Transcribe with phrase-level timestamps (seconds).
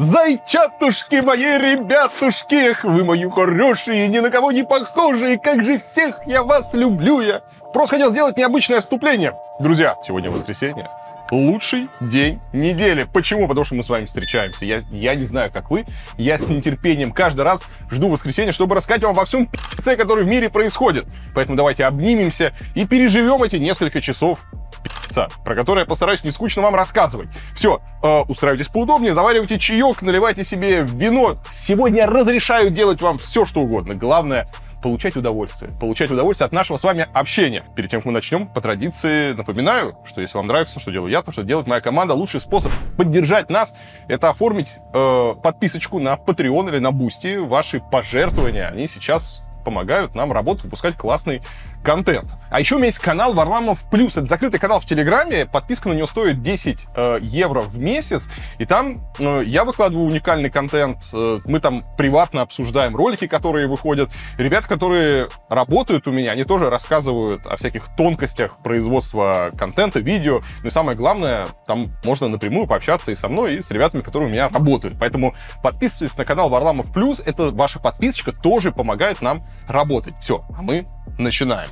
[0.00, 6.20] Зайчатушки мои, ребятушки, эх, вы мои хорошие, ни на кого не похожие, как же всех
[6.26, 7.42] я вас люблю я.
[7.74, 9.34] Просто хотел сделать необычное вступление.
[9.60, 10.88] Друзья, сегодня воскресенье.
[11.30, 13.06] Лучший день недели.
[13.12, 13.46] Почему?
[13.46, 14.64] Потому что мы с вами встречаемся.
[14.64, 15.84] Я, я не знаю, как вы.
[16.16, 17.60] Я с нетерпением каждый раз
[17.90, 21.04] жду воскресенья, чтобы рассказать вам во всем пи***це, который в мире происходит.
[21.34, 24.40] Поэтому давайте обнимемся и переживем эти несколько часов
[24.82, 27.28] пи***ца, про который я постараюсь не скучно вам рассказывать.
[27.54, 31.36] Все, э, устраивайтесь поудобнее, заваривайте чаек, наливайте себе вино.
[31.52, 33.94] Сегодня разрешаю делать вам все, что угодно.
[33.94, 34.48] Главное,
[34.82, 35.70] получать удовольствие.
[35.78, 37.64] Получать удовольствие от нашего с вами общения.
[37.76, 41.22] Перед тем, как мы начнем, по традиции напоминаю, что если вам нравится, что делаю я,
[41.22, 43.74] то, что делает моя команда, лучший способ поддержать нас,
[44.08, 47.40] это оформить э, подписочку на Patreon или на Boosty.
[47.46, 51.42] Ваши пожертвования, они сейчас помогают нам работать, выпускать классный
[51.82, 52.34] контент.
[52.50, 54.16] А еще у меня есть канал Варламов Плюс.
[54.16, 55.46] Это закрытый канал в Телеграме.
[55.46, 58.28] Подписка на него стоит 10 э, евро в месяц.
[58.58, 60.98] И там э, я выкладываю уникальный контент.
[61.12, 64.10] Э, мы там приватно обсуждаем ролики, которые выходят.
[64.36, 70.42] Ребята, которые работают у меня, они тоже рассказывают о всяких тонкостях производства контента, видео.
[70.62, 74.28] Ну и самое главное, там можно напрямую пообщаться и со мной, и с ребятами, которые
[74.28, 74.96] у меня работают.
[74.98, 77.20] Поэтому подписывайтесь на канал Варламов Плюс.
[77.24, 80.14] Это ваша подписочка тоже помогает нам работать.
[80.20, 80.86] Все, а мы
[81.18, 81.68] начинаем.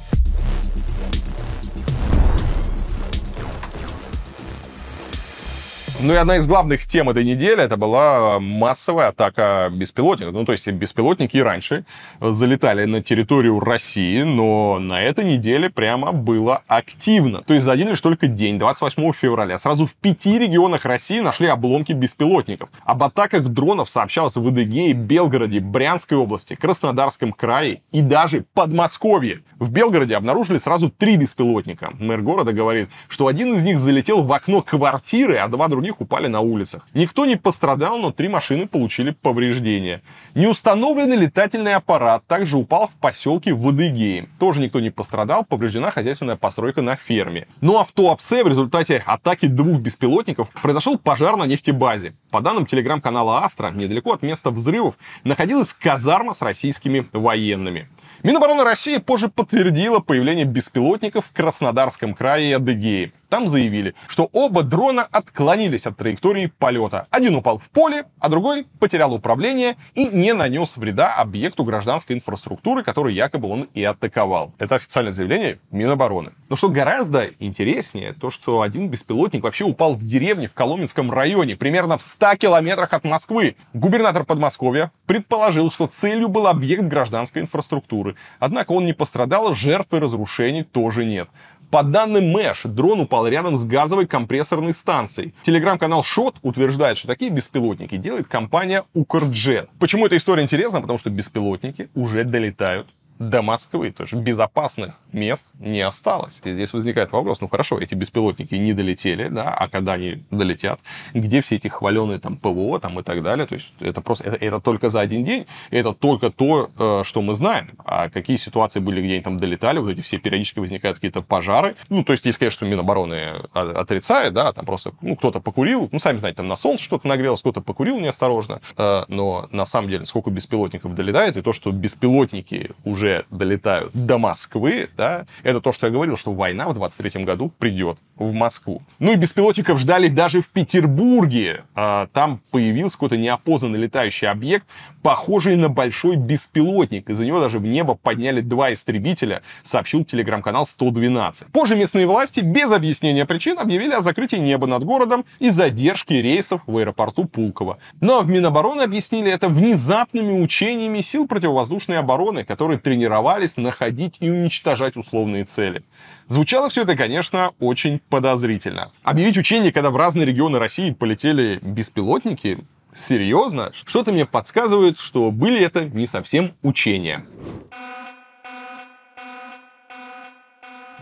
[6.00, 10.32] Ну и одна из главных тем этой недели это была массовая атака беспилотников.
[10.32, 11.84] Ну, то есть беспилотники и раньше
[12.20, 17.42] залетали на территорию России, но на этой неделе прямо было активно.
[17.42, 21.48] То есть за один лишь только день, 28 февраля, сразу в пяти регионах России нашли
[21.48, 22.68] обломки беспилотников.
[22.84, 29.40] Об атаках дронов сообщалось в Адыгее, Белгороде, Брянской области, Краснодарском крае и даже Подмосковье.
[29.58, 31.90] В Белгороде обнаружили сразу три беспилотника.
[31.98, 36.00] Мэр города говорит, что один из них залетел в окно квартиры, а два других других
[36.00, 36.86] упали на улицах.
[36.94, 40.00] Никто не пострадал, но три машины получили повреждения.
[40.34, 44.28] Неустановленный летательный аппарат также упал в поселке Вадыгеи.
[44.38, 47.46] Тоже никто не пострадал, повреждена хозяйственная постройка на ферме.
[47.60, 52.14] Ну а в Туапсе в результате атаки двух беспилотников произошел пожар на нефтебазе.
[52.30, 57.88] По данным телеграм-канала Астра, недалеко от места взрывов находилась казарма с российскими военными.
[58.22, 63.12] Минобороны России позже подтвердила появление беспилотников в Краснодарском крае и Адыгее.
[63.28, 67.06] Там заявили, что оба дрона отклонились от траектории полета.
[67.10, 72.82] Один упал в поле, а другой потерял управление и не нанес вреда объекту гражданской инфраструктуры,
[72.82, 74.52] который якобы он и атаковал.
[74.58, 76.32] Это официальное заявление Минобороны.
[76.48, 81.56] Но что гораздо интереснее, то что один беспилотник вообще упал в деревне в Коломенском районе,
[81.56, 83.56] примерно в 100 километрах от Москвы.
[83.72, 88.16] Губернатор Подмосковья предположил, что целью был объект гражданской инфраструктуры.
[88.38, 91.28] Однако он не пострадал, жертв и разрушений тоже нет.
[91.70, 95.34] По данным Мэш, дрон упал рядом с газовой компрессорной станцией.
[95.42, 99.68] Телеграм-канал Шот утверждает, что такие беспилотники делает компания Укрджет.
[99.78, 100.80] Почему эта история интересна?
[100.80, 103.90] Потому что беспилотники уже долетают до Москвы.
[103.90, 106.40] То есть безопасных мест не осталось.
[106.44, 110.80] И здесь возникает вопрос, ну хорошо, эти беспилотники не долетели, да, а когда они долетят,
[111.14, 113.46] где все эти хваленые там ПВО там и так далее.
[113.46, 117.22] То есть это просто, это, это только за один день, это только то, э, что
[117.22, 117.70] мы знаем.
[117.84, 121.74] А какие ситуации были, где они там долетали, вот эти все периодически возникают какие-то пожары.
[121.88, 126.18] Ну, то есть есть, конечно, Минобороны отрицает, да, там просто, ну, кто-то покурил, ну, сами
[126.18, 130.30] знаете, там на солнце что-то нагрелось, кто-то покурил неосторожно, э, но на самом деле сколько
[130.30, 135.92] беспилотников долетает, и то, что беспилотники уже долетают до Москвы, да, это то, что я
[135.92, 138.82] говорил, что война в 23 году придет в Москву.
[138.98, 141.62] Ну и беспилотников ждали даже в Петербурге.
[141.74, 144.66] А, там появился какой-то неопознанный летающий объект,
[145.02, 147.10] похожий на большой беспилотник.
[147.10, 151.48] Из-за него даже в небо подняли два истребителя, сообщил телеграм-канал 112.
[151.48, 156.60] Позже местные власти без объяснения причин объявили о закрытии неба над городом и задержке рейсов
[156.66, 157.78] в аэропорту Пулково.
[158.00, 164.30] Но в Минобороны объяснили это внезапными учениями сил противовоздушной обороны, которые тренировали тренировались находить и
[164.30, 165.82] уничтожать условные цели.
[166.28, 168.92] Звучало все это, конечно, очень подозрительно.
[169.02, 172.58] Объявить учение, когда в разные регионы России полетели беспилотники,
[172.98, 173.72] серьезно?
[173.86, 177.24] Что-то мне подсказывает, что были это не совсем учения.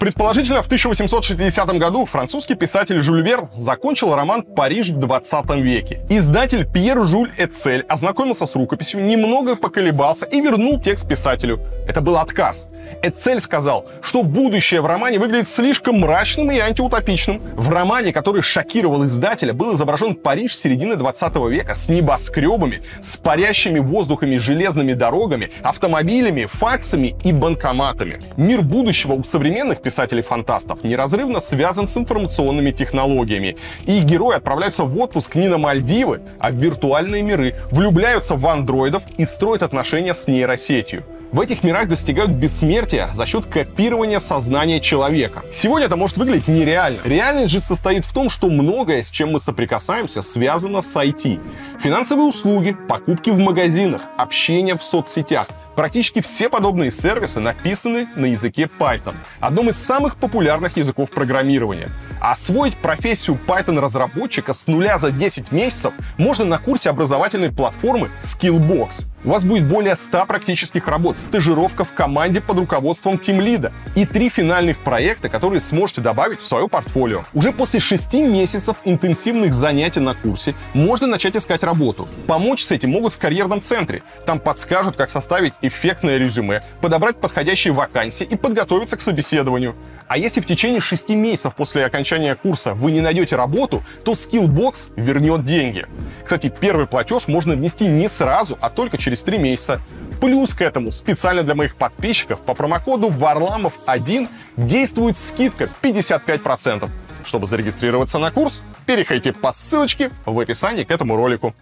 [0.06, 5.98] Предположительно, в 1860 году французский писатель Жюль Верн закончил роман «Париж в 20 веке».
[6.08, 11.58] Издатель Пьер Жюль Эцель ознакомился с рукописью, немного поколебался и вернул текст писателю.
[11.88, 12.68] Это был отказ.
[13.02, 17.42] Эцель сказал, что будущее в романе выглядит слишком мрачным и антиутопичным.
[17.56, 23.80] В романе, который шокировал издателя, был изображен Париж середины 20 века с небоскребами, с парящими
[23.80, 28.20] воздухами железными дорогами, автомобилями, факсами и банкоматами.
[28.36, 33.56] Мир будущего у современных писателей писателей-фантастов неразрывно связан с информационными технологиями.
[33.86, 39.02] И герои отправляются в отпуск не на Мальдивы, а в виртуальные миры, влюбляются в андроидов
[39.16, 41.04] и строят отношения с нейросетью.
[41.32, 45.42] В этих мирах достигают бессмертия за счет копирования сознания человека.
[45.52, 46.98] Сегодня это может выглядеть нереально.
[47.04, 51.40] Реальность же состоит в том, что многое, с чем мы соприкасаемся, связано с IT.
[51.80, 58.62] Финансовые услуги, покупки в магазинах, общение в соцсетях— Практически все подобные сервисы написаны на языке
[58.78, 61.90] Python, одном из самых популярных языков программирования.
[62.18, 69.04] Освоить профессию Python-разработчика с нуля за 10 месяцев можно на курсе образовательной платформы Skillbox.
[69.26, 74.28] У вас будет более 100 практических работ, стажировка в команде под руководством тимлида и три
[74.28, 77.24] финальных проекта, которые сможете добавить в свое портфолио.
[77.34, 82.08] Уже после 6 месяцев интенсивных занятий на курсе можно начать искать работу.
[82.28, 84.02] Помочь с этим могут в карьерном центре.
[84.26, 89.74] Там подскажут, как составить эффектное резюме, подобрать подходящие вакансии и подготовиться к собеседованию.
[90.08, 94.92] А если в течение 6 месяцев после окончания курса вы не найдете работу, то Skillbox
[94.96, 95.86] вернет деньги.
[96.24, 99.80] Кстати, первый платеж можно внести не сразу, а только через 3 месяца.
[100.20, 106.88] Плюс к этому специально для моих подписчиков по промокоду Варламов1 действует скидка 55%.
[107.24, 111.54] Чтобы зарегистрироваться на курс, переходите по ссылочке в описании к этому ролику.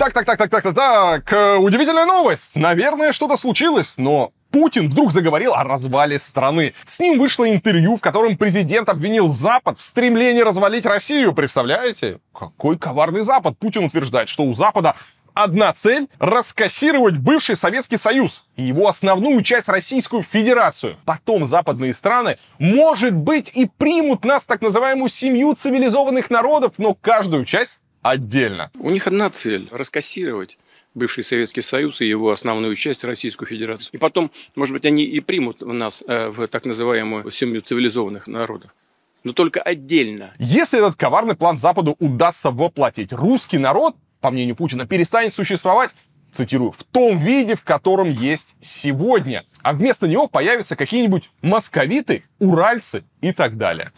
[0.00, 2.56] Так, так, так, так, так, так, так, э, удивительная новость.
[2.56, 6.72] Наверное, что-то случилось, но Путин вдруг заговорил о развале страны.
[6.86, 11.34] С ним вышло интервью, в котором президент обвинил Запад в стремлении развалить Россию.
[11.34, 12.20] Представляете?
[12.32, 13.58] Какой коварный Запад.
[13.58, 14.96] Путин утверждает, что у Запада
[15.34, 20.96] одна цель— раскассировать бывший Советский Союз и его основную часть Российскую Федерацию.
[21.04, 27.44] Потом западные страны, может быть, и примут нас, так называемую семью цивилизованных народов, но каждую
[27.44, 28.70] часть отдельно.
[28.78, 30.58] У них одна цель— раскассировать
[30.94, 33.90] бывший Советский Союз и его основную часть Российскую Федерацию.
[33.92, 38.74] И потом, может быть, они и примут нас э, в так называемую семью цивилизованных народов.
[39.22, 40.34] Но только отдельно.
[40.38, 45.90] Если этот коварный план Западу удастся воплотить, русский народ, по мнению Путина, перестанет существовать,
[46.32, 49.44] цитирую, в том виде, в котором есть сегодня.
[49.62, 53.92] А вместо него появятся какие-нибудь московиты, уральцы и так далее.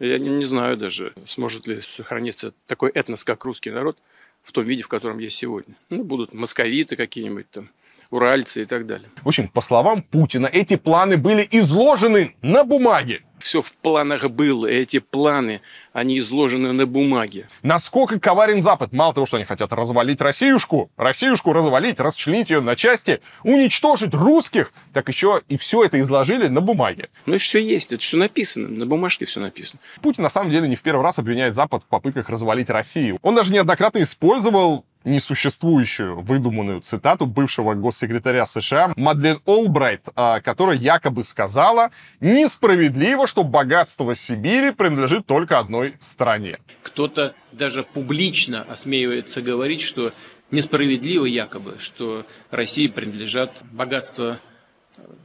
[0.00, 3.98] Я не, не знаю даже, сможет ли сохраниться такой этнос, как русский народ,
[4.42, 5.74] в том виде, в котором есть сегодня.
[5.90, 7.68] Ну, будут московиты какие-нибудь там,
[8.10, 9.08] уральцы и так далее.
[9.22, 13.22] В общем, по словам Путина, эти планы были изложены на бумаге.
[13.40, 17.48] Все в планах было, эти планы, они изложены на бумаге.
[17.62, 18.92] Насколько коварен Запад?
[18.92, 24.72] Мало того, что они хотят развалить Россиюшку, Россиюшку развалить, расчленить ее на части, уничтожить русских,
[24.92, 27.08] так еще и все это изложили на бумаге.
[27.24, 29.80] Ну, это все есть, это все написано, на бумажке все написано.
[30.02, 33.18] Путин на самом деле не в первый раз обвиняет Запад в попытках развалить Россию.
[33.22, 41.24] Он даже неоднократно использовал несуществующую выдуманную цитату бывшего госсекретаря США Мадлен Олбрайт, а, которая якобы
[41.24, 46.58] сказала «Несправедливо, что богатство Сибири принадлежит только одной стране».
[46.82, 50.12] Кто-то даже публично осмеивается говорить, что
[50.50, 54.40] несправедливо якобы, что России принадлежат богатства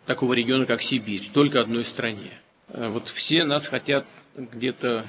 [0.06, 2.32] такого региона, как Сибирь, только одной стране.
[2.68, 4.06] Вот все нас хотят
[4.36, 5.06] где-то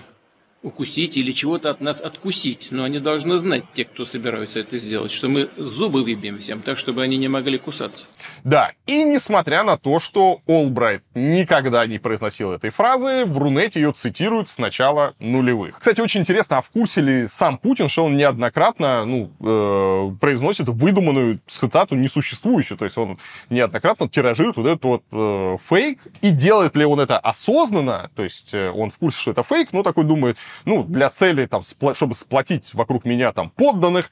[0.66, 2.68] укусить или чего-то от нас откусить.
[2.70, 6.76] Но они должны знать, те, кто собираются это сделать, что мы зубы выбьем всем, так,
[6.76, 8.06] чтобы они не могли кусаться.
[8.42, 13.92] Да, и несмотря на то, что Олбрайт никогда не произносил этой фразы, в Рунете ее
[13.92, 15.78] цитируют с начала нулевых.
[15.78, 20.68] Кстати, очень интересно, а в курсе ли сам Путин, что он неоднократно ну, э, произносит
[20.68, 23.18] выдуманную цитату несуществующую, то есть он
[23.50, 28.52] неоднократно тиражирует вот этот вот э, фейк, и делает ли он это осознанно, то есть
[28.52, 32.14] э, он в курсе, что это фейк, но такой думает, ну, для цели, там, чтобы
[32.14, 34.10] сплотить вокруг меня там подданных,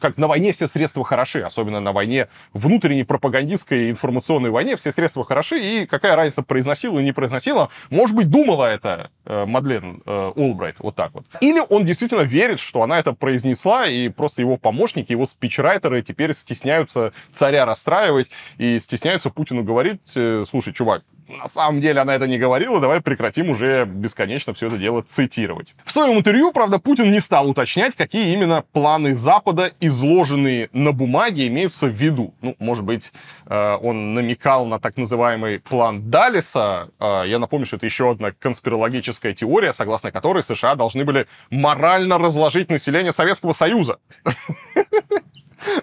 [0.00, 5.24] как на войне все средства хороши, особенно на войне внутренней пропагандистской информационной войне все средства
[5.24, 10.32] хороши, и какая разница, произносила или не произносила, может быть, думала это э, Мадлен э,
[10.36, 11.24] Олбрайт, вот так вот.
[11.40, 16.34] Или он действительно верит, что она это произнесла, и просто его помощники, его спичрайтеры теперь
[16.34, 22.26] стесняются царя расстраивать и стесняются Путину говорить, э, слушай, чувак, на самом деле она это
[22.26, 25.74] не говорила, давай прекратим уже бесконечно все это дело цитировать.
[25.84, 31.46] В своем интервью, правда, Путин не стал уточнять, какие именно планы Запада, изложенные на бумаге,
[31.48, 32.34] имеются в виду.
[32.40, 33.12] Ну, может быть,
[33.46, 36.88] э, он намекал на так называемый план Далиса.
[36.98, 42.18] Э, я напомню, что это еще одна конспирологическая теория, согласно которой США должны были морально
[42.18, 43.98] разложить население Советского Союза.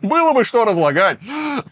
[0.01, 1.19] Было бы что разлагать.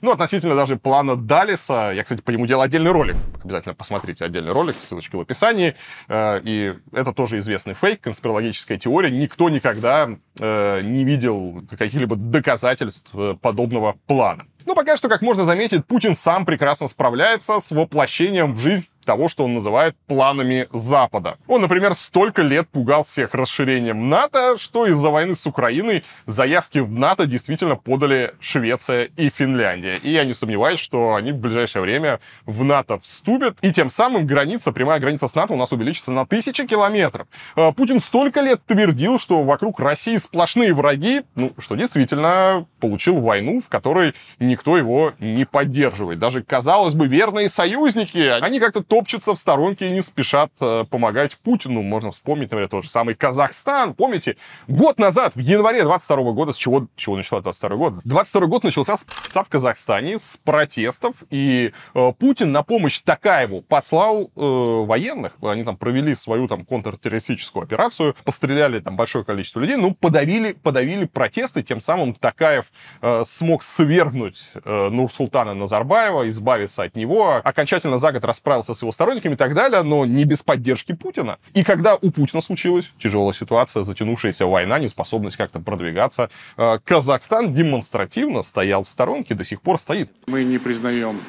[0.01, 3.15] Ну, относительно даже плана Далиса, я, кстати, по нему делал отдельный ролик.
[3.43, 5.75] Обязательно посмотрите отдельный ролик, ссылочка в описании.
[6.07, 9.11] Э, и это тоже известный фейк, конспирологическая теория.
[9.11, 14.45] Никто никогда э, не видел каких-либо доказательств э, подобного плана.
[14.65, 19.29] Но пока что, как можно заметить, Путин сам прекрасно справляется с воплощением в жизнь того,
[19.29, 21.37] что он называет планами Запада.
[21.47, 26.95] Он, например, столько лет пугал всех расширением НАТО, что из-за войны с Украиной заявки в
[26.95, 29.97] НАТО действительно подали Швеция и Финляндия.
[29.97, 34.25] И я не сомневаюсь, что они в ближайшее время в НАТО вступят, и тем самым
[34.25, 37.27] граница, прямая граница с НАТО у нас увеличится на тысячи километров.
[37.55, 43.59] А, Путин столько лет твердил, что вокруг России сплошные враги, ну, что действительно получил войну,
[43.59, 46.19] в которой никто его не поддерживает.
[46.19, 51.37] Даже, казалось бы, верные союзники, они как-то топчутся в сторонке и не спешат э, помогать
[51.37, 51.81] Путину.
[51.81, 53.95] Можно вспомнить, например, тот же самый Казахстан.
[53.95, 57.93] Помните, год назад, в январе 22 года, с чего, чего начался 22 год?
[58.03, 64.29] 22 год начался с в Казахстане, с протестов, и э, Путин на помощь Такаеву послал
[64.35, 65.33] э, военных.
[65.41, 71.05] Они там провели свою там контртеррористическую операцию, постреляли там большое количество людей, ну, подавили, подавили
[71.05, 72.71] протесты, тем самым Такаев
[73.01, 78.91] э, смог свергнуть э, Нурсултана Назарбаева, избавиться от него, окончательно за год расправился с его
[78.91, 81.39] сторонниками и так далее, но не без поддержки Путина.
[81.53, 88.43] И когда у Путина случилась тяжелая ситуация, затянувшаяся война, неспособность как-то продвигаться, э, Казахстан демонстративно
[88.43, 90.11] стоял в сторонке, до сих пор стоит.
[90.27, 91.19] Мы не признаем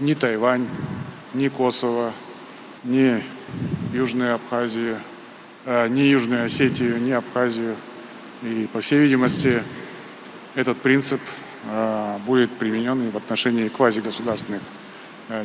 [0.00, 0.68] ни Тайвань,
[1.34, 2.12] ни Косово,
[2.84, 3.22] ни
[3.92, 4.98] Южную Абхазию,
[5.64, 7.76] э, ни Южную Осетию, ни Абхазию.
[8.42, 9.62] И, по всей видимости,
[10.54, 11.20] этот принцип
[11.70, 14.85] э, будет применен и в отношении квазигосударственных Э,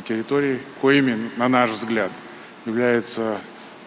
[0.04, 2.10] территорий, коими, на наш взгляд,
[2.66, 3.38] являются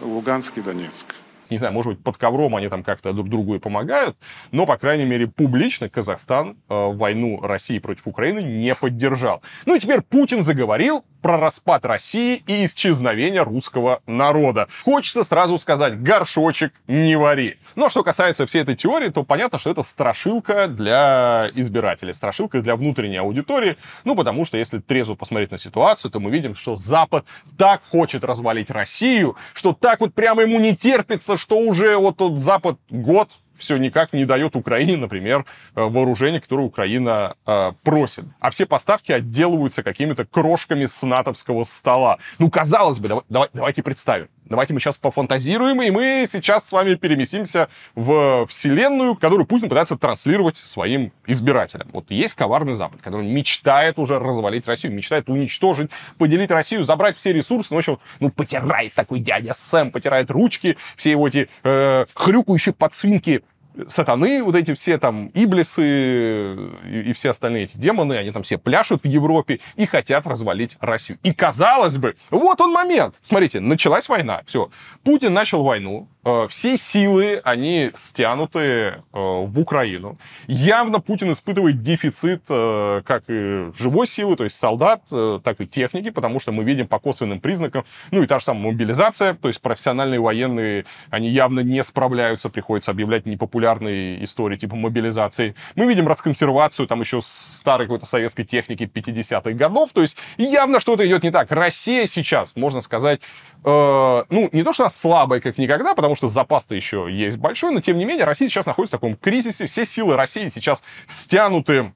[0.02, 1.16] Луганск и Донецк
[1.50, 4.18] не знаю, может быть, под ковром они там как-то друг другу и помогают,
[4.52, 9.42] но, по крайней мере, публично Казахстан э, войну России против Украины не поддержал.
[9.66, 14.68] Ну и теперь Путин заговорил про распад России и исчезновение русского народа.
[14.84, 17.58] Хочется сразу сказать, горшочек не вари.
[17.74, 22.76] Но что касается всей этой теории, то понятно, что это страшилка для избирателей, страшилка для
[22.76, 23.76] внутренней аудитории.
[24.04, 27.26] Ну, потому что если трезво посмотреть на ситуацию, то мы видим, что Запад
[27.58, 32.38] так хочет развалить Россию, что так вот прямо ему не терпится, что уже вот тот
[32.38, 35.46] Запад год все никак не дает Украине, например,
[35.76, 38.26] э, вооружение, которое Украина э, просит.
[38.40, 42.20] А все поставки отделываются какими-то крошками с натовского стола.
[42.40, 44.28] Ну, казалось бы, давай, давай, давайте представим.
[44.46, 49.98] Давайте мы сейчас пофантазируем, и мы сейчас с вами переместимся в вселенную, которую Путин пытается
[49.98, 51.90] транслировать своим избирателям.
[51.92, 57.34] Вот есть коварный Запад, который мечтает уже развалить Россию, мечтает уничтожить, поделить Россию, забрать все
[57.34, 57.70] ресурсы.
[57.72, 62.74] Ну, в общем, ну, потирает такой дядя Сэм, потирает ручки, все его эти э, хрюкающие
[62.74, 63.44] подсвинки
[63.90, 66.56] сатаны, вот эти все там иблисы
[66.86, 70.78] и, и все остальные эти демоны, они там все пляшут в Европе и хотят развалить
[70.80, 71.20] Россию.
[71.24, 73.16] И казалось бы, вот он момент.
[73.22, 74.70] Смотрите, началась война, все.
[75.04, 76.08] Путин начал войну,
[76.50, 80.18] все силы, они стянуты э, в Украину.
[80.48, 86.10] Явно Путин испытывает дефицит э, как и живой силы, то есть солдат, так и техники,
[86.10, 89.62] потому что мы видим по косвенным признакам, ну и та же самая мобилизация, то есть
[89.62, 95.56] профессиональные военные, они явно не справляются, приходится объявлять непопулярные истории типа мобилизации.
[95.76, 101.06] Мы видим расконсервацию там еще старой какой-то советской техники 50-х годов, то есть явно что-то
[101.06, 101.52] идет не так.
[101.52, 103.22] Россия сейчас, можно сказать,
[103.66, 107.72] э, ну, не то, что она слабая, как никогда, потому что запас-то еще есть большой,
[107.72, 111.94] но тем не менее Россия сейчас находится в таком кризисе, все силы России сейчас стянуты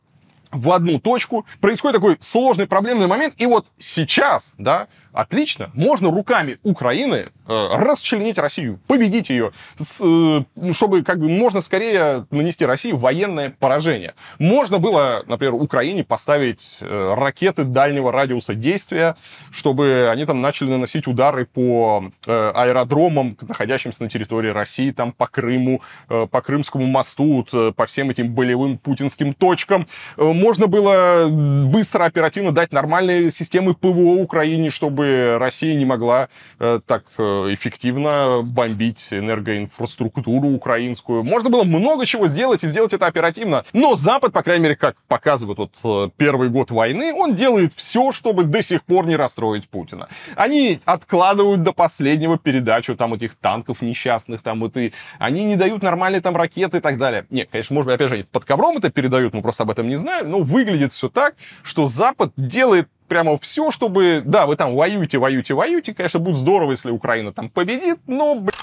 [0.51, 4.88] в одну точку, происходит такой сложный проблемный момент, и вот сейчас, да,
[5.19, 11.61] отлично, можно руками Украины э, расчленить Россию, победить ее, с, э, чтобы как бы можно
[11.61, 14.13] скорее нанести России военное поражение.
[14.38, 19.17] Можно было, например, Украине поставить э, ракеты дальнего радиуса действия,
[19.51, 25.27] чтобы они там начали наносить удары по э, аэродромам, находящимся на территории России, там по
[25.27, 29.88] Крыму, э, по Крымскому мосту, э, по всем этим болевым путинским точкам.
[30.15, 35.08] Э, можно было быстро, оперативно дать нормальные системы ПВО Украине, чтобы
[35.39, 37.23] Россия не могла э, так э,
[37.53, 41.23] эффективно бомбить энергоинфраструктуру украинскую.
[41.23, 43.63] Можно было много чего сделать и сделать это оперативно.
[43.73, 48.11] Но Запад, по крайней мере, как показывает вот э, первый год войны, он делает все,
[48.11, 50.09] чтобы до сих пор не расстроить Путина.
[50.35, 55.81] Они откладывают до последнего передачу там этих танков несчастных, там вот и они не дают
[55.81, 57.25] нормальные там ракеты и так далее.
[57.29, 59.95] Нет, конечно, может быть, опять же, под ковром это передают, мы просто об этом не
[59.95, 65.17] знаем, но выглядит все так, что Запад делает прямо все, чтобы, да, вы там воюете,
[65.17, 68.53] воюете, воюете, конечно, будет здорово, если Украина там победит, но, блядь,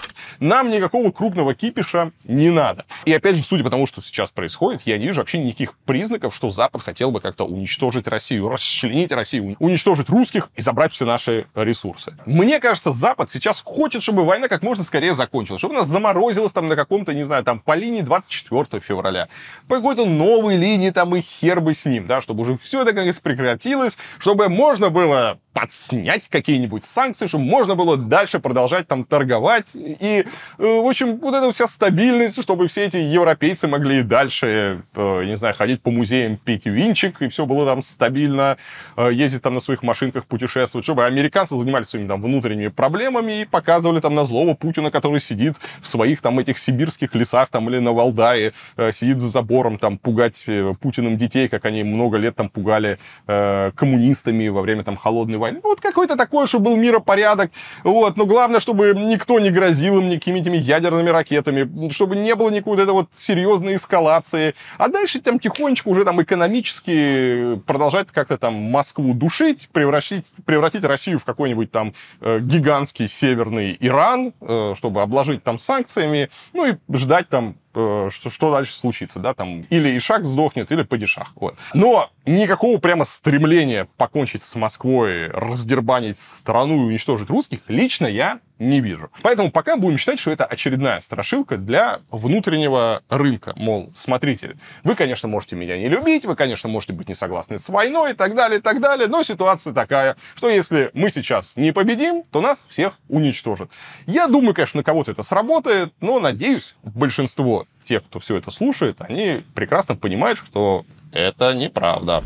[0.41, 2.85] нам никакого крупного кипиша не надо.
[3.05, 6.35] И опять же, судя по тому, что сейчас происходит, я не вижу вообще никаких признаков,
[6.35, 11.47] что Запад хотел бы как-то уничтожить Россию, расчленить Россию, уничтожить русских и забрать все наши
[11.55, 12.17] ресурсы.
[12.27, 16.69] Мне кажется, Запад сейчас хочет, чтобы война как можно скорее закончилась, чтобы она заморозилась там
[16.69, 19.29] на каком-то, не знаю, там по линии 24 февраля,
[19.69, 22.93] по какой-то новой линии там и хер бы с ним, да, чтобы уже все это
[22.93, 29.65] наконец прекратилось, чтобы можно было подснять какие-нибудь санкции, чтобы можно было дальше продолжать там торговать.
[29.75, 30.27] И,
[30.59, 35.35] э, в общем, вот эта вся стабильность, чтобы все эти европейцы могли дальше, э, не
[35.39, 38.59] знаю, ходить по музеям, пить винчик, и все было там стабильно,
[38.99, 43.45] э, ездить там на своих машинках, путешествовать, чтобы американцы занимались своими там внутренними проблемами и
[43.47, 47.79] показывали там на злого Путина, который сидит в своих там этих сибирских лесах там или
[47.79, 48.53] на Валдае,
[48.93, 50.45] сидит за забором, там пугать
[50.83, 55.61] Путиным детей, как они много лет там пугали коммунистами во время там холодной войны войны.
[55.63, 57.51] Вот какой-то такой, чтобы был миропорядок.
[57.85, 58.17] Вот.
[58.17, 62.77] Но главное, чтобы никто не грозил им никакими этими ядерными ракетами, чтобы не было никакой
[62.77, 64.55] вот этой вот серьезной эскалации.
[64.79, 71.19] А дальше там тихонечко уже там экономически продолжать как-то там Москву душить, превратить, превратить Россию
[71.19, 77.29] в какой-нибудь там э, гигантский северный Иран, э, чтобы обложить там санкциями, ну и ждать
[77.29, 81.57] там что, что дальше случится, да, там, или Ишак сдохнет, или Падишах, вот.
[81.75, 88.81] Но никакого прямо стремления покончить с Москвой, раздербанить страну и уничтожить русских лично я не
[88.81, 89.11] вижу.
[89.23, 93.53] Поэтому пока будем считать, что это очередная страшилка для внутреннего рынка.
[93.57, 97.69] Мол, смотрите, вы, конечно, можете меня не любить, вы, конечно, можете быть не согласны с
[97.69, 101.73] войной и так далее, и так далее, но ситуация такая, что если мы сейчас не
[101.73, 103.71] победим, то нас всех уничтожат.
[104.07, 108.97] Я думаю, конечно, на кого-то это сработает, но, надеюсь, большинство тех, кто все это слушает,
[109.01, 112.23] они прекрасно понимают, что это неправда.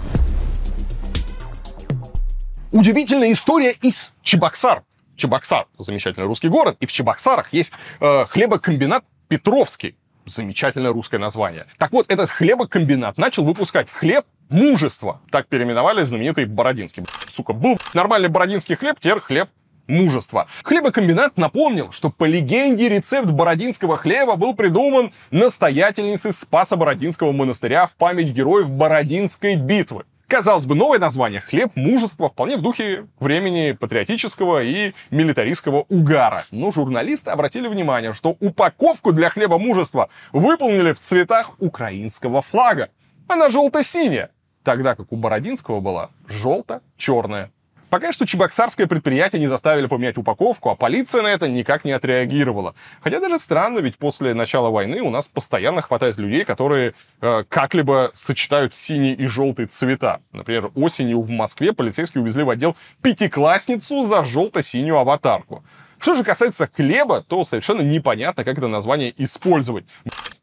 [2.72, 4.82] Удивительная история из Чебоксар.
[5.20, 9.96] Чебоксар, замечательный русский город, и в Чебоксарах есть э, хлебокомбинат Петровский.
[10.26, 11.66] Замечательное русское название.
[11.78, 15.20] Так вот, этот хлебокомбинат начал выпускать хлеб мужества.
[15.30, 17.04] Так переименовали знаменитый Бородинский.
[17.32, 19.50] Сука, был нормальный бородинский хлеб, теперь хлеб
[19.86, 20.46] мужества.
[20.62, 27.94] Хлебокомбинат напомнил, что по легенде рецепт бородинского хлеба был придуман настоятельницей Спаса Бородинского монастыря в
[27.94, 30.04] память героев Бородинской битвы.
[30.30, 36.44] Казалось бы, новое название «Хлеб мужества» вполне в духе времени патриотического и милитаристского угара.
[36.52, 42.90] Но журналисты обратили внимание, что упаковку для хлеба мужества выполнили в цветах украинского флага.
[43.26, 44.30] Она желто-синяя,
[44.62, 47.50] тогда как у Бородинского была желто-черная.
[47.90, 52.76] Пока что чебоксарское предприятие не заставили поменять упаковку, а полиция на это никак не отреагировала.
[53.02, 58.12] Хотя даже странно, ведь после начала войны у нас постоянно хватает людей, которые э, как-либо
[58.14, 60.20] сочетают синий и желтый цвета.
[60.30, 65.64] Например, осенью в Москве полицейские увезли в отдел пятиклассницу за желто-синюю аватарку.
[65.98, 69.84] Что же касается хлеба, то совершенно непонятно, как это название использовать.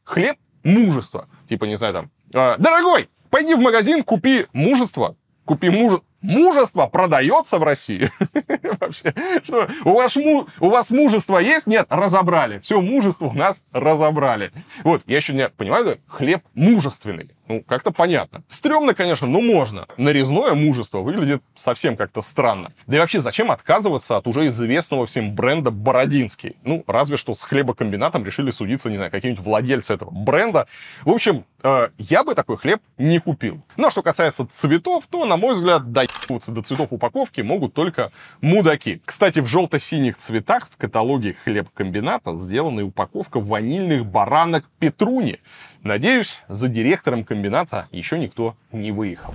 [0.04, 1.30] Хлеб– мужество.
[1.48, 7.58] Типа, не знаю, там, э, дорогой, пойди в магазин, купи мужество, купи мужество мужество продается
[7.58, 8.12] в России?
[8.80, 11.68] Вообще, что, у вас, му, у вас мужество есть?
[11.68, 12.60] Нет, разобрали.
[12.60, 14.52] Все мужество у нас разобрали.
[14.84, 17.32] Вот, я еще не понимаю, хлеб мужественный.
[17.48, 18.44] Ну, как-то понятно.
[18.48, 19.88] Стремно, конечно, но можно.
[19.98, 22.72] Нарезное мужество выглядит совсем как-то странно.
[22.88, 26.58] Да и вообще, зачем отказываться от уже известного всем бренда Бородинский?
[26.64, 30.68] Ну, разве что с хлебокомбинатом решили судиться, не знаю, какие-нибудь владельцы этого бренда.
[31.04, 33.62] В общем, э, я бы такой хлеб не купил.
[33.78, 38.12] Ну, а что касается цветов, то, на мой взгляд, доебываться до цветов упаковки могут только
[38.42, 39.02] мудаки.
[39.06, 45.40] Кстати, в желто-синих цветах в каталоге хлебокомбината сделана упаковка ванильных баранок Петруни.
[45.84, 49.34] Надеюсь, за директором комбината еще никто не выехал.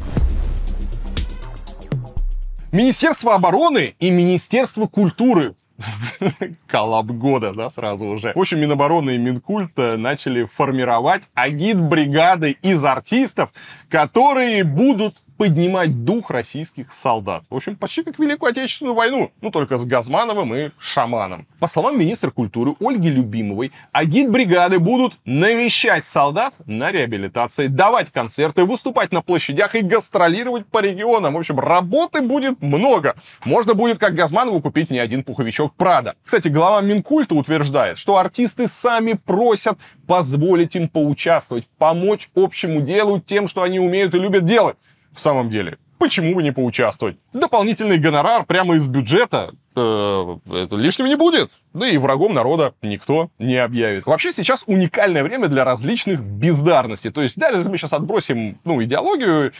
[2.73, 5.55] Министерство обороны и Министерство культуры
[6.67, 8.33] коллаб года, да, сразу уже.
[8.35, 13.51] В общем, Минобороны и Минкульт начали формировать агит-бригады из артистов,
[13.89, 17.43] которые будут поднимать дух российских солдат.
[17.51, 21.49] В общем, почти как Великую Отечественную войну, ну только с Газмановым и Шаманом.
[21.59, 29.11] По словам министра культуры Ольги Любимовой, агит-бригады будут навещать солдат на реабилитации, давать концерты, выступать
[29.11, 31.35] на площадях и гастролировать по регионам.
[31.35, 33.17] В общем, работы будет много.
[33.45, 36.15] Можно будет, как Газманову, купить не один пуховичок Прада.
[36.25, 39.77] Кстати, глава Минкульта утверждает, что артисты сами просят
[40.07, 44.77] позволить им поучаствовать, помочь общему делу тем, что они умеют и любят делать
[45.15, 45.79] в самом деле.
[45.99, 47.17] Почему бы не поучаствовать?
[47.33, 51.51] Дополнительный гонорар прямо из бюджета э, это лишним не будет.
[51.75, 54.07] Да и врагом народа никто не объявит.
[54.07, 57.11] Вообще сейчас уникальное время для различных бездарностей.
[57.11, 59.53] То есть даже мы сейчас отбросим ну, идеологию,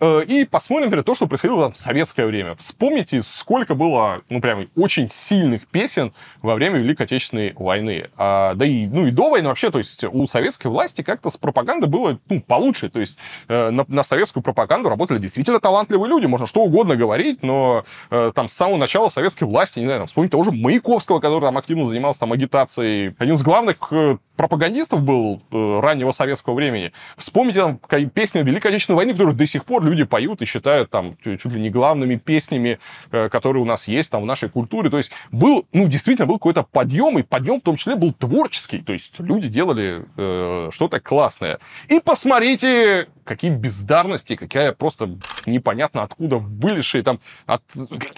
[0.00, 2.54] Э, и посмотрим, например, то, что происходило там в советское время.
[2.56, 8.08] Вспомните, сколько было, ну, прям очень сильных песен во время Великой Отечественной войны.
[8.16, 11.36] А, да и, ну, и до войны вообще, то есть у советской власти как-то с
[11.36, 12.88] пропагандой было, ну, получше.
[12.88, 13.16] То есть
[13.48, 18.32] э, на, на советскую пропаганду работали действительно талантливые люди, можно что угодно говорить, но э,
[18.34, 21.58] там с самого начала советской власти, не знаю, там, вспомнить того же Маяковского, который там
[21.60, 23.14] активно занимался там агитацией.
[23.18, 26.92] Один из главных э, пропагандистов был э, раннего советского времени.
[27.18, 27.78] Вспомните там
[28.10, 31.60] песни Великой Отечественной войны, которые до сих пор люди поют и считают там чуть ли
[31.60, 32.78] не главными песнями,
[33.12, 34.88] э, которые у нас есть там в нашей культуре.
[34.88, 38.78] То есть был, ну, действительно был какой-то подъем, и подъем в том числе был творческий.
[38.78, 41.58] То есть люди делали э, что-то классное.
[41.88, 47.62] И посмотрите, какие бездарности, какая просто непонятно откуда вылезшие там, от,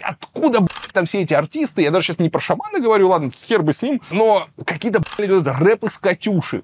[0.02, 1.83] откуда там все эти артисты.
[1.83, 5.46] Я даже сейчас не про шамана говорю, ладно, хер бы с ним, но какие-то, блядь,
[5.46, 6.62] рэп из Катюши.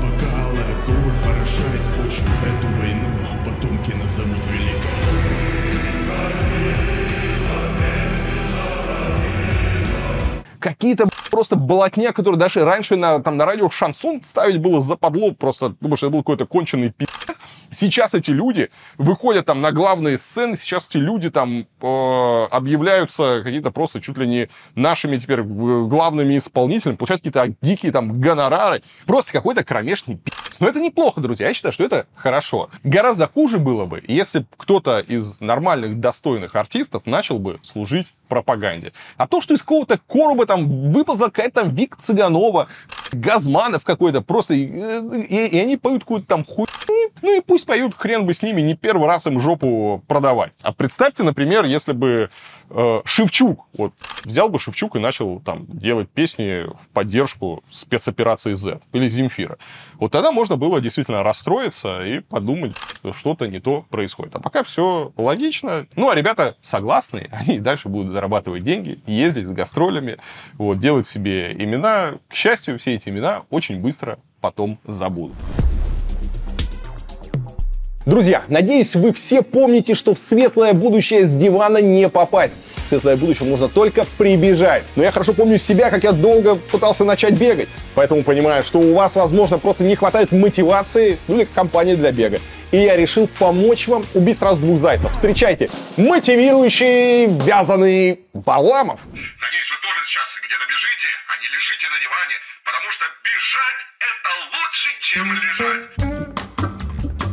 [0.00, 3.08] Пока Лаков орошает почву, эту войну
[3.44, 4.74] потомки назовут великой.
[10.58, 15.70] Какие-то просто болотня, которые даже раньше на, там, на радио шансон ставить было западло, просто,
[15.70, 17.34] потому что это был какой-то конченый пи***ц.
[17.74, 23.70] Сейчас эти люди выходят там на главные сцены, сейчас эти люди там э, объявляются какие-то
[23.70, 28.82] просто чуть ли не нашими теперь главными исполнителями, получают какие-то дикие там гонорары.
[29.06, 30.56] Просто какой-то кромешный пи***ц.
[30.60, 31.48] Но это неплохо, друзья.
[31.48, 32.70] Я считаю, что это хорошо.
[32.84, 38.92] Гораздо хуже было бы, если кто-то из нормальных, достойных артистов начал бы служить пропаганде.
[39.16, 42.66] А то, что из какого-то короба там выползла какая-то там Вик Цыганова,
[43.12, 46.66] Газманов какой-то, просто, и, и, они поют какую-то там хуй,
[47.22, 50.52] ну и пусть поют, хрен бы с ними, не первый раз им жопу продавать.
[50.62, 52.30] А представьте, например, если бы
[52.70, 53.92] э, Шевчук, вот,
[54.24, 59.58] взял бы Шевчук и начал там делать песни в поддержку спецоперации Z или Земфира.
[60.04, 64.34] Вот тогда можно было действительно расстроиться и подумать, что что-то не то происходит.
[64.34, 65.86] А пока все логично.
[65.96, 70.18] Ну, а ребята согласны, они дальше будут зарабатывать деньги, ездить с гастролями,
[70.58, 72.16] вот, делать себе имена.
[72.28, 75.36] К счастью, все эти имена очень быстро потом забудут.
[78.06, 82.58] Друзья, надеюсь, вы все помните, что в светлое будущее с дивана не попасть.
[82.76, 84.84] В светлое будущее можно только прибежать.
[84.94, 87.70] Но я хорошо помню себя, как я долго пытался начать бегать.
[87.94, 92.40] Поэтому понимаю, что у вас, возможно, просто не хватает мотивации, ну или компании для бега.
[92.72, 95.10] И я решил помочь вам убить сразу двух зайцев.
[95.12, 99.00] Встречайте, мотивирующий вязаный Варламов.
[99.06, 104.30] Надеюсь, вы тоже сейчас где-то бежите, а не лежите на диване, потому что бежать это
[104.52, 106.43] лучше, чем лежать.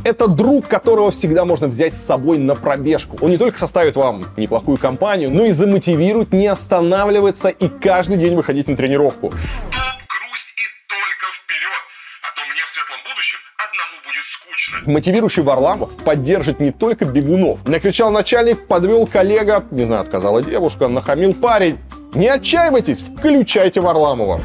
[0.04, 3.18] Это друг, которого всегда можно взять с собой на пробежку.
[3.22, 8.36] Он не только составит вам неплохую компанию, но и замотивирует не останавливаться и каждый день
[8.36, 9.28] выходить на тренировку.
[9.28, 9.72] Стоп,
[10.10, 11.82] грусть и только вперед,
[12.24, 14.92] а то мне в светлом будущем одному будет скучно.
[14.92, 17.68] Мотивирующий Варламов поддержит не только бегунов.
[17.68, 21.78] Накричал начальник, подвел коллега, не знаю, отказала девушка, нахамил парень.
[22.16, 24.42] Не отчаивайтесь, включайте Варламова.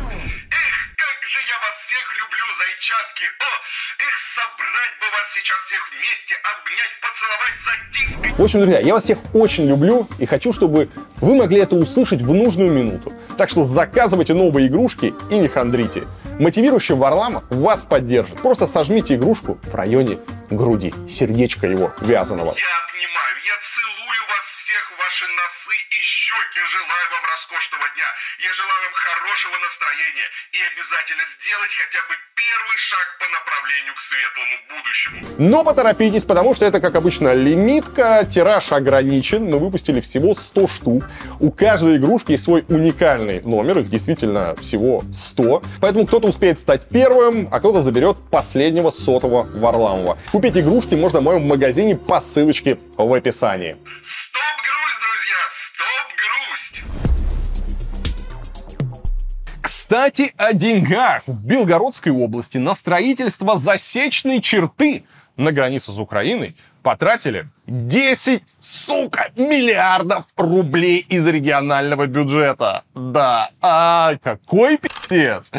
[5.47, 8.39] Сейчас всех вместе, обнять, поцеловать, затискать.
[8.39, 12.21] В общем, друзья, я вас всех очень люблю и хочу, чтобы вы могли это услышать
[12.21, 13.13] в нужную минуту.
[13.39, 16.03] Так что заказывайте новые игрушки и не хандрите.
[16.41, 18.43] Мотивирующий Варламов вас поддержит.
[18.43, 20.19] Просто сожмите игрушку в районе
[20.51, 22.53] груди, сердечко его вязаного.
[22.59, 26.61] Я обнимаю, я целую вас всех, ваши носы и щеки.
[26.75, 28.11] Желаю вам роскошного дня.
[28.43, 30.29] Я желаю вам хорошего настроения.
[30.51, 35.27] И обязательно сделать хотя бы первый шаг по направлению к светлому будущему.
[35.39, 38.29] Но поторопитесь, потому что это, как обычно, лимитка.
[38.31, 39.45] Тираж ограничен.
[39.45, 41.05] Мы выпустили всего 100 штук.
[41.41, 43.79] У каждой игрушки есть свой уникальный номер.
[43.79, 45.63] Их действительно всего 100.
[45.81, 50.19] Поэтому кто-то успеет стать первым, а кто-то заберет последнего сотого Варламова.
[50.31, 53.77] Купить игрушки можно в моем магазине по ссылочке в описании.
[54.03, 54.66] Стоп
[59.87, 61.23] Кстати, о деньгах.
[61.29, 65.05] В Белгородской области на строительство засечной черты
[65.37, 72.85] на границе с Украиной потратили 10, сука, миллиардов рублей из регионального бюджета.
[72.95, 75.51] Да, а какой пиздец.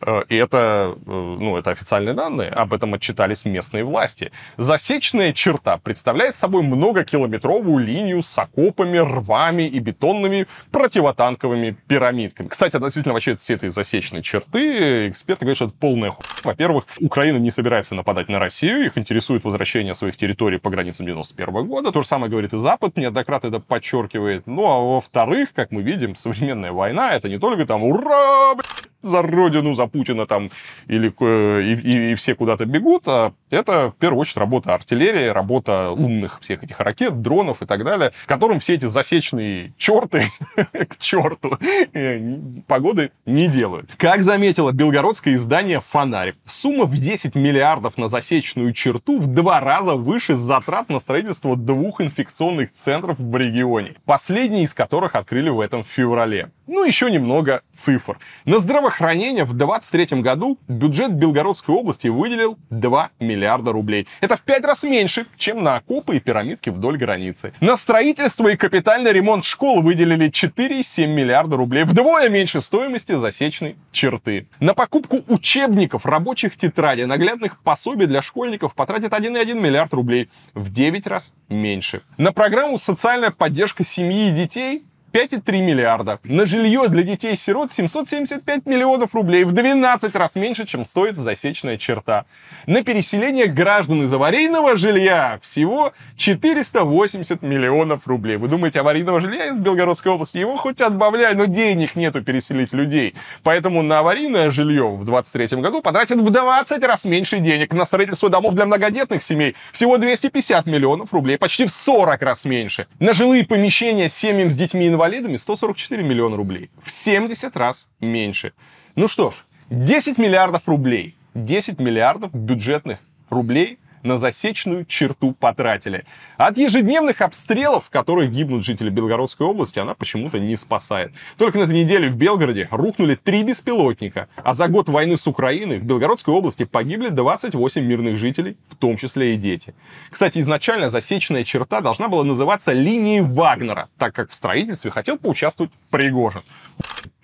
[0.00, 4.32] Э, И это, э, ну, это официальные данные, об этом отчитались местные власти.
[4.56, 12.48] Засечная черта представляет собой многокилометровую линию с окопами, рвами и бетонными противотанковыми пирамидками.
[12.48, 16.30] Кстати, относительно вообще всей этой засечной черты, эксперты говорят, что это полная хуйня.
[16.42, 21.49] Во-первых, Украина не собирается нападать на Россию, их интересует возвращение своих территорий по границам 91
[21.50, 21.92] 2021 года.
[21.92, 24.46] То же самое говорит и Запад, неоднократно это подчеркивает.
[24.46, 28.54] Ну, а во-вторых, как мы видим, современная война— это не только там «Ура!
[29.02, 30.50] За родину, за Путина там,
[30.86, 35.28] или э, и, и, и все куда-то бегут, а это в первую очередь работа артиллерии,
[35.28, 40.30] работа умных всех этих ракет, дронов и так далее, которым все эти засечные черты
[40.72, 41.58] к черту
[41.92, 42.36] э,
[42.66, 43.90] погоды не делают.
[43.96, 49.94] Как заметило белгородское издание «Фонарь», сумма в 10 миллиардов на засечную черту в два раза
[49.94, 55.84] выше затрат на строительство двух инфекционных центров в регионе, последний из которых открыли в этом
[55.84, 56.50] феврале.
[56.66, 58.18] Ну, еще немного цифр.
[58.44, 58.60] На
[58.90, 64.08] здравоохранение в 2023 году бюджет Белгородской области выделил 2 миллиарда рублей.
[64.20, 67.52] Это в 5 раз меньше, чем на окопы и пирамидки вдоль границы.
[67.60, 74.48] На строительство и капитальный ремонт школ выделили 4,7 миллиарда рублей, вдвое меньше стоимости засечной черты.
[74.58, 81.06] На покупку учебников, рабочих тетрадей, наглядных пособий для школьников потратит 1,1 миллиард рублей, в 9
[81.06, 82.02] раз меньше.
[82.16, 86.20] На программу «Социальная поддержка семьи и детей» 5,3 миллиарда.
[86.24, 92.26] На жилье для детей-сирот 775 миллионов рублей, в 12 раз меньше, чем стоит засечная черта.
[92.66, 98.36] На переселение граждан из аварийного жилья всего 480 миллионов рублей.
[98.36, 100.38] Вы думаете, аварийного жилья в Белгородской области?
[100.38, 103.14] Его хоть отбавляй, но денег нету переселить людей.
[103.42, 107.72] Поэтому на аварийное жилье в 2023 году потратят в 20 раз меньше денег.
[107.72, 112.86] На строительство домов для многодетных семей всего 250 миллионов рублей, почти в 40 раз меньше.
[113.00, 116.70] На жилые помещения семьям с детьми инвалидами 144 миллиона рублей.
[116.82, 118.52] В 70 раз меньше.
[118.96, 119.34] Ну что ж,
[119.70, 121.16] 10 миллиардов рублей.
[121.34, 122.98] 10 миллиардов бюджетных
[123.30, 126.04] рублей на засечную черту потратили.
[126.36, 131.12] От ежедневных обстрелов, в которых гибнут жители Белгородской области, она почему-то не спасает.
[131.36, 135.78] Только на этой неделе в Белгороде рухнули три беспилотника, а за год войны с Украиной
[135.78, 139.74] в Белгородской области погибли 28 мирных жителей, в том числе и дети.
[140.10, 145.72] Кстати, изначально засечная черта должна была называться линией Вагнера, так как в строительстве хотел поучаствовать
[145.90, 146.42] Пригожин.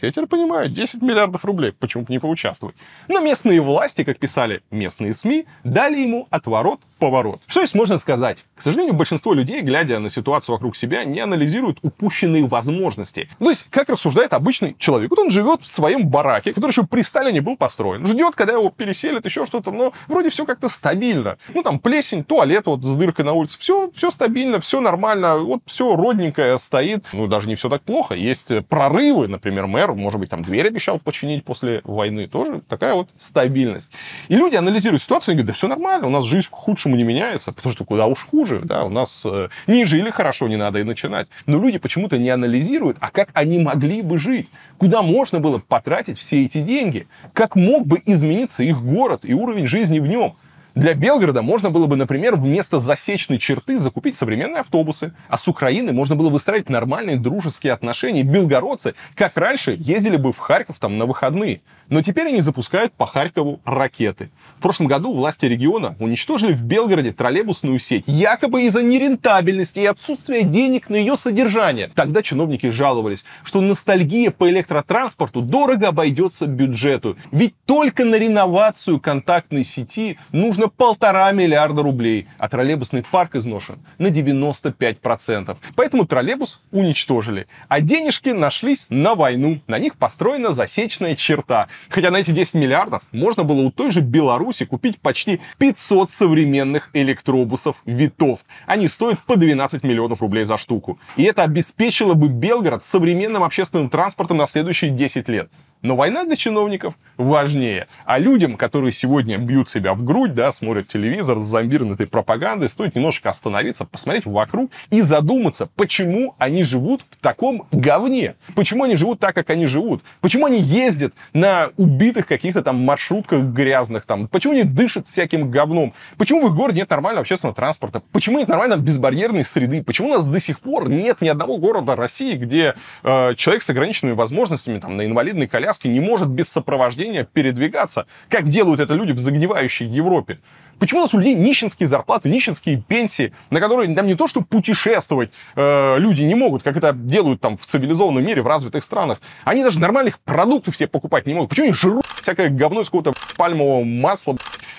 [0.00, 2.76] Я теперь понимаю, 10 миллиардов рублей, почему бы не поучаствовать.
[3.08, 7.40] Но местные власти, как писали местные СМИ, дали ему отворот поворот.
[7.46, 8.38] Что здесь можно сказать?
[8.54, 13.28] К сожалению, большинство людей, глядя на ситуацию вокруг себя, не анализируют упущенные возможности.
[13.38, 15.10] То есть, как рассуждает обычный человек.
[15.10, 18.06] Вот он живет в своем бараке, который еще при Сталине был построен.
[18.06, 21.38] Ждет, когда его переселят, еще что-то, но вроде все как-то стабильно.
[21.54, 23.58] Ну, там плесень, туалет вот с дыркой на улице.
[23.58, 27.04] Все, все стабильно, все нормально, вот все родненькое стоит.
[27.12, 28.14] Ну, даже не все так плохо.
[28.14, 32.26] Есть прорывы, например, мэр, может быть, там дверь обещал починить после войны.
[32.26, 33.90] Тоже такая вот стабильность.
[34.28, 37.04] И люди анализируют ситуацию и говорят, да все нормально, у нас жизнь худше лучшему не
[37.04, 40.78] меняются, потому что куда уж хуже, да, у нас э, не жили хорошо, не надо
[40.78, 41.28] и начинать.
[41.46, 46.18] Но люди почему-то не анализируют, а как они могли бы жить, куда можно было потратить
[46.18, 50.36] все эти деньги, как мог бы измениться их город и уровень жизни в нем.
[50.76, 55.94] Для Белгорода можно было бы, например, вместо засечной черты закупить современные автобусы, а с Украины
[55.94, 58.22] можно было выстраивать нормальные дружеские отношения.
[58.22, 61.62] Белгородцы, как раньше, ездили бы в Харьков там на выходные.
[61.88, 64.28] Но теперь они запускают по Харькову ракеты.
[64.56, 70.44] В прошлом году власти региона уничтожили в Белгороде троллейбусную сеть, якобы из-за нерентабельности и отсутствия
[70.44, 71.90] денег на ее содержание.
[71.94, 77.18] Тогда чиновники жаловались, что ностальгия по электротранспорту дорого обойдется бюджету.
[77.32, 84.06] Ведь только на реновацию контактной сети нужно полтора миллиарда рублей, а троллейбусный парк изношен на
[84.06, 85.54] 95%.
[85.74, 87.46] Поэтому троллейбус уничтожили.
[87.68, 89.60] А денежки нашлись на войну.
[89.66, 91.68] На них построена засечная черта.
[91.90, 96.90] Хотя на эти 10 миллиардов можно было у той же Беларуси купить почти 500 современных
[96.92, 98.46] электробусов Витовт.
[98.66, 100.98] Они стоят по 12 миллионов рублей за штуку.
[101.16, 105.50] И это обеспечило бы Белгород современным общественным транспортом на следующие 10 лет.
[105.82, 107.86] Но война для чиновников важнее.
[108.04, 112.94] А людям, которые сегодня бьют себя в грудь, да, смотрят телевизор, зомбированы этой пропагандой, стоит
[112.94, 118.34] немножко остановиться, посмотреть вокруг и задуматься, почему они живут в таком говне.
[118.54, 120.02] Почему они живут так, как они живут.
[120.20, 124.28] Почему они ездят на убитых каких-то там маршрутках грязных там.
[124.28, 125.94] Почему они дышат всяким говном.
[126.16, 128.02] Почему в их городе нет нормального общественного транспорта.
[128.12, 129.82] Почему нет нормальной безбарьерной среды.
[129.82, 133.70] Почему у нас до сих пор нет ни одного города России, где э, человек с
[133.70, 139.12] ограниченными возможностями там, на инвалидной коляске не может без сопровождения передвигаться, как делают это люди
[139.12, 140.38] в загнивающей Европе.
[140.78, 144.42] Почему у нас у людей нищенские зарплаты, нищенские пенсии, на которые там не то, что
[144.42, 149.20] путешествовать э, люди не могут, как это делают там в цивилизованном мире, в развитых странах.
[149.44, 151.50] Они даже нормальных продуктов все покупать не могут.
[151.50, 154.36] Почему они жрут всякое говно из какого-то пальмового масла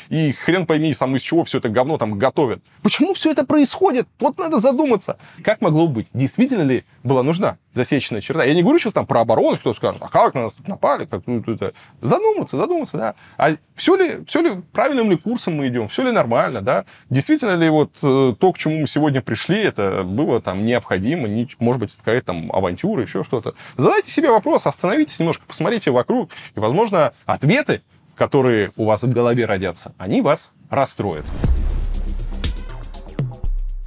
[0.10, 2.62] и хрен пойми, там из чего все это говно там готовят.
[2.82, 4.08] Почему все это происходит?
[4.20, 5.18] Вот надо задуматься.
[5.44, 6.08] Как могло быть?
[6.14, 8.44] Действительно ли была нужна засеченная черта?
[8.44, 11.06] Я не говорю сейчас там про оборону, кто скажет, а как на нас тут напали?
[11.06, 11.74] Как, ну, это...
[12.02, 13.16] Задуматься, задуматься, да.
[13.38, 15.88] А все ли, все ли правильным ли курсом мы идем?
[15.88, 16.86] Все ли нормально, да?
[17.10, 21.48] Действительно ли вот э, то, к чему мы сегодня пришли, это было там необходимо, не,
[21.60, 23.54] может быть, какая-то там авантюра, еще что-то.
[23.78, 27.82] Задайте себе вопрос, остановитесь немножко, посмотрите вокруг, и, возможно, ответы,
[28.18, 31.26] которые у вас в голове родятся, они вас расстроят.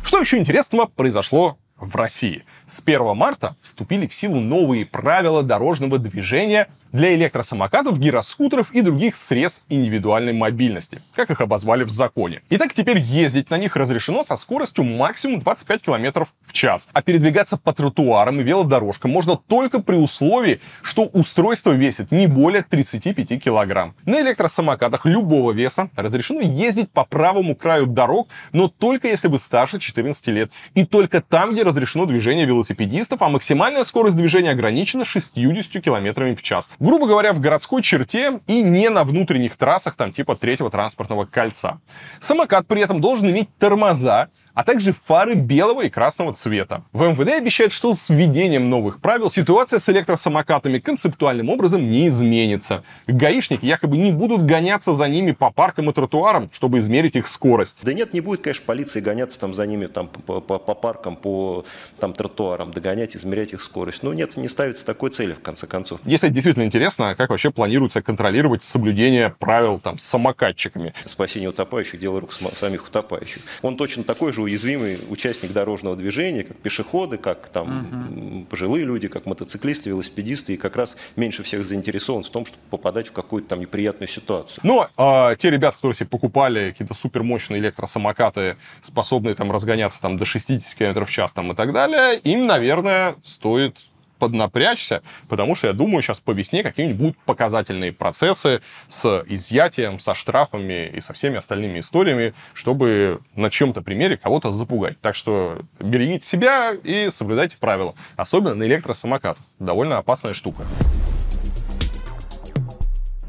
[0.02, 2.44] Что еще интересного произошло в России?
[2.66, 9.16] С 1 марта вступили в силу новые правила дорожного движения для электросамокатов, гироскутеров и других
[9.16, 12.42] средств индивидуальной мобильности, как их обозвали в законе.
[12.50, 17.56] Итак, теперь ездить на них разрешено со скоростью максимум 25 км в час, а передвигаться
[17.56, 23.94] по тротуарам и велодорожкам можно только при условии, что устройство весит не более 35 кг.
[24.04, 29.78] На электросамокатах любого веса разрешено ездить по правому краю дорог, но только если вы старше
[29.78, 35.82] 14 лет, и только там, где разрешено движение велосипедистов, а максимальная скорость движения ограничена 60
[35.82, 40.34] км в час грубо говоря, в городской черте и не на внутренних трассах, там типа
[40.34, 41.80] третьего транспортного кольца.
[42.20, 46.82] Самокат при этом должен иметь тормоза, а также фары белого и красного цвета.
[46.92, 52.84] В МВД обещают, что с введением новых правил ситуация с электросамокатами концептуальным образом не изменится.
[53.06, 57.76] Гаишники якобы не будут гоняться за ними по паркам и тротуарам, чтобы измерить их скорость.
[57.82, 61.16] Да нет, не будет, конечно, полиции гоняться там за ними там, по, по, по паркам,
[61.16, 61.64] по
[61.98, 64.02] там, тротуарам, догонять, измерять их скорость.
[64.02, 66.00] Но нет, не ставится такой цели, в конце концов.
[66.04, 70.94] Если действительно интересно, как вообще планируется контролировать соблюдение правил там, с самокатчиками?
[71.04, 73.42] Спасение утопающих– дело рук самих утопающих.
[73.62, 78.46] Он точно такой же уязвимый участник дорожного движения, как пешеходы, как там угу.
[78.46, 83.08] пожилые люди, как мотоциклисты, велосипедисты, и как раз меньше всех заинтересован в том, чтобы попадать
[83.08, 84.60] в какую-то там неприятную ситуацию.
[84.62, 90.24] Но а, те ребята, которые себе покупали какие-то супермощные электросамокаты, способные там разгоняться там до
[90.24, 93.76] 60 км в час там и так далее, им, наверное, стоит
[94.20, 100.14] поднапрячься, потому что я думаю, сейчас по весне какие-нибудь будут показательные процессы с изъятием, со
[100.14, 105.00] штрафами и со всеми остальными историями, чтобы на чем-то примере кого-то запугать.
[105.00, 109.42] Так что берегите себя и соблюдайте правила, особенно на электросамокатах.
[109.58, 110.64] Довольно опасная штука.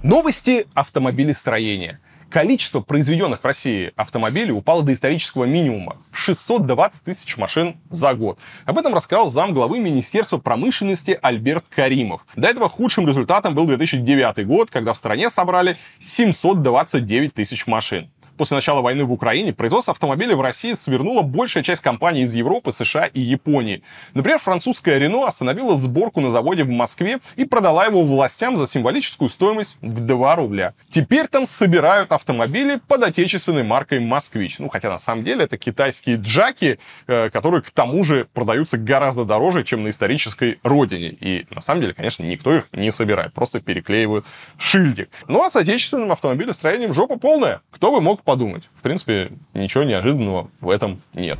[0.03, 1.99] Новости автомобилестроения–
[2.31, 8.39] Количество произведенных в России автомобилей упало до исторического минимума в 620 тысяч машин за год.
[8.63, 12.25] Об этом рассказал зам главы Министерства промышленности Альберт Каримов.
[12.37, 18.55] До этого худшим результатом был 2009 год, когда в стране собрали 729 тысяч машин после
[18.55, 23.05] начала войны в Украине производство автомобилей в России свернула большая часть компаний из Европы, США
[23.05, 23.83] и Японии.
[24.13, 29.29] Например, французская Renault остановила сборку на заводе в Москве и продала его властям за символическую
[29.29, 30.73] стоимость в 2 рубля.
[30.89, 34.59] Теперь там собирают автомобили под отечественной маркой «Москвич».
[34.59, 39.25] Ну, хотя на самом деле это китайские джаки, э, которые к тому же продаются гораздо
[39.25, 41.15] дороже, чем на исторической родине.
[41.19, 44.25] И на самом деле, конечно, никто их не собирает, просто переклеивают
[44.57, 45.09] шильдик.
[45.27, 47.61] Ну а с отечественным автомобилестроением жопа полная.
[47.71, 48.69] Кто бы мог подумать.
[48.79, 51.39] В принципе, ничего неожиданного в этом нет.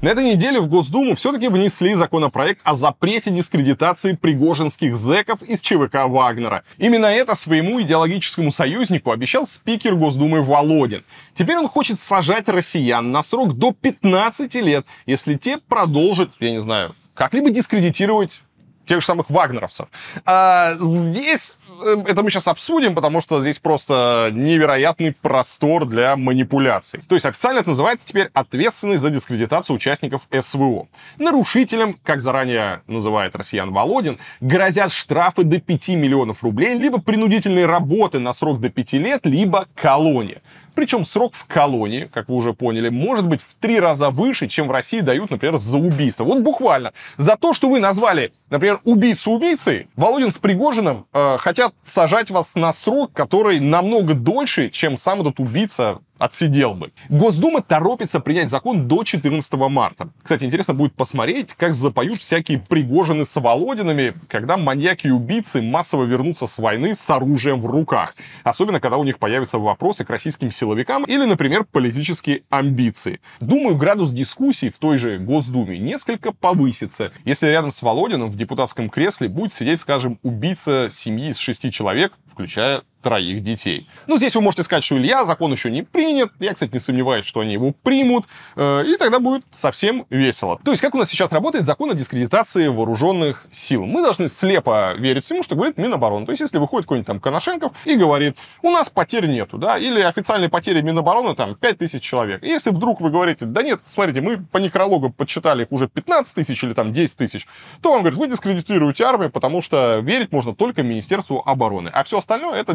[0.00, 6.06] На этой неделе в Госдуму все-таки внесли законопроект о запрете дискредитации пригожинских зэков из ЧВК
[6.06, 6.62] Вагнера.
[6.76, 11.04] Именно это своему идеологическому союзнику обещал спикер Госдумы Володин.
[11.34, 16.60] Теперь он хочет сажать россиян на срок до 15 лет, если те продолжат, я не
[16.60, 18.40] знаю, как-либо дискредитировать
[18.86, 19.88] тех же самых вагнеровцев.
[20.24, 27.00] А здесь это мы сейчас обсудим, потому что здесь просто невероятный простор для манипуляций.
[27.08, 30.88] То есть официально это называется теперь ответственность за дискредитацию участников СВО.
[31.18, 38.18] Нарушителям, как заранее называет россиян Володин, грозят штрафы до 5 миллионов рублей, либо принудительные работы
[38.18, 40.40] на срок до 5 лет, либо колония.
[40.78, 44.68] Причем срок в колонии, как вы уже поняли, может быть в три раза выше, чем
[44.68, 46.22] в России дают, например, за убийство.
[46.22, 46.92] Вот буквально.
[47.16, 52.54] За то, что вы назвали, например, убийцу убийцей, Володин с Пригожиным э, хотят сажать вас
[52.54, 56.90] на срок, который намного дольше, чем сам этот убийца отсидел бы.
[57.08, 60.08] Госдума торопится принять закон до 14 марта.
[60.22, 66.04] Кстати, интересно будет посмотреть, как запоют всякие Пригожины с Володинами, когда маньяки и убийцы массово
[66.04, 68.14] вернутся с войны с оружием в руках.
[68.44, 73.20] Особенно, когда у них появятся вопросы к российским силовикам или, например, политические амбиции.
[73.40, 78.90] Думаю, градус дискуссий в той же Госдуме несколько повысится, если рядом с Володиным в депутатском
[78.90, 83.88] кресле будет сидеть, скажем, убийца семьи из шести человек, включая троих детей.
[84.06, 86.32] Ну, здесь вы можете сказать, что Илья, закон еще не принят.
[86.40, 88.26] Я, кстати, не сомневаюсь, что они его примут.
[88.56, 90.58] Э, и тогда будет совсем весело.
[90.64, 93.86] То есть, как у нас сейчас работает закон о дискредитации вооруженных сил?
[93.86, 96.26] Мы должны слепо верить всему, что говорит Минобороны.
[96.26, 100.00] То есть, если выходит какой-нибудь там Коношенков и говорит, у нас потерь нету, да, или
[100.00, 102.42] официальные потери Минобороны там 5 тысяч человек.
[102.42, 106.34] И если вдруг вы говорите, да нет, смотрите, мы по некрологу подсчитали их уже 15
[106.34, 107.46] тысяч или там 10 тысяч,
[107.82, 111.90] то он говорит, вы дискредитируете армию, потому что верить можно только Министерству обороны.
[111.92, 112.74] А все остальное это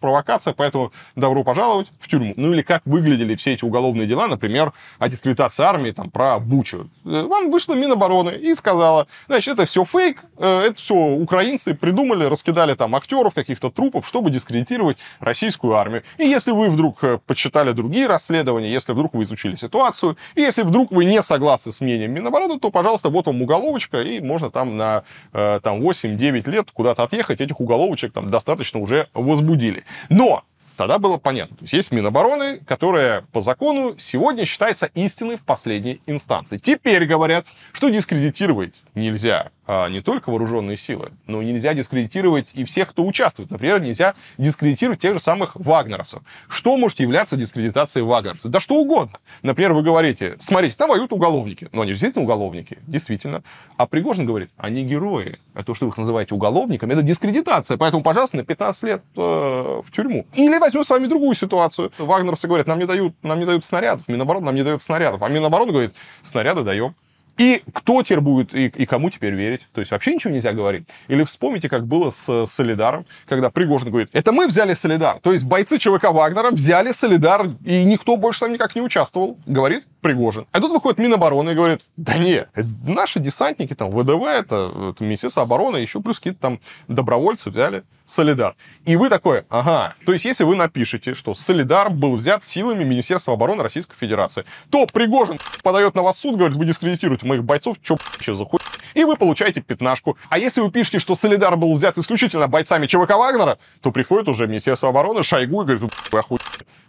[0.00, 2.34] провокация, поэтому добро пожаловать в тюрьму.
[2.36, 6.88] Ну или как выглядели все эти уголовные дела, например, о дискредитации армии, там, про Бучу.
[7.04, 12.24] Э, вам вышла Минобороны и сказала, значит, это все фейк, э, это все украинцы придумали,
[12.24, 16.02] раскидали там актеров, каких-то трупов, чтобы дискредитировать российскую армию.
[16.18, 20.62] И если вы вдруг э, почитали другие расследования, если вдруг вы изучили ситуацию, и если
[20.62, 24.76] вдруг вы не согласны с мнением Минобороны, то, пожалуйста, вот вам уголовочка, и можно там
[24.76, 29.84] на там, 8-9 лет куда-то отъехать, этих уголовочек там достаточно уже возбудили.
[30.08, 30.44] Но
[30.76, 31.56] тогда было понятно.
[31.56, 36.58] То есть есть Минобороны, которая по закону сегодня считается истиной в последней инстанции.
[36.58, 43.04] Теперь говорят, что дискредитировать нельзя не только вооруженные силы, но нельзя дискредитировать и всех, кто
[43.04, 43.50] участвует.
[43.50, 46.22] Например, нельзя дискредитировать тех же самых вагнеровцев.
[46.48, 48.50] Что может являться дискредитацией вагнеровцев?
[48.50, 49.18] Да что угодно.
[49.42, 51.68] Например, вы говорите, смотрите, там воюют уголовники.
[51.72, 53.42] Но они же действительно уголовники, действительно.
[53.76, 55.38] А Пригожин говорит, они герои.
[55.54, 57.76] А то, что вы их называете уголовниками, это дискредитация.
[57.76, 60.26] Поэтому, пожалуйста, на 15 лет э, в тюрьму.
[60.34, 61.92] Или возьмем с вами другую ситуацию.
[61.98, 64.06] Вагнеровцы говорят, нам не дают, нам не дают снарядов.
[64.08, 65.22] Минобороны нам не дает снарядов.
[65.22, 66.94] А Минобороны говорит, снаряды даем.
[67.38, 69.66] И кто теперь будет, и, и кому теперь верить?
[69.72, 70.88] То есть вообще ничего нельзя говорить.
[71.08, 75.18] Или вспомните, как было с Солидаром, когда Пригожин говорит, это мы взяли Солидар.
[75.20, 79.86] То есть бойцы ЧВК Вагнера взяли Солидар, и никто больше там никак не участвовал, говорит
[80.00, 80.46] Пригожин.
[80.52, 82.46] А тут выходит Минобороны и говорит, да не,
[82.84, 87.84] наши десантники, там, ВДВ, это, это Министерство обороны, еще плюс какие-то там добровольцы взяли.
[88.06, 88.54] Солидар.
[88.84, 89.94] И вы такой, ага.
[90.06, 94.86] То есть, если вы напишете, что Солидар был взят силами Министерства обороны Российской Федерации, то
[94.86, 98.60] Пригожин подает на вас суд, говорит, вы дискредитируете моих бойцов, что вообще за хуй?
[98.94, 100.16] И вы получаете пятнашку.
[100.30, 104.46] А если вы пишете, что Солидар был взят исключительно бойцами ЧВК Вагнера, то приходит уже
[104.46, 106.42] Министерство обороны, Шойгу и говорит, вы охуели.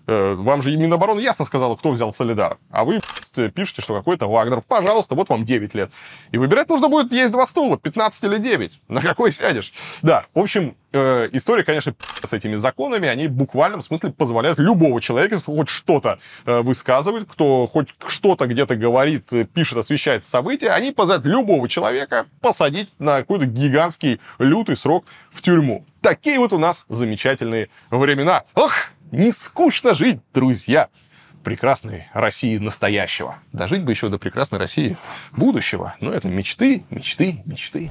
[0.07, 2.57] Э, вам же Минобороны ясно сказала, кто взял Солидар.
[2.71, 3.01] А вы
[3.53, 4.61] пишете, что какой-то Вагнер.
[4.61, 5.91] Пожалуйста, вот вам 9 лет.
[6.31, 8.81] И выбирать нужно будет, есть два стула, 15 или 9.
[8.87, 9.73] На какой сядешь?
[10.01, 11.93] Да, в общем, э, история, конечно,
[12.23, 17.27] с этими законами, они в буквальном смысле позволяют любого человека, кто хоть что-то э, высказывает,
[17.29, 23.45] кто хоть что-то где-то говорит, пишет, освещает события, они позволяют любого человека посадить на какой-то
[23.45, 25.85] гигантский лютый срок в тюрьму.
[26.01, 28.43] Такие вот у нас замечательные времена.
[28.53, 28.71] Ох,
[29.11, 30.89] не скучно жить, друзья!
[31.43, 33.37] прекрасной России настоящего.
[33.53, 34.97] Дожить бы еще до прекрасной России
[35.31, 35.95] будущего.
[36.01, 37.89] Но это мечты, мечты, мечты.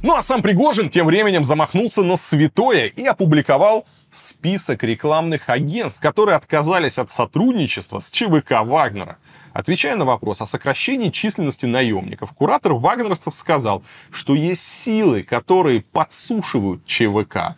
[0.00, 6.36] Ну а сам Пригожин тем временем замахнулся на святое и опубликовал список рекламных агентств, которые
[6.36, 9.18] отказались от сотрудничества с ЧВК Вагнера.
[9.52, 16.86] Отвечая на вопрос о сокращении численности наемников, куратор вагнеровцев сказал, что есть силы, которые подсушивают
[16.86, 17.56] ЧВК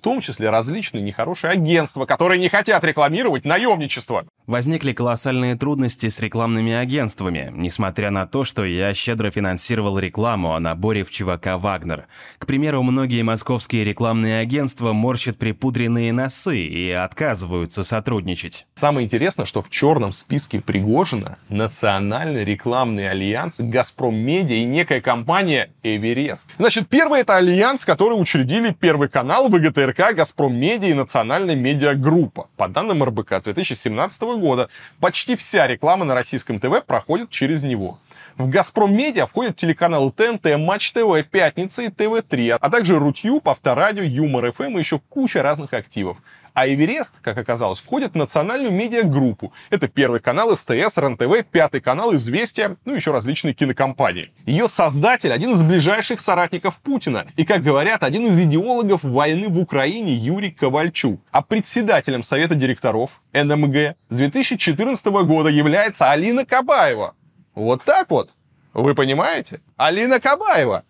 [0.00, 4.24] том числе различные нехорошие агентства, которые не хотят рекламировать наемничество.
[4.46, 10.60] Возникли колоссальные трудности с рекламными агентствами, несмотря на то, что я щедро финансировал рекламу о
[10.60, 12.06] наборе в ЧВК «Вагнер».
[12.38, 18.66] К примеру, многие московские рекламные агентства морщат припудренные носы и отказываются сотрудничать.
[18.80, 25.68] Самое интересное, что в черном списке Пригожина Национальный рекламный альянс, Газпром Медиа и некая компания
[25.82, 26.48] Эверест.
[26.56, 32.48] Значит, первый это альянс, который учредили Первый канал, ВГТРК, Газпром Медиа и Национальная медиагруппа.
[32.56, 37.98] По данным РБК с 2017 года почти вся реклама на российском ТВ проходит через него.
[38.38, 44.02] В «Газпром Медиа» входят телеканалы ТНТ, Матч ТВ, Пятница и ТВ-3, а также Rutube, Авторадио,
[44.02, 46.16] Юмор ФМ и еще куча разных активов.
[46.54, 49.52] А Эверест, как оказалось, входит в национальную медиагруппу.
[49.70, 54.32] Это первый канал СТС, РЕН ТВ, пятый канал Известия, ну еще различные кинокомпании.
[54.46, 57.26] Ее создатель один из ближайших соратников Путина.
[57.36, 61.20] И, как говорят, один из идеологов войны в Украине Юрий Ковальчук.
[61.30, 67.14] А председателем Совета директоров НМГ с 2014 года является Алина Кабаева.
[67.54, 68.30] Вот так вот.
[68.72, 69.60] Вы понимаете?
[69.76, 70.84] Алина Кабаева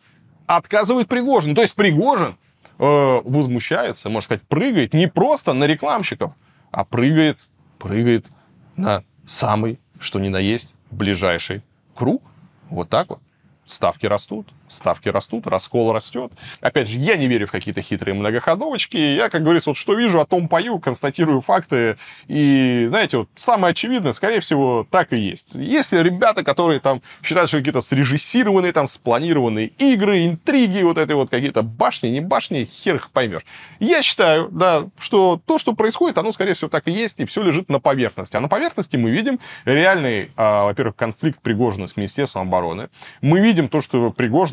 [0.46, 1.54] отказывает Пригожин.
[1.54, 2.36] То есть Пригожин
[2.80, 6.32] э, возмущается, можно сказать, прыгает не просто на рекламщиков,
[6.70, 7.38] а прыгает,
[7.78, 8.26] прыгает
[8.76, 11.62] на самый, что ни на есть, ближайший
[11.94, 12.22] круг.
[12.70, 13.20] Вот так вот.
[13.66, 16.32] Ставки растут, ставки растут, раскол растет.
[16.60, 18.96] Опять же, я не верю в какие-то хитрые многоходовочки.
[18.96, 21.96] Я, как говорится, вот что вижу, о том пою, констатирую факты.
[22.28, 25.48] И, знаете, вот самое очевидное, скорее всего, так и есть.
[25.54, 31.30] Если ребята, которые там считают, что какие-то срежиссированные, там, спланированные игры, интриги, вот этой вот
[31.30, 33.42] какие-то башни, не башни, хер их поймешь.
[33.78, 37.42] Я считаю, да, что то, что происходит, оно, скорее всего, так и есть, и все
[37.42, 38.36] лежит на поверхности.
[38.36, 42.88] А на поверхности мы видим реальный, а, во-первых, конфликт Пригожина с Министерством обороны.
[43.20, 44.10] Мы видим то, что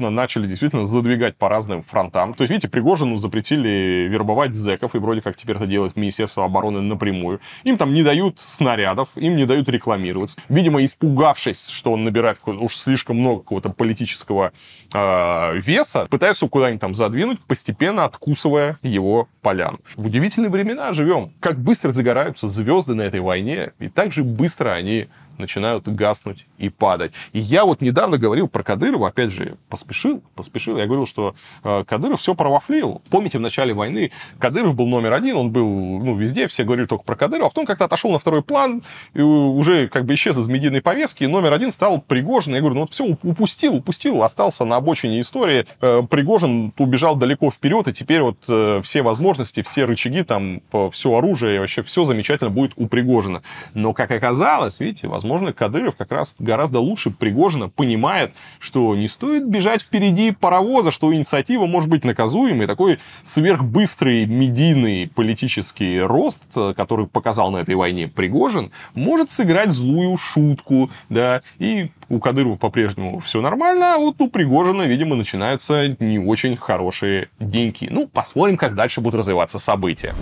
[0.08, 2.34] Пригожина начали действительно задвигать по разным фронтам.
[2.34, 6.82] То есть, видите, Пригожину запретили вербовать зэков, и вроде как теперь это делает Министерство обороны
[6.82, 7.40] напрямую.
[7.64, 10.38] Им там не дают снарядов, им не дают рекламироваться.
[10.50, 14.52] Видимо, испугавшись, что он набирает уж слишком много какого-то политического
[14.94, 19.80] э, веса, пытаются куда-нибудь там задвинуть, постепенно откусывая его поляну.
[19.96, 21.32] В удивительные времена живем.
[21.40, 25.08] Как быстро загораются звезды на этой войне, и так же быстро они
[25.38, 27.14] начинают гаснуть и падать.
[27.34, 30.78] И я вот недавно говорил про Кадырова, опять же, поспешил, поспешил.
[30.78, 33.02] Я говорил, что э, Кадыров все провафлил.
[33.10, 37.04] Помните, в начале войны Кадыров был номер один, он был ну, везде, все говорили только
[37.04, 38.84] про Кадырова, а потом как-то отошел на второй план,
[39.14, 42.54] и уже как бы исчез из медийной повестки, и номер один стал Пригожин.
[42.54, 45.66] Я говорю, ну вот все, упустил, упустил, остался на обочине истории.
[45.82, 50.62] Э, Пригожин убежал далеко вперед, и теперь вот э, все возможности, все рычаги, там,
[50.92, 53.42] все оружие, вообще все замечательно будет у Пригожина.
[53.74, 59.48] Но, как оказалось, видите, возможно, Кадыров как раз гораздо лучше Пригожина понимает, что не стоит
[59.48, 62.68] бежать впереди паровоза, что инициатива может быть наказуемой.
[62.68, 66.44] Такой сверхбыстрый медийный политический рост,
[66.76, 73.20] который показал на этой войне Пригожин, может сыграть злую шутку, да, и у Кадырова по-прежнему
[73.20, 77.88] все нормально, а вот у Пригожина, видимо, начинаются не очень хорошие деньги.
[77.90, 80.16] Ну, посмотрим, как дальше будут развиваться события.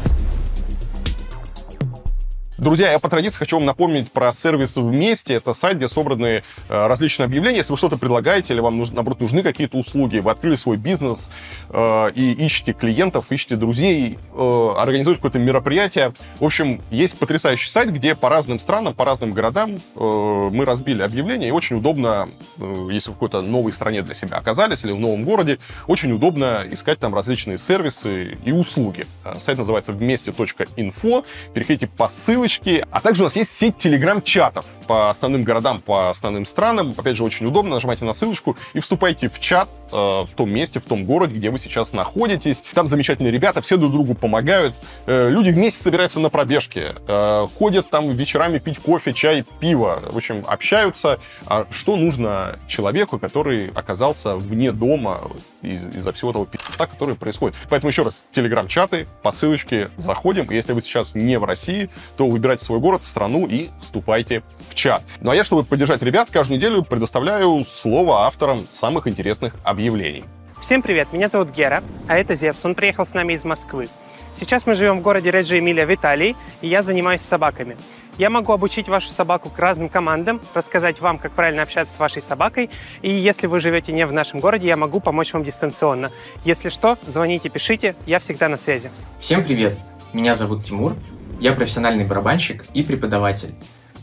[2.58, 5.34] Друзья, я по традиции хочу вам напомнить про сервис «Вместе».
[5.34, 7.58] Это сайт, где собраны э, различные объявления.
[7.58, 11.30] Если вы что-то предлагаете или вам, нужно, наоборот, нужны какие-то услуги, вы открыли свой бизнес
[11.70, 16.14] э, и ищете клиентов, ищете друзей, э, организуете какое-то мероприятие.
[16.40, 21.02] В общем, есть потрясающий сайт, где по разным странам, по разным городам э, мы разбили
[21.02, 21.50] объявления.
[21.50, 25.26] И очень удобно, э, если в какой-то новой стране для себя оказались или в новом
[25.26, 29.06] городе, очень удобно искать там различные сервисы и услуги.
[29.26, 31.26] Э, сайт называется вместе.инфо.
[31.54, 32.86] Переходите по ссылке ссылочки.
[32.92, 36.94] А также у нас есть сеть телеграм-чатов по основным городам, по основным странам.
[36.96, 37.76] Опять же, очень удобно.
[37.76, 41.50] Нажимайте на ссылочку и вступайте в чат э, в том месте, в том городе, где
[41.50, 42.64] вы сейчас находитесь.
[42.74, 44.76] Там замечательные ребята, все друг другу помогают.
[45.08, 50.04] Э, люди вместе собираются на пробежке, э, ходят там вечерами пить кофе, чай, пиво.
[50.12, 51.20] В общем, общаются.
[51.48, 55.20] А что нужно человеку, который оказался вне дома
[55.64, 57.56] из- из-за всего того пи***а, который происходит.
[57.70, 60.52] Поэтому еще раз, телеграм-чаты, по ссылочке заходим.
[60.52, 65.04] Если вы сейчас не в России, то выбирайте свой город, страну и вступайте в чат.
[65.22, 70.26] Ну а я, чтобы поддержать ребят, каждую неделю предоставляю слово авторам самых интересных объявлений.
[70.60, 73.88] Всем привет, меня зовут Гера, а это Зевс, он приехал с нами из Москвы.
[74.34, 77.78] Сейчас мы живем в городе Реджи Эмилия в Италии, и я занимаюсь собаками.
[78.18, 82.22] Я могу обучить вашу собаку к разным командам, рассказать вам, как правильно общаться с вашей
[82.22, 82.70] собакой,
[83.02, 86.12] и если вы живете не в нашем городе, я могу помочь вам дистанционно.
[86.44, 88.92] Если что, звоните, пишите, я всегда на связи.
[89.20, 89.78] Всем привет!
[90.12, 90.96] Меня зовут Тимур,
[91.40, 93.54] я профессиональный барабанщик и преподаватель.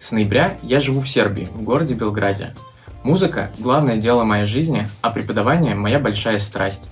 [0.00, 2.54] С ноября я живу в Сербии, в городе Белграде.
[3.02, 6.82] Музыка– главное дело моей жизни, а преподавание– моя большая страсть.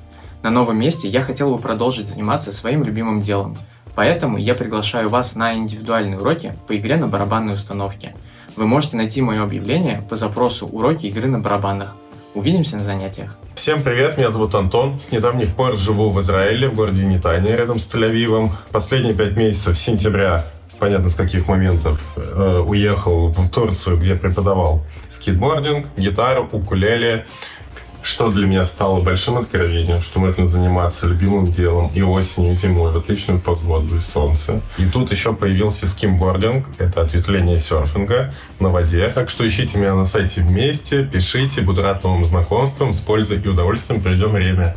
[0.43, 3.57] На новом месте я хотел бы продолжить заниматься своим любимым делом,
[3.95, 8.15] поэтому я приглашаю вас на индивидуальные уроки по игре на барабанной установке.
[8.57, 11.95] Вы можете найти мое объявление по запросу «Уроки игры на барабанах».
[12.35, 13.37] Увидимся на занятиях.
[13.57, 15.01] Всем привет, меня зовут Антон.
[15.01, 18.53] С недавних пор живу в Израиле, в городе Нетания, рядом с Тель-Авивом.
[18.71, 20.47] Последние пять месяцев сентября,
[20.79, 27.27] понятно с каких моментов, э, уехал в Турцию, где преподавал скейтбординг, гитару, укулеле.
[28.03, 32.91] Что для меня стало большим откровением, что можно заниматься любимым делом и осенью, и зимой,
[32.91, 34.61] в отличную погоду и солнце.
[34.79, 39.09] И тут еще появился скимбординг, это ответвление серфинга на воде.
[39.15, 43.49] Так что ищите меня на сайте вместе, пишите, буду рад новым знакомствам, с пользой и
[43.49, 44.77] удовольствием проведем время.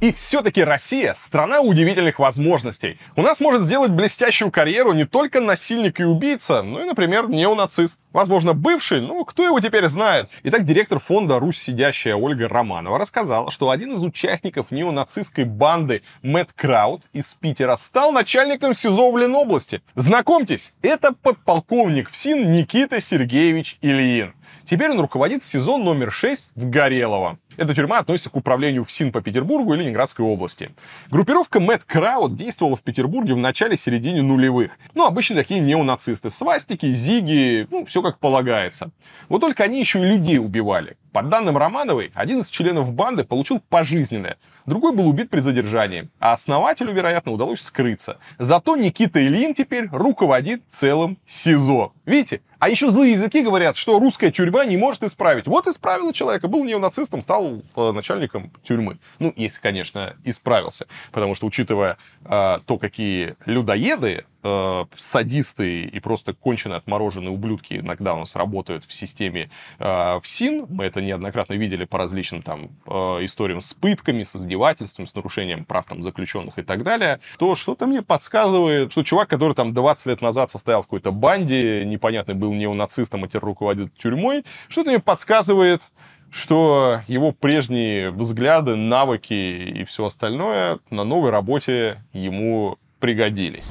[0.00, 2.98] И все-таки Россия– страна удивительных возможностей.
[3.16, 8.00] У нас может сделать блестящую карьеру не только насильник и убийца, но и, например, неонацист.
[8.10, 10.30] Возможно, бывший, но кто его теперь знает?
[10.42, 16.54] Итак, директор фонда «Русь сидящая» Ольга Романова рассказала, что один из участников неонацистской банды Мэтт
[16.54, 19.82] Крауд из Питера стал начальником СИЗО в Ленобласти.
[19.96, 24.32] Знакомьтесь, это подполковник ФСИН Никита Сергеевич Ильин.
[24.64, 27.38] Теперь он руководит СИЗО номер 6 в Горелово.
[27.60, 30.70] Эта тюрьма относится к управлению ФСИН по Петербургу и Ленинградской области.
[31.10, 34.78] Группировка Мэтт Крауд действовала в Петербурге в начале-середине нулевых.
[34.94, 36.30] Ну, обычно такие неонацисты.
[36.30, 38.92] Свастики, зиги, ну, все как полагается.
[39.28, 40.96] Вот только они еще и людей убивали.
[41.12, 46.32] По данным Романовой, один из членов банды получил пожизненное, другой был убит при задержании, а
[46.32, 48.18] основателю, вероятно, удалось скрыться.
[48.38, 51.92] Зато Никита Ильин теперь руководит целым СИЗО.
[52.06, 55.46] Видите, а еще злые языки говорят, что русская тюрьма не может исправить.
[55.46, 56.46] Вот исправила человека.
[56.46, 58.98] Был неонацистом, стал э, начальником тюрьмы.
[59.18, 60.86] Ну, если, конечно, исправился.
[61.10, 68.14] Потому что, учитывая э, то, какие людоеды, э, садисты и просто конченые отмороженные ублюдки иногда
[68.14, 73.24] у нас работают в системе э, ФСИН, мы это неоднократно видели по различным там э,
[73.24, 77.86] историям с пытками, с издевательством, с нарушением прав там заключенных и так далее, то что-то
[77.86, 82.50] мне подсказывает, что чувак, который там 20 лет назад состоял в какой-то банде, непонятный был
[82.50, 85.82] был неонацистом, а теперь руководит тюрьмой, что-то мне подсказывает,
[86.30, 93.70] что его прежние взгляды, навыки и все остальное на новой работе ему пригодились.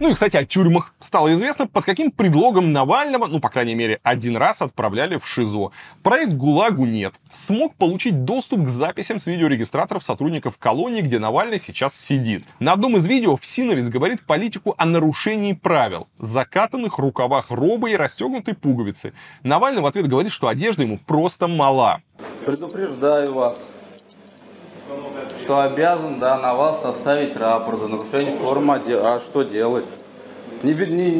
[0.00, 0.94] Ну и, кстати, о тюрьмах.
[0.98, 5.72] Стало известно, под каким предлогом Навального, ну, по крайней мере, один раз отправляли в ШИЗО.
[6.02, 7.12] Проект ГУЛАГу нет.
[7.30, 12.44] Смог получить доступ к записям с видеорегистраторов сотрудников колонии, где Навальный сейчас сидит.
[12.60, 16.08] На одном из видео Всиновец говорит политику о нарушении правил.
[16.18, 19.12] Закатанных рукавах робы и расстегнутой пуговицы.
[19.42, 22.00] Навальный в ответ говорит, что одежда ему просто мала.
[22.46, 23.68] Предупреждаю вас,
[25.50, 28.80] что обязан да, на вас составить рапорт за нарушение формы.
[29.04, 29.84] А что делать?
[30.62, 31.10] Ни, ни,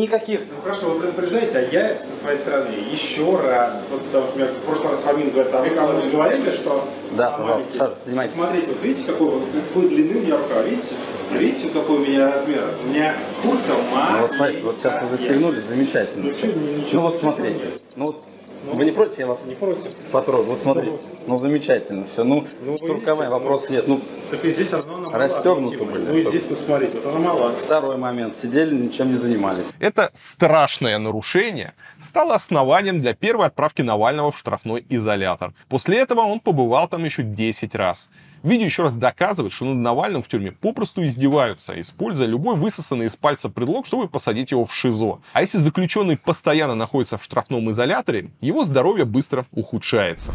[0.00, 0.40] никаких.
[0.40, 4.46] Ну хорошо, вы предупреждаете, а я со своей стороны еще раз, вот потому что мне
[4.46, 6.88] в прошлый раз Фомин говорит, а вы кому-нибудь говорили, что...
[7.12, 8.34] Да, пожалуйста, Саша, занимайтесь.
[8.34, 9.30] Смотрите, вот видите, какой,
[9.68, 10.94] какой длины у меня рука, видите?
[11.30, 12.64] Видите, какой у меня размер?
[12.82, 13.14] У меня
[13.44, 14.12] куртка маленькая.
[14.12, 16.24] Ну вот смотрите, вот сейчас вы застегнули, замечательно.
[16.24, 16.48] Ну, что,
[16.94, 17.64] ну вот смотрите,
[17.94, 18.24] ну вот
[18.64, 19.90] ну, Вы не против, я вас не против.
[20.12, 20.46] потрогаю?
[20.46, 20.98] Вот смотрите.
[21.26, 22.24] Ну, замечательно все.
[22.24, 23.86] Ну, ну с рукавами вопрос нет.
[23.86, 24.00] Ну,
[24.30, 26.04] так и здесь одно расстегнуто были.
[26.06, 27.52] Ну и здесь посмотрите, вот она мало.
[27.52, 28.36] Второй момент.
[28.36, 29.66] Сидели, ничем не занимались.
[29.78, 35.52] Это страшное нарушение стало основанием для первой отправки Навального в штрафной изолятор.
[35.68, 38.08] После этого он побывал там еще 10 раз.
[38.42, 43.16] Видео еще раз доказывает, что над Навальным в тюрьме попросту издеваются, используя любой высосанный из
[43.16, 45.20] пальца предлог, чтобы посадить его в ШИЗО.
[45.32, 50.32] А если заключенный постоянно находится в штрафном изоляторе, его здоровье быстро ухудшается.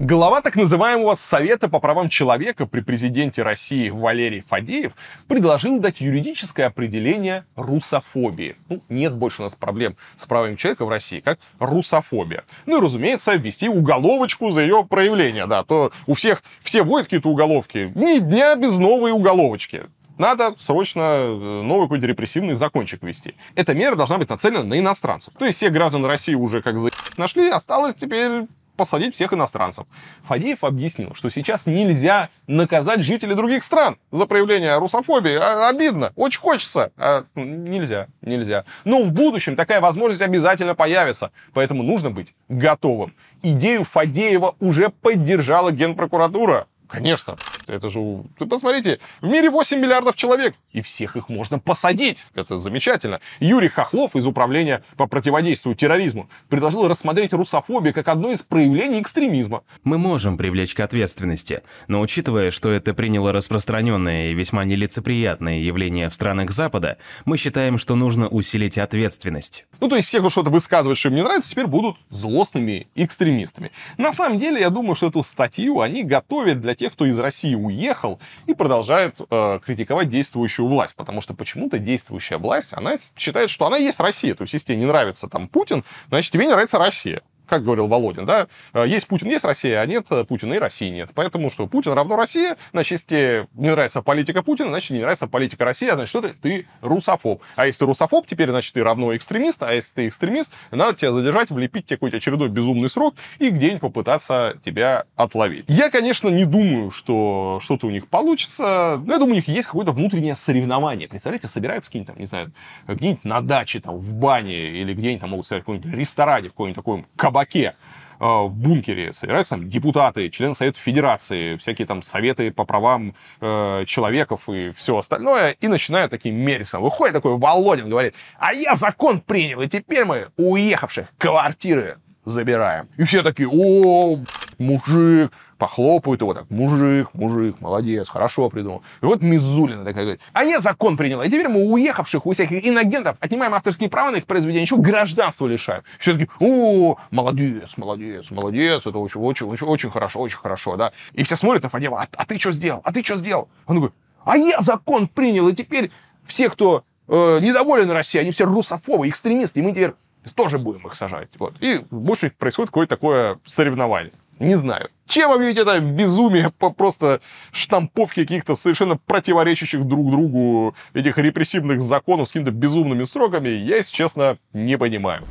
[0.00, 4.92] Глава так называемого Совета по правам человека при президенте России Валерий Фадеев
[5.28, 8.56] предложил дать юридическое определение русофобии.
[8.70, 12.44] Ну, нет больше у нас проблем с правами человека в России, как русофобия.
[12.64, 15.44] Ну и, разумеется, ввести уголовочку за ее проявление.
[15.44, 17.92] Да, то у всех все вводят какие-то уголовки.
[17.94, 19.82] Ни дня без новой уголовочки.
[20.16, 23.34] Надо срочно э, новый какой-то репрессивный закончик ввести.
[23.54, 25.34] Эта мера должна быть нацелена на иностранцев.
[25.38, 28.46] То есть все граждан России уже как за нашли, осталось теперь
[28.80, 29.84] посадить всех иностранцев.
[30.22, 35.34] Фадеев объяснил, что сейчас нельзя наказать жителей других стран за проявление русофобии.
[35.34, 36.90] А, обидно, очень хочется.
[36.96, 38.64] А, нельзя, нельзя.
[38.86, 41.30] Но в будущем такая возможность обязательно появится.
[41.52, 43.14] Поэтому нужно быть готовым.
[43.42, 46.66] Идею Фадеева уже поддержала Генпрокуратура.
[46.88, 47.36] Конечно,
[47.70, 48.00] это же...
[48.38, 52.24] Ты посмотрите, в мире 8 миллиардов человек, и всех их можно посадить.
[52.34, 53.20] Это замечательно.
[53.38, 59.62] Юрий Хохлов из Управления по противодействию терроризму предложил рассмотреть русофобию как одно из проявлений экстремизма.
[59.84, 66.08] Мы можем привлечь к ответственности, но учитывая, что это приняло распространенное и весьма нелицеприятное явление
[66.08, 69.66] в странах Запада, мы считаем, что нужно усилить ответственность.
[69.80, 73.72] Ну, то есть все, кто что-то высказывает, что им не нравится, теперь будут злостными экстремистами.
[73.96, 77.54] На самом деле, я думаю, что эту статью они готовят для тех, кто из России
[77.54, 83.66] уехал и продолжает э, критиковать действующую власть, потому что почему-то действующая власть, она считает, что
[83.66, 84.34] она есть Россия.
[84.34, 87.88] То есть, если тебе не нравится там Путин, значит, тебе не нравится Россия как говорил
[87.88, 91.10] Володин, да, э, есть Путин, есть Россия, а нет Путина и России нет.
[91.14, 95.26] Поэтому что Путин равно Россия, значит, если тебе не нравится политика Путина, значит, не нравится
[95.26, 97.42] политика России, а значит, что ты, ты русофоб.
[97.56, 101.12] А если ты русофоб, теперь, значит, ты равно экстремист, а если ты экстремист, надо тебя
[101.12, 105.64] задержать, влепить тебе какой-то очередной безумный срок и где-нибудь попытаться тебя отловить.
[105.66, 109.66] Я, конечно, не думаю, что что-то у них получится, но я думаю, у них есть
[109.66, 111.08] какое-то внутреннее соревнование.
[111.08, 112.52] Представляете, собираются какие-нибудь там, не знаю,
[112.86, 116.52] где-нибудь на даче, там, в бане или где-нибудь там могут стоять в каком-нибудь ресторане, в
[116.52, 117.74] каком-нибудь таком кабаке, кабаке,
[118.18, 123.84] э, в бункере собираются там депутаты, члены Совета Федерации, всякие там советы по правам э,
[123.86, 126.78] человеков и все остальное, и начинают таким мериться.
[126.78, 132.88] Выходит такой Володин, говорит, а я закон принял, и теперь мы уехавших квартиры забираем.
[132.98, 134.18] И все такие, о,
[134.58, 138.82] мужик, похлопают его так, мужик, мужик, молодец, хорошо придумал.
[139.02, 142.66] И вот Мизулина такая говорит, а я закон приняла, и теперь мы уехавших, у всяких
[142.66, 145.82] иногентов отнимаем авторские права на их произведения, еще гражданство лишаем.
[145.98, 150.92] Все таки о, молодец, молодец, молодец, это очень, очень, очень, очень хорошо, очень хорошо, да.
[151.12, 153.50] И все смотрят на Фадеева, а, а ты что сделал, а ты что сделал?
[153.66, 153.94] Он говорит,
[154.24, 155.90] а я закон принял, и теперь
[156.24, 159.92] все, кто э, недоволены Россией, они все русофобы, экстремисты, и мы теперь
[160.34, 161.28] тоже будем их сажать.
[161.38, 161.54] Вот.
[161.60, 164.12] И больше происходит какое-то такое соревнование.
[164.40, 164.88] Не знаю.
[165.10, 172.28] Чем объявить это безумие по просто штамповке каких-то совершенно противоречащих друг другу этих репрессивных законов
[172.28, 175.24] с какими-то безумными сроками, я, если честно, не понимаю.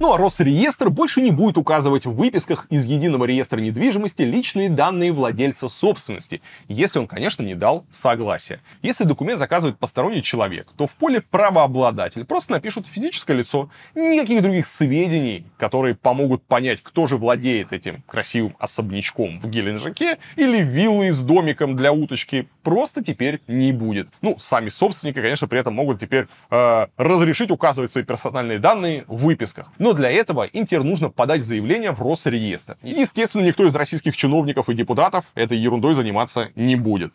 [0.00, 5.12] Ну а Росреестр больше не будет указывать в выписках из Единого реестра недвижимости личные данные
[5.12, 8.58] владельца собственности, если он, конечно, не дал согласия.
[8.82, 14.66] Если документ заказывает посторонний человек, то в поле правообладатель просто напишут физическое лицо, никаких других
[14.66, 21.20] сведений, которые помогут понять, кто же владеет этим красивым особнячком в Геленджике или виллой с
[21.20, 24.08] домиком для уточки, просто теперь не будет.
[24.22, 29.24] Ну, сами собственники, конечно, при этом могут теперь э, разрешить указывать свои персональные данные в
[29.24, 29.68] выписках.
[29.78, 32.76] Но для этого им теперь нужно подать заявление в Росреестр.
[32.82, 37.12] Естественно, никто из российских чиновников и депутатов этой ерундой заниматься не будет.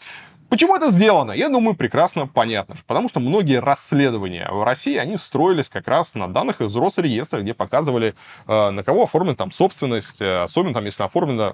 [0.50, 1.32] Почему это сделано?
[1.32, 2.76] Я думаю, прекрасно понятно.
[2.88, 7.54] Потому что многие расследования в России, они строились как раз на данных из Росреестра, где
[7.54, 8.16] показывали,
[8.47, 11.54] э, на кого оформлена там собственность, э, особенно там, если оформлена...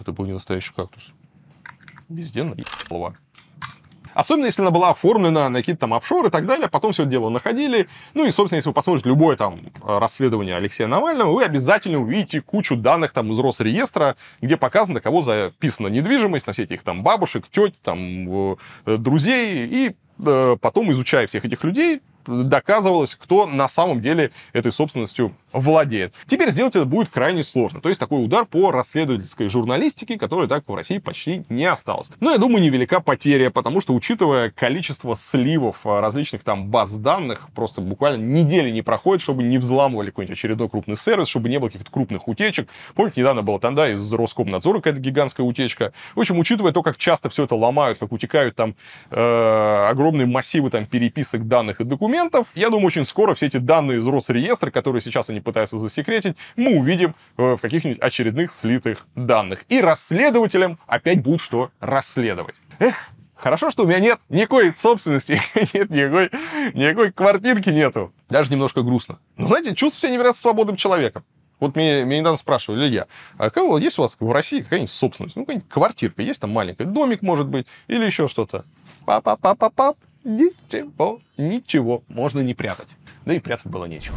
[0.00, 1.12] Это был не настоящий кактус.
[2.10, 3.14] Везде наебало.
[4.14, 6.68] Особенно, если она была оформлена на какие-то там офшоры и так далее.
[6.68, 7.88] Потом все это дело находили.
[8.14, 12.74] Ну и, собственно, если вы посмотрите любое там расследование Алексея Навального, вы обязательно увидите кучу
[12.74, 17.80] данных там из Росреестра, где показано, кого записана недвижимость, на все этих там бабушек, теть,
[17.82, 18.56] там,
[18.86, 19.68] э, друзей.
[19.68, 19.96] И
[20.26, 26.14] э, потом, изучая всех этих людей, доказывалось, кто на самом деле этой собственностью владеет.
[26.26, 27.80] Теперь сделать это будет крайне сложно.
[27.80, 32.10] То есть такой удар по расследовательской журналистике, который так в России почти не осталось.
[32.20, 37.80] Но я думаю, невелика потеря, потому что учитывая количество сливов различных там баз данных, просто
[37.80, 41.90] буквально недели не проходит, чтобы не взламывали какой-нибудь очередной крупный сервис, чтобы не было каких-то
[41.90, 42.68] крупных утечек.
[42.94, 45.92] Помните, недавно была там, да, из Роскомнадзора какая-то гигантская утечка.
[46.14, 48.74] В общем, учитывая то, как часто все это ломают, как утекают там
[49.10, 53.98] э, огромные массивы там переписок данных и документов, я думаю, очень скоро все эти данные
[53.98, 59.64] из Росреестра, которые сейчас они пытаются засекретить, мы увидим э, в каких-нибудь очередных слитых данных.
[59.68, 62.56] И расследователям опять будет что расследовать.
[62.78, 63.10] Эх,
[63.40, 65.40] Хорошо, что у меня нет никакой собственности,
[65.72, 66.30] нет никакой,
[66.74, 68.12] никакой квартирки нету.
[68.28, 69.18] Даже немножко грустно.
[69.38, 71.24] Но, знаете, чувствую себя невероятно свободным человеком.
[71.58, 73.06] Вот меня, меня недавно спрашивали, Илья,
[73.38, 75.36] а кого есть у вас в России какая-нибудь собственность?
[75.36, 78.64] Ну, какая-нибудь квартирка есть там маленькая, домик, может быть, или еще что-то.
[79.06, 82.88] Папа-папа-пап, ничего, ничего, можно не прятать.
[83.24, 84.16] Да и прятать было нечего.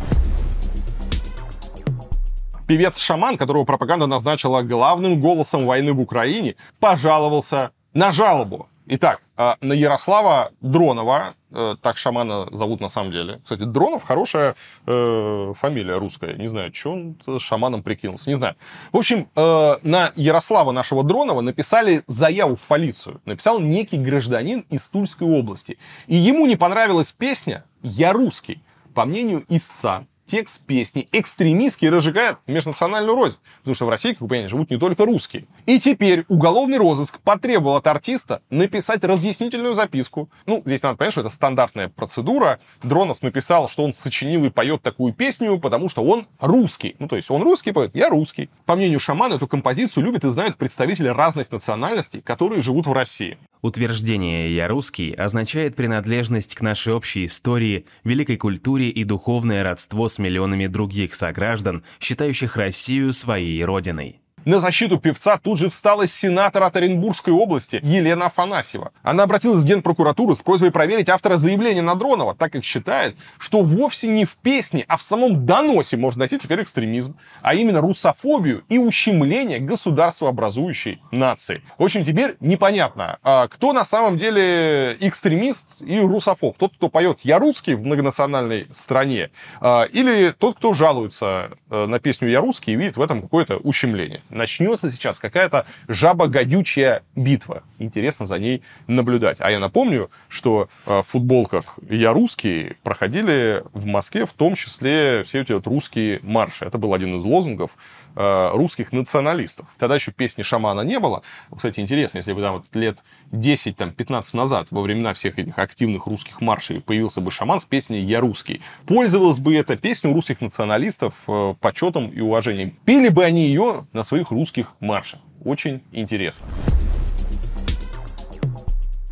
[2.73, 8.67] Певец-шаман, которого пропаганда назначила главным голосом войны в Украине, пожаловался на жалобу.
[8.87, 13.41] Итак, а, на Ярослава Дронова, э, так шамана зовут на самом деле.
[13.43, 14.55] Кстати, Дронов хорошая
[14.87, 16.33] э, фамилия русская.
[16.33, 18.55] Не знаю, что он шаманом прикинулся, не знаю.
[18.91, 23.21] В общем, э, на Ярослава нашего Дронова написали заяву в полицию.
[23.25, 25.77] Написал некий гражданин из Тульской области.
[26.07, 28.63] И ему не понравилась песня «Я русский».
[28.95, 33.37] По мнению истца, текст песни экстремистски разжигает межнациональную рознь.
[33.59, 35.45] Потому что в России, как вы понимаете, живут не только русские.
[35.65, 40.29] И теперь уголовный розыск потребовал от артиста написать разъяснительную записку.
[40.45, 42.59] Ну, здесь надо понять, что это стандартная процедура.
[42.81, 46.95] Дронов написал, что он сочинил и поет такую песню, потому что он русский.
[46.99, 48.49] Ну, то есть он русский поет, я русский.
[48.65, 53.37] По мнению шамана, эту композицию любят и знают представители разных национальностей, которые живут в России.
[53.63, 60.19] Утверждение «я русский» означает принадлежность к нашей общей истории, великой культуре и духовное родство с
[60.19, 64.22] миллионами других сограждан, считающих Россию своей родиной.
[64.45, 68.91] На защиту певца тут же встала сенатор от Оренбургской области Елена Афанасьева.
[69.01, 73.61] Она обратилась в Генпрокуратуру с просьбой проверить автора заявления на Дронова, так как считает, что
[73.61, 78.63] вовсе не в песне, а в самом доносе можно найти теперь экстремизм, а именно русофобию
[78.67, 81.61] и ущемление государствообразующей нации.
[81.77, 86.57] В общем, теперь непонятно, а кто на самом деле экстремист и русофоб.
[86.57, 89.29] Тот, кто поет «Я русский» в многонациональной стране,
[89.61, 93.57] а, или тот, кто жалуется э, на песню «Я русский» и видит в этом какое-то
[93.57, 97.63] ущемление начнется сейчас какая-то жаба-гадючая битва.
[97.79, 99.37] Интересно за ней наблюдать.
[99.39, 105.23] А я напомню, что э, в футболках «Я русский» проходили в Москве в том числе
[105.25, 106.65] все эти вот русские марши.
[106.65, 107.71] Это был один из лозунгов
[108.15, 109.65] русских националистов.
[109.77, 111.23] Тогда еще песни шамана не было.
[111.55, 112.99] Кстати, интересно, если бы там вот лет
[113.31, 118.19] 10-15 назад, во времена всех этих активных русских маршей, появился бы шаман с песней «Я
[118.19, 122.77] русский», пользовалась бы эта песня у русских националистов э, почетом и уважением.
[122.85, 125.19] Пели бы они ее на своих русских маршах.
[125.43, 126.45] Очень интересно.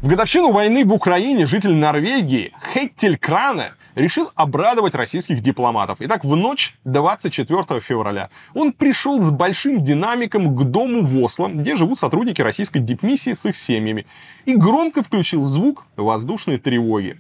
[0.01, 5.97] В годовщину войны в Украине житель Норвегии Хеттель Кране решил обрадовать российских дипломатов.
[5.99, 11.75] Итак, в ночь 24 февраля он пришел с большим динамиком к дому в Осло, где
[11.75, 14.05] живут сотрудники российской дипмиссии с их семьями,
[14.45, 17.19] и громко включил звук воздушной тревоги.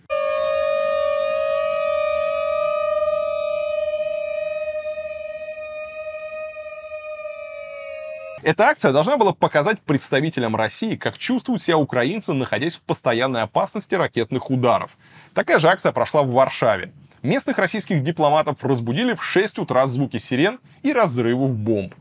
[8.43, 13.93] Эта акция должна была показать представителям России, как чувствуют себя украинцы, находясь в постоянной опасности
[13.93, 14.89] ракетных ударов.
[15.33, 16.91] Такая же акция прошла в Варшаве.
[17.23, 21.93] Местных российских дипломатов разбудили в 6 утра звуки сирен и разрывов бомб.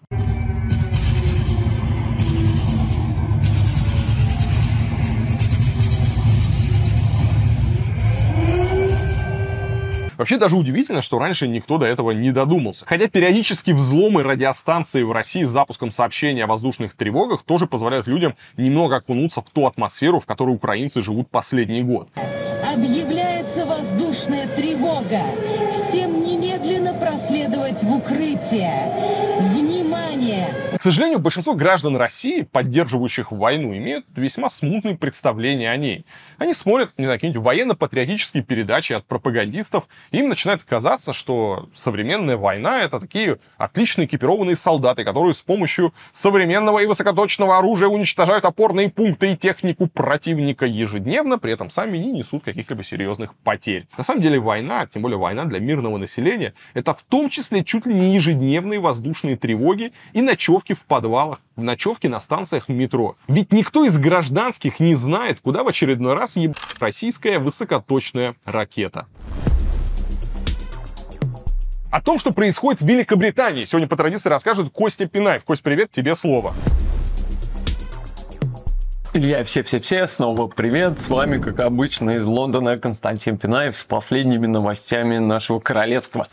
[10.20, 12.84] Вообще даже удивительно, что раньше никто до этого не додумался.
[12.84, 18.34] Хотя периодически взломы радиостанции в России с запуском сообщений о воздушных тревогах тоже позволяют людям
[18.58, 22.10] немного окунуться в ту атмосферу, в которой украинцы живут последний год.
[22.70, 25.22] Объявляется воздушная тревога.
[25.88, 29.29] Всем немедленно проследовать в укрытие.
[30.80, 36.06] К сожалению, большинство граждан России, поддерживающих войну, имеют весьма смутные представления о ней.
[36.38, 42.38] Они смотрят, не знаю, какие-нибудь военно-патриотические передачи от пропагандистов, и им начинает казаться, что современная
[42.38, 48.88] война— это такие отлично экипированные солдаты, которые с помощью современного и высокоточного оружия уничтожают опорные
[48.88, 53.86] пункты и технику противника ежедневно, при этом сами не несут каких-либо серьезных потерь.
[53.98, 57.84] На самом деле война, тем более война для мирного населения, это в том числе чуть
[57.84, 63.16] ли не ежедневные воздушные тревоги и ночевки в подвалах, в ночевке на станциях метро.
[63.28, 66.56] Ведь никто из гражданских не знает, куда в очередной раз еб...
[66.78, 69.06] российская высокоточная ракета.
[71.90, 75.42] О том, что происходит в Великобритании, сегодня по традиции расскажет Костя Пинаев.
[75.42, 76.54] Кость, привет, тебе слово.
[79.12, 81.00] Илья, все-все-все, снова привет.
[81.00, 86.28] С вами, как обычно, из Лондона Константин Пинаев с последними новостями нашего королевства.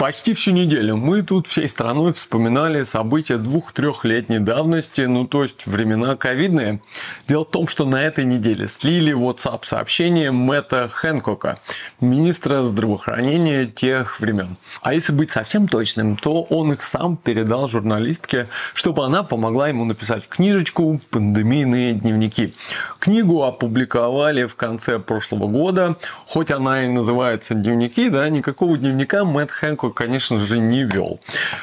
[0.00, 6.16] Почти всю неделю мы тут всей страной вспоминали события двух-трехлетней давности, ну то есть времена
[6.16, 6.80] ковидные.
[7.28, 11.58] Дело в том, что на этой неделе слили WhatsApp сообщение Мэтта Хэнкока,
[12.00, 14.56] министра здравоохранения тех времен.
[14.80, 19.84] А если быть совсем точным, то он их сам передал журналистке, чтобы она помогла ему
[19.84, 22.54] написать книжечку «Пандемийные дневники».
[23.00, 29.50] Книгу опубликовали в конце прошлого года, хоть она и называется «Дневники», да, никакого дневника Мэтт
[29.50, 31.20] Хэнкок конечно же, не вел.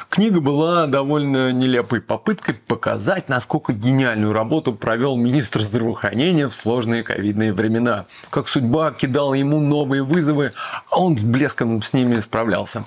[0.08, 7.52] Книга была довольно нелепой попыткой показать, насколько гениальную работу провел министр здравоохранения в сложные ковидные
[7.52, 8.06] времена.
[8.30, 10.52] Как судьба кидала ему новые вызовы,
[10.90, 12.84] а он с блеском с ними справлялся.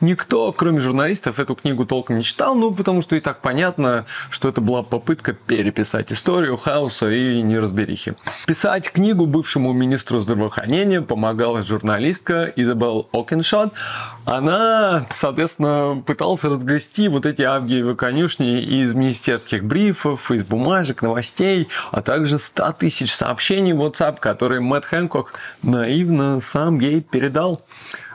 [0.00, 4.48] Никто, кроме журналистов, эту книгу толком не читал, ну, потому что и так понятно, что
[4.48, 8.14] это была попытка переписать историю хаоса и неразберихи.
[8.46, 13.72] Писать книгу бывшему министру здравоохранения помогала журналистка Изабел Океншот.
[14.24, 14.79] Она,
[15.16, 22.38] соответственно, пыталась разгрести вот эти авгиевы конюшни из министерских брифов, из бумажек, новостей, а также
[22.38, 27.62] 100 тысяч сообщений в WhatsApp, которые Мэтт Хэнкок наивно сам ей передал.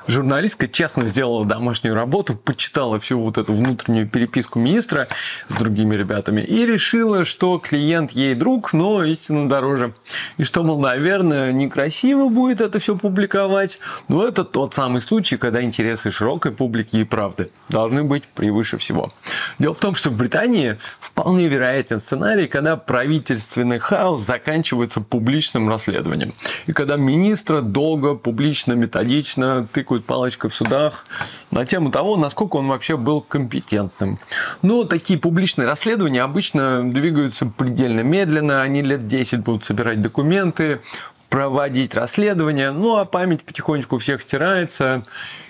[0.07, 5.07] Журналистка честно сделала домашнюю работу, почитала всю вот эту внутреннюю переписку министра
[5.49, 9.93] с другими ребятами и решила, что клиент ей друг, но истинно дороже.
[10.37, 15.63] И что, мол, наверное, некрасиво будет это все публиковать, но это тот самый случай, когда
[15.63, 19.11] интересы широкой публики и правды должны быть превыше всего.
[19.57, 26.35] Дело в том, что в Британии вполне вероятен сценарий, когда правительственный хаос заканчивается публичным расследованием.
[26.67, 31.05] И когда министра долго, публично, методично тыкают щелкают палочкой в судах
[31.51, 34.19] на тему того, насколько он вообще был компетентным.
[34.61, 40.81] Но такие публичные расследования обычно двигаются предельно медленно, они лет 10 будут собирать документы,
[41.29, 45.03] проводить расследование, ну а память потихонечку всех стирается,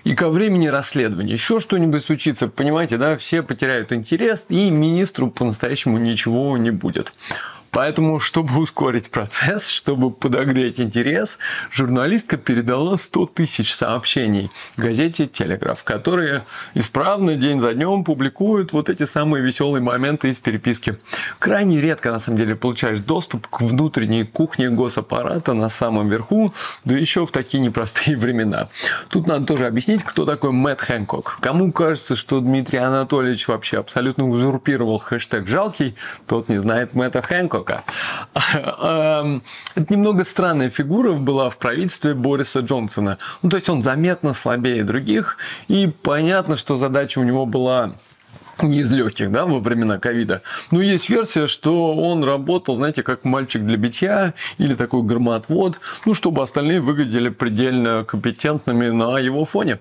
[0.03, 5.97] и ко времени расследования еще что-нибудь случится, понимаете, да, все потеряют интерес, и министру по-настоящему
[5.97, 7.13] ничего не будет.
[7.75, 11.37] Поэтому, чтобы ускорить процесс, чтобы подогреть интерес,
[11.73, 19.05] журналистка передала 100 тысяч сообщений газете «Телеграф», которые исправно день за днем публикуют вот эти
[19.05, 20.95] самые веселые моменты из переписки.
[21.37, 26.53] Крайне редко, на самом деле, получаешь доступ к внутренней кухне госаппарата на самом верху,
[26.85, 28.69] да еще в такие непростые времена.
[29.09, 31.39] Тут надо тоже объяснить, кто такой Мэтт Хэнкок.
[31.41, 35.95] Кому кажется, что Дмитрий Анатольевич вообще абсолютно узурпировал хэштег «жалкий»,
[36.25, 37.83] тот не знает Мэтта Хэнкока пока.
[38.53, 39.41] Эм,
[39.75, 43.17] это немного странная фигура была в правительстве Бориса Джонсона.
[43.41, 45.37] Ну, то есть он заметно слабее других,
[45.67, 47.91] и понятно, что задача у него была
[48.61, 50.41] не из легких, да, во времена ковида.
[50.71, 56.13] Но есть версия, что он работал, знаете, как мальчик для битья или такой громоотвод, ну,
[56.13, 59.79] чтобы остальные выглядели предельно компетентными на его фоне.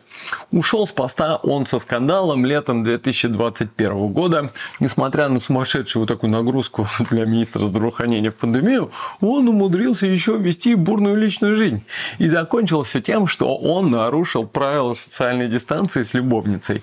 [0.51, 4.51] Ушел с поста он со скандалом летом 2021 года.
[4.81, 10.75] Несмотря на сумасшедшую вот такую нагрузку для министра здравоохранения в пандемию, он умудрился еще вести
[10.75, 11.83] бурную личную жизнь.
[12.19, 16.83] И закончилось все тем, что он нарушил правила социальной дистанции с любовницей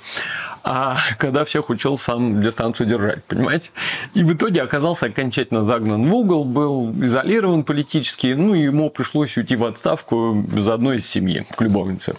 [0.63, 3.71] а когда всех учил сам дистанцию держать, понимаете?
[4.13, 9.35] И в итоге оказался окончательно загнан в угол, был изолирован политически, ну и ему пришлось
[9.37, 12.15] уйти в отставку без одной из семьи, к любовнице.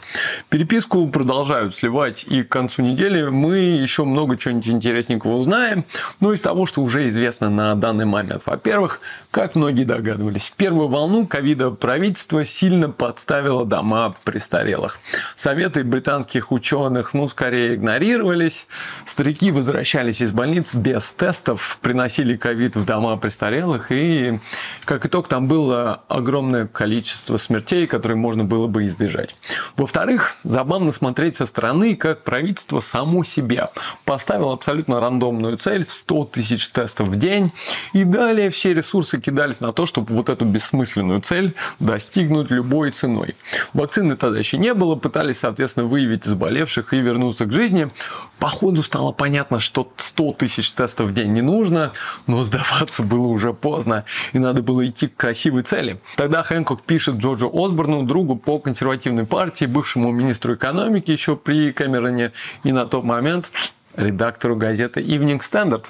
[0.48, 5.84] Переписку продолжают сливать, и к концу недели мы еще много чего-нибудь интересненького узнаем,
[6.20, 8.42] но из того, что уже известно на данный момент.
[8.46, 14.98] Во-первых, как многие догадывались, в первую волну ковида правительство сильно подставило дома престарелых.
[15.36, 17.76] Советы британских ученых, ну, скорее
[18.32, 18.66] игнорировались.
[19.06, 24.38] Старики возвращались из больниц без тестов, приносили ковид в дома престарелых, и,
[24.84, 29.36] как итог, там было огромное количество смертей, которые можно было бы избежать.
[29.76, 33.70] Во-вторых, забавно смотреть со стороны, как правительство само себя
[34.04, 37.52] поставило абсолютно рандомную цель в 100 тысяч тестов в день,
[37.92, 43.34] и далее все ресурсы кидались на то, чтобы вот эту бессмысленную цель достигнуть любой ценой.
[43.72, 47.90] Вакцины тогда еще не было, пытались, соответственно, выявить заболевших и вернуться к жизни.
[48.38, 51.92] По ходу стало понятно, что 100 тысяч тестов в день не нужно,
[52.26, 56.00] но сдаваться было уже поздно, и надо было идти к красивой цели.
[56.16, 62.32] Тогда Хэнкок пишет Джорджу Осборну, другу по консервативной партии, бывшему министру экономики еще при Кэмероне,
[62.64, 63.50] и на тот момент
[63.96, 65.84] редактору газеты Evening Standard.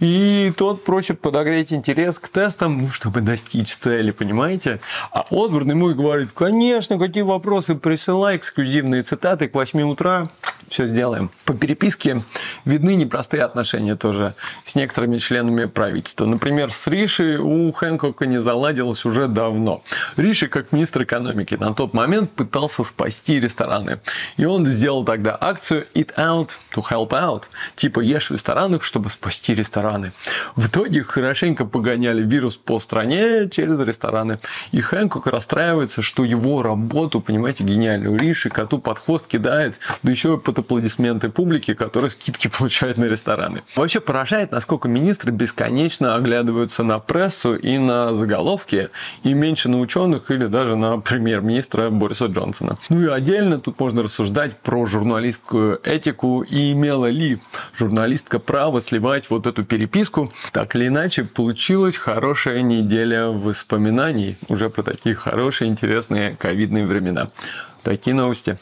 [0.00, 4.80] И тот просит подогреть интерес к тестам, ну, чтобы достичь цели, понимаете?
[5.12, 10.28] А Осборн ему и говорит, конечно, какие вопросы, присылай эксклюзивные цитаты к 8 утра,
[10.72, 11.30] все сделаем.
[11.44, 12.22] По переписке
[12.64, 16.24] видны непростые отношения тоже с некоторыми членами правительства.
[16.26, 19.82] Например, с Риши у Хэнкока не заладилось уже давно.
[20.16, 24.00] Риши, как министр экономики, на тот момент пытался спасти рестораны.
[24.38, 27.44] И он сделал тогда акцию Eat Out to Help Out.
[27.76, 30.12] Типа ешь в ресторанах, чтобы спасти рестораны.
[30.56, 34.38] В итоге хорошенько погоняли вирус по стране через рестораны.
[34.70, 40.34] И Хэнкок расстраивается, что его работу, понимаете, гениальную Риши коту под хвост кидает, да еще
[40.34, 43.62] и под аплодисменты публики, которые скидки получают на рестораны.
[43.76, 48.88] Вообще поражает, насколько министры бесконечно оглядываются на прессу и на заголовки,
[49.22, 52.78] и меньше на ученых или даже на премьер-министра Бориса Джонсона.
[52.88, 57.38] Ну и отдельно тут можно рассуждать про журналистскую этику и имела ли
[57.76, 60.32] журналистка право сливать вот эту переписку.
[60.52, 67.30] Так или иначе, получилась хорошая неделя воспоминаний уже про такие хорошие, интересные ковидные времена.
[67.82, 68.58] Такие новости.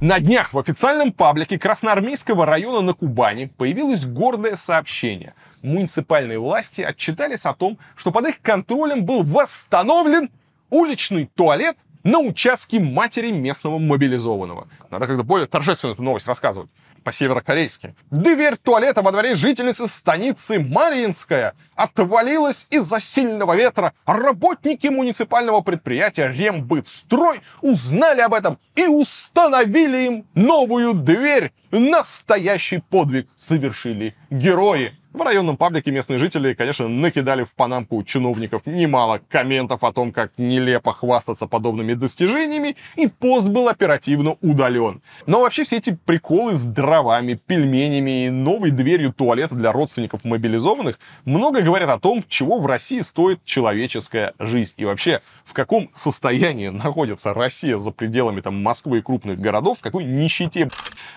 [0.00, 5.34] На днях в официальном паблике Красноармейского района на Кубани появилось гордое сообщение.
[5.62, 10.30] Муниципальные власти отчитались о том, что под их контролем был восстановлен
[10.70, 14.68] уличный туалет на участке матери местного мобилизованного.
[14.90, 16.70] Надо как-то более торжественно эту новость рассказывать
[17.04, 17.94] по-северокорейски.
[18.10, 23.94] Дверь туалета во дворе жительницы станицы Мариинская отвалилась из-за сильного ветра.
[24.04, 31.52] Работники муниципального предприятия Рембытстрой узнали об этом и установили им новую дверь.
[31.70, 34.94] Настоящий подвиг совершили герои.
[35.14, 40.32] В районном паблике местные жители, конечно, накидали в панамку чиновников немало комментов о том, как
[40.36, 45.00] нелепо хвастаться подобными достижениями, и пост был оперативно удален.
[45.24, 50.98] Но вообще все эти приколы с дровами, пельменями и новой дверью туалета для родственников мобилизованных
[51.24, 54.74] много говорят о том, чего в России стоит человеческая жизнь.
[54.76, 59.82] И вообще, в каком состоянии находится Россия за пределами там, Москвы и крупных городов, в
[59.82, 60.68] какой нищете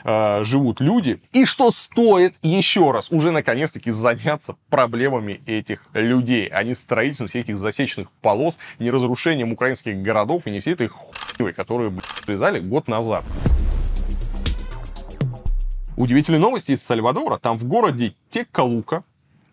[0.05, 6.63] э, живут люди, и что стоит еще раз уже наконец-таки заняться проблемами этих людей, а
[6.63, 11.53] не строительством всех этих засечных полос, не разрушением украинских городов и не всей этой хуйней,
[11.53, 13.23] которую связали год назад.
[15.97, 17.37] Удивительные новости из Сальвадора.
[17.37, 19.03] Там в городе Текалука,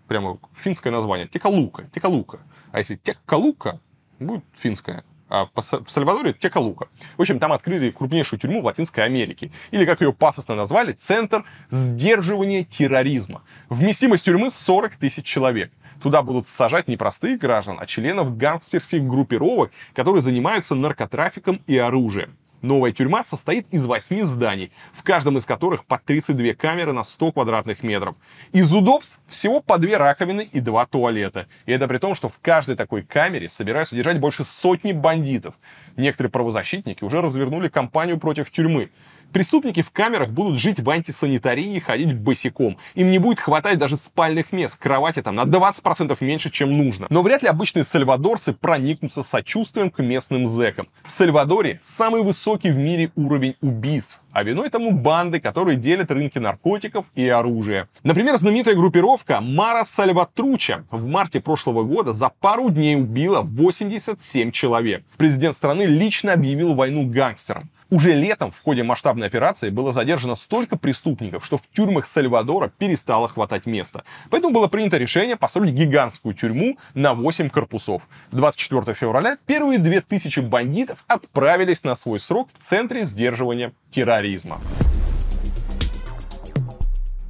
[0.07, 2.39] прямо финское название, Текалука, Текалука.
[2.73, 3.81] А если Текалука,
[4.19, 6.89] будет финское в Сальвадоре Текалука.
[7.17, 9.51] В общем, там открыли крупнейшую тюрьму в Латинской Америке.
[9.71, 13.43] Или, как ее пафосно назвали, Центр сдерживания терроризма.
[13.69, 15.71] Вместимость тюрьмы 40 тысяч человек.
[16.03, 22.38] Туда будут сажать не простых граждан, а членов гангстерских группировок, которые занимаются наркотрафиком и оружием.
[22.61, 27.33] Новая тюрьма состоит из восьми зданий, в каждом из которых по 32 камеры на 100
[27.33, 28.17] квадратных метров.
[28.53, 31.47] Из удобств всего по две раковины и два туалета.
[31.67, 35.55] И это при том, что в каждой такой камере собираются держать больше сотни бандитов.
[35.97, 38.91] Некоторые правозащитники уже развернули кампанию против тюрьмы.
[39.33, 42.79] Преступники в камерах будут жить в антисанитарии и ходить босиком.
[42.95, 47.07] Им не будет хватать даже спальных мест, кровати там на 20% меньше, чем нужно.
[47.11, 50.89] Но вряд ли обычные сальвадорцы проникнутся сочувствием к местным зэкам.
[51.05, 54.21] В Сальвадоре самый высокий в мире уровень убийств.
[54.33, 57.89] А виной тому банды, которые делят рынки наркотиков и оружия.
[58.05, 65.03] Например, знаменитая группировка Мара Сальватруча в марте прошлого года за пару дней убила 87 человек.
[65.17, 67.69] Президент страны лично объявил войну гангстерам.
[67.91, 73.29] Уже летом в ходе масштабной операции было задержано столько преступников, что в тюрьмах Сальвадора перестало
[73.29, 74.05] хватать места.
[74.29, 78.03] Поэтому было принято решение построить гигантскую тюрьму на 8 корпусов.
[78.33, 84.61] 24 февраля первые 2000 бандитов отправились на свой срок в Центре сдерживания терроризма.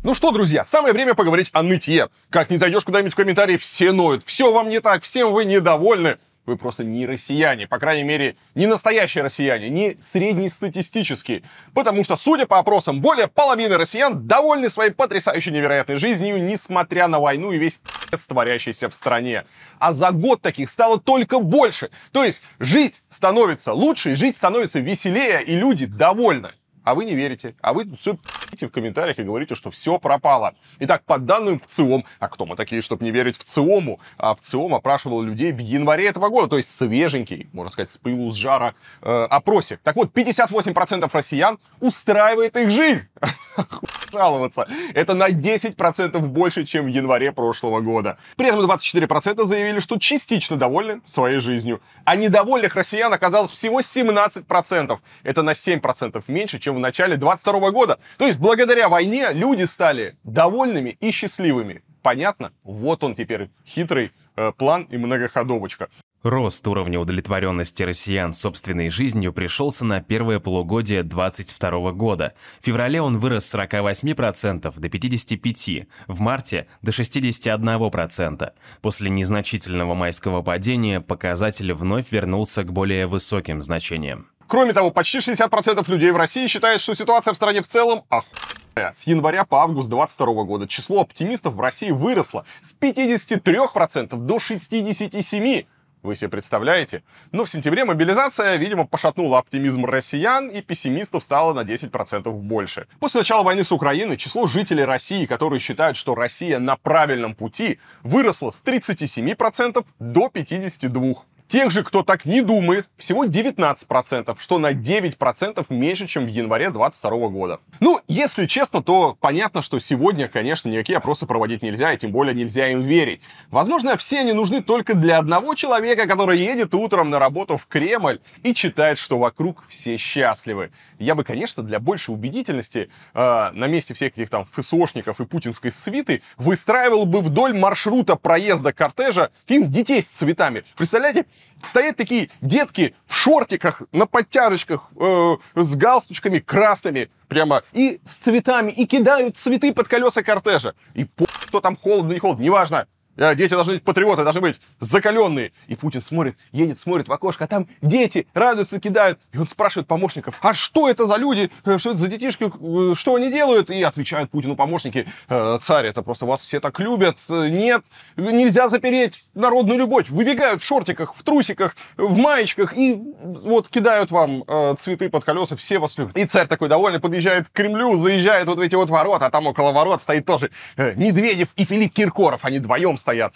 [0.02, 2.08] Ну что, друзья, самое время поговорить о нытье.
[2.30, 4.24] Как не зайдешь куда-нибудь в комментарии, все ноют.
[4.24, 6.18] Все вам не так, всем вы недовольны.
[6.48, 11.42] Вы просто не россияне, по крайней мере, не настоящие россияне, не среднестатистические.
[11.74, 17.20] Потому что, судя по опросам, более половины россиян довольны своей потрясающей невероятной жизнью, несмотря на
[17.20, 19.44] войну и весь пи***ц, творящийся в стране.
[19.78, 21.90] А за год таких стало только больше.
[22.12, 26.48] То есть жить становится лучше, жить становится веселее, и люди довольны
[26.88, 30.54] а вы не верите, а вы все пи***те в комментариях и говорите, что все пропало.
[30.78, 34.34] Итак, по данным в ЦИОМ, а кто мы такие, чтобы не верить в ЦИОМу, а
[34.34, 38.30] в ЦИОМ опрашивал людей в январе этого года, то есть свеженький, можно сказать, с пылу,
[38.30, 39.78] с жара э, опросе.
[39.84, 43.06] Так вот, 58% россиян устраивает их жизнь.
[44.12, 44.66] жаловаться.
[44.94, 48.18] Это на 10% больше, чем в январе прошлого года.
[48.36, 51.80] При этом 24% заявили, что частично довольны своей жизнью.
[52.04, 54.98] А недовольных россиян оказалось всего 17%.
[55.22, 57.98] Это на 7% меньше, чем в начале 2022 года.
[58.16, 61.82] То есть благодаря войне люди стали довольными и счастливыми.
[62.02, 62.52] Понятно?
[62.62, 65.88] Вот он теперь хитрый э, план и многоходовочка.
[66.24, 72.34] Рост уровня удовлетворенности россиян собственной жизнью пришелся на первое полугодие 2022 года.
[72.60, 78.52] В феврале он вырос с 48% до 55%, в марте до 61%.
[78.80, 84.28] После незначительного майского падения показатель вновь вернулся к более высоким значениям.
[84.48, 88.94] Кроме того, почти 60% людей в России считают, что ситуация в стране в целом охуенная.
[88.96, 95.66] С января по август 2022 года число оптимистов в России выросло с 53% до 67%.
[96.02, 97.02] Вы себе представляете?
[97.32, 102.86] Но в сентябре мобилизация, видимо, пошатнула оптимизм россиян, и пессимистов стало на 10% больше.
[103.00, 107.80] После начала войны с Украиной число жителей России, которые считают, что Россия на правильном пути,
[108.02, 111.16] выросло с 37% до 52%.
[111.48, 116.70] Тех же, кто так не думает, всего 19%, что на 9% меньше, чем в январе
[116.70, 117.60] 2022 года.
[117.80, 122.34] Ну, если честно, то понятно, что сегодня, конечно, никакие опросы проводить нельзя, и тем более
[122.34, 123.22] нельзя им верить.
[123.50, 128.20] Возможно, все они нужны только для одного человека, который едет утром на работу в Кремль
[128.42, 130.70] и читает, что вокруг все счастливы.
[130.98, 135.70] Я бы, конечно, для большей убедительности э, на месте всех этих там ФСОшников и путинской
[135.70, 140.64] свиты выстраивал бы вдоль маршрута проезда кортежа им детей с цветами.
[140.76, 141.24] Представляете,
[141.62, 148.70] стоят такие детки в шортиках, на подтяжечках, э, с галстучками красными, прямо, и с цветами,
[148.70, 150.74] и кидают цветы под колеса кортежа.
[150.94, 152.86] И по что там холодно, не холодно, неважно.
[153.18, 155.52] Э, дети должны быть патриоты, должны быть закаленные.
[155.66, 159.18] И Путин смотрит, едет, смотрит в окошко, а там дети радуются, кидают.
[159.32, 162.94] И он спрашивает помощников, а что это за люди, э, что это за детишки, э,
[162.94, 163.70] что они делают?
[163.70, 167.18] И отвечают Путину помощники, царь, это просто вас все так любят.
[167.28, 167.82] Нет,
[168.16, 170.08] нельзя запереть народную любовь.
[170.10, 174.44] Выбегают в шортиках, в трусиках, в маечках и вот кидают вам
[174.78, 176.16] цветы под колеса, все вас любят.
[176.16, 179.46] И царь такой довольный подъезжает к Кремлю, заезжает вот в эти вот ворота, а там
[179.46, 182.44] около ворот стоит тоже Медведев и Филипп Киркоров.
[182.44, 183.07] Они вдвоем стоят.
[183.12, 183.30] Я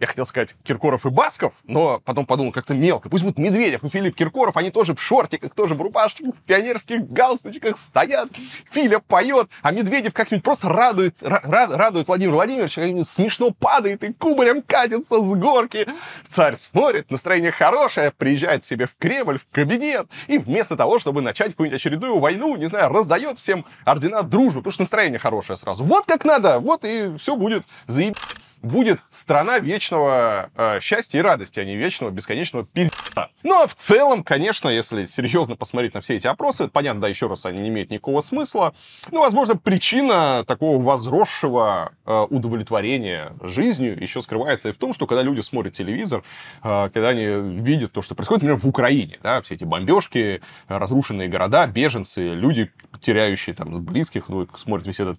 [0.00, 3.08] хотел сказать Киркоров и Басков, но потом подумал, как-то мелко.
[3.08, 7.08] Пусть будут Медведев и Филипп Киркоров, они тоже в шортиках, тоже в рубашках, в пионерских
[7.08, 8.28] галстучках стоят.
[8.70, 14.12] Филя поет, а Медведев как-нибудь просто радует, рад, радует Владимир Владимирович, как-нибудь смешно падает и
[14.12, 15.86] кубарем катится с горки.
[16.28, 21.48] Царь смотрит, настроение хорошее, приезжает себе в Кремль, в кабинет, и вместо того, чтобы начать
[21.48, 25.84] какую-нибудь очередную войну, не знаю, раздает всем ордена дружбы, потому что настроение хорошее сразу.
[25.84, 28.16] Вот как надо, вот и все будет заеб
[28.62, 33.30] будет страна вечного э, счастья и радости, а не вечного бесконечного пиздца.
[33.42, 37.28] Ну а в целом, конечно, если серьезно посмотреть на все эти опросы, понятно, да, еще
[37.28, 38.74] раз, они не имеют никакого смысла.
[39.10, 45.22] Ну, возможно, причина такого возросшего э, удовлетворения жизнью еще скрывается и в том, что когда
[45.22, 46.22] люди смотрят телевизор,
[46.62, 47.24] э, когда они
[47.60, 52.70] видят то, что происходит, например, в Украине, да, все эти бомбежки, разрушенные города, беженцы, люди,
[53.00, 55.18] теряющие там близких, ну, смотрят весь этот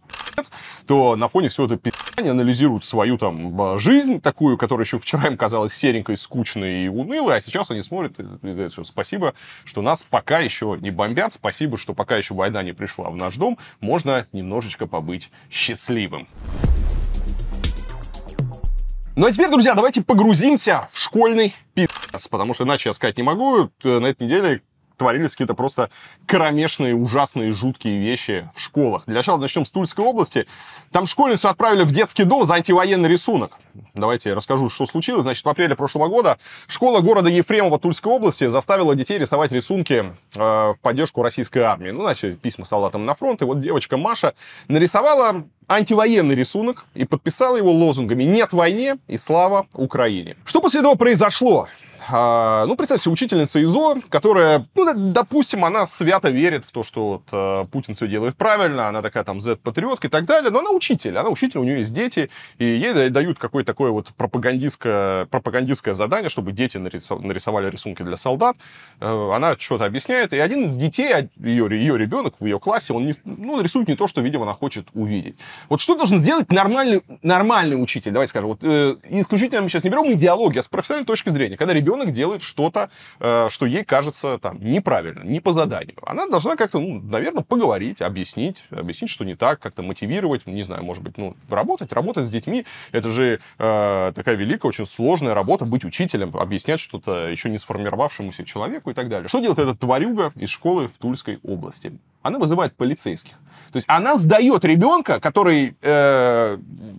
[0.85, 5.37] то на фоне всего этого пи***ания анализируют свою там жизнь такую, которая еще вчера им
[5.37, 9.33] казалась серенькой, скучной и унылой, а сейчас они смотрят и говорят, что спасибо,
[9.65, 13.35] что нас пока еще не бомбят, спасибо, что пока еще война не пришла в наш
[13.35, 16.27] дом, можно немножечко побыть счастливым.
[19.15, 23.23] Ну а теперь, друзья, давайте погрузимся в школьный пи***ц, потому что иначе я сказать не
[23.23, 23.69] могу.
[23.83, 24.61] На этой неделе
[24.99, 25.89] творились какие-то просто
[26.27, 29.03] кромешные, ужасные, жуткие вещи в школах.
[29.07, 30.45] Для начала начнем с Тульской области.
[30.91, 33.53] Там школьницу отправили в детский дом за антивоенный рисунок.
[33.95, 35.23] Давайте я расскажу, что случилось.
[35.23, 36.37] Значит, в апреле прошлого года
[36.67, 41.91] школа города Ефремова Тульской области заставила детей рисовать рисунки э, в поддержку российской армии.
[41.91, 43.41] Ну, значит, письма солдатам на фронт.
[43.41, 44.33] И вот девочка Маша
[44.67, 50.35] нарисовала антивоенный рисунок и подписала его лозунгами «Нет войне» и «Слава Украине».
[50.45, 51.67] Что после этого произошло?
[52.11, 57.23] А, ну, представьте, учительница ИЗО, которая, ну, допустим, она свято верит в то, что вот,
[57.31, 61.17] э, Путин все делает правильно, она такая там Z-патриотка и так далее, но она учитель,
[61.17, 66.29] она учитель, у нее есть дети, и ей дают какое-то такое вот пропагандистское, пропагандистское задание,
[66.29, 68.55] чтобы дети нарисовали рисунки для солдат.
[68.99, 73.05] Э, она что-то объясняет, и один из детей, ее, ее ребенок в ее классе, он
[73.05, 75.35] не, ну, рисует не то, что, видимо, она хочет увидеть.
[75.69, 78.11] Вот что должен сделать нормальный, нормальный учитель?
[78.11, 81.57] Давайте скажем, вот э, исключительно мы сейчас не берем идеологию, а с профессиональной точки зрения.
[81.57, 82.89] Когда ребенок ребенок делает что-то,
[83.19, 85.97] э, что ей кажется там неправильно, не по заданию.
[86.05, 90.83] Она должна как-то, ну, наверное, поговорить, объяснить, объяснить, что не так, как-то мотивировать, не знаю,
[90.83, 92.65] может быть, ну, работать, работать с детьми.
[92.91, 98.45] Это же э, такая великая, очень сложная работа, быть учителем, объяснять что-то еще не сформировавшемуся
[98.45, 99.27] человеку и так далее.
[99.27, 101.97] Что делает этот тварюга из школы в Тульской области?
[102.21, 103.33] Она вызывает полицейских.
[103.71, 106.57] То есть она сдает ребенка, который э,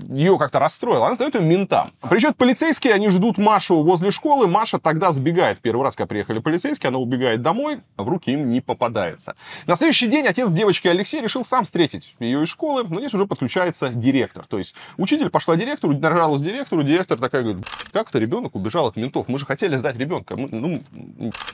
[0.08, 1.92] ее как-то расстроил, она сдает ее ментам.
[2.08, 4.46] Приезжают полицейские, они ждут Машу возле школы.
[4.46, 5.60] Маша тогда сбегает.
[5.60, 9.34] Первый раз, когда приехали полицейские, она убегает домой, в руки им не попадается.
[9.66, 13.26] На следующий день отец девочки Алексей решил сам встретить ее из школы, но здесь уже
[13.26, 14.46] подключается директор.
[14.46, 18.96] То есть учитель пошла директору, нажалась директору, директор такая говорит, как это ребенок убежал от
[18.96, 19.28] ментов?
[19.28, 20.36] Мы же хотели сдать ребенка.
[20.36, 20.80] Мы, ну,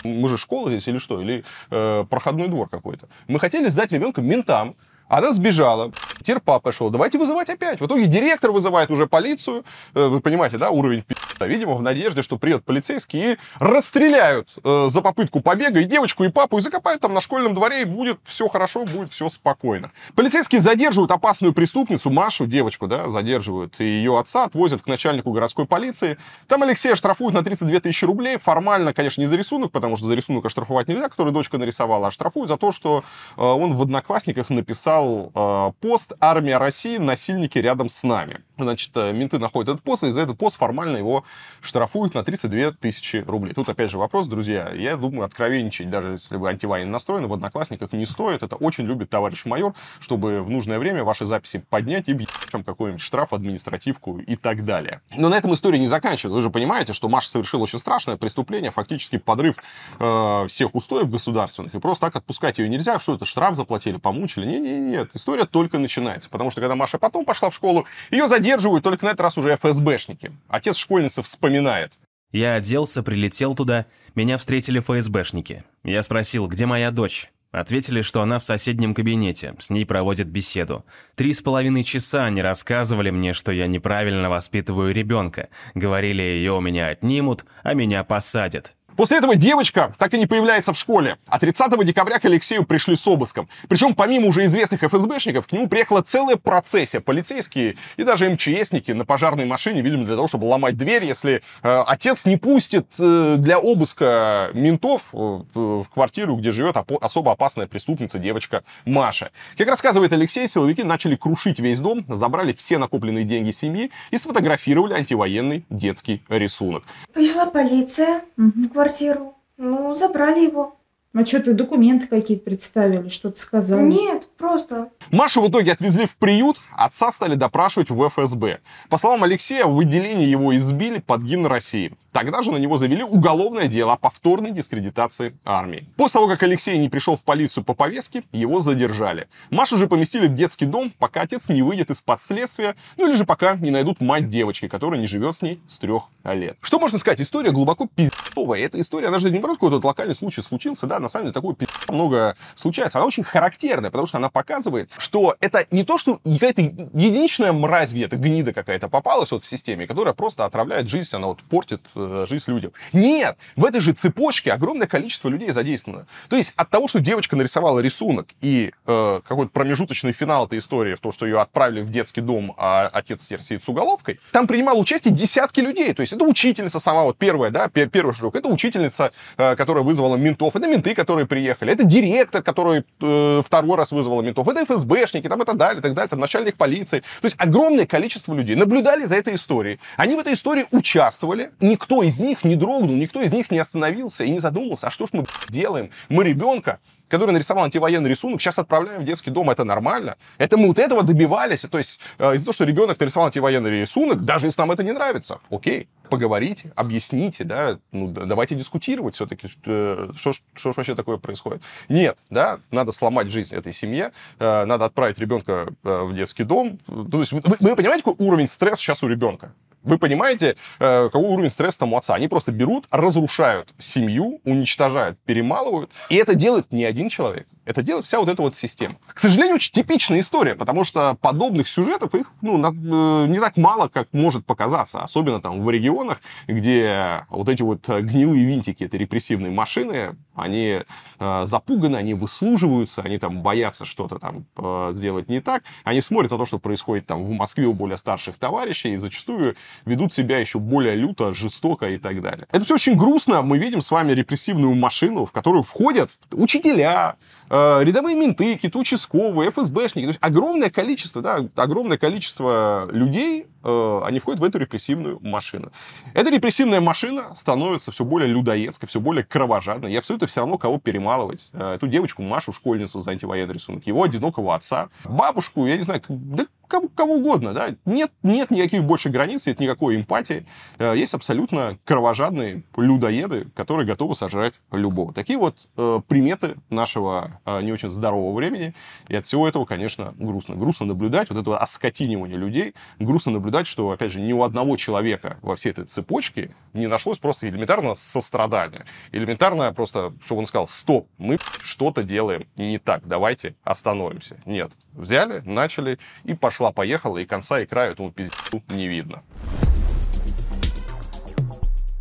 [0.05, 1.21] мы же школа здесь или что?
[1.21, 3.09] Или э, проходной двор какой-то.
[3.29, 4.77] Мы хотели сдать ребенка ментам.
[5.09, 5.93] Она сбежала.
[6.19, 6.91] Теперь папа шел.
[6.91, 7.81] Давайте вызывать опять.
[7.81, 9.65] В итоге директор вызывает уже полицию.
[9.95, 11.05] Э, вы понимаете, да, уровень
[11.41, 16.31] Видимо, в надежде, что придет полицейские и расстреляют э, за попытку побега и девочку, и
[16.31, 19.91] папу, и закопают там на школьном дворе, и будет все хорошо, будет все спокойно.
[20.15, 25.67] Полицейские задерживают опасную преступницу, Машу, девочку, да, задерживают, и ее отца отвозят к начальнику городской
[25.67, 26.17] полиции.
[26.47, 28.39] Там Алексея штрафуют на 32 тысячи рублей.
[28.39, 32.11] Формально, конечно, не за рисунок, потому что за рисунок оштрафовать нельзя, который дочка нарисовала, а
[32.11, 33.05] штрафуют за то, что
[33.37, 36.99] э, он в Одноклассниках написал э, пост «Армия России.
[36.99, 38.41] Насильники рядом с нами».
[38.59, 41.25] Значит, э, менты находят этот пост, и за этот пост формально его
[41.61, 43.53] штрафуют на 32 тысячи рублей.
[43.53, 47.93] Тут опять же вопрос, друзья, я думаю, откровенничать, даже если вы антивоенно настроены, в Одноклассниках
[47.93, 48.43] не стоит.
[48.43, 52.65] Это очень любит товарищ майор, чтобы в нужное время ваши записи поднять и бить там
[52.65, 55.01] какой-нибудь штраф, административку и так далее.
[55.15, 56.37] Но на этом история не заканчивается.
[56.37, 59.57] Вы же понимаете, что Маша совершила очень страшное преступление, фактически подрыв
[59.99, 61.75] э, всех устоев государственных.
[61.75, 64.47] И просто так отпускать ее нельзя, что это штраф заплатили, помучили.
[64.47, 66.31] Не-не-не, история только начинается.
[66.31, 69.57] Потому что когда Маша потом пошла в школу, ее задерживают только на этот раз уже
[69.57, 70.33] ФСБшники.
[70.49, 71.93] Отец школьницы вспоминает.
[72.33, 75.65] Я оделся, прилетел туда, меня встретили ФСБшники.
[75.85, 77.31] Я спросил, где моя дочь?
[77.53, 80.85] Ответили, что она в соседнем кабинете, с ней проводят беседу.
[81.15, 85.49] Три с половиной часа они рассказывали мне, что я неправильно воспитываю ребенка.
[85.75, 88.75] Говорили, ее у меня отнимут, а меня посадят.
[88.97, 91.19] После этого девочка так и не появляется в школе.
[91.29, 93.49] А 30 декабря к Алексею пришли с обыском.
[93.69, 97.01] Причем помимо уже известных ФСБшников, к нему приехала целая процессия.
[97.01, 101.83] Полицейские и даже МЧСники на пожарной машине, видимо, для того, чтобы ломать дверь, если э,
[101.87, 105.17] отец не пустит э, для обыска ментов э,
[105.55, 109.31] в квартиру, где живет опо- особо опасная преступница девочка Маша.
[109.59, 114.95] Как рассказывает Алексей, силовики начали крушить весь дом, забрали все накопленные деньги семьи и сфотографировали
[114.95, 116.85] антивоенный детский рисунок.
[117.13, 119.35] Пришла полиция в квартиру квартиру.
[119.57, 120.77] Ну, забрали его.
[121.19, 123.83] А что, ты документы какие-то представили, что-то сказали?
[123.83, 124.91] Нет, просто.
[125.11, 128.59] Машу в итоге отвезли в приют, отца стали допрашивать в ФСБ.
[128.91, 131.95] По словам Алексея, в выделении его избили под гимн России.
[132.13, 135.87] Тогда же на него завели уголовное дело о повторной дискредитации армии.
[135.97, 139.27] После того, как Алексей не пришел в полицию по повестке, его задержали.
[139.49, 143.25] Машу же поместили в детский дом, пока отец не выйдет из-под следствия, ну или же
[143.25, 146.59] пока не найдут мать девочки, которая не живет с ней с трех лет.
[146.61, 147.23] Что можно сказать?
[147.23, 148.65] История глубоко пиздец пи***овая.
[148.65, 151.55] Эта история, она же не просто какой-то локальный случай случился, да, на самом деле такое
[151.55, 152.99] пи*** много случается.
[152.99, 157.93] Она очень характерная, потому что она показывает, что это не то, что какая-то единичная мразь
[157.93, 162.27] где-то, гнида какая-то попалась вот в системе, которая просто отравляет жизнь, она вот портит э,
[162.29, 162.73] жизнь людям.
[162.93, 163.37] Нет!
[163.57, 166.07] В этой же цепочке огромное количество людей задействовано.
[166.29, 170.95] То есть от того, что девочка нарисовала рисунок и э, какой-то промежуточный финал этой истории
[170.95, 174.79] в то, что ее отправили в детский дом, а отец сидит с уголовкой, там принимал
[174.79, 175.93] участие десятки людей.
[175.95, 180.17] То есть это учительница сама, вот первая, да, первый шажок, это учительница, э, которая вызвала
[180.17, 185.29] ментов, это менты, которые приехали, это директор, который э, второй раз вызвала ментов, это ФСБшники,
[185.29, 187.01] там и так далее, и так далее, там начальник полиции.
[187.21, 189.79] То есть огромное количество людей наблюдали за этой историей.
[189.97, 194.25] Они в этой истории участвовали, никто из них не дрогнул, никто из них не остановился
[194.25, 195.91] и не задумался, а что ж мы делаем?
[196.09, 196.79] Мы ребенка
[197.09, 200.17] который нарисовал антивоенный рисунок, сейчас отправляем в детский дом, это нормально.
[200.39, 201.63] Это мы вот этого добивались.
[201.63, 204.93] То есть э, из-за того, что ребенок нарисовал антивоенный рисунок, даже если нам это не
[204.93, 211.63] нравится, окей, поговорите, объясните, да, ну, давайте дискутировать все-таки, э, что, что вообще такое происходит.
[211.89, 216.79] Нет, да, надо сломать жизнь этой семье, э, надо отправить ребенка в детский дом.
[216.87, 219.53] То есть вы, вы понимаете, какой уровень стресса сейчас у ребенка?
[219.87, 222.15] Вы понимаете, какой уровень стресса там у отца?
[222.15, 225.91] Они просто берут, разрушают семью, уничтожают, перемалывают.
[226.09, 227.47] И это делает не один человек.
[227.67, 228.97] Это делает вся вот эта вот система.
[229.09, 233.89] К сожалению, очень типичная история, потому что подобных сюжетов их ну, э, не так мало,
[233.89, 235.03] как может показаться.
[235.03, 240.83] Особенно там в регионах, где вот эти вот гнилые винтики этой репрессивной машины, они
[241.19, 245.65] э, запуганы, они выслуживаются, они там боятся что-то там э, сделать не так.
[245.83, 249.57] Они смотрят на то, что происходит там в Москве у более старших товарищей, и зачастую
[249.85, 252.47] ведут себя еще более люто, жестоко и так далее.
[252.53, 253.43] Это все очень грустно.
[253.43, 257.17] Мы видим с вами репрессивную машину, в которую входят учителя,
[257.49, 260.05] Э, рядовые менты, какие-то участковые, ФСБшники.
[260.05, 265.73] То есть огромное количество, да, огромное количество людей, э, они входят в эту репрессивную машину.
[266.15, 269.93] Эта репрессивная машина становится все более людоедской, все более кровожадной.
[269.93, 271.51] И абсолютно все равно, кого перемалывать.
[271.53, 276.03] Э, эту девочку Машу, школьницу за антивоенный рисунок, его одинокого отца, бабушку, я не знаю,
[276.09, 277.75] да кого, кого угодно, да.
[277.85, 280.47] Нет, нет никаких больше границ, нет никакой эмпатии.
[280.79, 285.13] Э, есть абсолютно кровожадные людоеды, которые готовы сожрать любого.
[285.13, 288.75] Такие вот э, приметы нашего э, не очень здорового времени.
[289.09, 290.57] И от всего этого, конечно, грустно.
[290.57, 292.75] Грустно наблюдать вот это оскотинивание людей.
[292.99, 297.19] Грустно наблюдать, что, опять же, ни у одного человека во всей этой цепочке не нашлось
[297.19, 298.85] просто элементарно сострадания.
[299.13, 304.37] Элементарно просто, чтобы он сказал, стоп, мы что-то делаем не так, давайте остановимся.
[304.47, 309.23] Нет, взяли, начали, и пошла-поехала, и конца и края этому пиздецу не видно.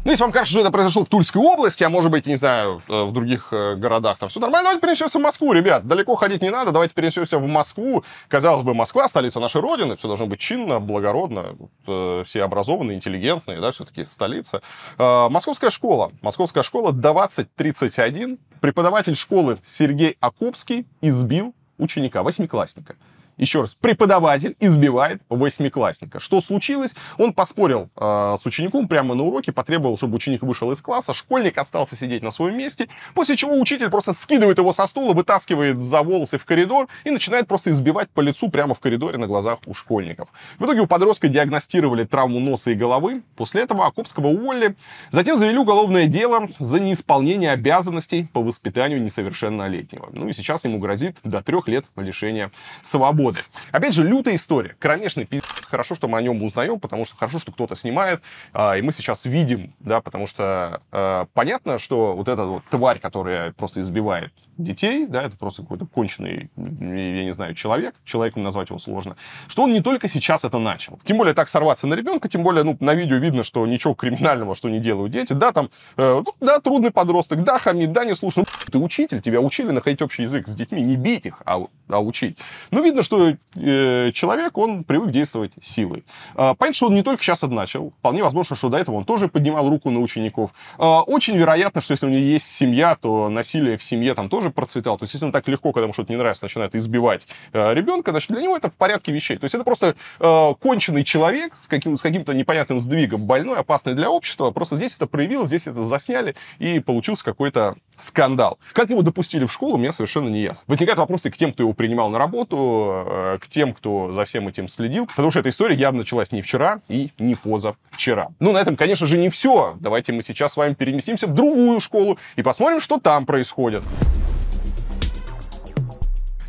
[0.06, 2.80] Ну, если вам кажется, что это произошло в Тульской области, а может быть, не знаю,
[2.88, 5.84] э, в других э, городах, там все нормально, давайте перенесемся в Москву, ребят.
[5.84, 8.03] Далеко ходить не надо, давайте перенесемся в Москву.
[8.27, 11.56] Казалось бы, Москва, столица нашей Родины, все должно быть чинно, благородно,
[11.88, 14.61] э, все образованные, интеллигентные, да, все-таки столица.
[14.98, 16.11] Московская школа.
[16.22, 18.38] Московская школа 2031.
[18.61, 22.95] Преподаватель школы Сергей Акопский избил ученика, восьмиклассника.
[23.38, 26.22] Еще раз, преподаватель избивает восьмиклассника.
[26.22, 26.95] Что случилось?
[27.18, 31.57] Он поспорил э, с учеником прямо на уроке, потребовал, чтобы ученик вышел из класса, школьник
[31.57, 36.02] остался сидеть на своем месте, после чего учитель просто скидывает его со стула, вытаскивает за
[36.02, 39.74] волосы в коридор и начинает просто избивать по лицу прямо в коридоре на глазах у
[39.74, 40.30] школьников.
[40.57, 43.22] В итоге у подростка диагностировали травму носа и головы.
[43.36, 44.78] После этого Акопского уволили.
[45.12, 50.10] Затем завели уголовное дело за неисполнение обязанностей по воспитанию несовершеннолетнего.
[50.14, 52.49] Ну и сейчас ему грозит до трех лет лишения
[52.82, 53.41] свободы годы.
[53.72, 54.76] Опять же, лютая история.
[54.80, 55.49] Кромешный пиздец.
[55.68, 58.22] Хорошо, что мы о нем узнаем, потому что хорошо, что кто-то снимает.
[58.53, 62.99] А, и мы сейчас видим, да, потому что а, понятно, что вот эта вот тварь,
[62.99, 68.69] которая просто избивает детей, да, это просто какой-то конченый, я не знаю, человек, человеком назвать
[68.69, 69.15] его сложно,
[69.48, 70.99] что он не только сейчас это начал.
[71.06, 74.56] Тем более так сорваться на ребенка, тем более, ну, на видео видно, что ничего криминального,
[74.56, 75.34] что не делают дети.
[75.34, 78.40] Да, там, э, ну, да, трудный подросток, да, хамит, да, не слушай.
[78.40, 82.02] Ну, ты учитель, тебя учили находить общий язык с детьми, не бить их, а, а
[82.02, 82.38] учить.
[82.72, 86.03] Ну, видно, что э, человек, он привык действовать силой.
[86.36, 89.06] Э, понятно, что он не только сейчас это начал, вполне возможно, что до этого он
[89.06, 90.52] тоже поднимал руку на учеников.
[90.77, 94.45] Э, очень вероятно, что если у него есть семья, то насилие в семье там тоже
[94.46, 94.98] тоже процветал.
[94.98, 98.12] То есть, если он так легко, когда ему что-то не нравится, начинает избивать э, ребенка,
[98.12, 99.38] значит, для него это в порядке вещей.
[99.38, 103.94] То есть, это просто э, конченый человек с, каким, с каким-то непонятным сдвигом, больной, опасный
[103.94, 104.52] для общества.
[104.52, 108.60] Просто здесь это проявилось, здесь это засняли, и получился какой-то скандал.
[108.74, 110.64] Как его допустили в школу, мне совершенно не ясно.
[110.68, 114.48] Возникают вопросы к тем, кто его принимал на работу, э, к тем, кто за всем
[114.48, 118.30] этим следил, потому что эта история явно началась не вчера и не позавчера.
[118.40, 119.76] Ну, на этом, конечно же, не все.
[119.80, 123.84] Давайте мы сейчас с вами переместимся в другую школу и посмотрим, что там происходит.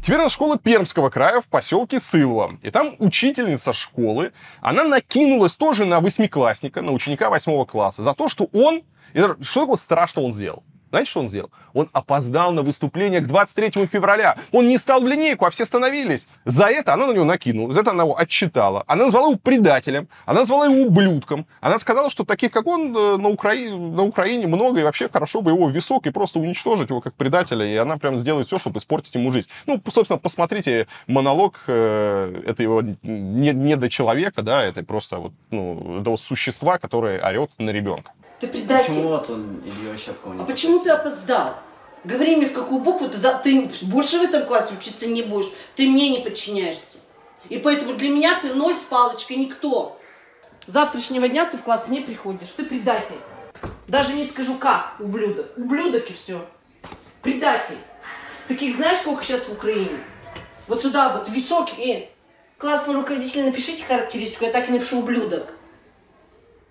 [0.06, 2.58] Теперь это школа Пермского края в поселке Сылово.
[2.62, 8.28] И там учительница школы, она накинулась тоже на восьмиклассника, на ученика восьмого класса, за то,
[8.28, 8.82] что он
[9.42, 10.62] что такого страшного он сделал?
[10.90, 11.50] Знаете, что он сделал?
[11.74, 14.36] Он опоздал на выступление к 23 февраля.
[14.52, 16.28] Он не стал в линейку, а все становились.
[16.44, 18.84] За это она на него накинула, за это она его отчитала.
[18.86, 21.46] Она назвала его предателем, она назвала его ублюдком.
[21.60, 25.42] Она сказала, что таких, как он, э, на, Украине, на Украине много, и вообще хорошо
[25.42, 27.66] бы его висок и просто уничтожить его как предателя.
[27.66, 29.48] И она прям сделает все, чтобы испортить ему жизнь.
[29.66, 36.00] Ну, собственно, посмотрите монолог э, этого не, не до человека, да, это просто вот, ну,
[36.00, 38.12] этого существа, которое орет на ребенка.
[38.40, 38.88] Ты предатель.
[38.88, 41.54] Почему вот он Илья Щепкова не А почему ты опоздал?
[42.04, 43.34] Говори мне, в какую букву ты, за...
[43.34, 45.50] ты больше в этом классе учиться не будешь.
[45.74, 46.98] Ты мне не подчиняешься.
[47.48, 49.98] И поэтому для меня ты ноль с палочкой, никто.
[50.66, 52.48] С завтрашнего дня ты в класс не приходишь.
[52.50, 53.16] Ты предатель.
[53.88, 55.56] Даже не скажу как, ублюдок.
[55.56, 56.44] Ублюдок и все.
[57.22, 57.78] Предатель.
[58.46, 59.98] Таких знаешь, сколько сейчас в Украине?
[60.68, 62.08] Вот сюда вот, высокий.
[62.58, 65.52] Классный руководитель, напишите характеристику, я так и напишу ублюдок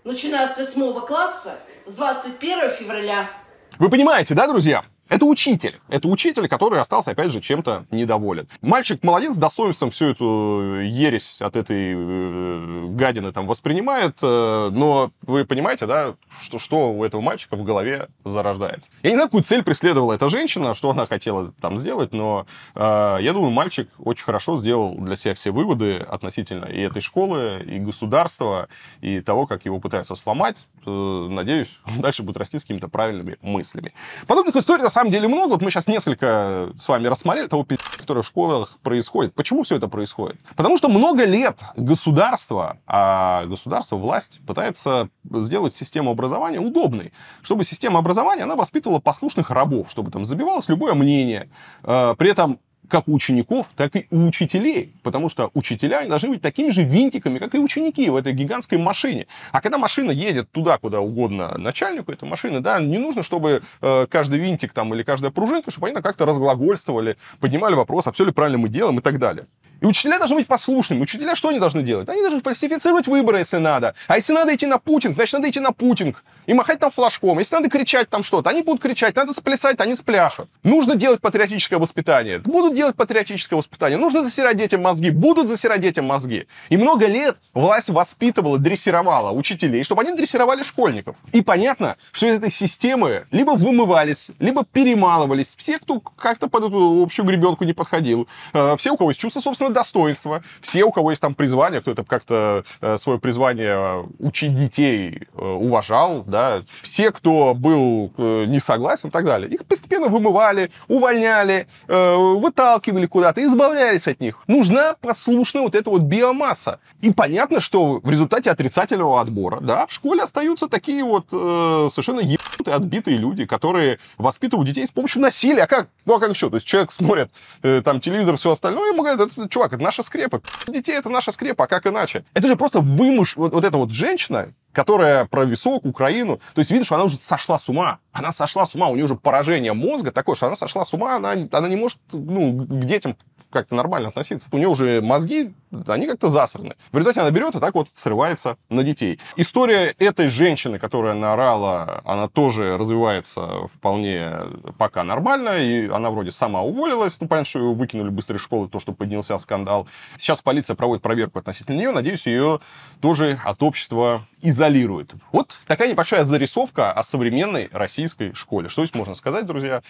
[0.05, 3.29] начиная с 8 класса, с 21 февраля.
[3.77, 4.85] Вы понимаете, да, друзья?
[5.07, 5.79] Это учитель.
[5.87, 8.47] Это учитель, который остался, опять же, чем-то недоволен.
[8.61, 15.11] Мальчик молодец, с достоинством всю эту ересь от этой э, гадины там воспринимает, э, но
[15.21, 18.89] вы понимаете, да, что, что у этого мальчика в голове зарождается.
[19.03, 23.17] Я не знаю, какую цель преследовала эта женщина, что она хотела там сделать, но э,
[23.21, 27.77] я думаю, мальчик очень хорошо сделал для себя все выводы относительно и этой школы, и
[27.79, 28.69] государства,
[29.01, 30.67] и того, как его пытаются сломать.
[30.85, 33.93] Э, надеюсь, дальше будет расти с какими-то правильными мыслями.
[34.27, 35.51] Подобных историй самом деле много.
[35.51, 37.65] Вот мы сейчас несколько с вами рассмотрели того,
[37.97, 39.33] которое в школах происходит.
[39.33, 40.37] Почему все это происходит?
[40.55, 47.11] Потому что много лет государство, а государство, власть пытается сделать систему образования удобной.
[47.41, 51.49] Чтобы система образования, она воспитывала послушных рабов, чтобы там забивалось любое мнение.
[51.83, 52.59] А, при этом
[52.89, 54.93] как у учеников, так и у учителей.
[55.03, 59.27] Потому что учителя должны быть такими же винтиками, как и ученики в этой гигантской машине.
[59.51, 64.07] А когда машина едет туда, куда угодно начальнику этой машины, да, не нужно, чтобы э,
[64.09, 68.31] каждый винтик там или каждая пружинка, чтобы они как-то разглагольствовали, поднимали вопрос, а все ли
[68.31, 69.45] правильно мы делаем и так далее.
[69.81, 71.01] И учителя должны быть послушными.
[71.01, 72.07] Учителя что они должны делать?
[72.09, 73.93] Они должны фальсифицировать выборы, если надо.
[74.07, 76.23] А если надо идти на Путинг, значит, надо идти на Путинг.
[76.45, 77.39] И махать там флажком.
[77.39, 79.15] Если надо кричать там что-то, они будут кричать.
[79.15, 80.49] Надо сплясать, они спляшут.
[80.63, 82.39] Нужно делать патриотическое воспитание.
[82.39, 83.97] Будут делать патриотическое воспитание.
[83.97, 85.09] Нужно засирать детям мозги.
[85.09, 86.47] Будут засирать детям мозги.
[86.69, 91.15] И много лет власть воспитывала, дрессировала учителей, чтобы они дрессировали школьников.
[91.31, 97.01] И понятно, что из этой системы либо вымывались, либо перемалывались все, кто как-то под эту
[97.01, 98.27] общую гребенку не подходил.
[98.53, 100.43] Э, все, у кого есть чувство собственного достоинства.
[100.61, 105.45] Все, у кого есть там призвание, кто это как-то э, свое призвание учить детей э,
[105.45, 106.63] уважал, да.
[106.81, 109.49] Все, кто был не согласен и так далее.
[109.49, 112.64] Их постепенно вымывали, увольняли, выталкивали
[113.07, 114.39] куда-то, избавлялись от них.
[114.47, 116.79] Нужна послушная вот эта вот биомасса.
[117.01, 122.19] И понятно, что в результате отрицательного отбора, да, в школе остаются такие вот э, совершенно
[122.19, 125.63] ебанутые, отбитые люди, которые воспитывают детей с помощью насилия.
[125.63, 125.87] А как?
[126.05, 126.49] Ну, а как еще?
[126.49, 127.31] То есть человек смотрит
[127.63, 130.41] э, там телевизор, все остальное, ему говорят, это, чувак, это наша скрепа.
[130.67, 132.25] Детей это наша скрепа, а как иначе?
[132.33, 133.35] Это же просто вымыш...
[133.35, 136.39] Вот, вот эта вот женщина, которая про висок, Украину.
[136.53, 137.99] То есть что она уже сошла с ума.
[138.11, 141.15] Она сошла с ума, у нее уже поражение мозга такое, что она сошла с ума,
[141.15, 143.15] она, она не может ну, к детям
[143.55, 144.49] как-то нормально относиться.
[144.51, 145.53] У нее уже мозги,
[145.87, 146.75] они как-то засраны.
[146.91, 149.19] В результате она берет и так вот срывается на детей.
[149.37, 154.29] История этой женщины, которая наорала, она тоже развивается вполне
[154.77, 158.67] пока нормально, и она вроде сама уволилась, ну, понятно, что ее выкинули быстро из школы,
[158.67, 159.87] то, что поднялся скандал.
[160.17, 162.59] Сейчас полиция проводит проверку относительно нее, надеюсь, ее
[162.99, 165.13] тоже от общества изолирует.
[165.31, 168.69] Вот такая небольшая зарисовка о современной российской школе.
[168.69, 169.81] Что здесь можно сказать, друзья?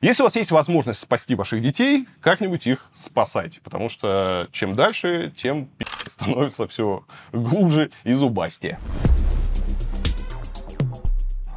[0.00, 3.60] Если у вас есть возможность спасти ваших детей, как-нибудь их спасайте.
[3.62, 5.68] Потому что чем дальше, тем
[6.06, 8.78] становится все глубже и зубастее.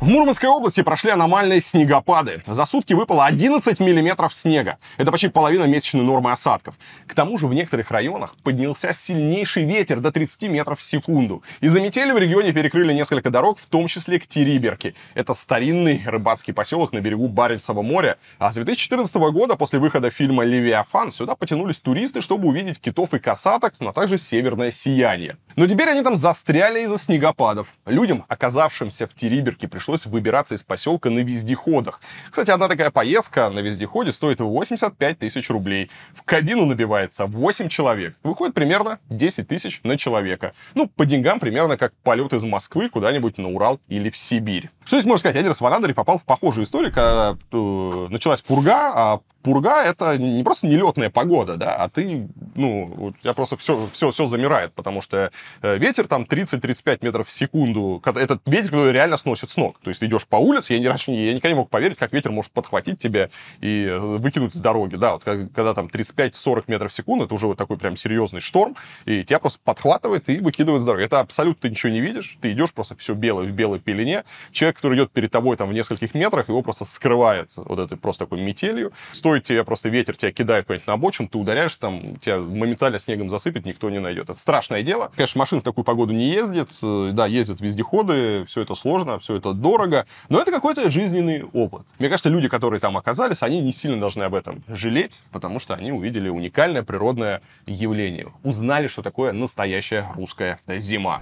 [0.01, 2.43] В Мурманской области прошли аномальные снегопады.
[2.45, 4.77] За сутки выпало 11 миллиметров снега.
[4.97, 6.75] Это почти половина месячной нормы осадков.
[7.07, 11.43] К тому же в некоторых районах поднялся сильнейший ветер до 30 метров в секунду.
[11.61, 14.95] Из-за метели в регионе перекрыли несколько дорог, в том числе к Териберке.
[15.13, 18.17] Это старинный рыбацкий поселок на берегу Баренцева моря.
[18.37, 23.19] А с 2014 года, после выхода фильма «Левиафан», сюда потянулись туристы, чтобы увидеть китов и
[23.19, 25.37] касаток, но также северное сияние.
[25.55, 27.69] Но теперь они там застряли из-за снегопадов.
[27.85, 32.01] Людям, оказавшимся в Териберке, пришлось пришлось выбираться из поселка на вездеходах.
[32.31, 35.91] Кстати, одна такая поездка на вездеходе стоит 85 тысяч рублей.
[36.15, 38.15] В кабину набивается 8 человек.
[38.23, 40.53] Выходит примерно 10 тысяч на человека.
[40.73, 44.71] Ну, по деньгам примерно как полет из Москвы куда-нибудь на Урал или в Сибирь.
[44.85, 45.35] Что здесь можно сказать?
[45.35, 50.17] Один раз в Анадыре попал в похожую историю, когда э, началась пурга, а пурга это
[50.17, 54.73] не просто нелетная погода, да, а ты, ну, у тебя просто все, все, все замирает,
[54.73, 55.31] потому что
[55.61, 59.79] э, ветер там 30-35 метров в секунду, этот ветер который реально сносит с ног.
[59.83, 62.11] То есть ты идешь по улице, я, не, раньше, я никогда не мог поверить, как
[62.11, 63.29] ветер может подхватить тебя
[63.61, 67.45] и э, выкинуть с дороги, да, вот когда там 35-40 метров в секунду, это уже
[67.45, 71.03] вот такой прям серьезный шторм, и тебя просто подхватывает и выкидывает с дороги.
[71.03, 74.77] Это абсолютно ты ничего не видишь, ты идешь просто все белое в белой пелене, человек,
[74.77, 78.41] который идет перед тобой там в нескольких метрах, его просто скрывает вот этой просто такой
[78.41, 78.91] метелью.
[79.11, 83.29] Стоит тебе просто ветер, тебя кидает куда-нибудь на обочину, ты ударяешь, там тебя моментально снегом
[83.29, 84.29] засыпет, никто не найдет.
[84.29, 85.11] Это страшное дело.
[85.15, 89.35] Конечно, машин в такую погоду не ездит, э, да, ездят вездеходы, все это сложно, все
[89.35, 91.85] это дорого, но это какой-то жизненный опыт.
[91.99, 95.73] Мне кажется, люди, которые там оказались, они не сильно должны об этом жалеть, потому что
[95.73, 101.21] они увидели уникальное природное явление, узнали, что такое настоящая русская зима.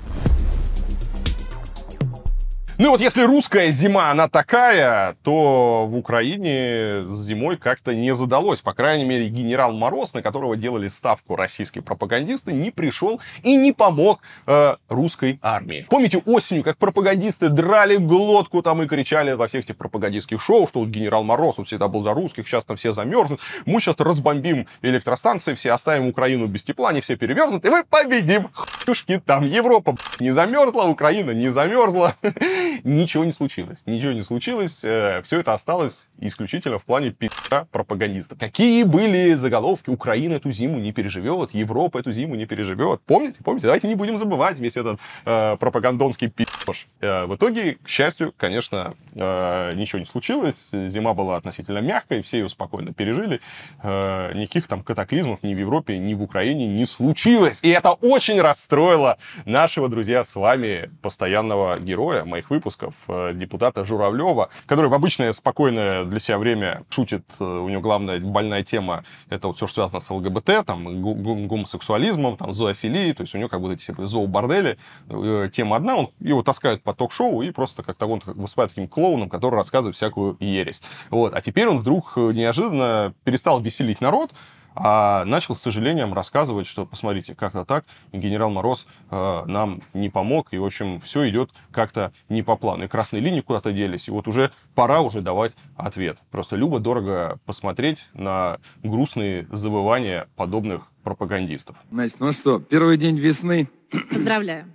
[2.79, 8.15] Ну и вот если русская зима, она такая, то в Украине с зимой как-то не
[8.15, 8.61] задалось.
[8.61, 13.73] По крайней мере, генерал Мороз, на которого делали ставку российские пропагандисты, не пришел и не
[13.73, 15.85] помог э, русской армии.
[15.87, 20.79] Помните осенью, как пропагандисты драли глотку там и кричали во всех этих пропагандистских шоу, что
[20.79, 24.65] вот генерал Мороз, он всегда был за русских, сейчас там все замерзнут, мы сейчас разбомбим
[24.81, 28.49] электростанции, все оставим Украину без тепла, они все перевернут, и мы победим.
[28.85, 32.15] Хушки там, Европа не замерзла, Украина не замерзла.
[32.83, 33.83] Ничего не случилось.
[33.85, 34.83] Ничего не случилось.
[34.83, 38.37] Э, Все это осталось исключительно в плане пи***а пропагандистов.
[38.39, 39.89] Какие были заголовки?
[39.89, 43.01] Украина эту зиму не переживет, Европа эту зиму не переживет.
[43.05, 43.39] Помните?
[43.43, 43.67] Помните?
[43.67, 46.85] Давайте не будем забывать весь этот э, пропагандонский пи***ш.
[47.01, 50.69] Э, в итоге, к счастью, конечно, э, ничего не случилось.
[50.71, 53.39] Зима была относительно мягкой, все ее спокойно пережили.
[53.81, 57.59] Э, никаких там катаклизмов ни в Европе, ни в Украине не случилось.
[57.61, 64.49] И это очень расстроило нашего, друзья, с вами постоянного героя моих выпусков, э, депутата Журавлева,
[64.65, 69.57] который в обычное спокойное для себя время шутит, у него главная больная тема, это вот
[69.57, 71.01] все, что связано с ЛГБТ, там,
[71.47, 74.77] гомосексуализмом, там, зоофилией, то есть у него как бы эти зообордели,
[75.09, 79.29] э, тема одна, он его таскают по ток-шоу и просто как-то он выступает таким клоуном,
[79.29, 80.81] который рассказывает всякую ересь.
[81.09, 81.33] Вот.
[81.33, 84.31] А теперь он вдруг неожиданно перестал веселить народ,
[84.75, 90.49] а начал с сожалением рассказывать, что, посмотрите, как-то так, генерал Мороз э, нам не помог,
[90.51, 92.85] и, в общем, все идет как-то не по плану.
[92.85, 96.19] И красные линии куда-то делись, и вот уже пора уже давать ответ.
[96.31, 101.75] Просто любо-дорого посмотреть на грустные забывания подобных пропагандистов.
[101.91, 103.69] Значит, ну что, первый день весны.
[104.09, 104.65] Поздравляю.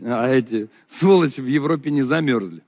[0.00, 2.62] А эти сволочи в Европе не замерзли.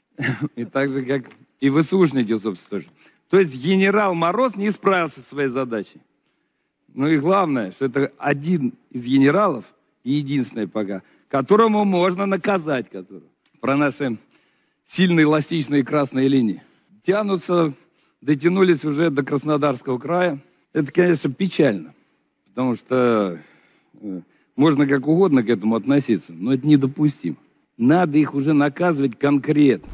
[0.56, 1.24] И так же, как
[1.62, 2.90] и ВСУшники, собственно, тоже.
[3.32, 6.02] То есть генерал Мороз не справился со своей задачей.
[6.92, 9.64] Ну и главное, что это один из генералов,
[10.04, 14.18] единственный пока, которому можно наказать, который, про наши
[14.84, 16.62] сильные эластичные красные линии.
[17.04, 17.72] Тянутся,
[18.20, 20.38] дотянулись уже до Краснодарского края.
[20.74, 21.94] Это, конечно, печально,
[22.48, 23.38] потому что
[23.94, 24.20] э,
[24.56, 27.36] можно как угодно к этому относиться, но это недопустимо.
[27.78, 29.88] Надо их уже наказывать конкретно.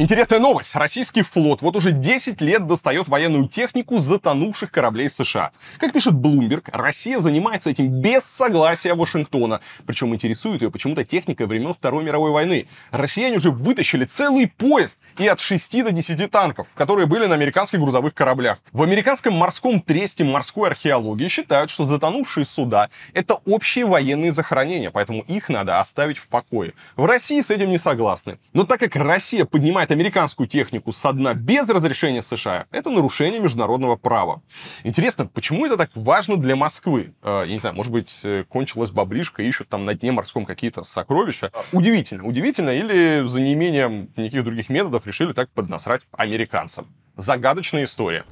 [0.00, 0.76] Интересная новость.
[0.76, 5.50] Российский флот вот уже 10 лет достает военную технику затонувших кораблей США.
[5.78, 9.60] Как пишет Bloomberg, Россия занимается этим без согласия Вашингтона.
[9.86, 12.68] Причем интересует ее почему-то техника времен Второй мировой войны.
[12.92, 17.80] Россияне уже вытащили целый поезд и от 6 до 10 танков, которые были на американских
[17.80, 18.60] грузовых кораблях.
[18.70, 25.22] В американском морском тресте морской археологии считают, что затонувшие суда— это общие военные захоронения, поэтому
[25.22, 26.74] их надо оставить в покое.
[26.94, 28.38] В России с этим не согласны.
[28.52, 33.40] Но так как Россия поднимает поднимает американскую технику со дна без разрешения США, это нарушение
[33.40, 34.40] международного права.
[34.84, 37.14] Интересно, почему это так важно для Москвы?
[37.22, 40.82] Э, я не знаю, может быть, э, кончилась баблишка, ищут там на дне морском какие-то
[40.82, 41.50] сокровища.
[41.72, 46.86] Удивительно, удивительно, или за неимением никаких других методов решили так поднасрать американцам.
[47.16, 48.24] Загадочная история.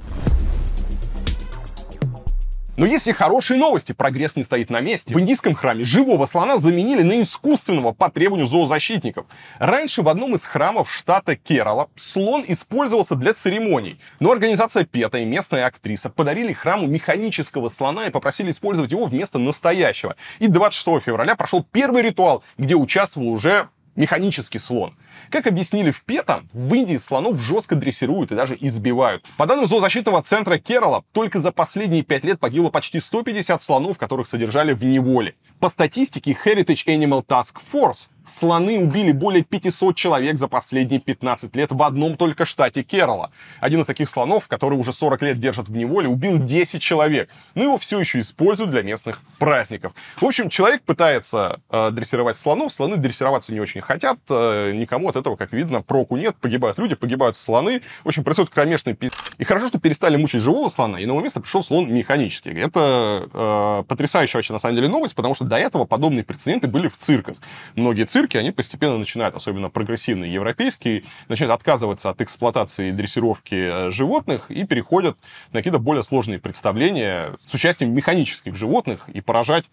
[2.76, 3.92] Но есть и хорошие новости.
[3.92, 5.14] Прогресс не стоит на месте.
[5.14, 9.24] В индийском храме живого слона заменили на искусственного по требованию зоозащитников.
[9.58, 13.98] Раньше в одном из храмов штата Керала слон использовался для церемоний.
[14.20, 19.38] Но организация ПЕТА и местная актриса подарили храму механического слона и попросили использовать его вместо
[19.38, 20.16] настоящего.
[20.38, 24.94] И 26 февраля прошел первый ритуал, где участвовал уже механический слон.
[25.30, 29.24] Как объяснили в ПЕТА, в Индии слонов жестко дрессируют и даже избивают.
[29.36, 34.28] По данным зоозащитного центра Керала, только за последние пять лет погибло почти 150 слонов, которых
[34.28, 35.34] содержали в неволе.
[35.60, 41.72] По статистике Heritage Animal Task Force, слоны убили более 500 человек за последние 15 лет
[41.72, 43.30] в одном только штате Керала.
[43.60, 47.30] Один из таких слонов, который уже 40 лет держат в неволе, убил 10 человек.
[47.54, 49.92] Но его все еще используют для местных праздников.
[50.20, 55.08] В общем, человек пытается э, дрессировать слонов, слоны дрессироваться не очень хотят, э, никому никому
[55.08, 56.36] от этого, как видно, проку нет.
[56.36, 57.82] Погибают люди, погибают слоны.
[58.04, 59.18] В общем, происходит кромешный пиздец.
[59.38, 62.50] И хорошо, что перестали мучить живого слона, и на его место пришел слон механический.
[62.50, 66.88] Это э, потрясающая вообще, на самом деле, новость, потому что до этого подобные прецеденты были
[66.88, 67.36] в цирках.
[67.74, 73.90] Многие цирки, они постепенно начинают, особенно прогрессивные европейские, начинают отказываться от эксплуатации и дрессировки э,
[73.90, 75.18] животных и переходят
[75.52, 79.66] на какие-то более сложные представления с участием механических животных и поражать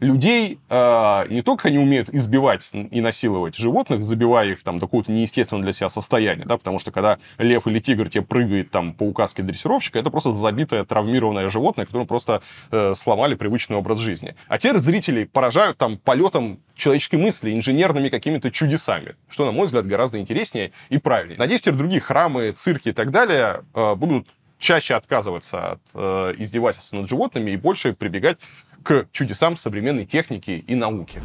[0.00, 5.12] людей э, не только они умеют избивать и насиловать животных, забивая их там до какого-то
[5.12, 9.04] неестественного для себя состояния, да, потому что когда лев или тигр тебе прыгает там по
[9.04, 14.34] указке дрессировщика, это просто забитое травмированное животное, которому просто э, сломали привычный образ жизни.
[14.48, 19.86] А теперь зрители поражают там полетом человеческой мысли, инженерными какими-то чудесами, что, на мой взгляд,
[19.86, 21.38] гораздо интереснее и правильнее.
[21.38, 24.26] Надеюсь, теперь другие храмы, цирки и так далее э, будут
[24.58, 28.38] чаще отказываться от э, издевательств над животными и больше прибегать
[28.84, 31.20] к чудесам современной техники и науки.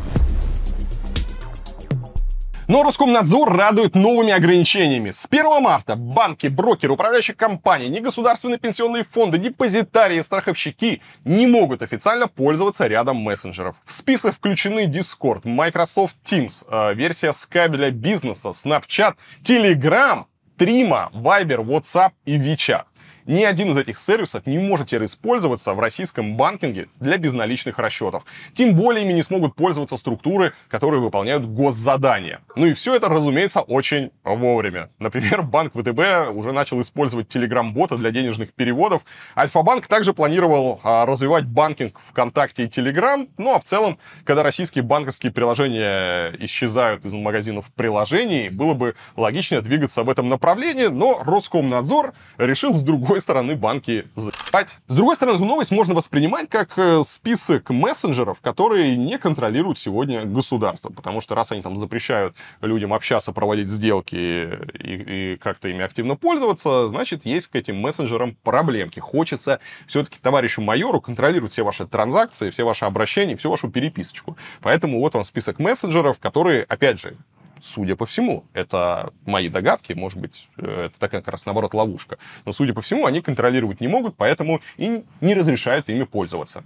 [2.70, 5.10] Но Роскомнадзор радует новыми ограничениями.
[5.10, 12.28] С 1 марта банки, брокеры, управляющие компании, негосударственные пенсионные фонды, депозитарии, страховщики не могут официально
[12.28, 13.76] пользоваться рядом мессенджеров.
[13.86, 20.26] В список включены Discord, Microsoft Teams, э, версия Skype для бизнеса, Snapchat, Telegram,
[20.60, 22.84] Трima, Viber, WhatsApp и WeChat.
[23.30, 28.24] Ни один из этих сервисов не может теперь использоваться в российском банкинге для безналичных расчетов.
[28.56, 32.42] Тем более ими не смогут пользоваться структуры, которые выполняют госзадания.
[32.56, 34.90] Ну и все это, разумеется, очень вовремя.
[34.98, 39.04] Например, банк ВТБ уже начал использовать Telegram-бота для денежных переводов.
[39.38, 43.30] Альфа-банк также планировал а, развивать банкинг ВКонтакте и Telegram.
[43.38, 49.62] Ну а в целом, когда российские банковские приложения исчезают из магазинов приложений, было бы логичнее
[49.62, 54.78] двигаться в этом направлении, но Роскомнадзор решил с другой другой стороны, банки заебать.
[54.88, 60.26] С другой стороны, эту новость можно воспринимать как э, список мессенджеров, которые не контролируют сегодня
[60.26, 60.90] государство.
[60.90, 66.16] Потому что раз они там запрещают людям общаться, проводить сделки и, и как-то ими активно
[66.16, 69.00] пользоваться, значит, есть к этим мессенджерам проблемки.
[69.00, 74.38] Хочется все-таки товарищу майору контролировать все ваши транзакции, все ваши обращения, всю вашу переписочку.
[74.62, 77.16] Поэтому вот вам список мессенджеров, которые, опять же,
[77.62, 82.18] судя по всему, это мои догадки, может быть, э, это такая как раз наоборот ловушка,
[82.46, 86.64] но судя по всему, они контролировать не могут, поэтому и не разрешают ими пользоваться.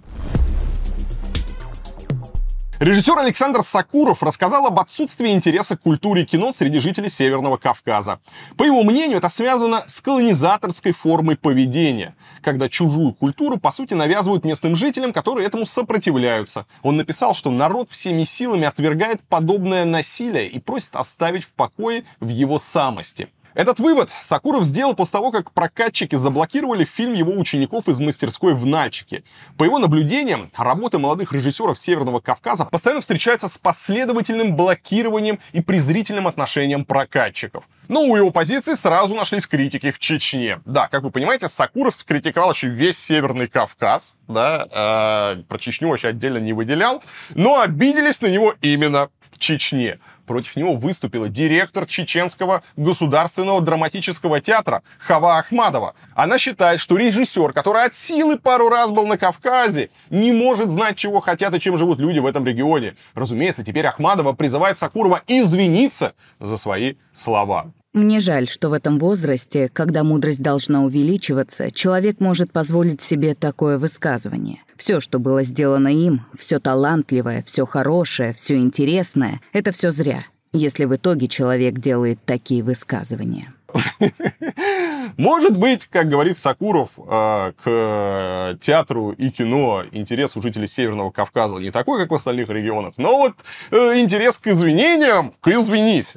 [2.80, 8.18] Режиссер Александр Сакуров рассказал об отсутствии интереса к культуре кино среди жителей Северного Кавказа.
[8.56, 14.44] По его мнению, это связано с колонизаторской формой поведения, когда чужую культуру, по сути, навязывают
[14.44, 16.66] местным жителям, которые этому сопротивляются.
[16.82, 22.28] Он написал, что народ всеми силами отвергает подобное насилие и просит оставить в покое в
[22.28, 23.28] его самости.
[23.54, 28.66] Этот вывод Сакуров сделал после того, как прокатчики заблокировали фильм его учеников из мастерской в
[28.66, 29.22] Нальчике.
[29.56, 36.26] По его наблюдениям, работы молодых режиссеров Северного Кавказа постоянно встречаются с последовательным блокированием и презрительным
[36.26, 37.64] отношением прокатчиков.
[37.86, 40.60] Но у его позиции сразу нашлись критики в Чечне.
[40.64, 46.08] Да, как вы понимаете, Сакуров критиковал еще весь Северный Кавказ, да, э, про Чечню вообще
[46.08, 47.02] отдельно не выделял,
[47.34, 54.82] но обиделись на него именно в Чечне против него выступила директор Чеченского государственного драматического театра
[54.98, 55.94] Хава Ахмадова.
[56.14, 60.96] Она считает, что режиссер, который от силы пару раз был на Кавказе, не может знать,
[60.96, 62.96] чего хотят и чем живут люди в этом регионе.
[63.14, 67.72] Разумеется, теперь Ахмадова призывает Сакурова извиниться за свои слова.
[67.94, 73.78] Мне жаль, что в этом возрасте, когда мудрость должна увеличиваться, человек может позволить себе такое
[73.78, 74.63] высказывание.
[74.76, 80.84] Все, что было сделано им, все талантливое, все хорошее, все интересное, это все зря, если
[80.84, 83.52] в итоге человек делает такие высказывания.
[85.16, 91.56] Может быть, как говорит Сакуров, э, к театру и кино интерес у жителей Северного Кавказа
[91.56, 93.34] не такой, как в остальных регионах, но вот
[93.70, 96.14] э, интерес к извинениям, к извинись,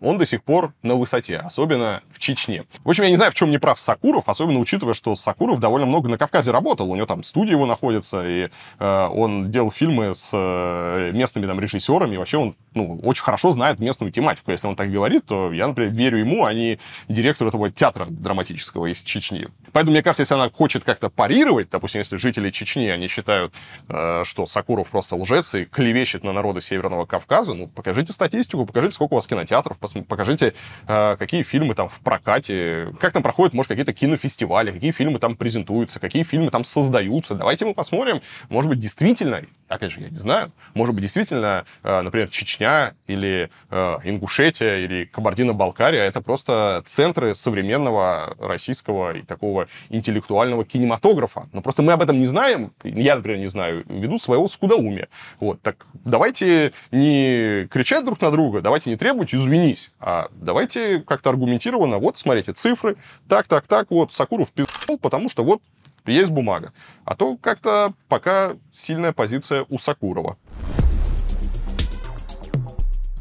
[0.00, 2.64] он до сих пор на высоте, особенно в Чечне.
[2.84, 5.86] В общем, я не знаю, в чем не прав Сакуров, особенно учитывая, что Сакуров довольно
[5.86, 6.90] много на Кавказе работал.
[6.90, 8.48] У него там студия его находится, и
[8.78, 12.14] э, он делал фильмы с э, местными там режиссерами.
[12.14, 14.50] И вообще он ну, очень хорошо знает местную тематику.
[14.50, 16.78] Если он так говорит, то я, например, верю ему, а не
[17.08, 19.48] директору этого театра драматического из Чечни.
[19.72, 23.54] Поэтому, мне кажется, если она хочет как-то парировать, допустим, если жители Чечни, они считают,
[23.88, 28.94] э, что Сакуров просто лжец и клевещет на народы Северного Кавказа, ну, покажите статистику, покажите,
[28.94, 30.54] сколько у вас кинотеатров, покажите,
[30.86, 35.36] э, какие фильмы там в прокате, как там проходят, может, какие-то кинофестивали, какие фильмы там
[35.36, 37.34] презентуются, какие фильмы там создаются.
[37.34, 42.00] Давайте мы посмотрим, может быть, действительно опять же, я не знаю, может быть, действительно, э,
[42.00, 50.64] например, Чечня или э, Ингушетия или Кабардино-Балкария это просто центры современного российского и такого интеллектуального
[50.64, 51.48] кинематографа.
[51.52, 55.08] Но просто мы об этом не знаем, я, например, не знаю, ввиду своего скудоумия.
[55.38, 61.30] Вот, так давайте не кричать друг на друга, давайте не требовать извинись, а давайте как-то
[61.30, 62.96] аргументированно, вот, смотрите, цифры,
[63.28, 65.62] так, так, так, вот, Сакуров пиздол, потому что вот
[66.06, 66.72] есть бумага.
[67.04, 70.36] А то как-то пока сильная позиция у Сакурова.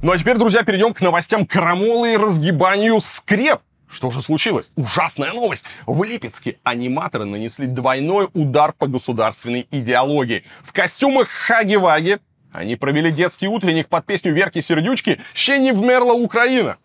[0.01, 3.59] Ну а теперь, друзья, перейдем к новостям крамолы и разгибанию скреп.
[3.89, 4.69] Что же случилось?
[4.75, 5.65] Ужасная новость!
[5.87, 10.43] В Липецке аниматоры нанесли двойной удар по государственной идеологии.
[10.61, 12.19] В костюмах Хаги-Ваги
[12.51, 16.77] они провели детский утренник под песню Верки Сердючки «Ще не вмерла Украина».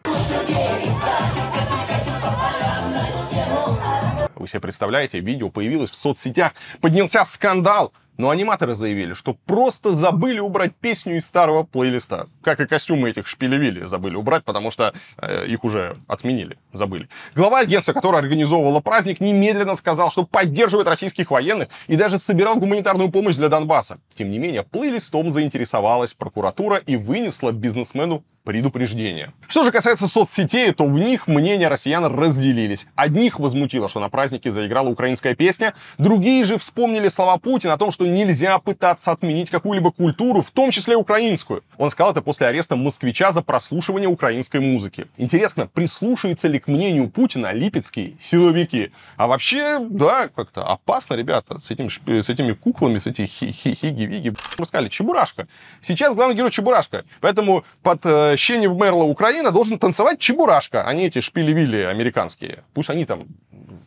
[4.37, 7.95] Вы себе представляете, видео появилось в соцсетях, поднялся скандал.
[8.17, 12.29] Но аниматоры заявили, что просто забыли убрать песню из старого плейлиста.
[12.43, 17.09] Как и костюмы этих шпилевили забыли убрать, потому что э, их уже отменили, забыли.
[17.35, 23.11] Глава агентства, которое организовывало праздник, немедленно сказал, что поддерживает российских военных и даже собирал гуманитарную
[23.11, 23.99] помощь для Донбасса.
[24.15, 29.33] Тем не менее, плейлистом заинтересовалась прокуратура и вынесла бизнесмену предупреждения.
[29.49, 32.87] Что же касается соцсетей, то в них мнения россиян разделились.
[32.95, 37.91] Одних возмутило, что на празднике заиграла украинская песня, другие же вспомнили слова Путина о том,
[37.91, 41.65] что нельзя пытаться отменить какую-либо культуру, в том числе украинскую.
[41.79, 45.07] Он сказал это после ареста москвича за прослушивание украинской музыки.
[45.17, 48.93] Интересно, прислушаются ли к мнению Путина липецкие силовики?
[49.17, 54.35] А вообще, да, как-то опасно, ребята, с, этим, с этими куклами, с этими хиги-виги.
[54.59, 55.49] Мы сказали, Чебурашка.
[55.81, 57.05] Сейчас главный герой Чебурашка.
[57.21, 58.05] Поэтому под
[58.35, 62.65] э, «Ще вмерла Украина» должен танцевать Чебурашка, а не эти шпили-вилли американские.
[62.75, 63.27] Пусть они там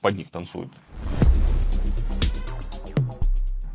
[0.02, 0.72] под них танцуют.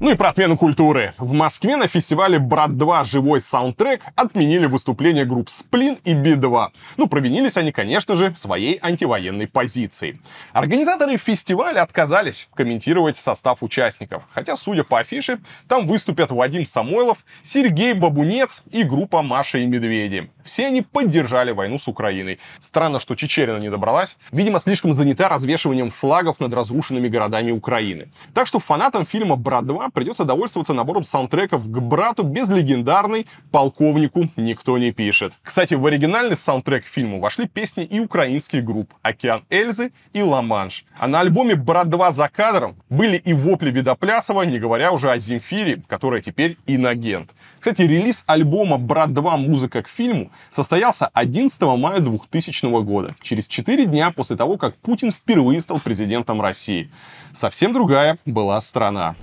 [0.03, 1.15] Ну и про отмену культуры.
[1.17, 3.05] В Москве на фестивале «Брат-2.
[3.05, 6.71] Живой саундтрек» отменили выступление групп «Сплин» и «Би-2».
[6.97, 10.21] Ну, провинились они, конечно же, своей антивоенной позицией.
[10.53, 14.25] Организаторы фестиваля отказались комментировать состав участников.
[14.33, 15.39] Хотя, судя по афише,
[15.69, 20.29] там выступят Вадим Самойлов, Сергей Бабунец и группа «Маша и Медведи».
[20.45, 22.41] Все они поддержали войну с Украиной.
[22.59, 24.19] Странно, что Чечерина не добралась.
[24.33, 28.09] Видимо, слишком занята развешиванием флагов над разрушенными городами Украины.
[28.35, 34.79] Так что фанатам фильма «Брат-2» придется довольствоваться набором саундтреков к брату без легендарной «Полковнику никто
[34.79, 35.35] не пишет».
[35.43, 40.85] Кстати, в оригинальный саундтрек фильму вошли песни и украинских групп «Океан Эльзы» и «Ла-Манш».
[40.99, 45.83] А на альбоме «Брат-2» за кадром были и вопли Видоплясова, не говоря уже о Земфире,
[45.87, 47.31] которая теперь инагент.
[47.59, 49.37] Кстати, релиз альбома «Брат-2.
[49.37, 55.13] Музыка к фильму» состоялся 11 мая 2000 года, через 4 дня после того, как Путин
[55.13, 56.91] впервые стал президентом России.
[57.35, 59.15] Совсем другая была страна.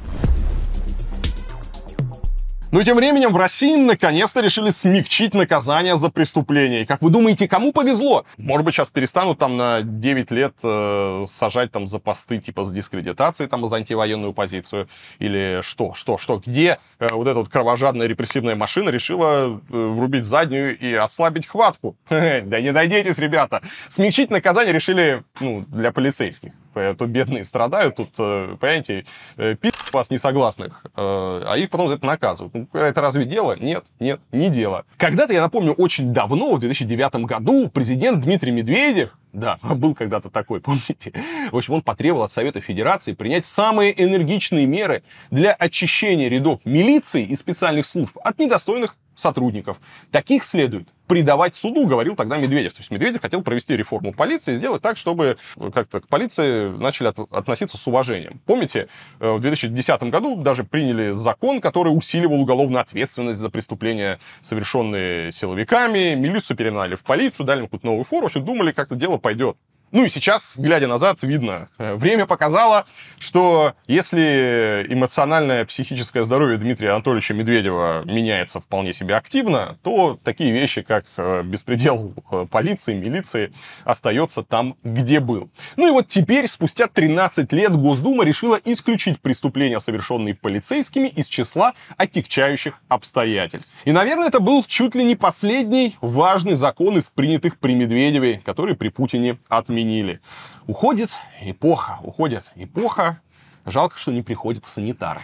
[2.71, 6.83] Но тем временем в России наконец-то решили смягчить наказание за преступление.
[6.83, 8.25] И как вы думаете, кому повезло?
[8.37, 12.71] Может быть, сейчас перестанут там на 9 лет э, сажать там за посты типа с
[12.71, 14.87] дискредитацией, там за антивоенную позицию?
[15.17, 16.37] Или что, что, что?
[16.45, 21.95] Где э, вот эта вот кровожадная репрессивная машина решила э, врубить заднюю и ослабить хватку?
[22.09, 23.63] Да не дойдитесь, ребята!
[23.89, 26.51] Смягчить наказание решили, ну, для полицейских.
[26.73, 29.05] То бедные страдают, тут, э, понимаете,
[29.37, 32.53] э, пи*** вас несогласных, а их потом за это наказывают.
[32.53, 33.55] Ну, это разве дело?
[33.59, 34.85] Нет, нет, не дело.
[34.97, 40.61] Когда-то, я напомню, очень давно, в 2009 году, президент Дмитрий Медведев, да, был когда-то такой,
[40.61, 41.13] помните?
[41.51, 47.23] В общем, он потребовал от Совета Федерации принять самые энергичные меры для очищения рядов милиции
[47.23, 49.79] и специальных служб от недостойных сотрудников.
[50.11, 52.73] Таких следует предавать суду, говорил тогда Медведев.
[52.73, 55.37] То есть Медведев хотел провести реформу полиции и сделать так, чтобы
[55.73, 58.39] как-то к полиции начали от, относиться с уважением.
[58.45, 58.87] Помните,
[59.19, 66.13] э, в 2010 году даже приняли закон, который усиливал уголовную ответственность за преступления, совершенные силовиками,
[66.13, 69.57] милицию перегнали в полицию, дали им какую-то новую форму, все думали, как-то дело пойдет.
[69.91, 72.85] Ну и сейчас, глядя назад, видно, э, время показало,
[73.17, 80.83] что если эмоциональное, психическое здоровье Дмитрия Анатольевича Медведева меняется вполне себе активно, то такие вещи,
[80.83, 83.51] как э, беспредел э, полиции, милиции,
[83.83, 85.49] остается там, где был.
[85.75, 91.73] Ну и вот теперь, спустя 13 лет, Госдума решила исключить преступления, совершенные полицейскими, из числа
[91.97, 93.75] отягчающих обстоятельств.
[93.85, 98.75] И, наверное, это был чуть ли не последний важный закон из принятых при Медведеве, который
[98.75, 100.19] при Путине отменили отменили.
[100.67, 101.11] Уходит
[101.41, 103.21] эпоха, уходит эпоха.
[103.65, 105.21] Жалко, что не приходят санитары.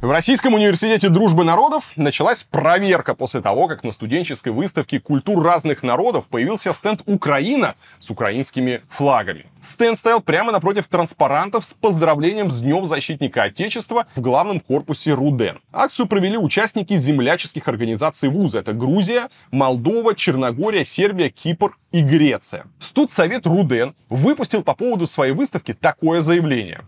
[0.00, 5.82] В Российском университете дружбы народов началась проверка после того, как на студенческой выставке культур разных
[5.82, 9.44] народов появился стенд «Украина» с украинскими флагами.
[9.60, 15.58] Стенд стоял прямо напротив транспарантов с поздравлением с Днем Защитника Отечества в главном корпусе РУДЕН.
[15.70, 18.60] Акцию провели участники земляческих организаций вуза.
[18.60, 22.64] Это Грузия, Молдова, Черногория, Сербия, Кипр и Греция.
[22.78, 26.80] Студсовет РУДЕН выпустил по поводу своей выставки такое заявление.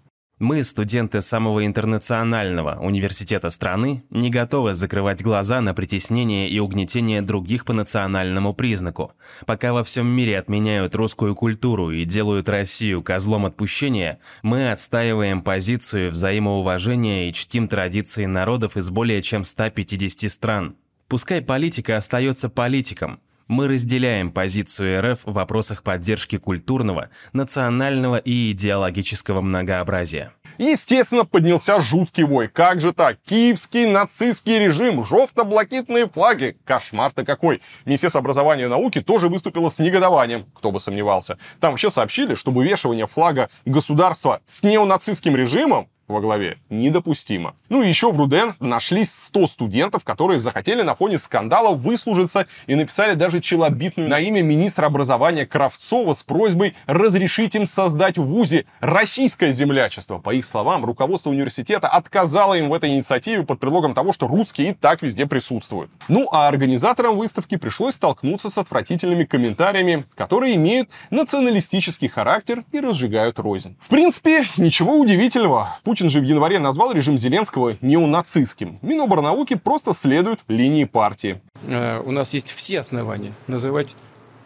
[0.42, 7.64] Мы, студенты самого интернационального университета страны, не готовы закрывать глаза на притеснение и угнетение других
[7.64, 9.12] по национальному признаку.
[9.46, 16.10] Пока во всем мире отменяют русскую культуру и делают Россию козлом отпущения, мы отстаиваем позицию
[16.10, 20.74] взаимоуважения и чтим традиции народов из более чем 150 стран.
[21.06, 29.40] Пускай политика остается политиком, мы разделяем позицию РФ в вопросах поддержки культурного, национального и идеологического
[29.40, 30.32] многообразия.
[30.58, 32.48] Естественно, поднялся жуткий вой.
[32.48, 33.16] Как же так?
[33.26, 36.56] Киевский нацистский режим, жовто-блакитные флаги.
[36.64, 37.62] Кошмар-то какой.
[37.84, 41.38] Министерство образования и науки тоже выступило с негодованием, кто бы сомневался.
[41.60, 47.54] Там вообще сообщили, что вывешивание флага государства с неонацистским режимом во главе недопустимо.
[47.68, 52.74] Ну и еще в Руден нашлись 100 студентов, которые захотели на фоне скандала выслужиться и
[52.74, 58.66] написали даже челобитную на имя министра образования Кравцова с просьбой разрешить им создать в ВУЗе
[58.80, 60.18] российское землячество.
[60.18, 64.70] По их словам, руководство университета отказало им в этой инициативе под предлогом того, что русские
[64.70, 65.90] и так везде присутствуют.
[66.08, 73.38] Ну а организаторам выставки пришлось столкнуться с отвратительными комментариями, которые имеют националистический характер и разжигают
[73.38, 73.76] рознь.
[73.80, 75.78] В принципе, ничего удивительного.
[75.84, 78.78] Путин же в январе назвал режим Зеленского неонацистским.
[78.82, 81.40] Миноборнауки просто следует линии партии.
[81.66, 83.94] Э, у нас есть все основания называть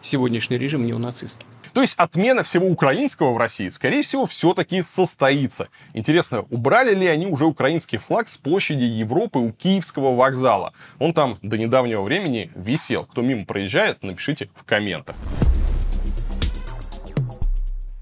[0.01, 1.47] сегодняшний режим неонацистским.
[1.73, 5.67] То есть отмена всего украинского в России, скорее всего, все-таки состоится.
[5.93, 10.73] Интересно, убрали ли они уже украинский флаг с площади Европы у Киевского вокзала?
[10.97, 13.05] Он там до недавнего времени висел.
[13.05, 15.15] Кто мимо проезжает, напишите в комментах.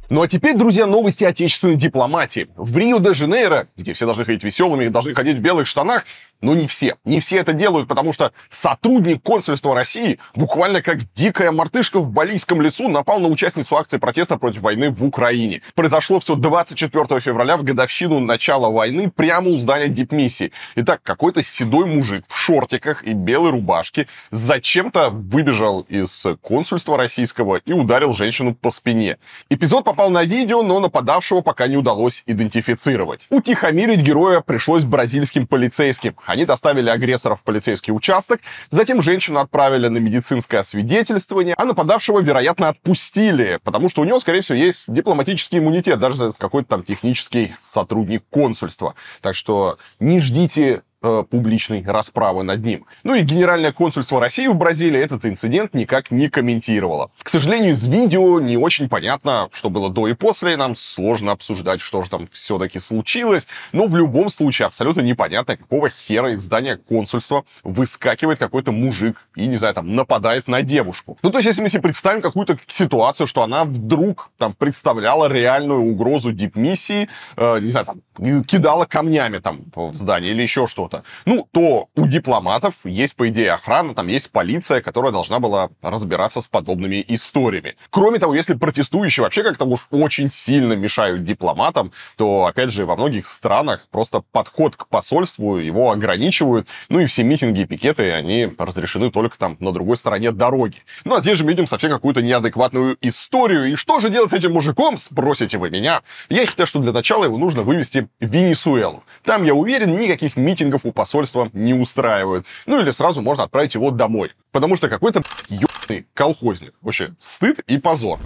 [0.10, 2.48] Ну а теперь, друзья, новости отечественной дипломатии.
[2.56, 6.06] В Рио-де-Жанейро, где все должны ходить веселыми должны ходить в белых штанах,
[6.42, 6.96] но не все.
[7.06, 12.62] Не все это делают, потому что сотрудник консульства России буквально как дикая мартышка в балийском
[12.62, 15.62] лесу напал на участницу акции протеста против войны в Украине.
[15.74, 20.52] Произошло все 24 февраля в годовщину начала войны прямо у здания дипмиссии.
[20.76, 27.74] Итак, какой-то седой мужик в шортиках и белой рубашке зачем-то выбежал из консульства российского и
[27.74, 29.18] ударил женщину по спине.
[29.50, 33.28] Эпизод попал на видео, но нападавшего пока не удалось идентифицировать.
[33.30, 36.16] Утихомирить героя пришлось бразильским полицейским.
[36.26, 42.70] Они доставили агрессора в полицейский участок, затем женщину отправили на медицинское освидетельствование, а нападавшего, вероятно,
[42.70, 48.24] отпустили, потому что у него, скорее всего, есть дипломатический иммунитет, даже какой-то там технический сотрудник
[48.30, 48.96] консульства.
[49.22, 52.86] Так что не ждите э, публичной расправы над ним.
[53.04, 57.12] Ну и Генеральное консульство России в Бразилии этот инцидент никак не комментировало.
[57.22, 60.58] К сожалению, из видео не очень понятно, что было до и после.
[60.58, 63.48] Нам сложно обсуждать, что же там все-таки случилось.
[63.72, 69.46] Но в любом случае абсолютно непонятно, какого хера из здания консульства выскакивает какой-то мужик и,
[69.46, 71.18] не знаю, там, нападает на девушку.
[71.22, 75.82] Ну, то есть, если мы себе представим какую-то ситуацию, что она вдруг там представляла реальную
[75.82, 77.08] угрозу дипмиссии,
[77.38, 80.95] э, не знаю, там, кидала камнями там в здание или еще что-то,
[81.26, 86.42] ну, то у дипломатов есть, по идее, охрана, там есть полиция, которая должна была разбираться
[86.42, 87.76] с подобными историями.
[87.90, 92.96] Кроме того, если протестующие вообще как-то уж очень сильно мешают дипломатам, то, опять же, во
[92.96, 98.52] многих странах просто подход к посольству его ограничивают, ну и все митинги и пикеты, они
[98.58, 100.78] разрешены только там на другой стороне дороги.
[101.04, 103.72] Ну, а здесь же мы видим совсем какую-то неадекватную историю.
[103.72, 106.02] И что же делать с этим мужиком, спросите вы меня?
[106.30, 109.04] Я считаю, что для начала его нужно вывести в Венесуэлу.
[109.24, 112.46] Там, я уверен, никаких митингов у посольства не устраивают.
[112.66, 114.32] Ну или сразу можно отправить его домой.
[114.52, 116.74] Потому что какой-то ебаный колхозник.
[116.82, 118.20] Вообще, стыд и позор.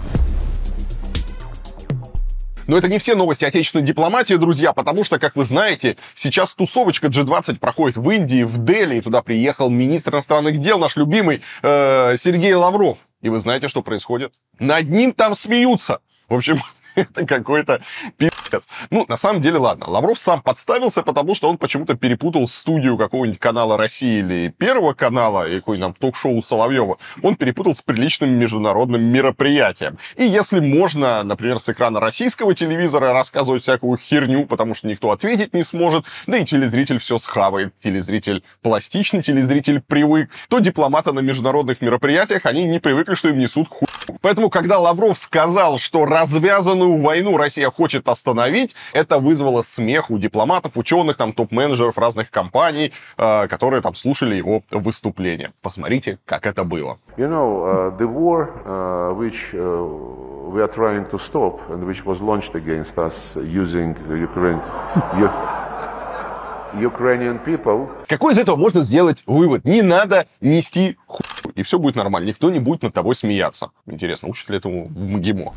[2.66, 7.08] Но это не все новости отечественной дипломатии, друзья, потому что, как вы знаете, сейчас тусовочка
[7.08, 12.14] G20 проходит в Индии, в Дели, и туда приехал министр иностранных дел, наш любимый э,
[12.16, 12.98] Сергей Лавров.
[13.22, 14.32] И вы знаете, что происходит?
[14.60, 15.98] Над ним там смеются.
[16.28, 16.60] В общем,
[16.94, 17.82] это какой-то
[18.50, 18.68] пи***ц.
[18.90, 19.88] Ну, на самом деле, ладно.
[19.88, 25.48] Лавров сам подставился, потому что он почему-то перепутал студию какого-нибудь канала России или Первого канала,
[25.48, 26.98] и какой нибудь ток-шоу Соловьева.
[27.22, 29.98] Он перепутал с приличным международным мероприятием.
[30.16, 35.54] И если можно, например, с экрана российского телевизора рассказывать всякую херню, потому что никто ответить
[35.54, 41.80] не сможет, да и телезритель все схавает, телезритель пластичный, телезритель привык, то дипломаты на международных
[41.80, 43.89] мероприятиях, они не привыкли, что им несут хуй.
[44.20, 50.76] Поэтому, когда Лавров сказал, что развязанную войну Россия хочет остановить, это вызвало смех у дипломатов,
[50.76, 55.52] ученых, там, топ-менеджеров разных компаний, э, которые там слушали его выступление.
[55.62, 56.98] Посмотрите, как это было.
[57.16, 62.04] You know, uh, the war uh, which uh, we are trying to stop and which
[62.04, 64.60] was launched against us using Ukraine,
[66.74, 67.88] Ukrainian people.
[68.08, 69.64] Какой из этого можно сделать вывод?
[69.64, 71.20] Не надо нести хуй,
[71.54, 72.26] и все будет нормально.
[72.28, 73.70] Никто не будет над тобой смеяться.
[73.86, 75.54] Интересно, учат ли этому в МГИМО?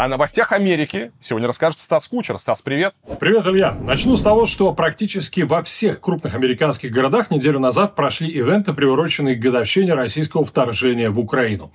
[0.00, 2.38] О новостях Америки сегодня расскажет Стас Кучер.
[2.38, 2.94] Стас, привет.
[3.20, 3.72] Привет, Илья.
[3.72, 9.34] Начну с того, что практически во всех крупных американских городах неделю назад прошли ивенты, приуроченные
[9.34, 11.70] к годовщине российского вторжения в Украину.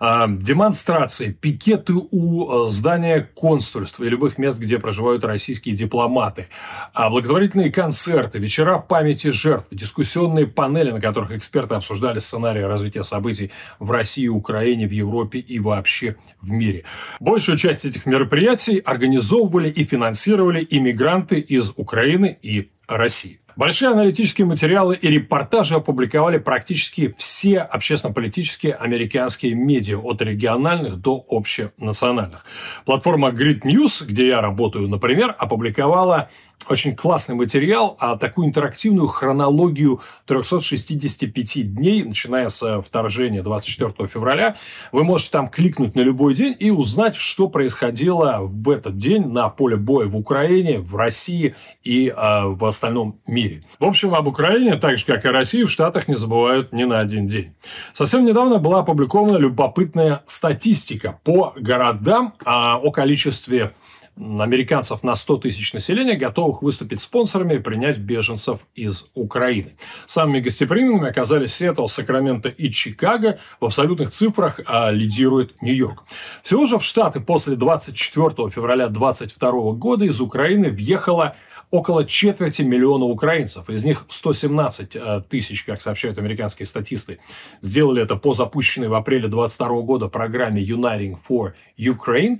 [0.00, 6.48] А, демонстрации, пикеты у э, здания консульства и любых мест, где проживают российские дипломаты,
[6.94, 13.52] а, благотворительные концерты, вечера памяти жертв, дискуссионные панели, на которых эксперты обсуждали сценарии развития событий
[13.78, 16.82] в России, Украине, в Европе и вообще в мире.
[17.20, 23.40] Большую часть часть этих мероприятий организовывали и финансировали иммигранты из Украины и России.
[23.56, 32.46] Большие аналитические материалы и репортажи опубликовали практически все общественно-политические американские медиа, от региональных до общенациональных.
[32.86, 36.30] Платформа Grid News, где я работаю, например, опубликовала
[36.68, 44.56] очень классный материал, а такую интерактивную хронологию 365 дней, начиная с вторжения 24 февраля.
[44.92, 49.48] Вы можете там кликнуть на любой день и узнать, что происходило в этот день на
[49.48, 53.62] поле боя в Украине, в России и э, в остальном мире.
[53.78, 57.00] В общем, об Украине, так же как и России, в Штатах не забывают ни на
[57.00, 57.54] один день.
[57.94, 63.72] Совсем недавно была опубликована любопытная статистика по городам э, о количестве
[64.18, 69.76] американцев на 100 тысяч населения, готовых выступить спонсорами и принять беженцев из Украины.
[70.06, 73.38] Самыми гостеприимными оказались Сиэтл, Сакраменто и Чикаго.
[73.60, 76.04] В абсолютных цифрах а, лидирует Нью-Йорк.
[76.42, 81.36] Всего же в Штаты после 24 февраля 2022 года из Украины въехало
[81.70, 83.68] около четверти миллиона украинцев.
[83.68, 87.18] Из них 117 э, тысяч, как сообщают американские статисты,
[87.60, 92.38] сделали это по запущенной в апреле 2022 года программе Uniting for Ukraine,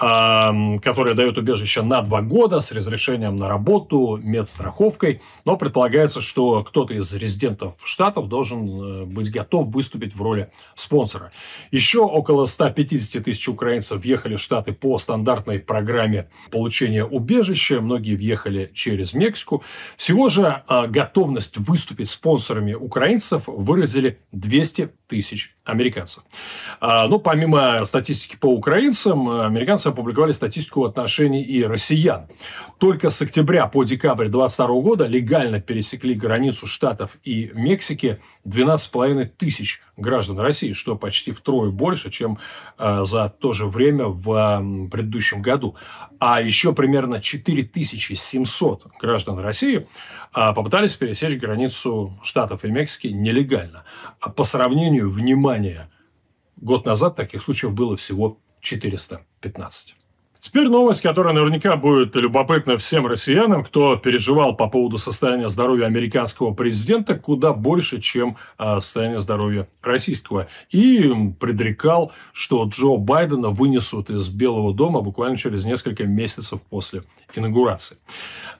[0.00, 5.20] эм, которая дает убежище на два года с разрешением на работу, медстраховкой.
[5.44, 11.30] Но предполагается, что кто-то из резидентов штатов должен э, быть готов выступить в роли спонсора.
[11.70, 17.80] Еще около 150 тысяч украинцев въехали в Штаты по стандартной программе получения убежища.
[17.80, 19.62] Многие въехали через Мексику.
[19.96, 26.24] Всего же а, готовность выступить спонсорами украинцев выразили 200 тысяч американцев.
[26.80, 32.28] А, Но ну, помимо статистики по украинцам, американцы опубликовали статистику в отношении и россиян.
[32.78, 39.82] Только с октября по декабрь 2022 года легально пересекли границу Штатов и Мексики 12,5 тысяч
[39.98, 42.38] граждан России, что почти втрое больше, чем
[42.78, 45.76] а, за то же время в предыдущем году.
[46.18, 49.86] А еще примерно 4700 граждан России
[50.32, 53.84] попытались пересечь границу Штатов и Мексики нелегально.
[54.20, 55.90] А по сравнению, внимание,
[56.56, 59.96] год назад таких случаев было всего 415.
[60.42, 66.52] Теперь новость, которая наверняка будет любопытна всем россиянам, кто переживал по поводу состояния здоровья американского
[66.52, 70.48] президента куда больше, чем а, состояние здоровья российского.
[70.70, 77.04] И предрекал, что Джо Байдена вынесут из Белого дома буквально через несколько месяцев после
[77.38, 77.98] инаугурации.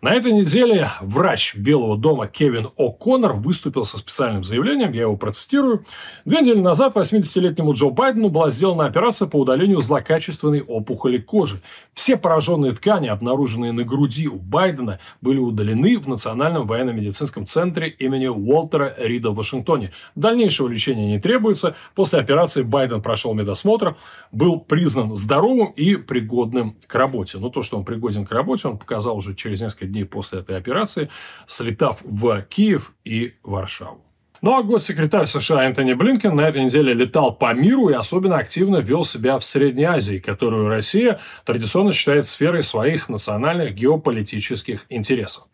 [0.02, 5.84] На этой неделе врач Белого дома Кевин О'Коннор выступил со специальным заявлением, я его процитирую.
[6.24, 11.62] Две недели назад 80-летнему Джо Байдену была сделана операция по удалению злокачественной опухоли кожи.
[11.94, 18.26] Все пораженные ткани, обнаруженные на груди у Байдена, были удалены в Национальном военно-медицинском центре имени
[18.26, 19.92] Уолтера Рида в Вашингтоне.
[20.16, 21.76] Дальнейшего лечения не требуется.
[21.94, 23.96] После операции Байден прошел медосмотр,
[24.32, 27.38] был признан здоровым и пригодным к работе.
[27.38, 30.56] Но то, что он пригоден к работе, он показал уже через несколько дней после этой
[30.56, 31.10] операции,
[31.46, 34.04] слетав в Киев и Варшаву.
[34.42, 38.78] Ну а госсекретарь США Энтони Блинкен на этой неделе летал по миру и особенно активно
[38.78, 45.44] вел себя в Средней Азии, которую Россия традиционно считает сферой своих национальных геополитических интересов.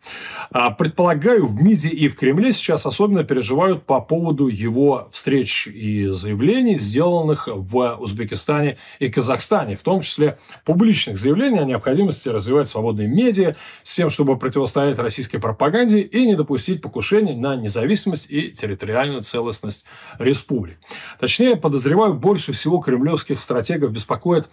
[0.49, 6.07] А, предполагаю, в МИДе и в Кремле сейчас особенно переживают по поводу его встреч и
[6.07, 13.07] заявлений, сделанных в Узбекистане и Казахстане, в том числе публичных заявлений о необходимости развивать свободные
[13.07, 18.78] медиа с тем, чтобы противостоять российской пропаганде и не допустить покушений на независимость и территорию
[18.79, 19.85] территориальную целостность
[20.17, 20.79] республик.
[21.19, 24.47] Точнее, подозреваю, больше всего кремлевских стратегов беспокоит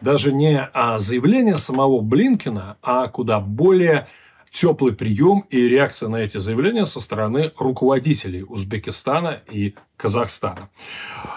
[0.00, 4.06] даже не заявление самого Блинкина, а куда более
[4.50, 9.74] теплый прием и реакция на эти заявления со стороны руководителей Узбекистана и
[10.04, 10.68] Казахстана.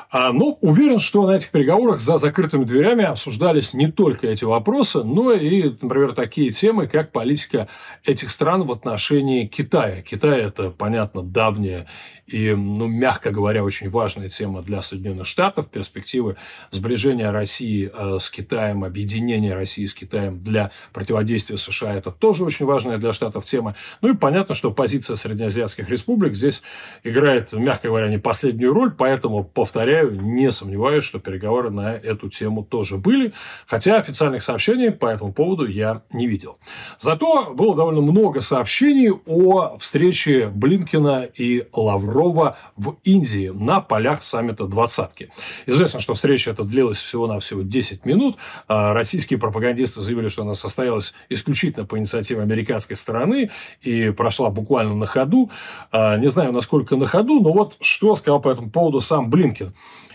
[0.10, 5.04] А, ну, уверен, что на этих переговорах за закрытыми дверями обсуждались не только эти вопросы,
[5.04, 7.70] но и, например, такие темы, как политика
[8.04, 10.02] этих стран в отношении Китая.
[10.02, 11.88] Китай– это, понятно, давняя
[12.28, 16.36] и, ну, мягко говоря, очень важная тема для Соединенных Штатов, перспективы
[16.72, 22.66] сближения России э, с Китаем, объединения России с Китаем для противодействия США– это тоже очень
[22.66, 23.76] важная для Штатов тема.
[24.02, 26.64] Ну и понятно, что позиция среднеазиатских республик здесь
[27.06, 32.64] играет, мягко говоря, не последнюю роль, поэтому, повторяю, не сомневаюсь, что переговоры на эту тему
[32.64, 33.34] тоже были,
[33.68, 36.58] хотя официальных сообщений по этому поводу я не видел.
[37.00, 44.24] Зато было довольно много сообщений о встрече Блинкина и Лаврова Лаврова в Индии на полях
[44.24, 45.32] саммита двадцатки.
[45.66, 48.38] Известно, что встреча эта длилась всего-навсего 10 минут.
[48.68, 53.52] А российские пропагандисты заявили, что она состоялась исключительно по инициативе американской стороны
[53.82, 55.50] и прошла буквально на ходу.
[55.92, 59.74] А, не знаю, насколько на ходу, но вот что сказал по этому поводу сам Блинкин.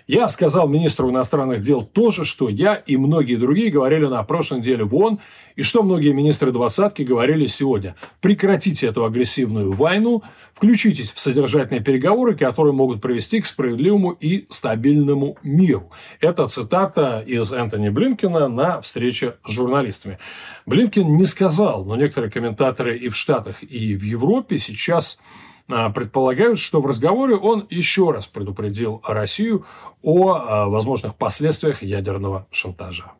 [0.09, 4.59] Я сказал министру иностранных дел то же, что я и многие другие говорили на прошлой
[4.59, 5.21] неделе в ООН,
[5.55, 7.95] и что многие министры двадцатки говорили сегодня.
[8.21, 10.23] Прекратите эту агрессивную войну,
[10.53, 15.91] включитесь в содержательные переговоры, которые могут привести к справедливому и стабильному миру.
[16.21, 20.19] Это цитата из Энтони Блинкина на встрече с журналистами.
[20.67, 25.19] Блинкин не сказал, но некоторые комментаторы и в Штатах, и в Европе сейчас
[25.67, 29.65] предполагают, что в разговоре он еще раз предупредил Россию
[30.03, 33.13] о а, возможных последствиях ядерного шантажа.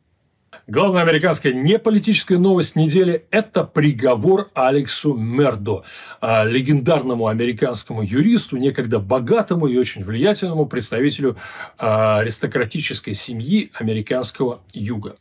[0.69, 5.83] Главная американская неполитическая новость недели– это приговор Алексу Мердо,
[6.21, 11.37] а, легендарному американскому юристу, некогда богатому и очень влиятельному представителю
[11.79, 15.17] а, аристократической семьи американского юга.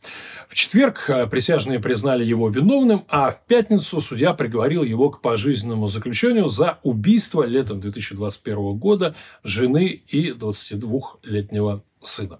[0.48, 5.88] В четверг а, присяжные признали его виновным, а в пятницу судья приговорил его к пожизненному
[5.88, 12.38] заключению за убийство летом 2021 года жены и 22-летнего сына.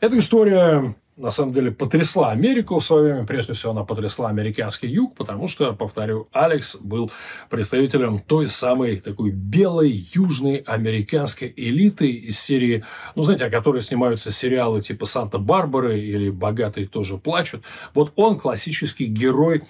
[0.00, 3.26] Эта история на самом деле потрясла Америку в свое время.
[3.26, 7.10] Прежде всего, она потрясла американский юг, потому что, повторю, Алекс был
[7.50, 12.84] представителем той самой такой белой южной американской элиты из серии,
[13.14, 17.62] ну, знаете, о которой снимаются сериалы типа «Санта-Барбары» или «Богатые тоже плачут».
[17.94, 19.62] Вот он классический герой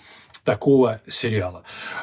[0.51, 1.63] такого сериала.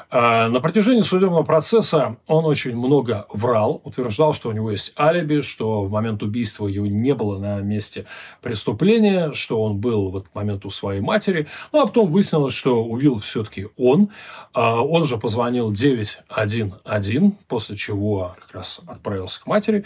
[0.10, 5.42] А, на протяжении судебного процесса он очень много врал, утверждал, что у него есть алиби,
[5.42, 8.06] что в момент убийства его не было на месте
[8.42, 11.48] преступления, что он был в этот момент у своей матери.
[11.74, 14.12] Ну, а потом выяснилось, что убил все-таки он.
[14.54, 19.84] А, он же позвонил 911, после чего как раз отправился к матери.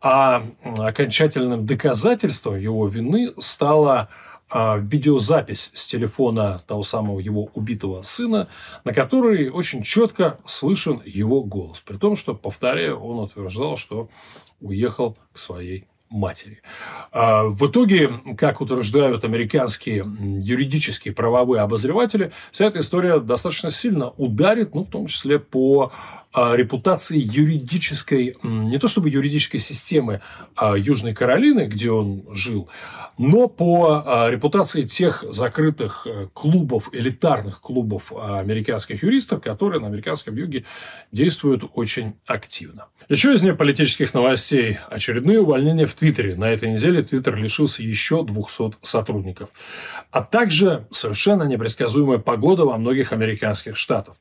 [0.00, 4.08] А окончательным доказательством его вины стало
[4.54, 8.48] видеозапись с телефона того самого его убитого сына,
[8.84, 11.80] на которой очень четко слышен его голос.
[11.80, 14.08] При том, что, повторяю, он утверждал, что
[14.60, 16.62] уехал к своей матери.
[17.12, 20.04] А, в итоге, как утверждают американские
[20.40, 25.92] юридические правовые обозреватели, вся эта история достаточно сильно ударит, ну, в том числе по
[26.32, 30.20] а, репутации юридической, не то чтобы юридической системы
[30.60, 32.68] Южной Каролины, где он жил,
[33.18, 39.86] но по а, репутации тех закрытых э, клубов, элитарных клубов а, американских юристов, которые на
[39.86, 40.64] американском юге
[41.12, 42.86] действуют очень активно.
[43.08, 44.78] Еще из неполитических новостей.
[44.90, 46.36] Очередные увольнения в Твиттере.
[46.36, 49.50] На этой неделе Твиттер лишился еще 200 сотрудников.
[50.10, 54.16] А также совершенно непредсказуемая погода во многих американских штатах.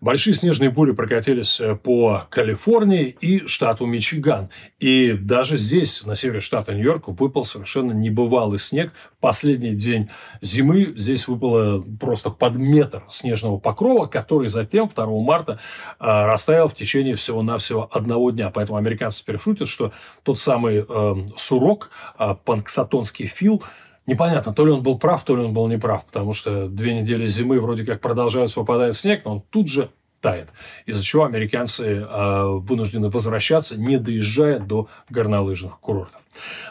[0.00, 4.48] Большие снежные бури прокатились э, по Калифорнии и штату Мичиган.
[4.78, 8.92] И даже здесь, на севере штата Нью-Йорк, выпал совершенно небывалый небывалый снег.
[9.16, 10.10] В последний день
[10.40, 15.58] зимы здесь выпало просто под метр снежного покрова, который затем 2 марта
[15.98, 18.50] э, растаял в течение всего-навсего одного дня.
[18.50, 19.92] Поэтому американцы теперь шутят, что
[20.22, 23.62] тот самый э, сурок, э, панксатонский фил,
[24.06, 27.26] Непонятно, то ли он был прав, то ли он был неправ, потому что две недели
[27.26, 29.90] зимы вроде как продолжаются выпадает снег, но он тут же
[30.20, 30.48] тает,
[30.86, 36.20] из-за чего американцы э, вынуждены возвращаться, не доезжая до горнолыжных курортов.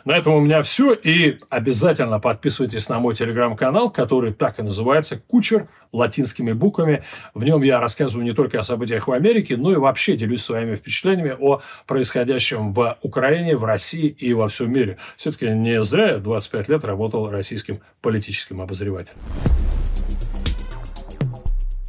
[0.05, 0.93] На этом у меня все.
[0.93, 7.03] И обязательно подписывайтесь на мой телеграм-канал, который так и называется «Кучер» латинскими буквами.
[7.33, 10.75] В нем я рассказываю не только о событиях в Америке, но и вообще делюсь своими
[10.75, 14.97] впечатлениями о происходящем в Украине, в России и во всем мире.
[15.17, 19.17] Все-таки не зря я 25 лет работал российским политическим обозревателем.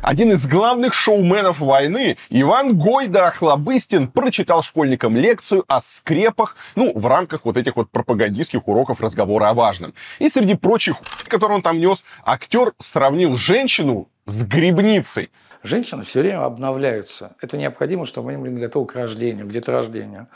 [0.08, 7.06] Один из главных шоуменов войны, Иван Гойда Охлобыстин, прочитал школьникам лекцию о скрепах, ну, в
[7.06, 9.92] рамках вот этих вот пропагандистских уроков разговора о важном.
[10.18, 15.28] И среди прочих, которые он там нес, актер сравнил женщину с грибницей.
[15.62, 17.36] Женщины все время обновляются.
[17.42, 20.28] Это необходимо, чтобы они были готовы к рождению, к деторождению.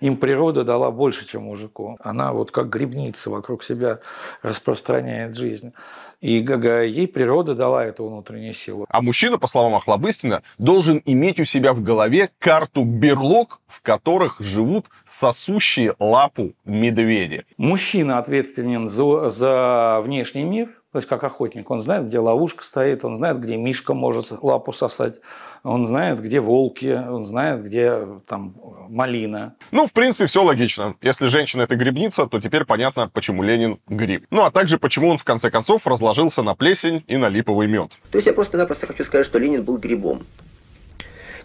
[0.00, 1.96] Им природа дала больше, чем мужику.
[2.00, 3.98] Она вот как грибница вокруг себя
[4.42, 5.72] распространяет жизнь.
[6.20, 8.86] И ей природа дала эту внутреннюю силу.
[8.88, 14.40] А мужчина, по словам Охлобыстина, должен иметь у себя в голове карту берлог, в которых
[14.40, 17.44] живут сосущие лапу медведи.
[17.58, 23.04] Мужчина ответственен за, за внешний мир, то есть как охотник, он знает, где ловушка стоит,
[23.04, 25.20] он знает, где мишка может лапу сосать,
[25.62, 28.54] он знает, где волки, он знает, где там
[28.88, 29.56] малина.
[29.72, 30.94] Ну, в принципе, все логично.
[31.02, 34.24] Если женщина это грибница, то теперь понятно, почему Ленин гриб.
[34.30, 37.90] Ну, а также почему он в конце концов разложился на плесень и на липовый мед.
[38.10, 40.22] То есть я просто-напросто хочу сказать, что Ленин был грибом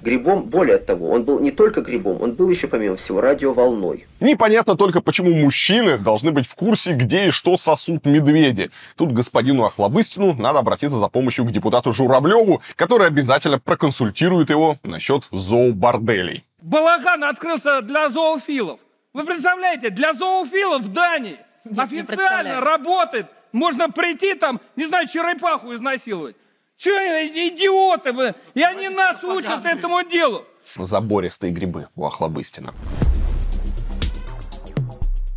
[0.02, 4.06] грибом, более того, он был не только грибом, он был еще, помимо всего, радиоволной.
[4.20, 8.72] Непонятно только, почему мужчины должны быть в курсе, где и что сосут медведи.
[8.96, 15.24] Тут господину Охлобыстину надо обратиться за помощью к депутату Журавлеву, который обязательно проконсультирует его насчет
[15.32, 16.44] зооборделей.
[16.62, 18.80] Балаган открылся для зоофилов.
[19.14, 23.28] Вы представляете, для зоофилов в Дании Нет, официально работает.
[23.52, 26.36] Можно прийти там, не знаю, черепаху изнасиловать.
[26.82, 28.34] Че, идиоты вы?
[28.56, 30.46] И они нас учат этому делу.
[30.76, 32.74] Забористые грибы у Охлобыстина.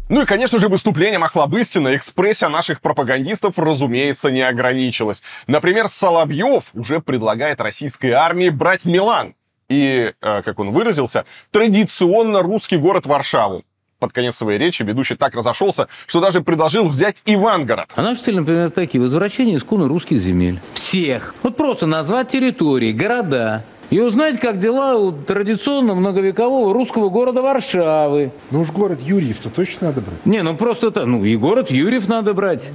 [0.09, 5.23] Ну и, конечно же, выступлением Охлобыстина экспрессия наших пропагандистов, разумеется, не ограничилась.
[5.47, 9.35] Например, Соловьев уже предлагает российской армии брать Милан.
[9.69, 13.65] И, э, как он выразился, традиционно русский город Варшаву
[14.05, 17.87] под конец своей речи ведущий так разошелся, что даже предложил взять Ивангород.
[17.95, 19.01] А наши цели, например, такие.
[19.01, 20.61] Возвращение исконно русских земель.
[20.75, 21.35] Всех.
[21.43, 28.31] Вот просто назвать территории, города, и узнать, как дела у традиционно многовекового русского города Варшавы.
[28.51, 30.27] Ну уж город Юрьев-то точно надо брать.
[30.27, 32.71] Не, ну просто это, ну и город Юрьев надо брать.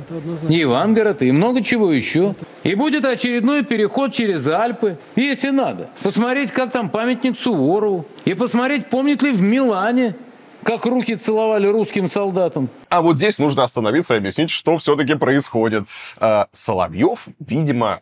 [0.47, 2.33] И Ивангород, и много чего еще.
[2.63, 5.89] И будет очередной переход через Альпы, если надо.
[6.01, 8.07] Посмотреть, как там памятник Суворову.
[8.25, 10.15] И посмотреть, помнит ли в Милане
[10.63, 12.69] как руки целовали русским солдатам.
[12.89, 15.85] А вот здесь нужно остановиться и объяснить, что все-таки происходит.
[16.17, 18.01] А, Соловьев, видимо,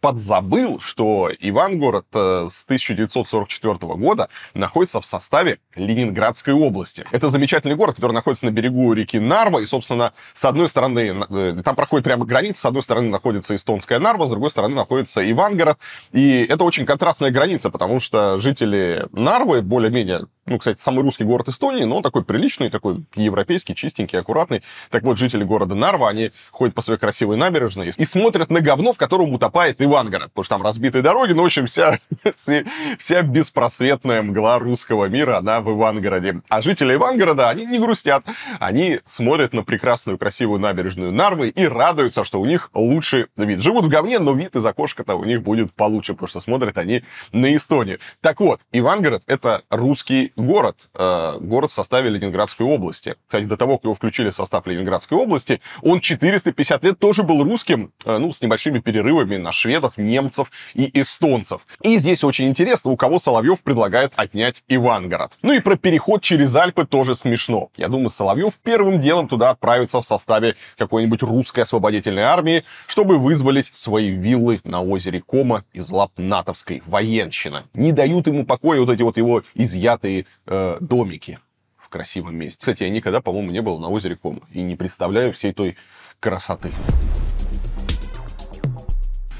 [0.00, 7.04] подзабыл, что Ивангород э, с 1944 года находится в составе Ленинградской области.
[7.10, 11.56] Это замечательный город, который находится на берегу реки Нарва, и, собственно, с одной стороны, э,
[11.64, 15.78] там проходит прямо граница, с одной стороны находится эстонская Нарва, с другой стороны находится Ивангород,
[16.12, 21.48] и это очень контрастная граница, потому что жители Нарвы более-менее ну, кстати, самый русский город
[21.48, 24.62] Эстонии, но он такой приличный, такой европейский, чистенький, аккуратный.
[24.90, 28.92] Так вот, жители города Нарва, они ходят по своей красивой набережной и смотрят на говно,
[28.92, 31.98] в котором утопает Ивангород, потому что там разбитые дороги, ну, в общем, вся,
[32.98, 36.40] вся беспросветная мгла русского мира, она в Ивангороде.
[36.48, 38.24] А жители Ивангорода, они не грустят,
[38.60, 43.60] они смотрят на прекрасную, красивую набережную Нарвы и радуются, что у них лучший вид.
[43.60, 47.02] Живут в говне, но вид из окошка-то у них будет получше, потому что смотрят они
[47.32, 47.98] на Эстонию.
[48.20, 53.16] Так вот, Ивангород— это русский город, э, город в составе Ленинградской области.
[53.26, 57.42] Кстати, до того, как его включили в состав Ленинградской области, он 450 лет тоже был
[57.42, 61.62] русским, э, ну, с небольшими перерывами на шведов, немцев и эстонцев.
[61.82, 65.38] И здесь очень интересно, у кого Соловьев предлагает отнять Ивангород.
[65.42, 67.70] Ну и про переход через Альпы тоже смешно.
[67.76, 73.70] Я думаю, Соловьев первым делом туда отправится в составе какой-нибудь русской освободительной армии, чтобы вызволить
[73.72, 77.64] свои виллы на озере Кома из лап натовской военщины.
[77.74, 81.38] Не дают ему покоя вот эти вот его изъятые э, домики
[81.76, 82.58] в красивом месте.
[82.60, 85.76] Кстати, я никогда, по-моему, не был на озере Кома и не представляю всей той
[86.20, 86.72] красоты.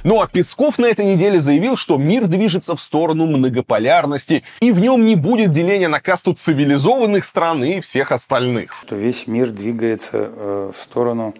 [0.06, 4.78] Ну а Песков на этой неделе заявил, что мир движется в сторону многополярности, и в
[4.78, 8.72] нем не будет деления на касту цивилизованных стран и всех остальных.
[8.82, 11.34] Что весь мир двигается э, в сторону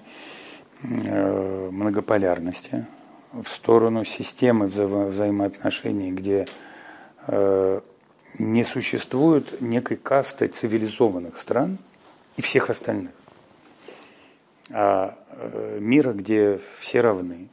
[0.83, 2.87] э, многополярности,
[3.33, 6.49] в сторону системы вза- взаимоотношений, где
[7.29, 7.81] э,
[8.39, 11.79] не существует некой касты цивилизованных стран
[12.37, 13.13] и всех остальных,
[14.71, 17.49] а э, мира, где все равны,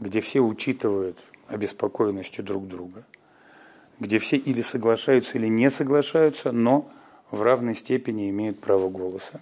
[0.00, 3.04] где все учитывают обеспокоенностью друг друга,
[4.00, 6.90] где все или соглашаются, или не соглашаются, но
[7.30, 9.40] в равной степени имеют право голоса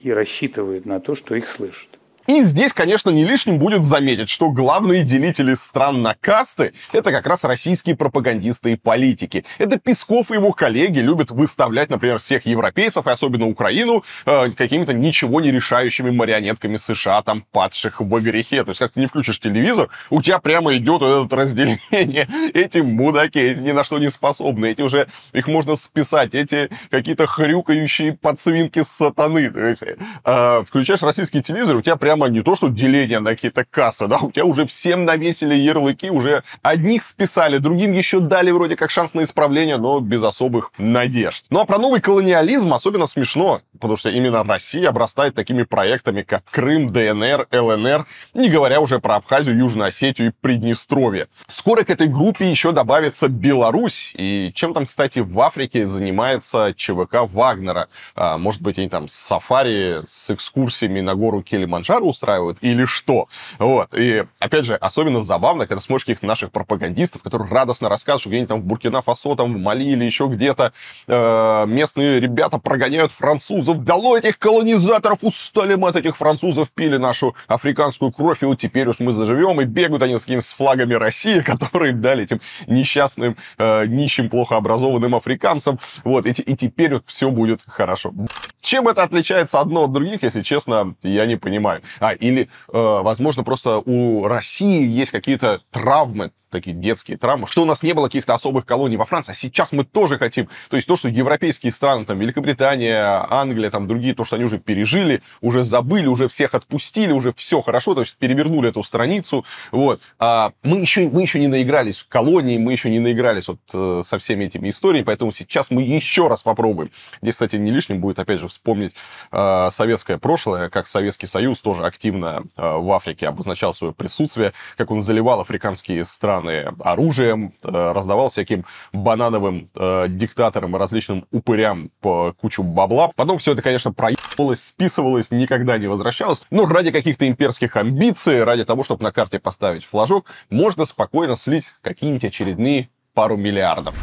[0.00, 1.98] и рассчитывают на то, что их слышат.
[2.26, 7.26] И здесь, конечно, не лишним будет заметить, что главные делители стран на касты— это как
[7.26, 9.44] раз российские пропагандисты и политики.
[9.58, 14.94] Это Песков и его коллеги любят выставлять, например, всех европейцев, и особенно Украину, э, какими-то
[14.94, 18.64] ничего не решающими марионетками США, там, падших в грехе.
[18.64, 21.80] То есть, как ты не включишь телевизор, у тебя прямо идет это разделение.
[22.54, 27.26] Эти мудаки, эти ни на что не способны, эти уже, их можно списать, эти какие-то
[27.26, 29.50] хрюкающие подсвинки сатаны.
[29.50, 29.84] То есть,
[30.24, 34.06] э, включаешь российский телевизор, у тебя прямо прямо не то, что деление на какие-то касты,
[34.06, 38.90] да, у тебя уже всем навесили ярлыки, уже одних списали, другим еще дали вроде как
[38.90, 41.44] шанс на исправление, но без особых надежд.
[41.50, 46.44] Ну а про новый колониализм особенно смешно, потому что именно Россия обрастает такими проектами, как
[46.50, 51.26] Крым, ДНР, ЛНР, не говоря уже про Абхазию, Южную Осетию и Приднестровье.
[51.48, 57.22] Скоро к этой группе еще добавится Беларусь, и чем там, кстати, в Африке занимается ЧВК
[57.32, 57.88] Вагнера.
[58.14, 63.28] А, может быть, они там сафари с экскурсиями на гору Килиманджаро устраивают или что?
[63.58, 63.94] Вот.
[63.94, 68.48] И, опять же, особенно забавно, когда смотришь каких-то наших пропагандистов, которые радостно рассказывают, что где-нибудь
[68.48, 70.72] там в Буркина-Фасо, там в Мали или еще где-то
[71.06, 73.84] э, местные ребята прогоняют французов.
[73.84, 78.88] Дало этих колонизаторов, устали мы от этих французов, пили нашу африканскую кровь, и вот теперь
[78.88, 83.86] уж мы заживем, и бегают они с какими-то флагами России, которые дали этим несчастным, э,
[83.86, 85.78] нищим, плохо образованным африканцам.
[86.04, 88.12] Вот, и, и теперь вот все будет хорошо.
[88.60, 91.82] Чем это отличается одно от других, если честно, я не понимаю.
[92.00, 97.64] А, или, э, возможно, просто у России есть какие-то травмы, такие детские травмы, что у
[97.64, 100.48] нас не было каких-то особых колоний во Франции, а сейчас мы тоже хотим.
[100.70, 104.58] То есть то, что европейские страны, там, Великобритания, Англия, там, другие, то, что они уже
[104.58, 110.00] пережили, уже забыли, уже всех отпустили, уже все хорошо, то есть перевернули эту страницу, вот.
[110.18, 114.02] А мы еще, мы еще не наигрались в колонии, мы еще не наигрались вот э,
[114.04, 116.90] со всеми этими историями, поэтому сейчас мы еще раз попробуем.
[117.20, 118.94] Здесь, кстати, не лишним будет, опять же, вспомнить
[119.32, 124.92] э, советское прошлое, как Советский Союз тоже активно э, в Африке обозначал свое присутствие, как
[124.92, 131.90] он заливал африканские страны страны оружием, э, раздавал всяким банановым э, диктаторам и различным упырям
[132.00, 133.10] по кучу бабла.
[133.16, 136.42] Потом все это, конечно, проебывалось, списывалось, никогда не возвращалось.
[136.50, 141.72] Но ради каких-то имперских амбиций, ради того, чтобы на карте поставить флажок, можно спокойно слить
[141.82, 143.94] какие-нибудь очередные пару миллиардов.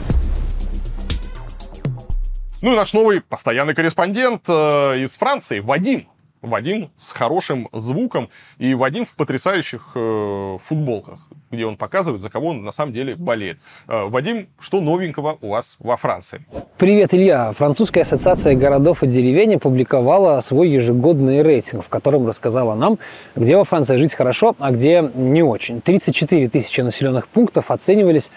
[2.62, 6.08] Ну и наш новый постоянный корреспондент э, из Франции, Вадим.
[6.42, 11.20] Вадим с хорошим звуком и Вадим в потрясающих э, футболках
[11.52, 13.58] где он показывает, за кого он на самом деле болеет.
[13.88, 16.42] Э, Вадим, что новенького у вас во Франции?
[16.78, 17.52] Привет, Илья.
[17.52, 22.98] Французская ассоциация городов и деревень опубликовала свой ежегодный рейтинг, в котором рассказала нам,
[23.36, 25.82] где во Франции жить хорошо, а где не очень.
[25.82, 28.32] 34 тысячи населенных пунктов оценивались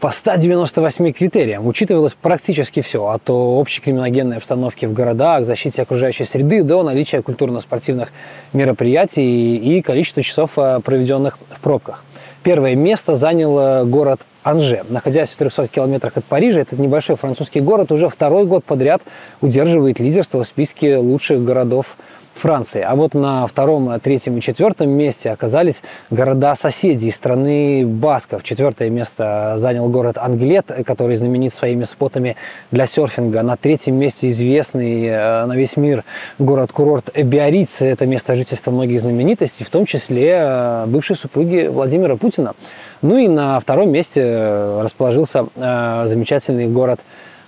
[0.00, 1.66] по 198 критериям.
[1.66, 8.12] Учитывалось практически все, от общей криминогенной обстановки в городах, защите окружающей среды до наличия культурно-спортивных
[8.52, 12.04] мероприятий и количества часов, э, проведенных в пробках.
[12.42, 14.84] Первое место занял э, город Анже.
[14.88, 19.02] Находясь в 300 километрах от Парижа, этот небольшой французский город уже второй год подряд
[19.40, 21.96] удерживает лидерство в списке лучших городов
[22.34, 22.80] Франции.
[22.80, 28.42] А вот на втором, третьем и четвертом месте оказались города соседей страны Басков.
[28.42, 32.36] Четвертое место занял город Англет, который знаменит своими спотами
[32.70, 33.42] для серфинга.
[33.42, 36.04] На третьем месте известный э, на весь мир
[36.38, 37.82] город-курорт Биориц.
[37.82, 42.54] Это место жительства многих знаменитостей, в том числе э, бывшей супруги Владимира Путина.
[43.02, 47.00] Ну и на втором месте э, расположился замечательный город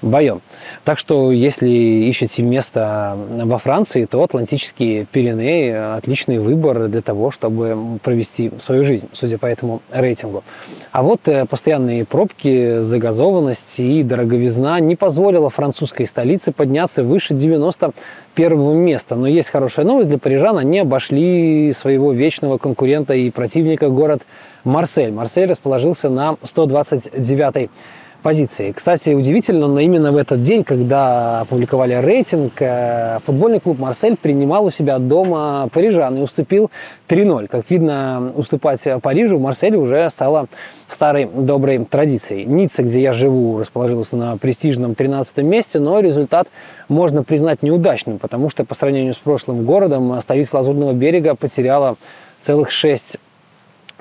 [0.05, 0.41] Байон.
[0.85, 7.99] Так что, если ищете место во Франции, то Атлантические Пиренеи– отличный выбор для того, чтобы
[8.03, 10.45] провести свою жизнь, судя по этому рейтингу.
[10.93, 18.77] А вот э, постоянные пробки, загазованность и дороговизна не позволила французской столице подняться выше 91
[18.77, 19.17] места.
[19.17, 20.59] Но есть хорошая новость для парижан.
[20.59, 24.27] Они обошли своего вечного конкурента и противника город
[24.65, 25.13] Марсель.
[25.13, 27.71] Марсель расположился на 129
[28.25, 28.73] позиции.
[28.73, 34.65] Кстати, удивительно, но именно в этот день, когда опубликовали рейтинг, э, футбольный клуб «Марсель» принимал
[34.65, 36.71] у себя дома парижан и уступил
[37.07, 37.49] 3-0.
[37.49, 40.47] Как видно, уступать Парижу в Марселе уже стало
[40.89, 42.47] старой доброй традицией.
[42.47, 46.49] Ницца, где я живу, расположилась на престижном 13 месте, но результат
[46.89, 51.97] можно признать неудачным, потому что по сравнению с прошлым городом столица Лазурного берега потеряла
[52.41, 53.19] целых 6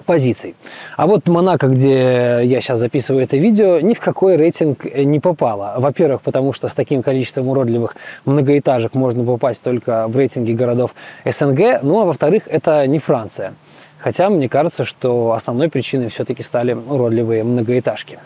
[0.03, 0.55] позиций.
[0.97, 5.75] А вот Монако, где я сейчас записываю это видео, ни в какой рейтинг не попало.
[5.77, 11.81] Во-первых, потому что с таким количеством уродливых многоэтажек можно попасть только в рейтинге городов СНГ.
[11.81, 13.53] Ну а во-вторых, это не Франция.
[13.99, 18.19] Хотя мне кажется, что основной причиной все-таки стали уродливые многоэтажки.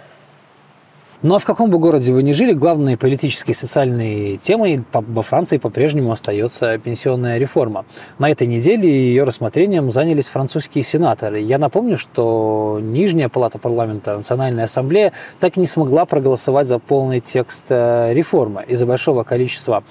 [1.23, 5.23] Ну а в каком бы городе вы ни жили, главной политической и социальной темой во
[5.23, 7.85] Франции по-прежнему остается пенсионная реформа.
[8.19, 11.39] На этой неделе ее рассмотрением занялись французские сенаторы.
[11.39, 17.19] Я напомню, что Нижняя палата парламента, Национальная ассамблея, так и не смогла проголосовать за полный
[17.19, 19.83] текст э, реформы из-за большого количества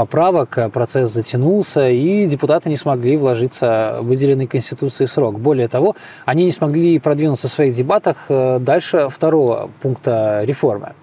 [0.00, 5.38] поправок, э, процесс затянулся, и депутаты не смогли вложиться в выделенный Конституцией срок.
[5.38, 5.94] Более того,
[6.24, 10.94] они не смогли продвинуться в своих дебатах э, дальше второго пункта реформы.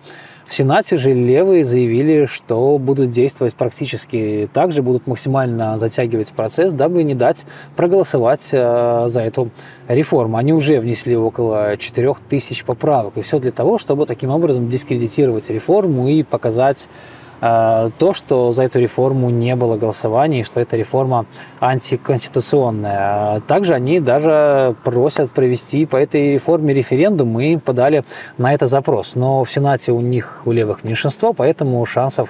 [0.48, 6.74] В Сенате же левые заявили, что будут действовать практически так же, будут максимально затягивать процесс,
[6.74, 7.46] дабы не дать
[7.76, 9.52] проголосовать э, за эту
[9.88, 10.38] реформу.
[10.38, 13.18] Они уже внесли около 4 тысяч поправок.
[13.18, 16.90] И все для того, чтобы таким образом дискредитировать реформу и показать
[17.40, 21.26] то, что за эту реформу не было голосований, что эта реформа
[21.60, 23.42] антиконституционная.
[23.42, 27.30] Также они даже просят провести по этой реформе референдум.
[27.30, 28.04] Мы подали
[28.38, 29.16] на это запрос.
[29.16, 32.30] Но в Сенате у них, у левых меньшинство, поэтому шансов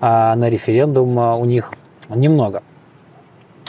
[0.00, 1.72] э, на референдум э, у них
[2.08, 2.62] немного.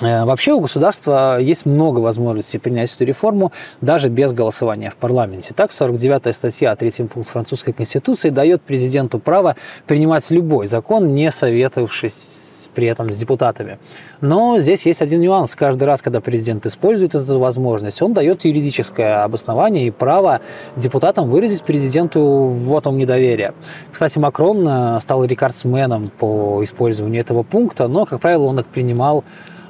[0.01, 3.51] Э, вообще у государства есть много возможностей принять эту реформу
[3.81, 5.53] даже без голосования в парламенте.
[5.53, 9.55] Так, 49-я статья, третий пункт французской конституции дает президенту право
[9.87, 13.79] принимать любой закон, не советовавшись при этом с депутатами.
[14.21, 15.55] Но здесь есть один нюанс.
[15.55, 20.41] Каждый раз, когда президент использует эту возможность, он дает юридическое обоснование и право
[20.75, 23.53] депутатам выразить президенту вотом недоверия.
[23.91, 29.23] Кстати, Макрон э, стал рекордсменом по использованию этого пункта, но, как правило, он их принимал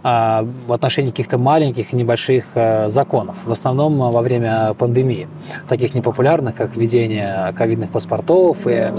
[0.04, 5.28] в отношении каких-то маленьких и небольших э, законов, в основном во время пандемии,
[5.68, 8.92] таких непопулярных, как введение ковидных паспортов и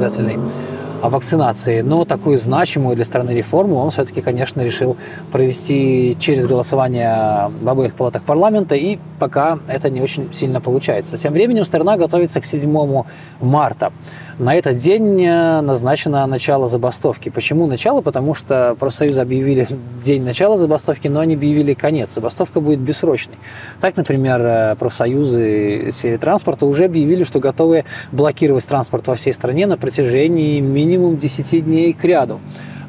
[1.03, 1.83] обязательной вакцинации.
[1.83, 4.97] Но такую значимую для страны реформу он все-таки, конечно, решил
[5.33, 11.17] провести через голосование в обоих палатах парламента, и пока это не очень сильно получается.
[11.17, 13.05] Тем временем страна готовится к 7
[13.41, 13.93] марта.
[14.39, 17.29] На этот день э, назначено начало забастовки.
[17.29, 18.01] Почему начало?
[18.01, 19.67] Потому что профсоюзы объявили
[20.03, 22.15] день начала забастовки, но они объявили конец.
[22.15, 23.37] Забастовка будет бессрочной.
[23.83, 29.35] Так, например, э, профсоюзы в сфере транспорта уже объявили, что готовы блокировать транспорт во всей
[29.35, 32.41] стране на протяжении минимум 10 дней к ряду.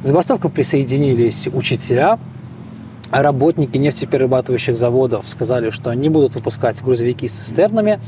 [0.04, 2.18] К забастовкам присоединились учителя,
[3.12, 8.00] работники нефтеперерабатывающих заводов сказали, что не будут выпускать грузовики с цистернами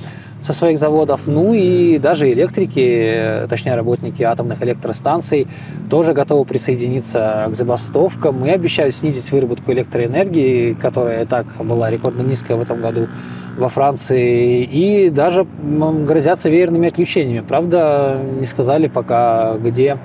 [0.42, 1.28] со своих заводов.
[1.28, 5.48] Ну и даже электрики, точнее работники атомных электростанций,
[5.90, 12.22] тоже готовы присоединиться к забастовкам и обещают снизить выработку электроэнергии, которая и так была рекордно
[12.22, 13.10] низкая в этом году
[13.58, 17.46] во Франции, и даже грозятся веерными отключениями.
[17.48, 19.98] Правда, не сказали пока, где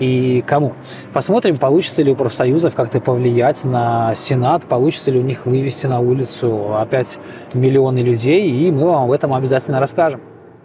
[0.00, 0.72] и кому.
[1.12, 6.00] Посмотрим, получится ли у профсоюзов как-то повлиять на Сенат, получится ли у них вывести на
[6.00, 7.18] улицу опять
[7.52, 10.20] миллионы людей, и мы вам об этом обязательно расскажем.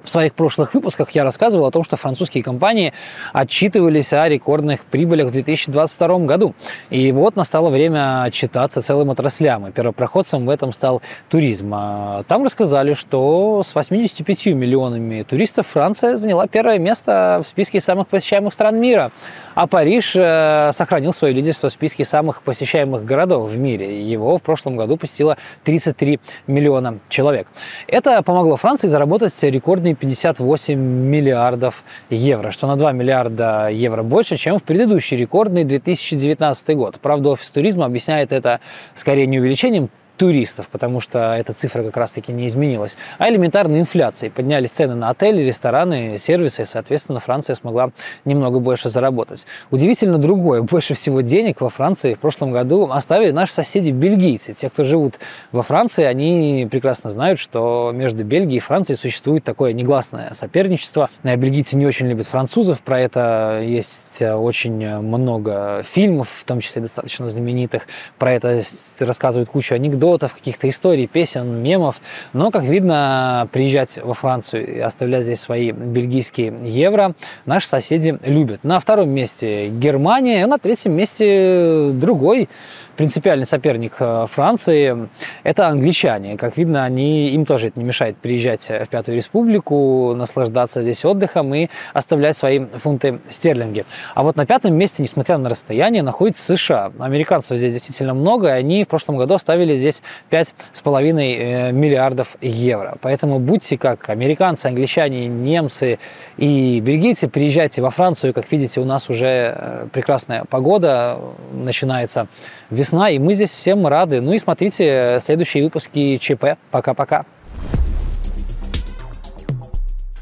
[0.06, 2.94] В своих прошлых выпусках я рассказывал о том, что французские компании
[3.34, 6.54] отчитывались о рекордных прибылях в 2022 году.
[6.92, 9.68] И вот настало время отчитаться целым отраслям.
[9.68, 11.74] И первопроходцем в этом стал туризм.
[11.74, 18.08] А там рассказали, что с 85 миллионами туристов Франция заняла первое место в списке самых
[18.08, 19.12] посещаемых стран мира.
[19.56, 24.04] А Париж э, сохранил свое лидерство в списке самых посещаемых городов в мире.
[24.04, 27.48] Его в прошлом году посетило 33 миллиона человек.
[27.88, 34.58] Это помогло Франции заработать рекордный 58 миллиардов евро, что на 2 миллиарда евро больше, чем
[34.58, 37.00] в предыдущий рекордный 2019 год.
[37.02, 38.60] Правда, офис туризма объясняет это
[38.94, 44.32] скорее не увеличением туристов, потому что эта цифра как раз-таки не изменилась, а элементарной инфляцией.
[44.32, 47.92] Поднялись цены на отели, рестораны, сервисы, и, соответственно, Франция смогла
[48.24, 49.46] немного больше заработать.
[49.72, 54.54] Удивительно другое, больше всего денег во Франции в прошлом году оставили наши соседи бельгийцы.
[54.54, 55.16] Те, кто живут
[55.52, 61.10] во Франции, они прекрасно знают, что между Бельгией и Францией существует такое негласное соперничество.
[61.24, 67.28] Бельгийцы не очень любят французов, про это есть очень много фильмов, в том числе достаточно
[67.28, 67.88] знаменитых,
[68.18, 68.62] про это
[69.00, 72.00] рассказывают кучу анекдотов, анекдотов, каких-то историй, песен, мемов.
[72.34, 77.14] Но, как видно, приезжать во Францию и оставлять здесь свои бельгийские евро
[77.46, 78.64] наши соседи любят.
[78.64, 82.50] На втором месте Германия, а на третьем месте другой
[82.96, 85.10] принципиальный соперник э, Франции–
[85.44, 86.38] это англичане.
[86.38, 91.54] Как видно, они, им тоже это не мешает приезжать в Пятую Республику, наслаждаться здесь отдыхом
[91.54, 93.86] и оставлять свои фунты стерлинги.
[94.14, 96.92] А вот на пятом месте, несмотря на расстояние, находится США.
[97.00, 100.02] Американцев здесь действительно много, и они в прошлом году оставили здесь
[100.32, 102.98] 5,5 э, миллиардов евро.
[103.02, 106.00] Поэтому будьте как американцы, англичане, немцы
[106.38, 108.34] и бельгийцы, приезжайте во Францию.
[108.34, 111.20] Как видите, у нас уже э, прекрасная погода,
[111.52, 112.28] начинается
[112.70, 114.22] весна весна, и мы здесь всем рады.
[114.22, 116.58] Ну и смотрите следующие выпуски ЧП.
[116.72, 117.26] Пока-пока.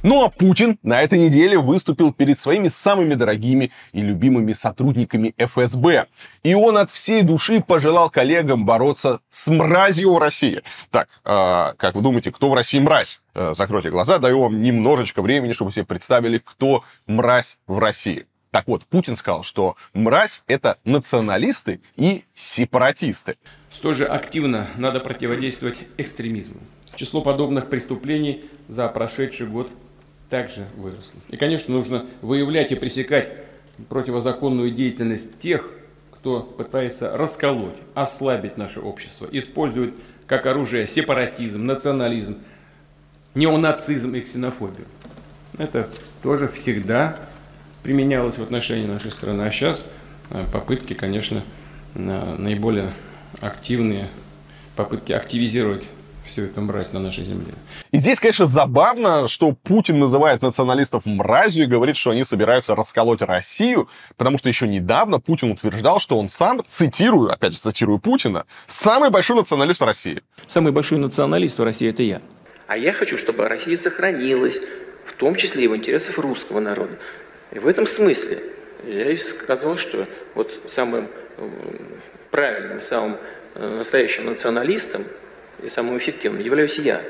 [0.02, 6.08] Ну а Путин на этой неделе выступил перед своими самыми дорогими и любимыми сотрудниками ФСБ.
[6.44, 10.62] И он от всей души пожелал коллегам бороться с мразью в России.
[10.92, 13.22] Так, э, как вы думаете, кто в России мразь?
[13.34, 18.26] Э, закройте глаза, даю вам немножечко времени, чтобы себе представили, кто мразь в России.
[18.54, 23.36] Так вот, Путин сказал, что мразь– это националисты и сепаратисты.
[23.72, 26.60] Столь же активно надо противодействовать экстремизму.
[26.96, 29.72] Число подобных преступлений за прошедший год
[30.30, 31.20] также выросло.
[31.30, 33.32] И, конечно, нужно выявлять и пресекать
[33.90, 35.72] противозаконную деятельность тех,
[36.12, 39.96] кто пытается расколоть, ослабить наше общество, использует
[40.28, 42.38] как оружие сепаратизм, национализм,
[43.34, 44.86] неонацизм и ксенофобию.
[45.58, 45.90] Это
[46.22, 47.18] тоже всегда
[47.84, 49.44] применялось в отношении нашей страны.
[49.44, 49.82] А сейчас
[50.30, 51.44] э, попытки, конечно,
[51.94, 52.92] наиболее
[53.40, 54.08] активные,
[54.76, 55.84] попытки активизировать
[56.26, 57.54] всю эту мразь на нашей земле.
[57.92, 63.22] И здесь, конечно, забавно, что Путин называет националистов мразью и говорит, что они собираются расколоть
[63.22, 68.46] Россию, потому что еще недавно Путин утверждал, что он сам, цитирую, опять же, цитирую Путина,
[68.68, 70.24] самый большой националист в России.
[70.48, 72.22] Самый большой националист в России– это я.
[72.68, 74.60] А я хочу, чтобы Россия сохранилась,
[75.06, 76.98] в том числе и в интересах русского народа.
[77.54, 78.42] И в этом смысле
[78.86, 81.08] я и сказал, что вот самым
[82.32, 83.18] правильным, самым
[83.56, 85.06] э, настоящим националистом
[85.62, 87.02] и самым эффективным являюсь я.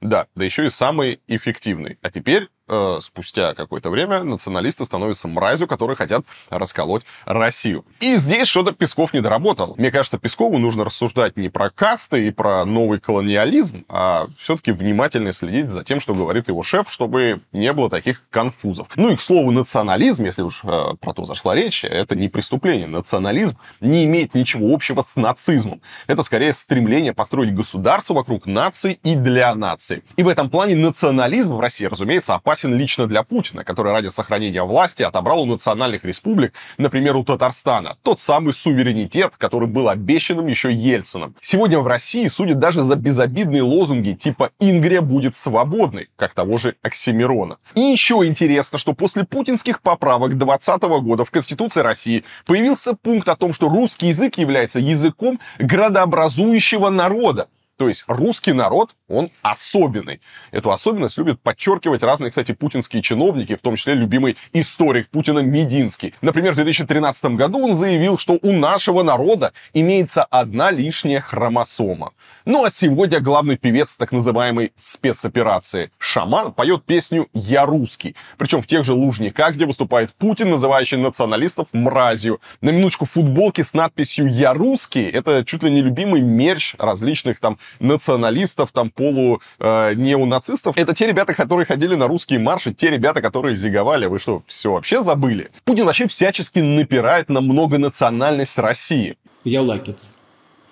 [0.00, 1.98] Да, да еще и самый эффективный.
[2.02, 7.84] А теперь э, спустя какое-то время националисты становятся мразью, которые хотят расколоть Россию.
[8.00, 9.74] И здесь что-то Песков не доработал.
[9.76, 15.32] Мне кажется, Пескову нужно рассуждать не про касты и про новый колониализм, а все-таки внимательно
[15.32, 18.88] следить за тем, что говорит его шеф, чтобы не было таких конфузов.
[18.96, 22.86] Ну и, к слову, национализм, если уж э, про то зашла речь, это не преступление.
[22.86, 25.80] Национализм не имеет ничего общего с нацизмом.
[26.06, 30.02] Это скорее стремление построить государство вокруг нации и для нации.
[30.16, 34.08] И в этом плане национализм в России, разумеется, опасен опасен лично для Путина, который ради
[34.08, 40.46] сохранения власти отобрал у национальных республик, например, у Татарстана, тот самый суверенитет, который был обещанным
[40.46, 41.34] еще Ельцином.
[41.40, 46.74] Сегодня в России судят даже за безобидные лозунги типа «Ингрия будет свободной», как того же
[46.82, 47.56] Оксимирона.
[47.74, 53.36] И еще интересно, что после путинских поправок 2020 года в Конституции России появился пункт о
[53.36, 57.48] том, что русский язык является языком градообразующего народа.
[57.80, 60.20] То есть русский народ, он особенный.
[60.50, 66.12] Эту особенность любят подчеркивать разные, кстати, путинские чиновники, в том числе любимый историк Путина Мединский.
[66.20, 72.12] Например, в 2013 году он заявил, что у нашего народа имеется одна лишняя хромосома.
[72.44, 78.14] Ну а сегодня главный певец так называемой спецоперации Шаман поет песню «Я русский».
[78.36, 82.42] Причем в тех же Лужниках, где выступает Путин, называющий националистов мразью.
[82.60, 87.56] На минуточку футболки с надписью «Я русский»— это чуть ли не любимый мерч различных там
[87.78, 90.76] националистов, там полу э, неонацистов.
[90.76, 94.06] Это те ребята, которые ходили на русские марши, те ребята, которые зиговали.
[94.06, 95.50] Вы что, все вообще забыли?
[95.64, 99.16] Путин вообще всячески напирает на многонациональность России.
[99.44, 100.14] Я лакец.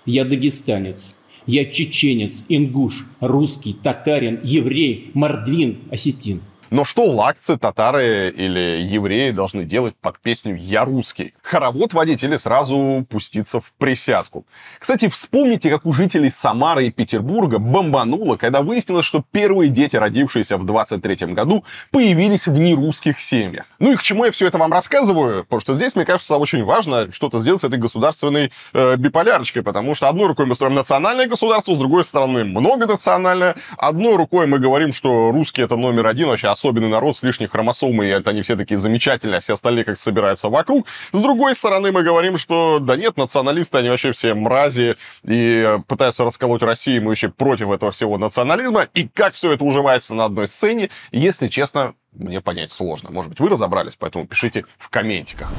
[0.04, 1.14] Я дагестанец.
[1.46, 6.42] Я чеченец, ингуш, русский, татарин, еврей, мордвин, осетин.
[6.70, 11.34] Но что лакцы, татары или евреи должны делать под песню «Я русский»?
[11.42, 14.44] Хоровод водить или сразу пуститься в присядку?
[14.78, 20.58] Кстати, вспомните, как у жителей Самары и Петербурга бомбануло, когда выяснилось, что первые дети, родившиеся
[20.58, 23.66] в 23 году, появились в нерусских семьях.
[23.78, 25.44] Ну и к чему я все это вам рассказываю?
[25.44, 29.94] Потому что здесь, мне кажется, очень важно что-то сделать с этой государственной э, биполярочкой, потому
[29.94, 33.56] что одной рукой мы строим национальное государство, с другой стороны многонациональное.
[33.78, 38.08] Одной рукой мы говорим, что русские это номер один, вообще особенный народ с лишней хромосомой,
[38.08, 40.86] и это они все такие замечательные, а все остальные как собираются вокруг.
[41.12, 46.24] С другой стороны, мы говорим, что да нет, националисты, они вообще все мрази и пытаются
[46.24, 48.88] расколоть Россию, мы вообще против этого всего национализма.
[48.94, 53.10] И как все это уживается на одной сцене, если честно, мне понять сложно.
[53.10, 55.52] Может быть, вы разобрались, поэтому пишите в комментиках.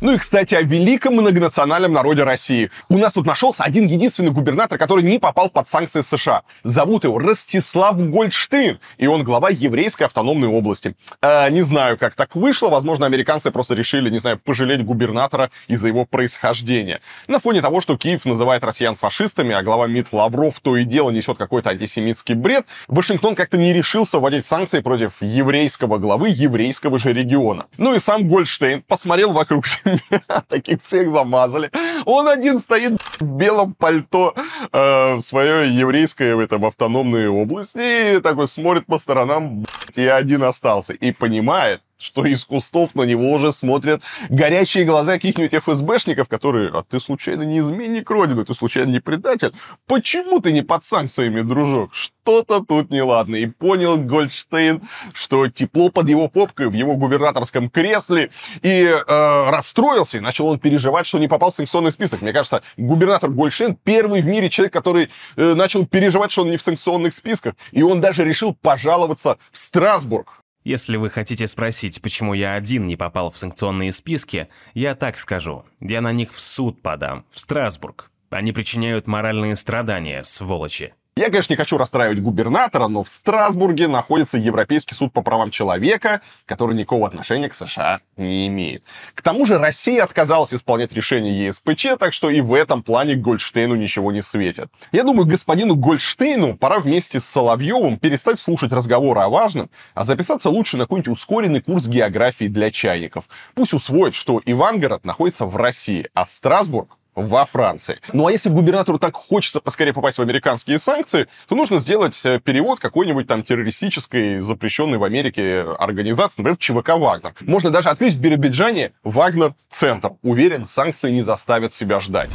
[0.00, 2.70] Ну и, кстати, о великом многонациональном народе России.
[2.88, 6.42] У нас тут нашелся один единственный губернатор, который не попал под санкции США.
[6.62, 10.94] Зовут его Ростислав Гольдштейн, и он глава еврейской автономной области.
[11.20, 12.68] Э, не знаю, как так вышло.
[12.68, 17.00] Возможно, американцы просто решили, не знаю, пожалеть губернатора из-за его происхождения.
[17.26, 21.10] На фоне того, что Киев называет россиян фашистами, а глава МИД Лавров то и дело
[21.10, 27.12] несет какой-то антисемитский бред, Вашингтон как-то не решился вводить санкции против еврейского главы еврейского же
[27.12, 27.66] региона.
[27.78, 29.87] Ну и сам Гольдштейн посмотрел вокруг себя
[30.48, 31.70] Таких всех замазали.
[32.04, 34.34] Он один стоит в белом пальто
[34.72, 40.42] э, в своей еврейской в этом автономной области и такой смотрит по сторонам, я один
[40.42, 40.92] остался.
[40.92, 46.84] И понимает, что из кустов на него уже смотрят горячие глаза каких-нибудь ФСБшников, которые, а
[46.84, 49.52] ты случайно не изменник Родины, ты случайно не предатель?
[49.86, 51.90] Почему ты не под санкциями, дружок?
[51.94, 53.36] Что-то тут неладно.
[53.36, 58.30] И понял Гольдштейн, что тепло под его попкой в его губернаторском кресле,
[58.62, 62.22] и э, расстроился, и начал он переживать, что не попал в санкционный список.
[62.22, 66.56] Мне кажется, губернатор Гольдштейн первый в мире человек, который э, начал переживать, что он не
[66.56, 70.37] в санкционных списках, и он даже решил пожаловаться в Страсбург
[70.68, 75.64] если вы хотите спросить, почему я один не попал в санкционные списки, я так скажу.
[75.80, 78.10] Я на них в суд подам, в Страсбург.
[78.28, 80.92] Они причиняют моральные страдания, сволочи.
[81.18, 86.20] Я, конечно, не хочу расстраивать губернатора, но в Страсбурге находится Европейский суд по правам человека,
[86.46, 88.84] который никакого отношения к США не имеет.
[89.16, 93.74] К тому же Россия отказалась исполнять решение ЕСПЧ, так что и в этом плане Гольдштейну
[93.74, 94.68] ничего не светит.
[94.92, 100.50] Я думаю, господину Гольдштейну пора вместе с Соловьевым перестать слушать разговоры о важном, а записаться
[100.50, 103.24] лучше на какой-нибудь ускоренный курс географии для чайников.
[103.56, 107.98] Пусть усвоит, что Ивангород находится в России, а Страсбург во Франции.
[108.12, 112.40] Ну а если губернатору так хочется поскорее попасть в американские санкции, то нужно сделать э,
[112.40, 117.34] перевод какой-нибудь там террористической, запрещенной в Америке организации, например, ЧВК «Вагнер».
[117.40, 120.12] Можно даже открыть в Биробиджане «Вагнер-центр».
[120.22, 122.30] Уверен, санкции не заставят себя ждать.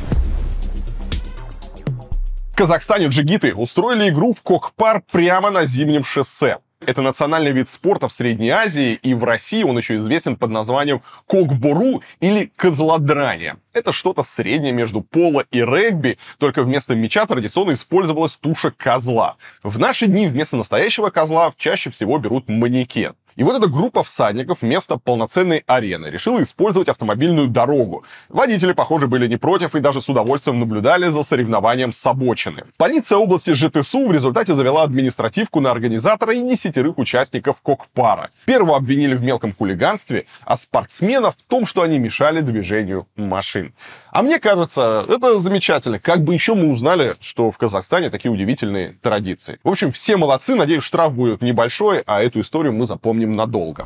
[2.53, 6.59] В Казахстане джигиты устроили игру в Кокпар прямо на зимнем шоссе.
[6.85, 11.01] Это национальный вид спорта в Средней Азии, и в России он еще известен под названием
[11.27, 13.55] кокбуру или козлодрание.
[13.73, 19.37] Это что-то среднее между поло и регби, только вместо мяча традиционно использовалась туша козла.
[19.63, 23.13] В наши дни вместо настоящего козла чаще всего берут манекен.
[23.35, 28.03] И вот эта группа всадников вместо полноценной арены решила использовать автомобильную дорогу.
[28.29, 32.65] Водители, похоже, были не против и даже с удовольствием наблюдали за соревнованием с обочины.
[32.77, 38.29] Полиция области ЖТСУ в результате завела административку на организатора и десятерых участников Кокпара.
[38.45, 43.73] Первого обвинили в мелком хулиганстве, а спортсменов в том, что они мешали движению машин.
[44.11, 45.99] А мне кажется, это замечательно.
[45.99, 49.59] Как бы еще мы узнали, что в Казахстане такие удивительные традиции.
[49.63, 50.55] В общем, все молодцы.
[50.55, 53.85] Надеюсь, штраф будет небольшой, а эту историю мы запомним надолго.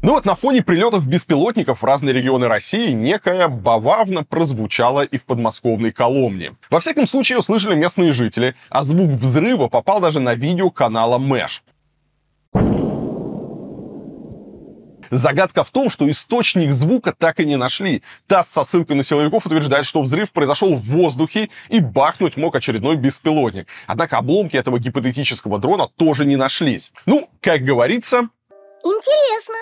[0.00, 5.24] Ну вот на фоне прилетов беспилотников в разные регионы России некая бававна прозвучала и в
[5.24, 6.54] подмосковной Коломне.
[6.70, 11.64] Во всяком случае, услышали местные жители, а звук взрыва попал даже на видео канала Мэш.
[15.10, 18.02] Загадка в том, что источник звука так и не нашли.
[18.26, 22.96] ТАСС со ссылкой на силовиков утверждает, что взрыв произошел в воздухе и бахнуть мог очередной
[22.96, 23.68] беспилотник.
[23.86, 26.92] Однако обломки этого гипотетического дрона тоже не нашлись.
[27.06, 28.28] Ну, как говорится...
[28.84, 29.56] Интересно,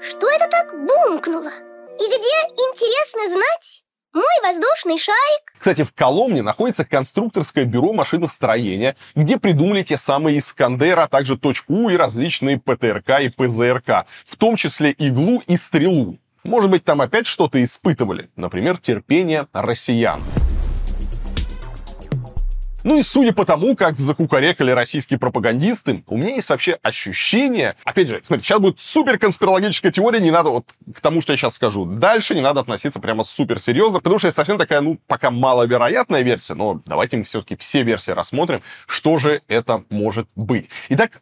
[0.00, 1.50] что это так бумкнуло?
[1.98, 3.79] И где, интересно знать,
[4.12, 5.52] мой воздушный шарик?
[5.58, 11.88] Кстати, в Коломне находится конструкторское бюро машиностроения, где придумали те самые Искандеры, а также точку
[11.90, 16.18] и различные ПТРК и ПЗРК, в том числе иглу и стрелу.
[16.42, 20.22] Может быть, там опять что-то испытывали, например, терпение россиян.
[22.82, 27.76] Ну и судя по тому, как закукарекали российские пропагандисты, у меня есть вообще ощущение...
[27.84, 31.36] Опять же, смотрите, сейчас будет супер конспирологическая теория, не надо вот к тому, что я
[31.36, 31.84] сейчас скажу.
[31.84, 36.22] Дальше не надо относиться прямо супер серьезно, потому что это совсем такая, ну, пока маловероятная
[36.22, 40.68] версия, но давайте мы все-таки все версии рассмотрим, что же это может быть.
[40.88, 41.20] Итак,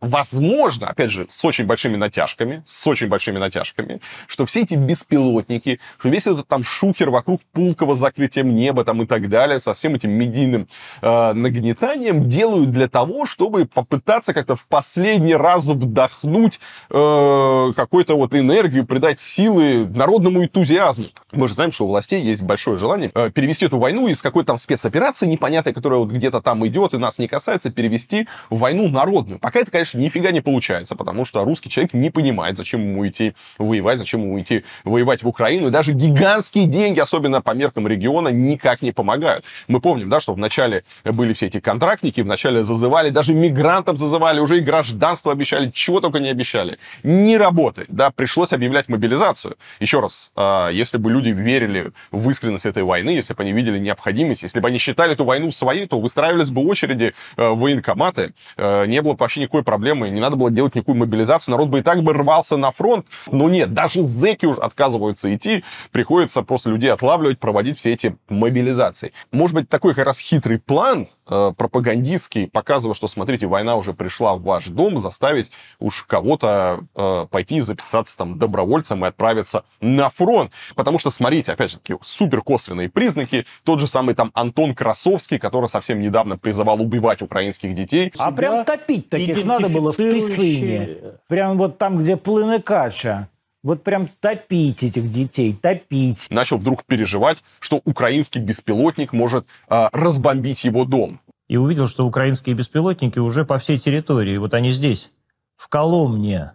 [0.00, 5.80] возможно, опять же, с очень большими натяжками, с очень большими натяжками, что все эти беспилотники,
[5.98, 9.94] что весь этот там шухер вокруг Пулково закрытием неба там и так далее, со всем
[9.94, 10.68] этим медийным
[11.02, 18.34] э, нагнетанием делают для того, чтобы попытаться как-то в последний раз вдохнуть э, какую-то вот
[18.34, 21.08] энергию, придать силы народному энтузиазму.
[21.32, 24.48] Мы же знаем, что у властей есть большое желание э, перевести эту войну из какой-то
[24.48, 28.88] там спецоперации непонятной, которая вот где-то там идет и нас не касается, перевести в войну
[28.88, 29.38] народную.
[29.38, 33.34] Пока это, конечно, нифига не получается, потому что русский человек не понимает, зачем ему идти
[33.58, 35.68] воевать, зачем ему идти воевать в Украину.
[35.68, 39.44] И даже гигантские деньги, особенно по меркам региона, никак не помогают.
[39.68, 44.40] Мы помним, да, что в начале были все эти контрактники, вначале зазывали, даже мигрантам зазывали,
[44.40, 46.78] уже и гражданство обещали, чего только не обещали.
[47.02, 49.56] Не работает, да, пришлось объявлять мобилизацию.
[49.80, 53.78] Еще раз, а, если бы люди верили в искренность этой войны, если бы они видели
[53.78, 58.32] необходимость, если бы они считали эту войну своей, то выстраивались бы очереди э, в военкоматы,
[58.56, 61.80] э, не было бы вообще никакой проблемы, не надо было делать никакую мобилизацию, народ бы
[61.80, 63.06] и так бы рвался на фронт.
[63.30, 69.12] Но нет, даже зэки уже отказываются идти, приходится просто людей отлавливать, проводить все эти мобилизации.
[69.32, 74.34] Может быть, такой как раз хитрый план э, пропагандистский, показывая, что, смотрите, война уже пришла
[74.34, 80.10] в ваш дом, заставить уж кого-то э, пойти и записаться там добровольцем и отправиться на
[80.10, 80.52] фронт.
[80.74, 83.46] Потому что, смотрите, опять же, такие супер косвенные признаки.
[83.64, 88.12] Тот же самый там Антон Красовский, который совсем недавно призывал убивать украинских детей.
[88.18, 90.98] А прям топить таких надо было в Писыне.
[91.28, 93.28] Прям вот там, где плыны кача.
[93.62, 96.26] Вот прям топить этих детей, топить.
[96.30, 101.20] Начал вдруг переживать, что украинский беспилотник может э, разбомбить его дом.
[101.48, 104.36] И увидел, что украинские беспилотники уже по всей территории.
[104.36, 105.10] Вот они здесь,
[105.56, 106.52] в Коломне,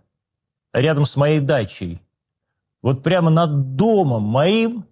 [0.72, 2.02] рядом с моей дачей.
[2.82, 4.86] Вот прямо над домом моим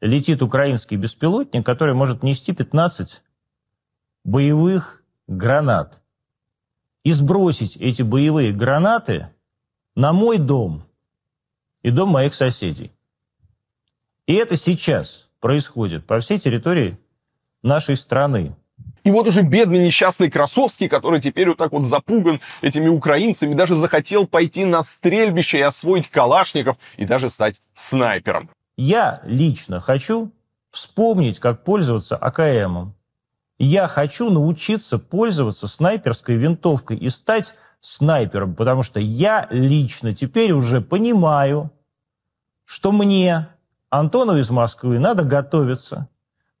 [0.00, 3.22] летит украинский беспилотник, который может нести 15
[4.24, 5.99] боевых гранат.
[7.02, 9.30] И сбросить эти боевые гранаты
[9.94, 10.84] на мой дом
[11.82, 12.92] и дом моих соседей.
[14.26, 16.98] И это сейчас происходит по всей территории
[17.62, 18.54] нашей страны.
[19.02, 23.74] И вот уже бедный несчастный Красовский, который теперь вот так вот запуган этими украинцами, даже
[23.74, 28.50] захотел пойти на стрельбище и освоить калашников, и даже стать снайпером.
[28.76, 30.30] Я лично хочу
[30.70, 32.94] вспомнить, как пользоваться АКМом.
[33.62, 40.80] Я хочу научиться пользоваться снайперской винтовкой и стать снайпером, потому что я лично теперь уже
[40.80, 41.70] понимаю,
[42.64, 43.48] что мне,
[43.90, 46.08] Антону из Москвы, надо готовиться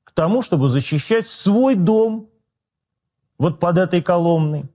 [0.04, 2.28] к тому, чтобы защищать свой дом
[3.38, 4.66] вот под этой коломной.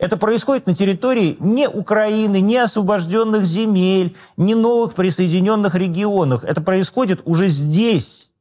[0.00, 6.42] Это происходит на территории не Украины, не освобожденных земель, не новых присоединенных регионах.
[6.42, 8.32] Это происходит уже здесь,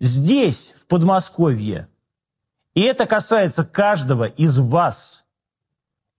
[0.00, 1.88] здесь, в Подмосковье.
[2.74, 5.24] И это касается каждого из вас.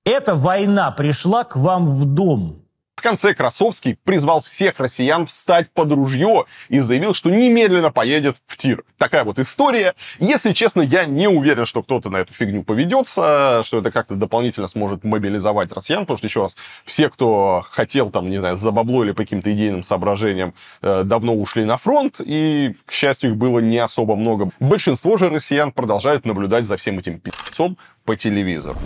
[0.05, 2.62] Эта война пришла к вам в дом.
[2.95, 8.55] В конце Красовский призвал всех россиян встать под ружье и заявил, что немедленно поедет в
[8.55, 8.83] тир.
[8.97, 9.93] Такая вот история.
[10.19, 14.67] Если честно, я не уверен, что кто-то на эту фигню поведется, что это как-то дополнительно
[14.67, 16.55] сможет мобилизовать россиян, потому что, еще раз,
[16.85, 21.35] все, кто хотел там, не знаю, за бабло или по каким-то идейным соображениям, э, давно
[21.35, 24.51] ушли на фронт, и, к счастью, их было не особо много.
[24.61, 28.77] Большинство же россиян продолжают наблюдать за всем этим пи***цом по телевизору.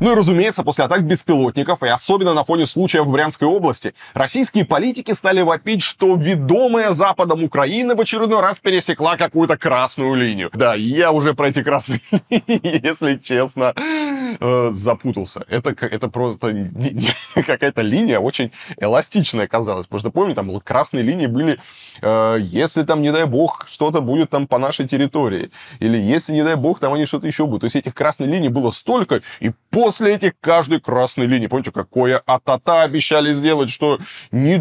[0.00, 4.64] Ну и, разумеется, после атак беспилотников, и особенно на фоне случая в Брянской области, российские
[4.64, 10.50] политики стали вопить, что ведомая Западом Украина в очередной раз пересекла какую-то красную линию.
[10.52, 12.00] Да, я уже про эти красные
[12.30, 15.44] линии, если честно, э, запутался.
[15.48, 16.70] Это, это просто
[17.34, 19.86] какая-то линия очень эластичная казалась.
[19.86, 21.58] Потому что, помню, там красные линии были,
[22.02, 25.50] э, если там, не дай бог, что-то будет там по нашей территории.
[25.80, 27.62] Или если, не дай бог, там они что-то еще будут.
[27.62, 31.46] То есть этих красных линий было столько, и по после этих каждой красной линии.
[31.46, 34.00] Помните, какое атата обещали сделать, что
[34.32, 34.54] не,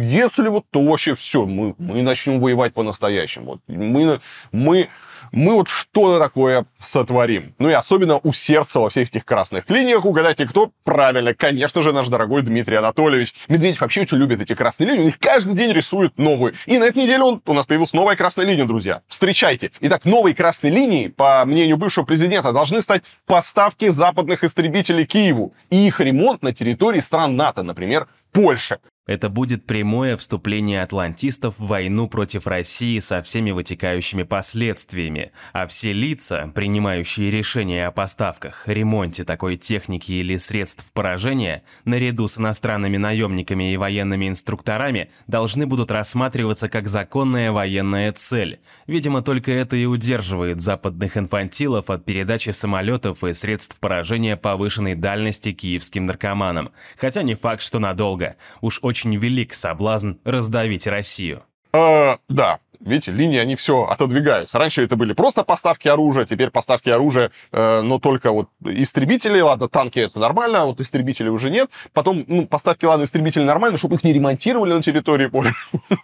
[0.00, 3.44] если вот, то вообще все, мы, мы начнем воевать по-настоящему.
[3.44, 4.88] Вот, мы, мы
[5.32, 7.54] мы вот что-то такое сотворим.
[7.58, 10.04] Ну и особенно у сердца во всех этих красных линиях.
[10.04, 10.70] Угадайте, кто?
[10.84, 13.34] Правильно, конечно же, наш дорогой Дмитрий Анатольевич.
[13.48, 15.02] Медведев вообще очень любит эти красные линии.
[15.02, 16.54] Он их каждый день рисует новые.
[16.66, 19.02] И на этой неделе он, у нас появилась новая красная линия, друзья.
[19.08, 19.70] Встречайте.
[19.80, 25.86] Итак, новой красной линией, по мнению бывшего президента, должны стать поставки западных истребителей Киеву и
[25.86, 28.78] их ремонт на территории стран НАТО, например, Польши.
[29.06, 35.94] Это будет прямое вступление атлантистов в войну против России со всеми вытекающими последствиями, а все
[35.94, 43.72] лица, принимающие решения о поставках, ремонте такой техники или средств поражения, наряду с иностранными наемниками
[43.72, 48.60] и военными инструкторами, должны будут рассматриваться как законная военная цель.
[48.86, 55.52] Видимо, только это и удерживает западных инфантилов от передачи самолетов и средств поражения повышенной дальности
[55.52, 56.70] киевским наркоманам.
[56.98, 58.36] Хотя не факт, что надолго.
[58.60, 61.44] Уж очень велик соблазн раздавить Россию.
[61.72, 64.58] Э, да, видите, линии, они все отодвигаются.
[64.58, 69.68] Раньше это были просто поставки оружия, теперь поставки оружия, э, но только вот истребители, ладно,
[69.68, 71.70] танки это нормально, а вот истребителей уже нет.
[71.92, 75.52] Потом, ну, поставки, ладно, истребителей нормально, чтобы их не ремонтировали на территории поля.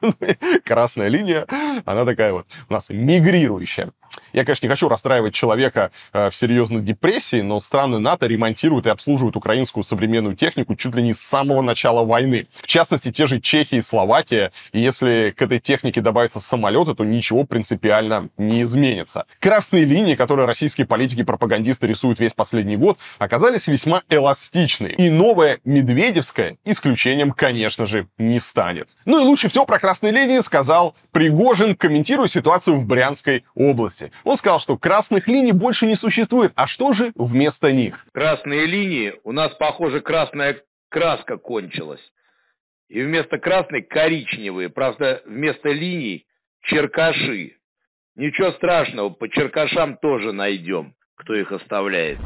[0.65, 1.47] Красная линия,
[1.85, 3.91] она такая вот у нас мигрирующая.
[4.33, 8.91] Я, конечно, не хочу расстраивать человека э, в серьезной депрессии, но страны НАТО ремонтируют и
[8.91, 12.47] обслуживают украинскую современную технику чуть ли не с самого начала войны.
[12.55, 14.53] В частности, те же Чехия и Словакия.
[14.73, 19.27] И если к этой технике добавятся самолеты, то ничего принципиально не изменится.
[19.41, 24.89] Красные линии, которые российские политики и пропагандисты рисуют весь последний год, оказались весьма эластичны.
[24.99, 28.89] И новая Медведевская исключением, конечно же, не станет.
[29.05, 34.13] Ну и лучше всего про красные линии сказал Пригожин, комментируя ситуацию в Брянской области области.
[34.25, 36.53] Он сказал, что красных линий больше не существует.
[36.57, 38.07] А что же вместо них?
[38.13, 42.01] Красные линии, у нас, похоже, красная краска кончилась.
[42.89, 44.69] И вместо красной коричневые.
[44.69, 46.25] Правда, вместо линий
[46.63, 47.57] черкаши.
[48.15, 52.19] Ничего страшного, по черкашам тоже найдем, кто их оставляет.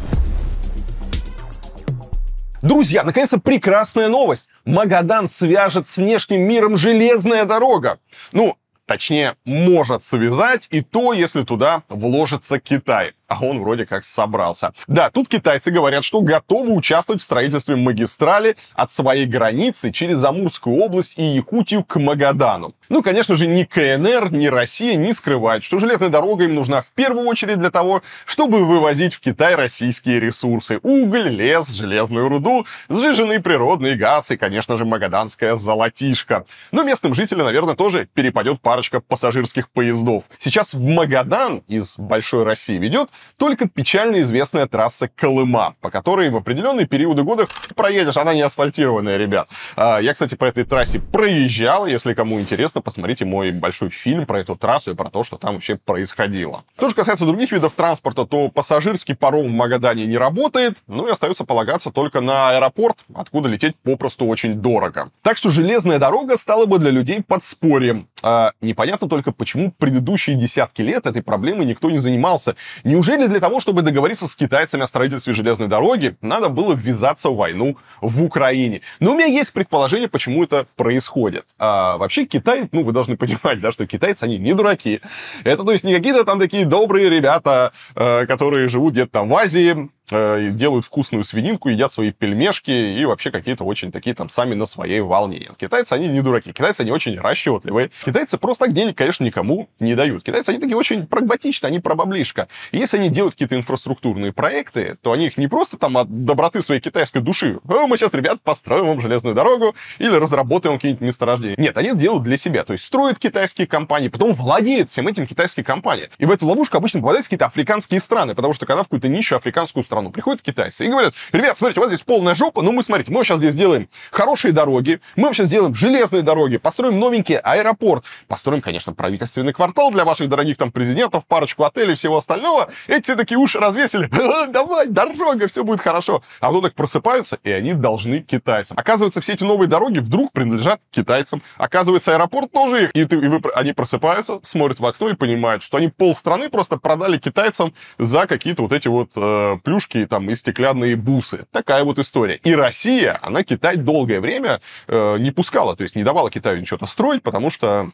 [2.63, 4.51] Друзья, наконец-то прекрасная новость.
[4.67, 7.99] Магадан свяжет с внешним миром железная дорога.
[8.33, 8.57] Ну,
[8.91, 14.73] точнее, может связать, и то, если туда вложится Китай а он вроде как собрался.
[14.89, 20.77] Да, тут китайцы говорят, что готовы участвовать в строительстве магистрали от своей границы через Амурскую
[20.77, 22.75] область и Якутию к Магадану.
[22.89, 26.87] Ну, конечно же, ни КНР, ни Россия не скрывают, что железная дорога им нужна в
[26.87, 30.81] первую очередь для того, чтобы вывозить в Китай российские ресурсы.
[30.83, 36.47] Уголь, лес, железную руду, сжиженный природный газ и, конечно же, магаданская золотишко.
[36.73, 40.25] Но местным жителям, наверное, тоже перепадет парочка пассажирских поездов.
[40.41, 46.37] Сейчас в Магадан из Большой России ведет только печально известная трасса Колыма, по которой в
[46.37, 49.49] определенные периоды года проедешь, она не асфальтированная, ребят.
[49.77, 54.41] А, я, кстати, по этой трассе проезжал, если кому интересно, посмотрите мой большой фильм про
[54.41, 56.65] эту трассу и про то, что там вообще происходило.
[56.77, 61.11] Что же касается других видов транспорта, то пассажирский паром в Магадане не работает, ну и
[61.11, 65.11] остается полагаться только на аэропорт, откуда лететь попросту очень дорого.
[65.23, 68.09] Так что железная дорога стала бы для людей подспорьем.
[68.23, 72.57] А, непонятно только, почему предыдущие десятки лет этой проблемой никто не занимался.
[72.85, 77.37] Неужели для того, чтобы договориться с китайцами о строительстве железной дороги, надо было ввязаться в
[77.37, 78.83] войну в Украине?
[78.99, 81.45] Но у меня есть предположение, почему это происходит.
[81.59, 85.01] А, вообще Китай, ну вы должны понимать, да, что китайцы, они не дураки.
[85.45, 89.37] Это, то есть, не какие-то там такие добрые ребята, э, которые живут где-то там в
[89.37, 94.67] Азии, делают вкусную свининку, едят свои пельмешки и вообще какие-то очень такие там сами на
[94.67, 95.49] своей волне.
[95.57, 96.53] Китайцы, они не дураки.
[96.53, 97.91] Китайцы, они очень расчетливые.
[98.05, 100.23] Китайцы просто так денег, конечно, никому не дают.
[100.23, 102.49] Китайцы, они такие очень прагматичные, они про баблишко.
[102.73, 106.63] И если они делают какие-то инфраструктурные проекты, то они их не просто там от доброты
[106.63, 107.59] своей китайской души.
[107.69, 111.57] О, мы сейчас, ребят, построим вам железную дорогу или разработаем какие-нибудь месторождения.
[111.59, 112.65] Нет, они делают для себя.
[112.65, 116.09] То есть строят китайские компании, потом владеют всем этим китайские компании.
[116.19, 119.37] И в эту ловушку обычно попадают какие-то африканские страны, потому что когда в какую-то нищую
[119.37, 120.11] африканскую страну страну.
[120.11, 123.25] Приходят китайцы и говорят, ребят, смотрите, у вас здесь полная жопа, ну мы, смотрите, мы
[123.25, 128.93] сейчас здесь сделаем хорошие дороги, мы сейчас сделаем железные дороги, построим новенький аэропорт, построим, конечно,
[128.93, 132.71] правительственный квартал для ваших дорогих там президентов, парочку отелей всего остального.
[132.89, 134.09] Эти такие уши развесили,
[134.51, 136.23] давай, дорога, все будет хорошо.
[136.41, 138.77] А потом так просыпаются, и они должны китайцам.
[138.79, 141.43] Оказывается, все эти новые дороги вдруг принадлежат китайцам.
[141.59, 142.91] Оказывается, аэропорт тоже их.
[142.95, 146.79] И, ты, и вы, они просыпаются, смотрят в окно и понимают, что они полстраны просто
[146.79, 151.45] продали китайцам за какие-то вот эти вот э, плюшки игрушки там, и стеклянные бусы.
[151.53, 152.37] Такая вот история.
[152.45, 156.87] И Россия, она Китай долгое время э, не пускала, то есть не давала Китаю ничего-то
[156.87, 157.91] строить, потому что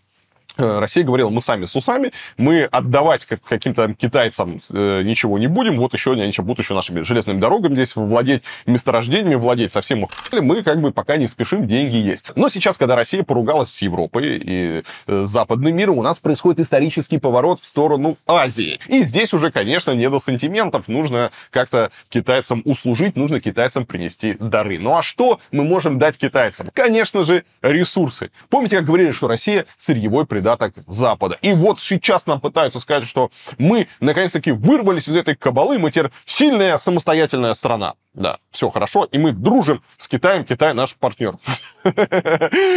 [0.57, 5.92] Россия говорила, мы сами с усами, мы отдавать каким-то китайцам э, ничего не будем, вот
[5.92, 10.92] еще они будут еще нашими железными дорогами здесь владеть, месторождениями владеть, совсем мы как бы
[10.92, 12.33] пока не спешим, деньги есть.
[12.36, 17.18] Но сейчас, когда Россия поругалась с Европой и э, западным миром, у нас происходит исторический
[17.18, 18.81] поворот в сторону Азии.
[18.86, 24.78] И здесь уже, конечно, не до сантиментов, нужно как-то китайцам услужить, нужно китайцам принести дары.
[24.78, 26.70] Ну а что мы можем дать китайцам?
[26.73, 28.31] Конечно же, ресурсы.
[28.49, 31.39] Помните, как говорили, что Россия сырьевой придаток Запада.
[31.40, 36.10] И вот сейчас нам пытаются сказать, что мы наконец-таки вырвались из этой кабалы, мы теперь
[36.26, 37.94] сильная самостоятельная страна.
[38.12, 41.39] Да, все хорошо, и мы дружим с Китаем, Китай наш партнер.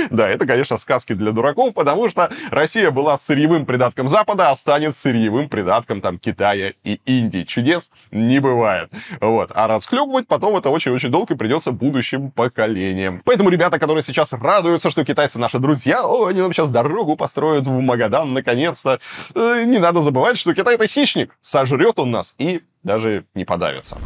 [0.10, 4.96] Да, это, конечно, сказки для дураков, потому что Россия была сырьевым придатком Запада, а станет
[4.96, 7.44] сырьевым придатком там Китая и Индии.
[7.44, 8.90] Чудес не бывает.
[9.22, 9.52] Вот.
[9.54, 13.22] А расхлебывать потом это очень-очень долго придется будущим поколениям.
[13.26, 17.66] Поэтому ребята, которые сейчас радуются, что китайцы наши друзья, о, они нам сейчас дорогу построят
[17.66, 19.00] в Магадан наконец-то,
[19.36, 21.36] э, не надо забывать, что Китай это хищник.
[21.42, 23.98] Сожрет он нас и даже не подавится.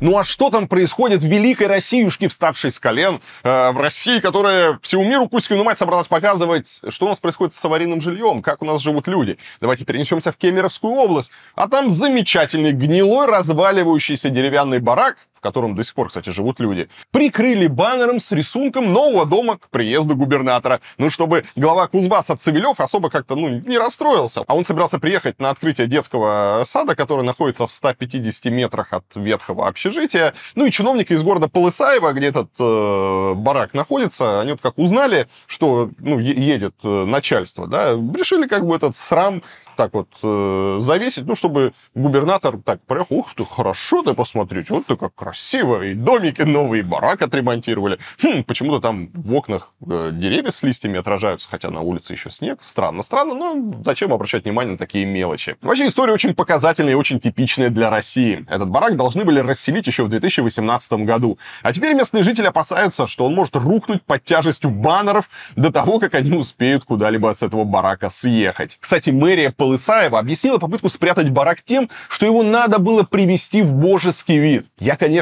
[0.00, 4.78] Ну а что там происходит в великой Россиюшке, вставшей с колен, э, в России, которая
[4.82, 8.64] всему миру Кузькину мать собралась показывать, что у нас происходит с аварийным жильем, как у
[8.66, 9.38] нас живут люди.
[9.60, 15.16] Давайте перенесемся в Кемеровскую область, а там замечательный гнилой разваливающийся деревянный барак,
[15.46, 20.16] котором до сих пор, кстати, живут люди, прикрыли баннером с рисунком нового дома к приезду
[20.16, 20.80] губернатора.
[20.98, 24.42] Ну, чтобы глава Кузбасса Цивилев особо как-то, ну, не расстроился.
[24.46, 29.68] А он собирался приехать на открытие детского сада, который находится в 150 метрах от ветхого
[29.68, 30.34] общежития.
[30.56, 35.28] Ну, и чиновники из города Полысаева, где этот э, барак находится, они вот как узнали,
[35.46, 39.42] что, ну, едет э, начальство, да, решили как бы этот срам
[39.76, 44.86] так вот э, завесить, ну, чтобы губернатор так проехал, ух ты, хорошо ты посмотреть, вот
[44.86, 45.35] ты как красиво,
[45.82, 47.98] и домики новые, и барак отремонтировали.
[48.22, 52.58] Хм, почему-то там в окнах э, деревья с листьями отражаются, хотя на улице еще снег.
[52.62, 55.56] Странно, странно, но зачем обращать внимание на такие мелочи?
[55.62, 58.46] Вообще история очень показательная и очень типичная для России.
[58.48, 61.38] Этот барак должны были расселить еще в 2018 году.
[61.62, 66.14] А теперь местные жители опасаются, что он может рухнуть под тяжестью баннеров до того, как
[66.14, 68.78] они успеют куда-либо с этого барака съехать.
[68.80, 74.38] Кстати, мэрия Полысаева объяснила попытку спрятать барак тем, что его надо было привести в божеский
[74.38, 74.66] вид.
[74.78, 75.15] Я, конечно,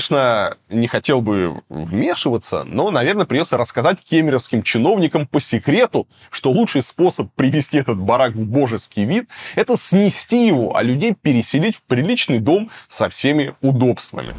[0.69, 7.33] не хотел бы вмешиваться, но, наверное, придется рассказать кемеровским чиновникам по секрету, что лучший способ
[7.35, 12.71] привести этот барак в божеский вид– это снести его, а людей переселить в приличный дом
[12.89, 14.35] со всеми удобствами.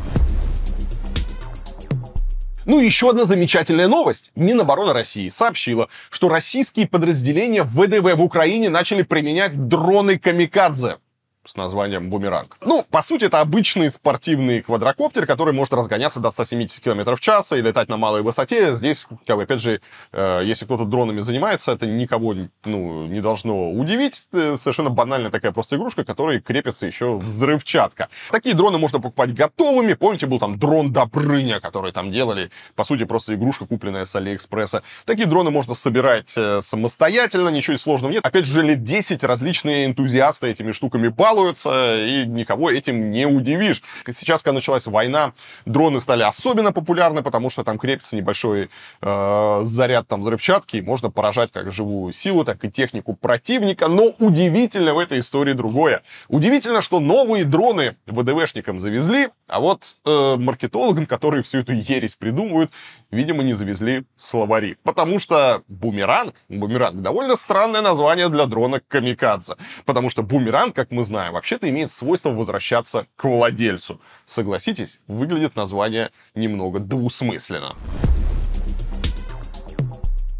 [2.65, 4.31] Ну и еще одна замечательная новость.
[4.35, 10.97] Минобороны России сообщила, что российские подразделения ВДВ в Украине начали применять дроны «Камикадзе».
[11.45, 12.57] С названием «Бумеранг».
[12.61, 17.51] Ну, по сути, это обычный спортивный квадрокоптер, который может разгоняться до 170 км в час
[17.51, 18.73] и летать на малой высоте.
[18.73, 23.71] Здесь, как бы, опять же, э, если кто-то дронами занимается, это никого ну, не должно
[23.71, 24.27] удивить.
[24.31, 28.09] Это совершенно банальная такая просто игрушка, которой крепится еще взрывчатка.
[28.31, 29.93] Такие дроны можно покупать готовыми.
[29.93, 32.49] Помните, был там дрон Добрыня, который там делали.
[32.75, 34.83] По сути, просто игрушка, купленная с Алиэкспресса.
[35.05, 38.25] Такие дроны можно собирать э, самостоятельно, ничего сложного нет.
[38.25, 43.81] Опять же, лет 10 различные энтузиасты этими штуками балуются, и никого этим не удивишь.
[44.05, 45.33] Сейчас, когда началась война,
[45.65, 48.69] дроны стали особенно популярны, потому что там крепится небольшой
[49.01, 53.87] э, заряд там взрывчатки, и можно поражать как живую силу, так и технику противника.
[53.87, 56.03] Но удивительно в этой истории другое.
[56.29, 62.71] Удивительно, что новые дроны ВДВшникам завезли, а вот э, маркетологам, которые всю эту ересь придумывают,
[63.11, 64.77] видимо, не завезли словари.
[64.83, 69.55] Потому что бумеранг, бумеранг довольно странное название для дрона камикадзе.
[69.85, 74.01] Потому что бумеранг, как мы знаем, вообще-то имеет свойство возвращаться к владельцу.
[74.25, 77.75] Согласитесь, выглядит название немного двусмысленно.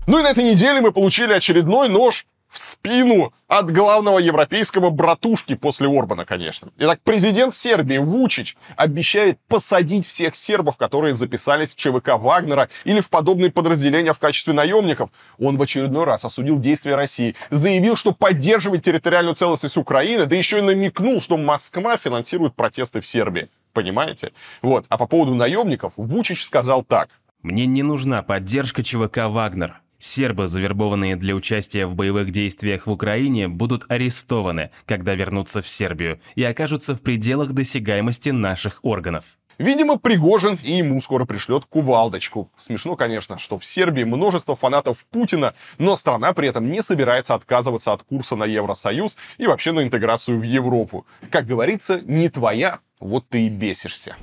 [0.07, 5.55] Ну и на этой неделе мы получили очередной нож в спину от главного европейского братушки
[5.55, 6.69] после Орбана, конечно.
[6.77, 13.09] Итак, президент Сербии Вучич обещает посадить всех сербов, которые записались в ЧВК Вагнера или в
[13.09, 15.09] подобные подразделения в качестве наемников.
[15.37, 20.59] Он в очередной раз осудил действия России, заявил, что поддерживает территориальную целостность Украины, да еще
[20.59, 23.49] и намекнул, что Москва финансирует протесты в Сербии.
[23.73, 24.31] Понимаете?
[24.61, 24.85] Вот.
[24.87, 27.09] А по поводу наемников Вучич сказал так.
[27.41, 29.81] Мне не нужна поддержка ЧВК «Вагнер».
[30.05, 36.19] Сербы, завербованные для участия в боевых действиях в Украине, будут арестованы, когда вернутся в Сербию
[36.35, 39.25] и окажутся в пределах досягаемости наших органов.
[39.57, 42.51] Видимо, Пригожин и ему скоро пришлет кувалдочку.
[42.55, 47.91] Смешно, конечно, что в Сербии множество фанатов Путина, но страна при этом не собирается отказываться
[47.91, 51.07] от курса на Евросоюз и вообще на интеграцию в Европу.
[51.31, 54.15] Как говорится, не твоя, вот ты и бесишься.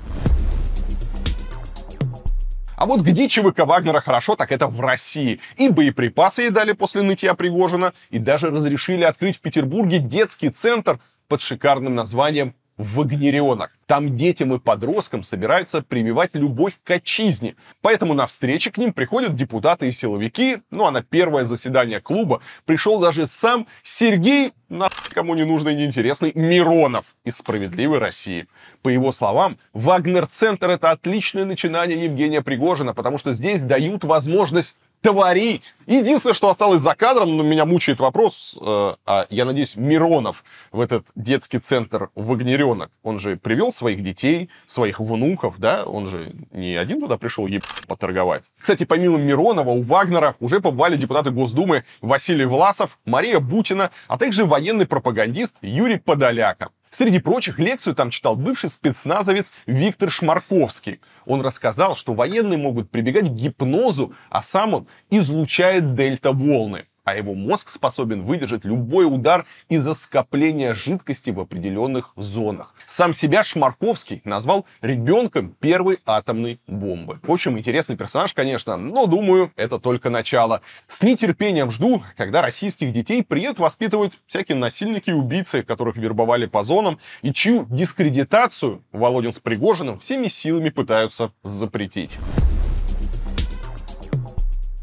[2.75, 5.39] А вот где ЧВК Вагнера хорошо, так это в России.
[5.57, 10.99] И боеприпасы ей дали после нытья Пригожина, и даже разрешили открыть в Петербурге детский центр
[11.27, 13.71] под шикарным названием «Вагнеренок».
[13.85, 17.55] Там детям и подросткам собираются прививать любовь к отчизне.
[17.81, 20.57] Поэтому на встречи к ним приходят депутаты и силовики.
[20.71, 25.77] Ну а на первое заседание клуба пришел даже сам Сергей, на кому не нужный и
[25.77, 28.47] неинтересный, Миронов из «Справедливой России».
[28.81, 35.75] По его словам, Вагнер-центр это отличное начинание Евгения Пригожина, потому что здесь дают возможность творить.
[35.85, 40.79] Единственное, что осталось за кадром, но меня мучает вопрос, э, а я надеюсь, Миронов в
[40.79, 46.75] этот детский центр Вагнеренок, он же привел своих детей, своих внуков, да, он же не
[46.75, 48.43] один туда пришел еб поторговать.
[48.57, 54.45] Кстати, помимо Миронова, у Вагнера уже побывали депутаты Госдумы Василий Власов, Мария Бутина, а также
[54.45, 56.69] военный пропагандист Юрий Подоляка.
[56.95, 61.01] Среди прочих лекцию там читал бывший спецназовец Виктор Шмарковский.
[61.25, 67.33] Он рассказал, что военные могут прибегать к гипнозу, а сам он излучает дельта-волны а его
[67.33, 72.73] мозг способен выдержать любой удар из-за скопления жидкости в определенных зонах.
[72.87, 77.19] Сам себя Шмарковский назвал ребенком первой атомной бомбы.
[77.23, 80.61] В общем, интересный персонаж, конечно, но думаю, это только начало.
[80.87, 86.63] С нетерпением жду, когда российских детей приедут воспитывать всякие насильники и убийцы, которых вербовали по
[86.63, 92.17] зонам, и чью дискредитацию Володин с Пригожиным всеми силами пытаются запретить.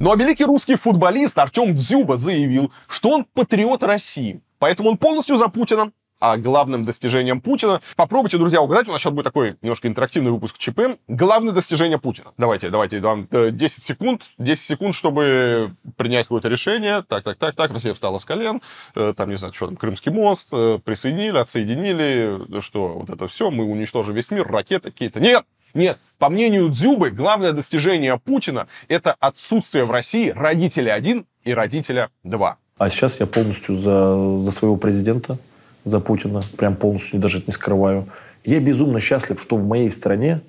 [0.00, 4.40] Ну а великий русский футболист Артем Дзюба заявил, что он патриот России.
[4.58, 7.82] Поэтому он полностью за Путина, а главным достижением Путина...
[7.96, 8.88] Попробуйте, друзья, угадать.
[8.88, 10.98] У нас сейчас будет такой немножко интерактивный выпуск ЧП.
[11.06, 12.32] Главное достижение Путина.
[12.38, 14.22] Давайте, давайте, вам 10 э, секунд.
[14.38, 17.02] 10 секунд, чтобы принять какое-то решение.
[17.06, 17.70] Так, так, так, так.
[17.70, 18.62] Россия встала с колен.
[18.94, 20.48] Э, там, не знаю, что там, Крымский мост.
[20.52, 22.60] Э, присоединили, отсоединили.
[22.62, 23.50] Что, вот это все.
[23.50, 24.50] Мы уничтожим весь мир.
[24.50, 25.20] Ракеты какие-то.
[25.20, 25.44] Нет!
[25.74, 32.10] Нет, по мнению Дзюбы, главное достижение Путина– это отсутствие в России родителя один и родителя
[32.24, 32.58] два.
[32.76, 35.38] А сейчас я полностью за, за своего президента,
[35.84, 38.08] за Путина, прям полностью даже не скрываю.
[38.44, 40.40] Я безумно счастлив, что в моей стране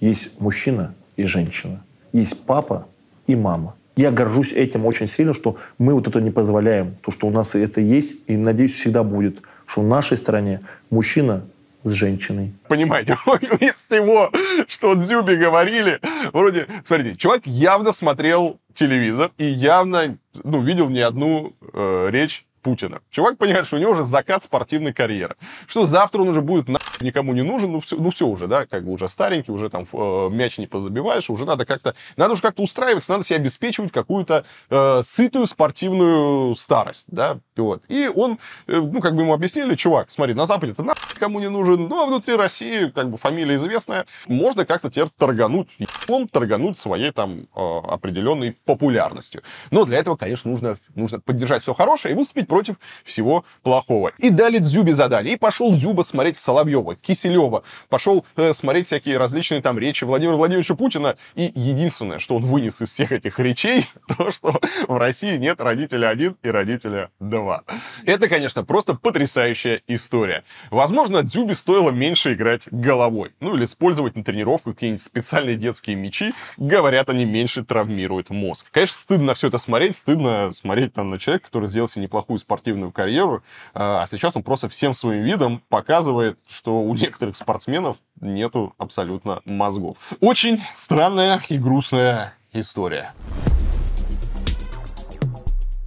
[0.00, 1.82] есть мужчина и женщина,
[2.12, 2.86] есть папа
[3.26, 3.74] и мама.
[3.96, 7.54] Я горжусь этим очень сильно, что мы вот это не позволяем, то, что у нас
[7.54, 11.42] это есть, и, надеюсь, всегда будет, что в нашей стране мужчина
[11.84, 12.52] с женщиной.
[12.68, 13.16] Понимаете,
[13.60, 14.30] из всего,
[14.66, 16.00] что Дзюби говорили,
[16.32, 23.00] вроде, смотрите, чувак явно смотрел телевизор и явно, ну, видел не одну э, речь Путина.
[23.10, 25.36] Чувак понимает, что у него уже закат спортивной карьеры.
[25.66, 28.66] Что завтра он уже будет на никому не нужен, ну все, ну все уже, да,
[28.66, 32.42] как бы уже старенький, уже там э, мяч не позабиваешь, уже надо как-то, надо уже
[32.42, 37.82] как-то устраиваться, надо себе обеспечивать какую-то э, сытую спортивную старость, да, вот.
[37.88, 40.84] И он, э, ну, как бы ему объяснили, чувак, смотри, на Западе это
[41.18, 45.68] кому не нужен, ну, а внутри России, как бы, фамилия известная, можно как-то теперь торгануть,
[46.08, 49.42] он торгануть своей там э, определенной популярностью.
[49.70, 52.57] Но для этого, конечно, нужно, нужно поддержать все хорошее и выступить против
[53.04, 54.12] всего плохого.
[54.18, 55.30] И дали Дзюбе задали.
[55.30, 60.74] И пошел Дзюба смотреть Соловьева, Киселева, пошел э, смотреть всякие различные там речи Владимира Владимировича
[60.74, 61.16] Путина.
[61.34, 66.08] И единственное, что он вынес из всех этих речей, то, что в России нет родителя
[66.08, 67.64] один и родителя два.
[68.04, 70.44] Это, конечно, просто потрясающая история.
[70.70, 73.32] Возможно, Дзюбе стоило меньше играть головой.
[73.40, 76.32] Ну, или использовать на тренировках какие-нибудь специальные детские мячи.
[76.56, 78.68] Говорят, они меньше травмируют мозг.
[78.70, 82.02] Конечно, стыдно все это смотреть, стыдно смотреть там на человека, который сделал себе
[82.38, 83.42] неплохую спортивную карьеру,
[83.74, 89.96] а сейчас он просто всем своим видом показывает, что у некоторых спортсменов нету абсолютно мозгов.
[90.20, 93.12] Очень странная и грустная история.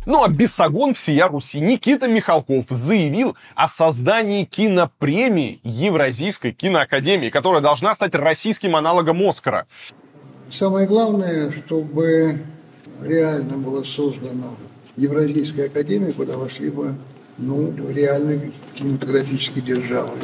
[0.06, 7.94] Ну а Бесогон всея Руси Никита Михалков заявил о создании кинопремии Евразийской киноакадемии, которая должна
[7.94, 9.68] стать российским аналогом Оскара.
[10.52, 12.42] Самое главное, чтобы
[13.00, 14.56] реально было создано
[14.98, 16.96] Евразийская академия, куда вошли бы
[17.38, 20.18] ну, реальные кинематографические державы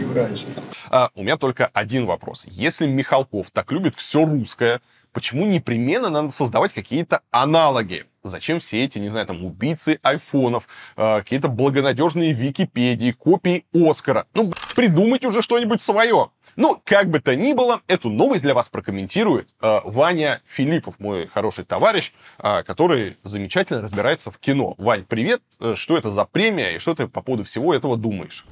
[0.00, 0.46] Евразии.
[0.90, 2.44] А, у меня только один вопрос.
[2.46, 4.80] Если Михалков так любит все русское,
[5.12, 8.04] почему непременно надо создавать какие-то аналоги?
[8.22, 10.66] Зачем все эти, не знаю, там, убийцы айфонов,
[10.96, 14.26] э, какие-то благонадежные Википедии, копии Оскара?
[14.34, 16.30] Ну, придумайте уже что-нибудь свое.
[16.56, 21.26] Ну, как бы то ни было, эту новость для вас прокомментирует э, Ваня Филиппов, мой
[21.26, 24.74] хороший товарищ, э, который замечательно разбирается в кино.
[24.78, 25.42] Вань, привет.
[25.60, 28.46] Э, что это за премия и что ты по поводу всего этого думаешь?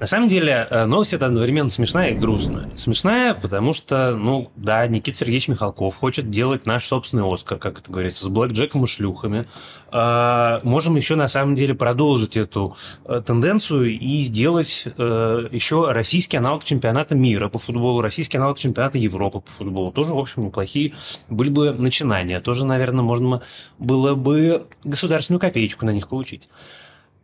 [0.00, 2.70] На самом деле, э, новость это одновременно смешная и грустная.
[2.76, 7.90] Смешная, потому что, ну, да, Никита Сергеевич Михалков хочет делать наш собственный Оскар, как это
[7.90, 9.44] говорится, с Блэк Джеком и шлюхами.
[9.90, 16.36] А, можем еще, на самом деле, продолжить эту э, тенденцию и сделать э, еще российский
[16.36, 19.90] аналог чемпионата мира по футболу, российский аналог чемпионата Европы по футболу.
[19.90, 20.94] Тоже, в общем, неплохие
[21.28, 22.38] были бы начинания.
[22.40, 23.42] Тоже, наверное, можно
[23.78, 26.48] было бы государственную копеечку на них получить.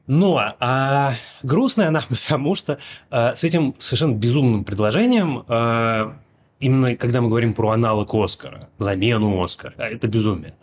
[0.06, 2.78] Но а, грустная она, потому что
[3.10, 6.16] а, с этим совершенно безумным предложением, а,
[6.60, 10.54] именно когда мы говорим про аналог Оскара, замену Оскара, это безумие.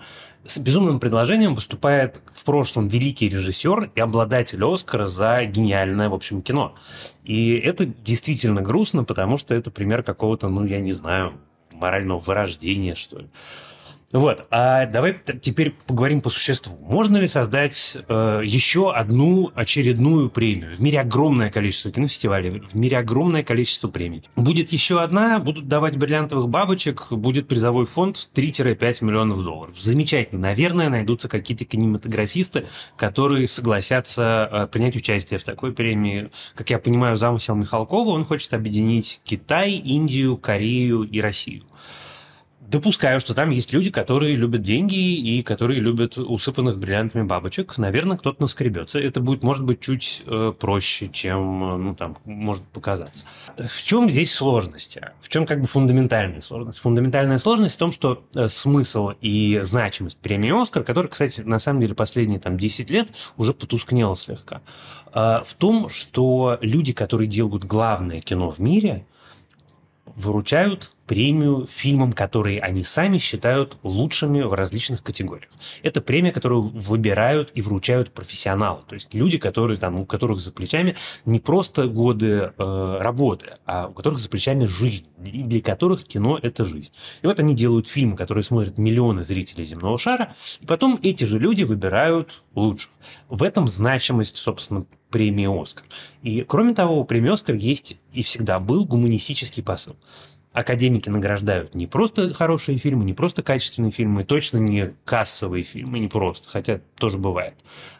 [0.43, 6.41] С безумным предложением выступает в прошлом великий режиссер и обладатель Оскара за гениальное, в общем,
[6.41, 6.73] кино.
[7.23, 11.33] И это действительно грустно, потому что это пример какого-то, ну, я не знаю,
[11.71, 13.27] морального вырождения, что ли.
[14.13, 16.77] Вот, а давай теперь поговорим по существу.
[16.81, 20.75] Можно ли создать э, еще одну очередную премию?
[20.75, 24.23] В мире огромное количество кинофестивалей, в мире огромное количество премий.
[24.35, 29.79] Будет еще одна, будут давать бриллиантовых бабочек, будет призовой фонд 3-5 миллионов долларов.
[29.79, 30.41] Замечательно.
[30.41, 32.65] Наверное, найдутся какие-то кинематографисты,
[32.97, 36.31] которые согласятся э, принять участие в такой премии.
[36.55, 41.63] Как я понимаю, замысел Михалкова, он хочет объединить Китай, Индию, Корею и Россию
[42.71, 47.77] допускаю, что там есть люди, которые любят деньги и которые любят усыпанных бриллиантами бабочек.
[47.77, 48.97] Наверное, кто-то наскребется.
[48.99, 53.25] Это будет, может быть, чуть э, проще, чем, э, ну, там, может показаться.
[53.57, 54.97] В чем здесь сложность?
[55.19, 56.79] В чем, как бы, фундаментальная сложность?
[56.79, 61.81] Фундаментальная сложность в том, что э, смысл и значимость премии «Оскар», которая, кстати, на самом
[61.81, 64.61] деле последние, там, 10 лет уже потускнела слегка,
[65.13, 69.05] э, в том, что люди, которые делают главное кино в мире,
[70.15, 75.51] выручают премию фильмам, которые они сами считают лучшими в различных категориях.
[75.83, 80.53] Это премия, которую выбирают и вручают профессионалы, то есть люди, которые там, у которых за
[80.53, 86.05] плечами не просто годы э, работы, а у которых за плечами жизнь, и для которых
[86.05, 86.93] кино– это жизнь.
[87.21, 91.39] И вот они делают фильмы, которые смотрят миллионы зрителей земного шара, и потом эти же
[91.39, 92.89] люди выбирают лучших.
[93.27, 95.83] В этом значимость, собственно, премии «Оскар».
[96.23, 99.97] И, кроме того, у премии «Оскар» есть и всегда был гуманистический посыл
[100.53, 106.07] академики награждают не просто хорошие фильмы, не просто качественные фильмы, точно не кассовые фильмы, не
[106.07, 107.55] просто, хотя тоже бывает,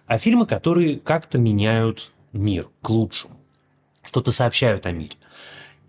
[0.06, 3.36] а фильмы, которые как-то меняют мир к лучшему,
[4.04, 5.16] что-то сообщают о мире.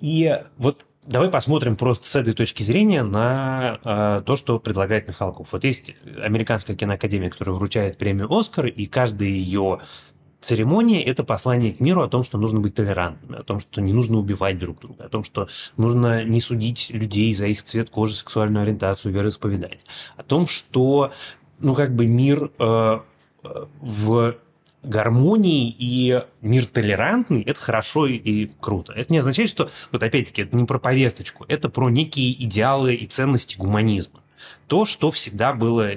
[0.00, 5.52] И вот давай посмотрим просто с этой точки зрения на э, то, что предлагает Михалков.
[5.52, 9.80] Вот есть Американская киноакадемия, которая вручает премию «Оскар», и каждый ее
[10.42, 13.92] церемония– это послание к миру о том, что нужно быть толерантными, о том, что не
[13.92, 18.14] нужно убивать друг друга, о том, что нужно не судить людей за их цвет кожи,
[18.14, 19.80] сексуальную ориентацию, вероисповедание,
[20.16, 21.12] о том, что
[21.60, 23.00] ну, как бы мир э,
[23.80, 24.34] в
[24.82, 28.92] гармонии и мир толерантный, это хорошо и круто.
[28.92, 33.06] Это не означает, что, вот опять-таки, это не про повесточку, это про некие идеалы и
[33.06, 34.21] ценности гуманизма.
[34.66, 35.96] То, что всегда было э,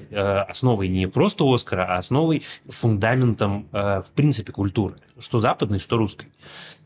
[0.50, 4.95] основой не просто Оскара, а основой, фундаментом, э, в принципе, культуры.
[5.18, 6.27] Что западной, что русской.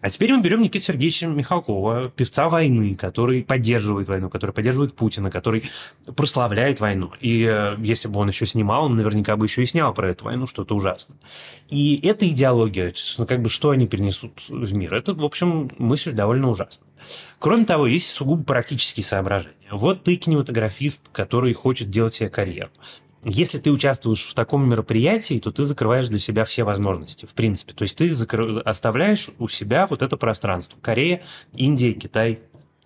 [0.02, 5.32] А теперь мы берем Никита Сергеевича Михалкова, певца войны, который поддерживает войну, который поддерживает Путина,
[5.32, 5.64] который
[6.16, 7.12] прославляет войну.
[7.20, 10.26] И э, если бы он еще снимал, он наверняка бы еще и снял про эту
[10.26, 11.18] войну что-то ужасное.
[11.70, 16.14] И эта идеология, ну, как бы, что они принесут в мир, это, в общем, мысль
[16.14, 16.88] довольно ужасная.
[17.40, 19.56] Кроме того, есть сугубо практические соображения.
[19.72, 22.70] Вот ты кинематографист, который хочет делать себе карьеру
[23.24, 27.74] если ты участвуешь в таком мероприятии, то ты закрываешь для себя все возможности, в принципе.
[27.74, 28.62] То есть ты закр...
[28.66, 30.78] оставляешь у себя вот это пространство.
[30.82, 31.22] Корея,
[31.56, 32.40] Индия, Китай,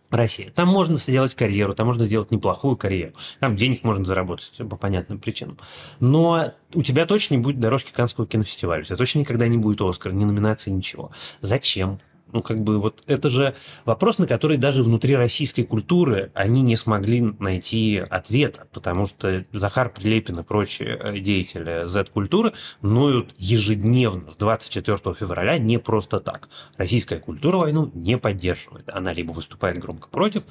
[0.09, 0.51] Россия.
[0.51, 3.13] Там можно сделать карьеру, там можно сделать неплохую карьеру.
[3.39, 5.57] Там денег можно заработать по понятным причинам.
[5.99, 8.81] Но у тебя точно не будет дорожки Канского кинофестиваля.
[8.81, 11.11] У тебя точно никогда не будет Оскара, ни номинации, ничего.
[11.41, 11.99] Зачем?
[12.33, 13.55] Ну, как бы вот это же
[13.85, 19.89] вопрос, на который даже внутри российской культуры они не смогли найти ответа, потому что Захар
[19.89, 26.49] Прилепин и прочие э, деятели Z-культуры ноют ежедневно с 24 февраля не просто так.
[26.75, 28.89] Российская культура войну не поддерживает.
[28.89, 30.43] Она либо выступает громко против,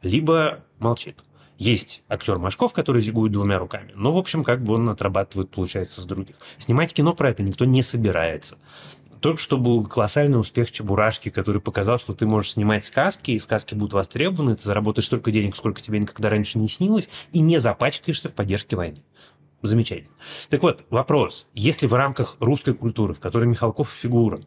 [0.00, 1.22] либо молчит.
[1.58, 6.02] Есть актер Машков, который зигует двумя руками, но, в общем, как бы он отрабатывает, получается,
[6.02, 6.36] с других.
[6.58, 8.58] Снимать кино про это никто не собирается.
[9.26, 13.74] Только что был колоссальный успех Чебурашки, который показал, что ты можешь снимать сказки, и сказки
[13.74, 18.28] будут востребованы, ты заработаешь столько денег, сколько тебе никогда раньше не снилось, и не запачкаешься
[18.28, 18.98] в поддержке войны.
[19.62, 20.14] Замечательно.
[20.48, 21.48] Так вот, вопрос.
[21.54, 24.38] Если в рамках русской культуры, в которой Михалков фигура,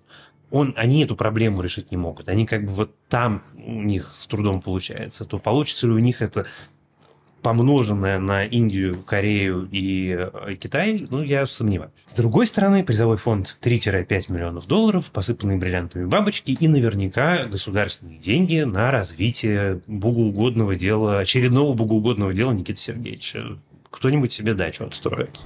[0.50, 4.28] он, они эту проблему решить не могут, они как бы вот там у них с
[4.28, 6.48] трудом получается, то получится ли у них это
[7.42, 11.92] помноженное на Индию, Корею и э, Китай, ну, я сомневаюсь.
[12.08, 18.62] С другой стороны, призовой фонд 3-5 миллионов долларов, посыпанные бриллиантами бабочки и наверняка государственные деньги
[18.62, 23.58] на развитие богоугодного дела, очередного богоугодного дела Никиты Сергеевича.
[23.90, 25.40] Кто-нибудь себе дачу отстроит.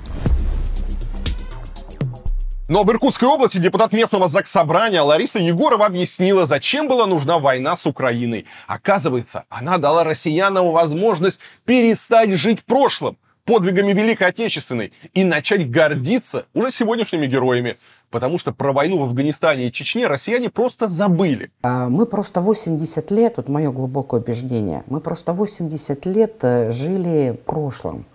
[2.69, 7.85] Но в Иркутской области депутат местного заксобрания Лариса Егорова объяснила, зачем была нужна война с
[7.85, 8.45] Украиной.
[8.67, 16.72] Оказывается, она дала россиянам возможность перестать жить прошлым, подвигами Великой Отечественной, и начать гордиться уже
[16.72, 17.77] сегодняшними героями.
[18.09, 21.51] Потому что про войну в Афганистане и Чечне россияне просто забыли.
[21.64, 27.32] А мы просто 80 лет, вот мое глубокое убеждение, мы просто 80 лет э, жили
[27.32, 28.06] в прошлом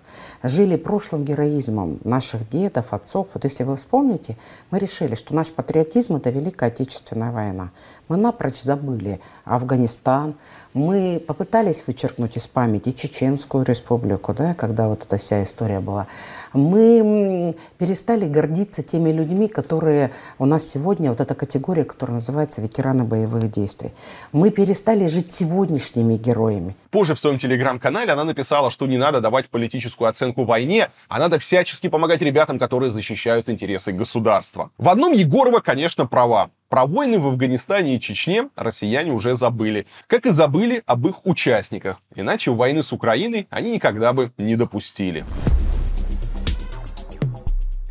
[0.42, 3.28] жили прошлым героизмом наших дедов, отцов.
[3.34, 4.36] Вот если вы вспомните,
[4.70, 7.70] мы решили, что наш патриотизм– это Великая Отечественная война.
[8.08, 10.34] Мы напрочь забыли Афганистан,
[10.75, 16.07] мы попытались вычеркнуть из памяти Чеченскую республику, да, когда вот эта вся история была.
[16.52, 23.05] Мы перестали гордиться теми людьми, которые у нас сегодня, вот эта категория, которая называется ветераны
[23.05, 23.93] боевых действий.
[24.33, 26.75] Мы перестали жить сегодняшними героями.
[26.91, 31.39] Позже в своем телеграм-канале она написала, что не надо давать политическую оценку войне, а надо
[31.39, 34.70] всячески помогать ребятам, которые защищают интересы государства.
[34.78, 36.51] В одном Егорова, конечно, права.
[36.68, 39.86] Про войны в Афганистане и Чечне россияне уже забыли.
[40.07, 41.99] Как и забыли об их участниках.
[42.15, 45.25] Иначе войны с Украиной они никогда бы не допустили.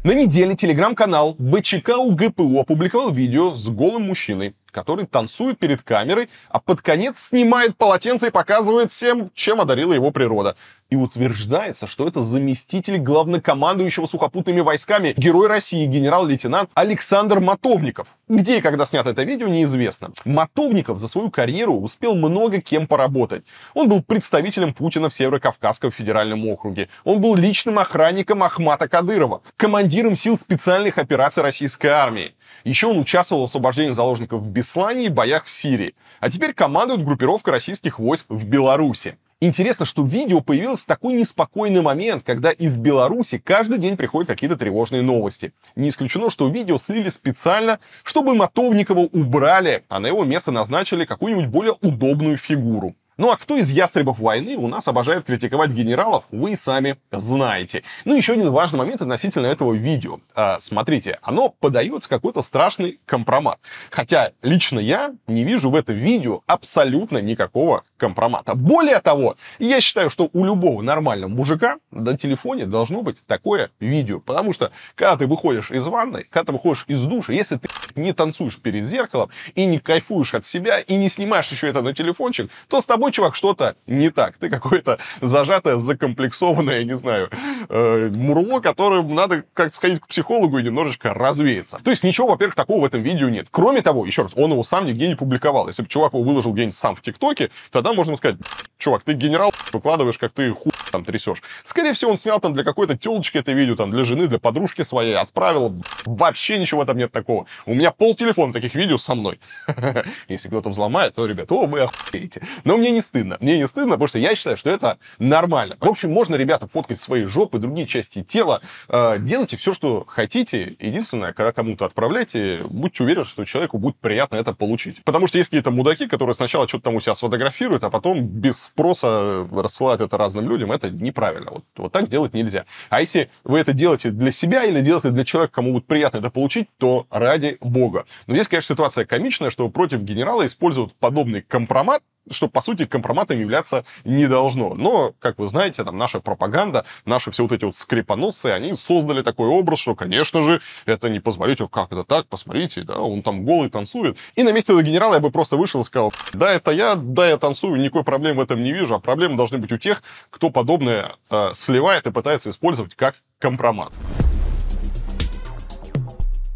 [0.08, 6.60] На неделе телеграм-канал ВЧК УГПУ опубликовал видео с голым мужчиной, который танцует перед камерой, а
[6.60, 10.56] под конец снимает полотенце и показывает всем, чем одарила его природа.
[10.92, 18.08] И утверждается, что это заместитель главнокомандующего сухопутными войсками, герой России, генерал-лейтенант Александр Мотовников.
[18.30, 20.12] Где и когда снято это видео, неизвестно.
[20.26, 23.46] Мотовников за свою карьеру успел много кем поработать.
[23.74, 26.88] Он был представителем Путина в Северо-Кавказском федеральном округе.
[27.04, 32.34] Он был личным охранником Ахмата Кадырова, командиром сил специальных операций российской армии.
[32.68, 35.96] Еще он участвовал в освобождении заложников в Беслане и боях в Сирии.
[36.20, 39.18] А теперь командует группировкой российских войск в Беларуси.
[39.40, 44.58] Интересно, что в видео появился такой неспокойный момент, когда из Беларуси каждый день приходят какие-то
[44.58, 45.54] тревожные новости.
[45.78, 51.48] Не исключено, что видео слили специально, чтобы Мотовникова убрали, а на его место назначили какую-нибудь
[51.48, 52.96] более удобную фигуру.
[53.18, 57.82] Ну а кто из ястребов войны у нас обожает критиковать генералов, вы сами знаете.
[58.06, 60.20] Ну еще один важный момент относительно этого видео.
[60.36, 63.58] А, смотрите, оно подается какой-то страшный компромат.
[63.90, 68.56] Хотя лично я не вижу в этом видео абсолютно никакого компромата.
[68.56, 74.20] Более того, я считаю, что у любого нормального мужика на телефоне должно быть такое видео.
[74.20, 78.14] Потому что, когда ты выходишь из ванной, когда ты выходишь из душа, если ты не
[78.14, 82.50] танцуешь перед зеркалом и не кайфуешь от себя, и не снимаешь еще это на телефончик,
[82.68, 84.38] то с тобой, чувак, что-то не так.
[84.38, 87.30] Ты какое-то зажатое, закомплексованное, не знаю,
[87.70, 91.80] э, мурло, которым надо как сходить к психологу и немножечко развеяться.
[91.84, 93.48] То есть ничего, во-первых, такого в этом видео нет.
[93.52, 95.68] Кроме того, еще раз, он его сам нигде не публиковал.
[95.68, 98.38] Если бы чувак его выложил где-нибудь сам в ТикТоке, тогда можно сказать,
[98.78, 101.42] чувак, ты генерал, выкладываешь, как ты хуй там трясешь.
[101.64, 104.84] Скорее всего, он снял там для какой-то телочки это видео, там, для жены, для подружки
[104.84, 105.76] своей, отправил.
[106.06, 107.46] Вообще ничего в этом нет такого.
[107.66, 109.40] У меня пол телефона таких видео со мной.
[110.28, 112.42] Если кто-то взломает, то, ребят, о, вы охуеете.
[112.64, 113.38] Но мне не стыдно.
[113.40, 115.76] Мне не стыдно, потому что я считаю, что это нормально.
[115.80, 118.62] В общем, можно, ребята, фоткать свои жопы, другие части тела.
[118.90, 120.76] Э, делайте все, что хотите.
[120.80, 125.04] Единственное, когда кому-то отправляете, будьте уверены, что человеку будет приятно это получить.
[125.04, 128.62] Потому что есть какие-то мудаки, которые сначала что-то там у себя сфотографируют, а потом без
[128.62, 130.72] спроса рассылают это разным людям.
[130.72, 131.52] Это неправильно.
[131.52, 132.66] Вот, вот так делать нельзя.
[132.90, 136.30] А если вы это делаете для себя или делаете для человека, кому будет приятно это
[136.30, 138.06] получить, то ради бога.
[138.28, 143.40] Но здесь, конечно, ситуация комичная, что против генерала используют подобный компромат, что, по сути, компроматом
[143.40, 144.74] являться не должно.
[144.74, 149.22] Но, как вы знаете, там наша пропаганда, наши все вот эти вот скрипоносцы, они создали
[149.22, 153.46] такой образ, что, конечно же, это не позволить, как это так, посмотрите, да, он там
[153.46, 154.18] голый танцует.
[154.36, 157.28] И на месте этого генерала я бы просто вышел и сказал, да, это я, да,
[157.28, 160.50] я танцую, никакой проблемы в этом не вижу, а проблемы должны быть у тех, кто
[160.50, 163.94] подобное э, сливает и пытается использовать как компромат.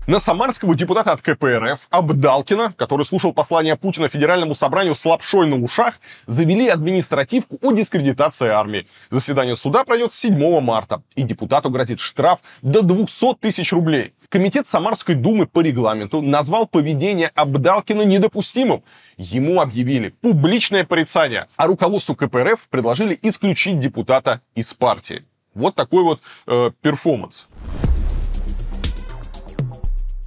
[0.07, 5.57] На самарского депутата от КПРФ Абдалкина, который слушал послание Путина Федеральному собранию с лапшой на
[5.57, 8.87] ушах, завели административку о дискредитации армии.
[9.11, 14.15] Заседание суда пройдет 7 марта, и депутату грозит штраф до 200 тысяч рублей.
[14.29, 18.83] Комитет Самарской думы по регламенту назвал поведение Абдалкина недопустимым.
[19.17, 25.25] Ему объявили публичное порицание, а руководству КПРФ предложили исключить депутата из партии.
[25.53, 27.45] Вот такой вот э, перформанс.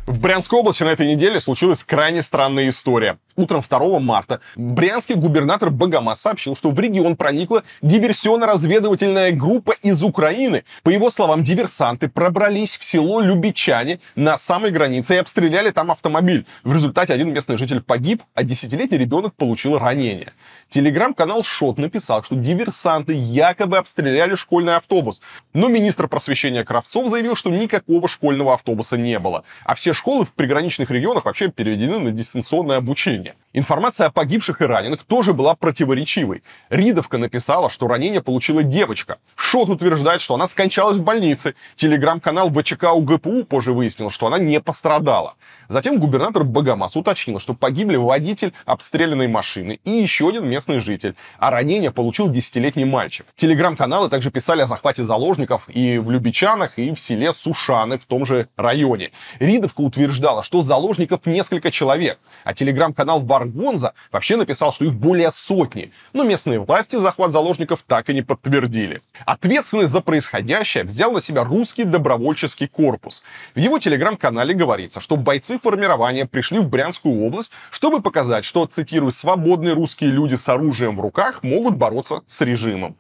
[0.07, 3.18] В Брянской области на этой неделе случилась крайне странная история.
[3.36, 10.64] Утром 2 марта брянский губернатор Богомаз сообщил, что в регион проникла диверсионно-разведывательная группа из Украины.
[10.84, 16.46] По его словам, диверсанты пробрались в село Любичане на самой границе и обстреляли там автомобиль.
[16.62, 20.32] В результате один местный житель погиб, а десятилетний ребенок получил ранение.
[20.68, 25.20] Телеграм-канал Шот написал, что диверсанты якобы обстреляли школьный автобус.
[25.52, 29.44] Но министр просвещения Кравцов заявил, что никакого школьного автобуса не было.
[29.64, 33.24] А все школы в приграничных регионах вообще переведены на дистанционное обучение.
[33.25, 33.33] Yeah.
[33.57, 36.42] Информация о погибших и раненых тоже была противоречивой.
[36.70, 39.18] Ридовка написала, что ранение получила девочка.
[39.36, 41.55] Шот утверждает, что она скончалась в больнице.
[41.76, 45.34] Телеграм-канал ВЧК УГПУ позже выяснил, что она не пострадала.
[45.68, 51.52] Затем губернатор Богомаз уточнил, что погибли водитель обстрелянной машины и еще один местный житель, а
[51.52, 53.24] ранение получил десятилетний мальчик.
[53.36, 58.26] Телеграм-каналы также писали о захвате заложников и в Любичанах, и в селе Сушаны в том
[58.26, 59.12] же районе.
[59.39, 65.92] Ридовка утверждала, что заложников несколько человек, а телеграм-канал Варгонза вообще написал, что их более сотни,
[66.12, 69.02] но местные власти захват заложников так и не подтвердили.
[69.26, 73.23] Ответственность за происходящее взял на себя русский добровольческий корпус.
[73.55, 79.12] В его телеграм-канале говорится, что бойцы формирования пришли в Брянскую область, чтобы показать, что, цитирую,
[79.12, 82.97] свободные русские люди с оружием в руках могут бороться с режимом.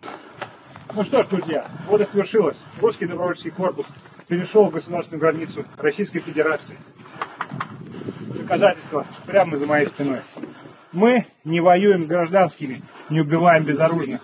[0.94, 2.56] Ну что ж, друзья, вот и свершилось.
[2.80, 3.86] Русский добровольческий корпус
[4.28, 6.76] перешел государственную границу Российской Федерации.
[8.44, 10.20] Доказательства прямо за моей спиной.
[10.92, 14.20] Мы не воюем с гражданскими, не убиваем безоружных.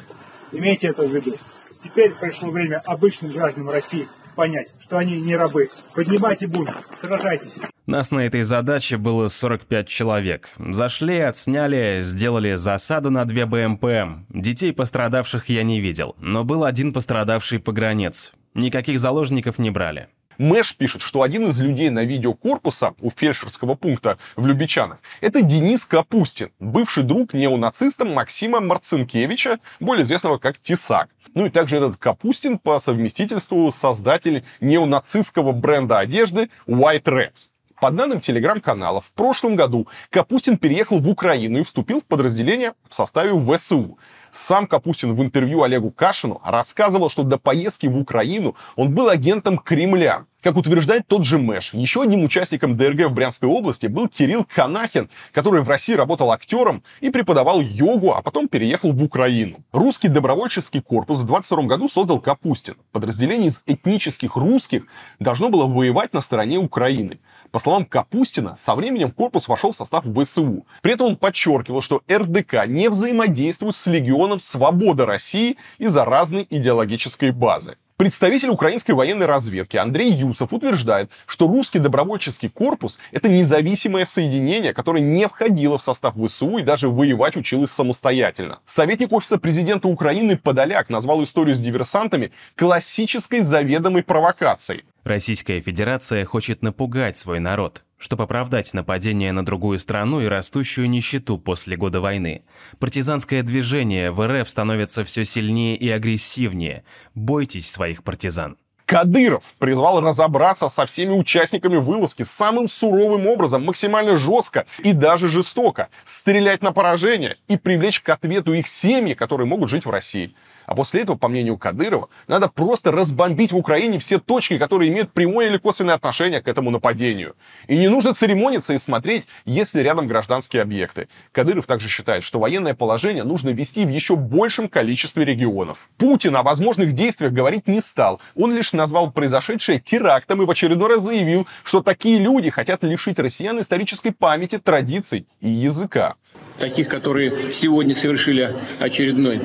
[0.52, 1.38] Имейте это в виду.
[1.82, 5.70] Теперь пришло время обычным гражданам России понять, что они не рабы.
[5.94, 7.56] Поднимайте бунт, сражайтесь.
[7.86, 10.50] Нас на этой задаче было 45 человек.
[10.58, 14.26] Зашли, отсняли, сделали засаду на две БМП.
[14.28, 18.32] Детей пострадавших я не видел, но был один пострадавший погранец.
[18.52, 20.08] Никаких заложников не брали.
[20.40, 25.42] Мэш пишет, что один из людей на видео корпуса у фельдшерского пункта в Любичанах– это
[25.42, 31.10] Денис Капустин, бывший друг неонациста Максима Марцинкевича, более известного как Тесак.
[31.34, 37.50] Ну и также этот Капустин по совместительству создатель неонацистского бренда одежды White Rex.
[37.78, 42.94] По данным телеграм-каналов, в прошлом году Капустин переехал в Украину и вступил в подразделение в
[42.94, 43.98] составе ВСУ.
[44.32, 49.58] Сам Капустин в интервью Олегу Кашину рассказывал, что до поездки в Украину он был агентом
[49.58, 50.24] Кремля.
[50.42, 55.10] Как утверждает тот же Мэш, еще одним участником ДРГ в Брянской области был Кирилл Канахин,
[55.32, 59.58] который в России работал актером и преподавал йогу, а потом переехал в Украину.
[59.70, 62.76] Русский добровольческий корпус в 22 году создал Капустин.
[62.90, 64.84] Подразделение из этнических русских
[65.18, 67.20] должно было воевать на стороне Украины.
[67.50, 70.64] По словам Капустина, со временем корпус вошел в состав ВСУ.
[70.80, 77.30] При этом он подчеркивал, что РДК не взаимодействует с Легионом Свобода России из-за разной идеологической
[77.30, 77.76] базы.
[78.00, 85.02] Представитель украинской военной разведки Андрей Юсов утверждает, что русский добровольческий корпус– это независимое соединение, которое
[85.02, 88.60] не входило в состав ВСУ и даже воевать училось самостоятельно.
[88.64, 94.84] Советник Офиса президента Украины Подоляк назвал историю с диверсантами классической заведомой провокацией.
[95.04, 101.38] Российская Федерация хочет напугать свой народ, чтобы оправдать нападение на другую страну и растущую нищету
[101.38, 102.42] после года войны.
[102.80, 106.82] Партизанское движение в РФ становится все сильнее и агрессивнее.
[107.14, 108.56] Бойтесь своих партизан.
[108.86, 115.90] Кадыров призвал разобраться со всеми участниками вылазки самым суровым образом, максимально жестко и даже жестоко,
[116.04, 120.34] стрелять на поражение и привлечь к ответу их семьи, которые могут жить в России.
[120.70, 125.10] А после этого, по мнению Кадырова, надо просто разбомбить в Украине все точки, которые имеют
[125.10, 127.34] прямое или косвенное отношение к этому нападению.
[127.66, 131.08] И не нужно церемониться и смотреть, есть ли рядом гражданские объекты.
[131.32, 135.90] Кадыров также считает, что военное положение нужно вести в еще большем количестве регионов.
[135.98, 138.20] Путин о возможных действиях говорить не стал.
[138.36, 143.18] Он лишь назвал произошедшее терактом и в очередной раз заявил, что такие люди хотят лишить
[143.18, 146.14] россиян исторической памяти, традиций и языка.
[146.60, 149.40] Таких, которые сегодня совершили очередной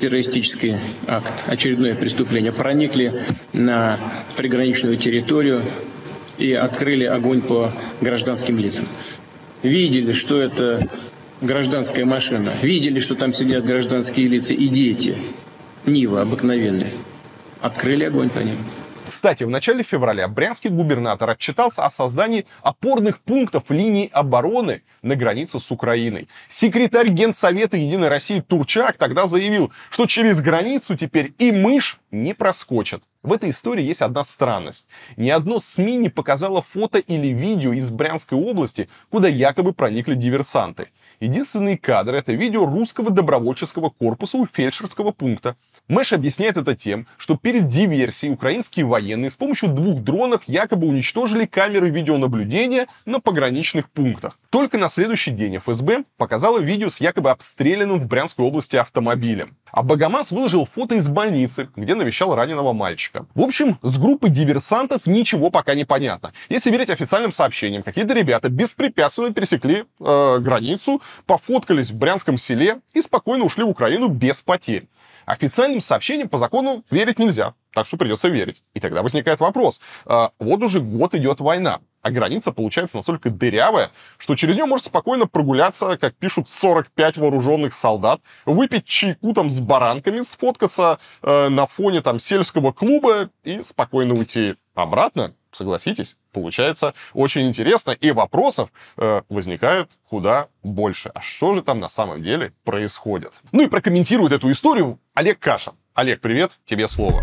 [0.00, 3.98] террористический акт, очередное преступление, проникли на
[4.36, 5.62] приграничную территорию
[6.38, 8.86] и открыли огонь по гражданским лицам.
[9.62, 10.88] Видели, что это
[11.40, 15.16] гражданская машина, видели, что там сидят гражданские лица и дети,
[15.86, 16.92] Нива обыкновенные.
[17.60, 18.58] Открыли огонь по ним.
[19.08, 25.58] Кстати, в начале февраля брянский губернатор отчитался о создании опорных пунктов линии обороны на границе
[25.58, 26.28] с Украиной.
[26.48, 33.02] Секретарь Генсовета Единой России Турчак тогда заявил, что через границу теперь и мышь не проскочит.
[33.22, 34.86] В этой истории есть одна странность.
[35.16, 40.88] Ни одно СМИ не показало фото или видео из Брянской области, куда якобы проникли диверсанты.
[41.18, 45.56] Единственные кадры— это видео русского добровольческого корпуса у фельдшерского пункта.
[45.88, 51.46] Мэш объясняет это тем, что перед диверсией украинские военные с помощью двух дронов якобы уничтожили
[51.46, 54.38] камеры видеонаблюдения на пограничных пунктах.
[54.50, 59.56] Только на следующий день ФСБ показала видео с якобы обстрелянным в Брянской области автомобилем.
[59.72, 63.26] А Богомаз выложил фото из больницы, где навещал раненого мальчика.
[63.34, 66.34] В общем, с группы диверсантов ничего пока не понятно.
[66.50, 73.00] Если верить официальным сообщениям, какие-то ребята беспрепятственно пересекли э, границу, пофоткались в Брянском селе и
[73.00, 74.86] спокойно ушли в Украину без потерь.
[75.28, 78.62] Официальным сообщениям по закону верить нельзя, так что придется верить.
[78.72, 79.78] И тогда возникает вопрос.
[80.06, 84.86] Э, вот уже год идет война, а граница получается настолько дырявая, что через нее может
[84.86, 91.66] спокойно прогуляться, как пишут, 45 вооруженных солдат, выпить чайку там с баранками, сфоткаться э, на
[91.66, 95.34] фоне там сельского клуба и спокойно уйти обратно.
[95.52, 101.10] Согласитесь, получается очень интересно, и вопросов э, возникает куда больше.
[101.14, 103.32] А что же там на самом деле происходит?
[103.52, 105.74] Ну и прокомментирует эту историю Олег Кашин.
[105.94, 107.22] Олег, привет, тебе слово.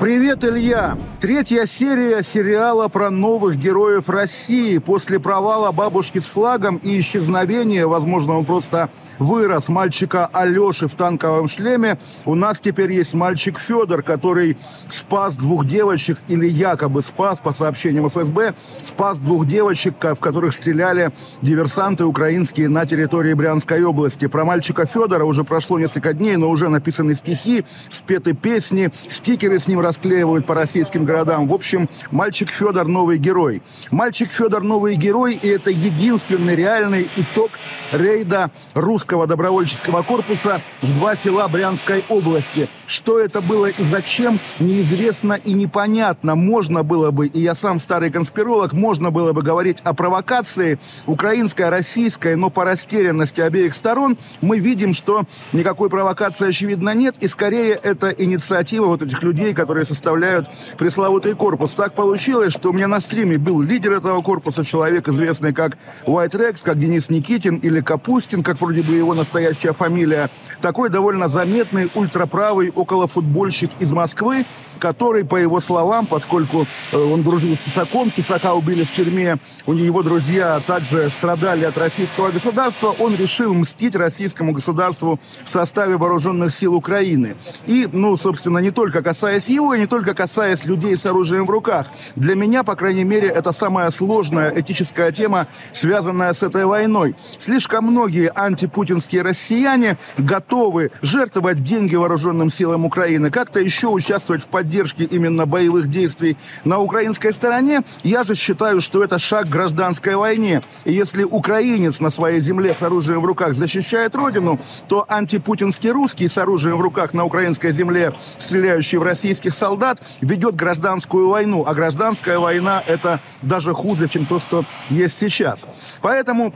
[0.00, 0.96] Привет, Илья!
[1.20, 4.78] Третья серия сериала про новых героев России.
[4.78, 11.48] После провала «Бабушки с флагом» и исчезновения, возможно, он просто вырос, мальчика Алеши в танковом
[11.48, 14.56] шлеме, у нас теперь есть мальчик Федор, который
[14.88, 18.54] спас двух девочек, или якобы спас, по сообщениям ФСБ,
[18.84, 21.10] спас двух девочек, в которых стреляли
[21.42, 24.28] диверсанты украинские на территории Брянской области.
[24.28, 29.66] Про мальчика Федора уже прошло несколько дней, но уже написаны стихи, спеты песни, стикеры с
[29.66, 31.48] ним расклеивают по российским городам.
[31.48, 33.62] В общем, мальчик Федор новый герой.
[33.90, 37.50] Мальчик Федор новый герой, и это единственный реальный итог
[37.92, 42.68] рейда русского добровольческого корпуса в два села Брянской области.
[42.86, 46.34] Что это было и зачем, неизвестно и непонятно.
[46.34, 51.70] Можно было бы, и я сам старый конспиролог, можно было бы говорить о провокации украинской,
[51.70, 57.72] российской, но по растерянности обеих сторон мы видим, что никакой провокации, очевидно, нет, и скорее
[57.72, 61.72] это инициатива вот этих людей, которые которые составляют пресловутый корпус.
[61.74, 66.32] Так получилось, что у меня на стриме был лидер этого корпуса, человек, известный как White
[66.32, 70.30] Rex, как Денис Никитин или Капустин, как вроде бы его настоящая фамилия.
[70.60, 74.46] Такой довольно заметный ультраправый околофутбольщик из Москвы,
[74.80, 79.74] который, по его словам, поскольку э, он дружил с Тесаком, Тесака убили в тюрьме, у
[79.74, 86.52] него друзья также страдали от российского государства, он решил мстить российскому государству в составе вооруженных
[86.52, 87.36] сил Украины.
[87.66, 91.50] И, ну, собственно, не только касаясь его, и не только касаясь людей с оружием в
[91.50, 91.86] руках.
[92.16, 97.14] Для меня, по крайней мере, это самая сложная этическая тема, связанная с этой войной.
[97.38, 105.04] Слишком многие антипутинские россияне готовы жертвовать деньги вооруженным силам Украины, как-то еще участвовать в поддержке
[105.04, 107.82] именно боевых действий на украинской стороне.
[108.02, 110.62] Я же считаю, что это шаг к гражданской войне.
[110.84, 116.28] И если украинец на своей земле с оружием в руках защищает родину, то антипутинский русский
[116.28, 121.64] с оружием в руках на украинской земле, стреляющий в российских солдат, ведет гражданскую войну.
[121.66, 125.66] А гражданская война– это даже хуже, чем то, что есть сейчас.
[126.00, 126.54] Поэтому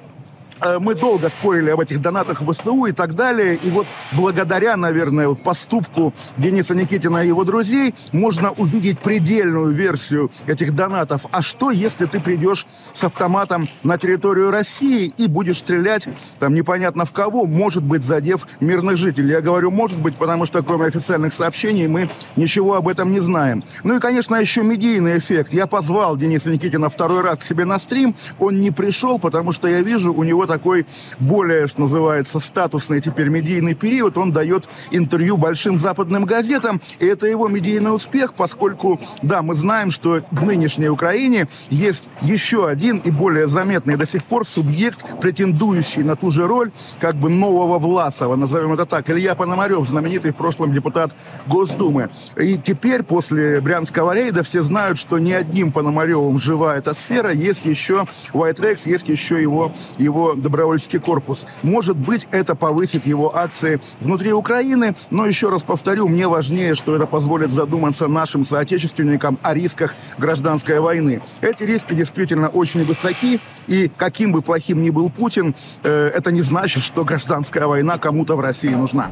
[0.81, 3.59] мы долго спорили об этих донатах в ВСУ и так далее.
[3.63, 10.31] И вот благодаря, наверное, вот поступку Дениса Никитина и его друзей можно увидеть предельную версию
[10.47, 11.27] этих донатов.
[11.31, 16.07] А что, если ты придешь с автоматом на территорию России и будешь стрелять
[16.39, 19.31] там непонятно в кого, может быть, задев мирных жителей?
[19.31, 23.63] Я говорю, может быть, потому что кроме официальных сообщений мы ничего об этом не знаем.
[23.85, 25.53] Ну и, конечно, еще медийный эффект.
[25.53, 28.15] Я позвал Дениса Никитина второй раз к себе на стрим.
[28.39, 30.85] Он не пришел, потому что я вижу, у него такой
[31.19, 34.19] более, что называется, статусный теперь медийный период.
[34.19, 39.91] Он дает интервью большим западным газетам, и это его медийный успех, поскольку, да, мы знаем,
[39.91, 46.03] что в нынешней Украине есть еще один и более заметный до сих пор субъект, претендующий
[46.03, 50.37] на ту же роль, как бы нового Власова, назовем это так, Илья Пономарев, знаменитый в
[50.37, 51.15] прошлом депутат
[51.47, 52.11] Госдумы.
[52.37, 57.65] И теперь, после Брянского рейда, все знают, что не одним Пономаревым жива эта сфера, есть
[57.65, 61.47] еще White Rex, есть еще его, его добровольческий корпус.
[61.63, 66.95] Может быть, это повысит его акции внутри Украины, но еще раз повторю, мне важнее, что
[66.97, 71.23] это позволит задуматься нашим соотечественникам о рисках гражданской войны.
[71.41, 76.43] Эти риски действительно очень высоки, и каким бы плохим ни был Путин, э, это не
[76.43, 79.11] значит, что гражданская война кому-то в России нужна.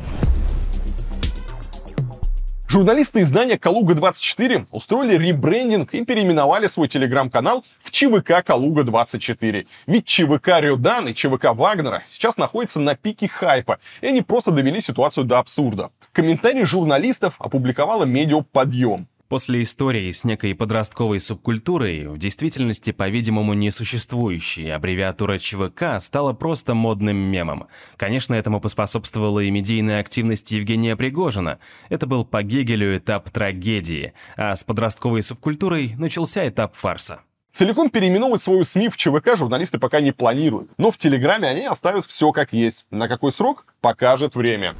[2.70, 9.66] Журналисты издания «Калуга-24» устроили ребрендинг и переименовали свой телеграм-канал в ЧВК «Калуга-24».
[9.88, 14.80] Ведь ЧВК «Рёдан» и ЧВК «Вагнера» сейчас находятся на пике хайпа, и они просто довели
[14.80, 15.90] ситуацию до абсурда.
[16.12, 19.08] Комментарий журналистов опубликовала медиа «Подъем».
[19.30, 27.16] После истории с некой подростковой субкультурой, в действительности, по-видимому, несуществующей, аббревиатура ЧВК стала просто модным
[27.16, 27.68] мемом.
[27.96, 31.60] Конечно, этому поспособствовала и медийная активность Евгения Пригожина.
[31.90, 37.20] Это был по Гегелю этап трагедии, а с подростковой субкультурой начался этап фарса.
[37.52, 40.72] Целиком переименовывать свою СМИ в ЧВК журналисты пока не планируют.
[40.76, 42.84] Но в Телеграме они оставят все как есть.
[42.90, 43.64] На какой срок?
[43.80, 44.74] Покажет время.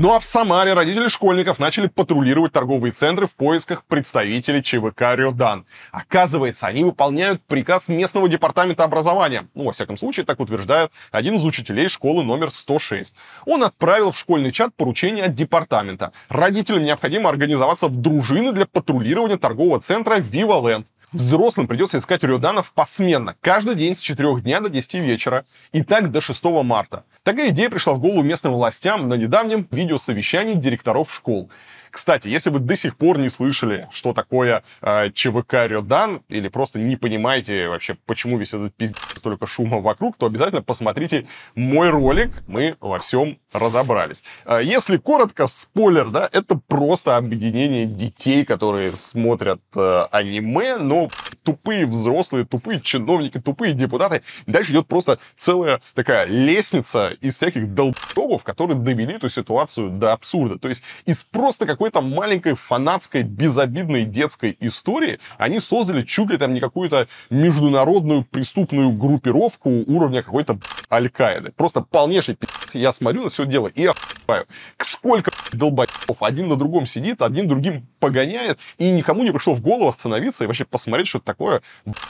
[0.00, 5.66] Ну а в Самаре родители школьников начали патрулировать торговые центры в поисках представителей ЧВК «Рёдан».
[5.90, 9.48] Оказывается, они выполняют приказ местного департамента образования.
[9.54, 13.16] Ну, во всяком случае, так утверждает один из учителей школы номер 106.
[13.44, 16.12] Он отправил в школьный чат поручение от департамента.
[16.28, 20.86] Родителям необходимо организоваться в дружины для патрулирования торгового центра «Вива Ленд».
[21.12, 26.10] Взрослым придется искать рюданов посменно, каждый день с 4 дня до 10 вечера, и так
[26.10, 27.04] до 6 марта.
[27.22, 31.50] Такая идея пришла в голову местным властям на недавнем видеосовещании директоров школ.
[31.90, 36.78] Кстати, если вы до сих пор не слышали, что такое э, ЧВК Рёдан, или просто
[36.78, 42.30] не понимаете вообще, почему весь этот пиздец столько шума вокруг, то обязательно посмотрите мой ролик,
[42.46, 44.22] мы во всем разобрались.
[44.44, 51.08] Э, если коротко, спойлер, да, это просто объединение детей, которые смотрят э, аниме, но
[51.42, 54.22] тупые взрослые, тупые чиновники, тупые депутаты.
[54.46, 60.58] Дальше идет просто целая такая лестница из всяких долбов, которые довели эту ситуацию до абсурда.
[60.58, 66.36] То есть из просто как какой-то маленькой фанатской, безобидной детской истории они создали чуть ли
[66.36, 70.58] там не какую-то международную преступную группировку уровня какой-то
[70.90, 71.52] Аль-Каиды.
[71.52, 72.76] Просто полнейший пи***ц.
[72.76, 74.46] Я смотрю на все дело и охуеваю.
[74.78, 79.88] Сколько долбоебов один на другом сидит, один другим погоняет, и никому не пришло в голову
[79.88, 81.62] остановиться и вообще посмотреть, что это такое.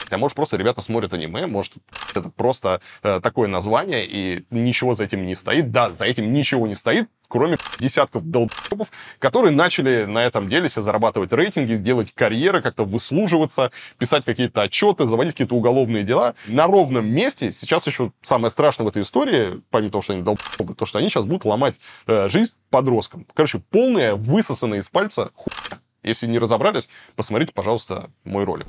[0.09, 1.73] А может, просто ребята смотрят аниме, может,
[2.15, 5.71] это просто э, такое название, и ничего за этим не стоит.
[5.71, 10.81] Да, за этим ничего не стоит, кроме десятков долбоебов, которые начали на этом деле себе
[10.81, 16.35] зарабатывать рейтинги, делать карьеры, как-то выслуживаться, писать какие-то отчеты, заводить какие-то уголовные дела.
[16.47, 20.75] На ровном месте сейчас еще самое страшное в этой истории, помимо того, что они долбоебы,
[20.75, 23.25] то, что они сейчас будут ломать э, жизнь подросткам.
[23.33, 25.81] Короче, полная высосанная из пальца хуйня.
[26.01, 28.67] Если не разобрались, посмотрите, пожалуйста, мой ролик.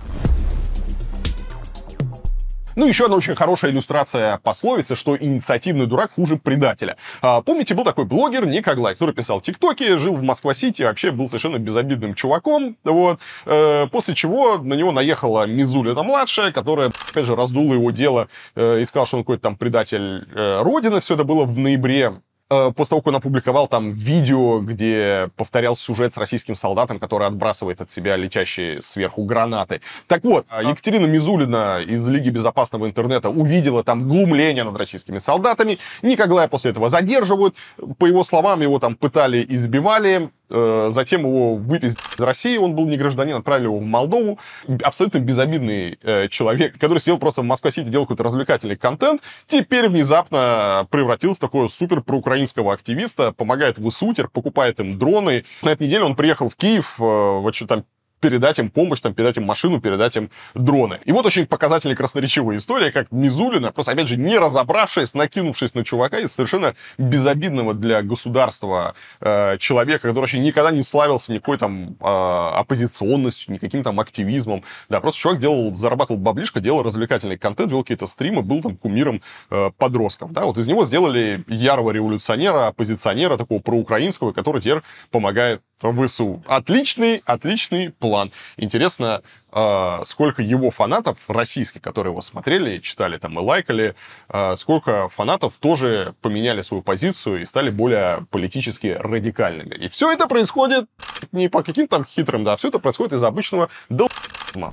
[2.77, 6.97] Ну, еще одна очень хорошая иллюстрация пословицы, что инициативный дурак хуже предателя.
[7.21, 11.27] А, помните, был такой блогер Ник Аглай, который писал тиктоки, жил в Москва-Сити, вообще был
[11.27, 13.19] совершенно безобидным чуваком, вот.
[13.47, 18.85] Э, после чего на него наехала Мизулина-младшая, которая, опять же, раздула его дело э, и
[18.85, 21.01] сказала, что он какой-то там предатель э, Родины.
[21.01, 26.15] Все это было в ноябре после того, как он опубликовал там видео, где повторял сюжет
[26.15, 29.81] с российским солдатом, который отбрасывает от себя летящие сверху гранаты.
[30.09, 35.79] Так вот, Екатерина Мизулина из Лиги безопасного интернета увидела там глумление над российскими солдатами.
[36.03, 37.55] Никоглая после этого задерживают.
[37.99, 40.31] По его словам, его там пытали, избивали.
[40.51, 44.39] Э, затем его выпись из России, он был не гражданин, отправили его в Молдову.
[44.83, 50.87] Абсолютно безобидный э, человек, который сидел просто в Москва-Сити, делал какой-то развлекательный контент, теперь внезапно
[50.91, 55.45] превратился в такого супер проукраинского активиста, помогает в ИСУ, покупает им дроны.
[55.62, 57.85] На этой неделе он приехал в Киев, э, в, там
[58.21, 61.01] передать им помощь, там, передать им машину, передать им дроны.
[61.05, 65.85] И вот очень показательная красноречивая история, как Мизулина, просто, опять же, не разобравшись, накинувшись на
[65.85, 71.97] чувака из совершенно безобидного для государства э, человека, который вообще никогда не славился никакой там
[72.01, 74.65] э, оппозиционностью, никаким там активизмом.
[74.89, 79.23] Да, просто чувак делал, зарабатывал баблишко, делал развлекательный контент, вел какие-то стримы, был там кумиром
[79.51, 80.33] э, подростков.
[80.33, 86.42] Да, вот из него сделали ярого революционера, оппозиционера, такого проукраинского, который теперь помогает ВСУ.
[86.47, 88.33] Отличный, отличный план.
[88.57, 93.94] Интересно, а, сколько его фанатов российских, которые его смотрели, читали там и лайкали,
[94.28, 99.75] а, сколько фанатов тоже поменяли свою позицию и стали более политически радикальными.
[99.75, 100.86] И все это происходит
[101.33, 104.73] не по каким-то там хитрым, да, все это происходит из обычного долб***ма.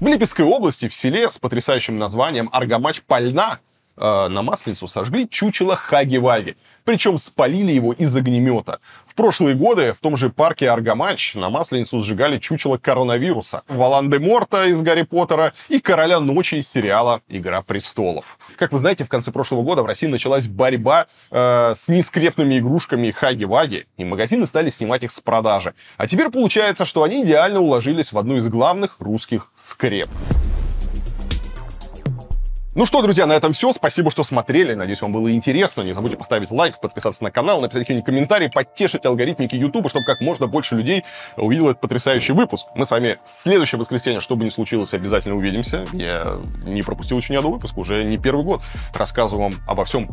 [0.00, 3.58] В Липецкой области, в селе с потрясающим названием Аргамач-Пальна,
[3.98, 6.56] э, на Масленицу сожгли чучело Хаги-Ваги.
[6.90, 8.80] Причем спалили его из огнемета.
[9.06, 14.82] В прошлые годы в том же парке Аргамач на Масленицу сжигали чучело коронавируса, Волан-де-Морта из
[14.82, 18.40] Гарри Поттера и Короля Ночи из сериала «Игра престолов».
[18.56, 23.12] Как вы знаете, в конце прошлого года в России началась борьба э, с нескрепными игрушками
[23.12, 25.74] Хаги-Ваги, и магазины стали снимать их с продажи.
[25.96, 30.10] А теперь получается, что они идеально уложились в одну из главных русских скреп.
[32.76, 33.72] Ну что, друзья, на этом все.
[33.72, 34.74] Спасибо, что смотрели.
[34.74, 35.82] Надеюсь, вам было интересно.
[35.82, 40.20] Не забудьте поставить лайк, подписаться на канал, написать какие-нибудь комментарии, подтешить алгоритмики YouTube, чтобы как
[40.20, 41.04] можно больше людей
[41.36, 42.66] увидел этот потрясающий выпуск.
[42.76, 45.84] Мы с вами в следующее воскресенье, что бы ни случилось, обязательно увидимся.
[45.92, 48.62] Я не пропустил еще ни одного выпуска, уже не первый год.
[48.94, 50.08] Рассказываю вам обо всем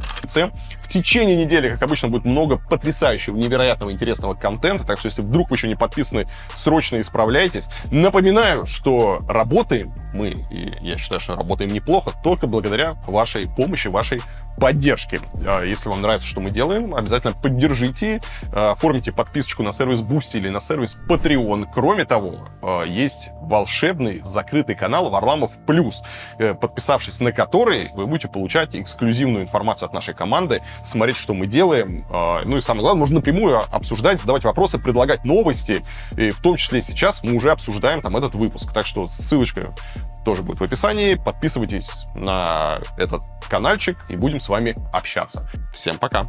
[0.88, 4.86] в течение недели, как обычно, будет много потрясающего, невероятного, интересного контента.
[4.86, 7.68] Так что, если вдруг вы еще не подписаны, срочно исправляйтесь.
[7.92, 14.22] Напоминаю, что работаем мы, и я считаю, что работаем неплохо, только благодаря вашей помощи, вашей
[14.58, 15.20] поддержки.
[15.46, 18.22] А, если вам нравится, что мы делаем, обязательно поддержите,
[18.52, 21.68] а, оформите подписочку на сервис Boosty или на сервис Patreon.
[21.74, 26.02] Кроме того, а, есть волшебный закрытый канал Варламов Плюс,
[26.38, 31.48] э, подписавшись на который вы будете получать эксклюзивную информацию от нашей команды, смотреть, что мы
[31.48, 32.06] делаем.
[32.46, 35.86] Ну и самое главное, можно напрямую обсуждать, задавать вопросы, предлагать новости.
[36.18, 38.74] И в том числе сейчас мы уже обсуждаем там этот выпуск.
[38.74, 39.74] Так что ссылочка
[40.28, 41.16] тоже будет в описании.
[41.16, 45.50] Подписывайтесь на этот каналчик и будем с вами общаться.
[45.74, 46.26] Всем пока!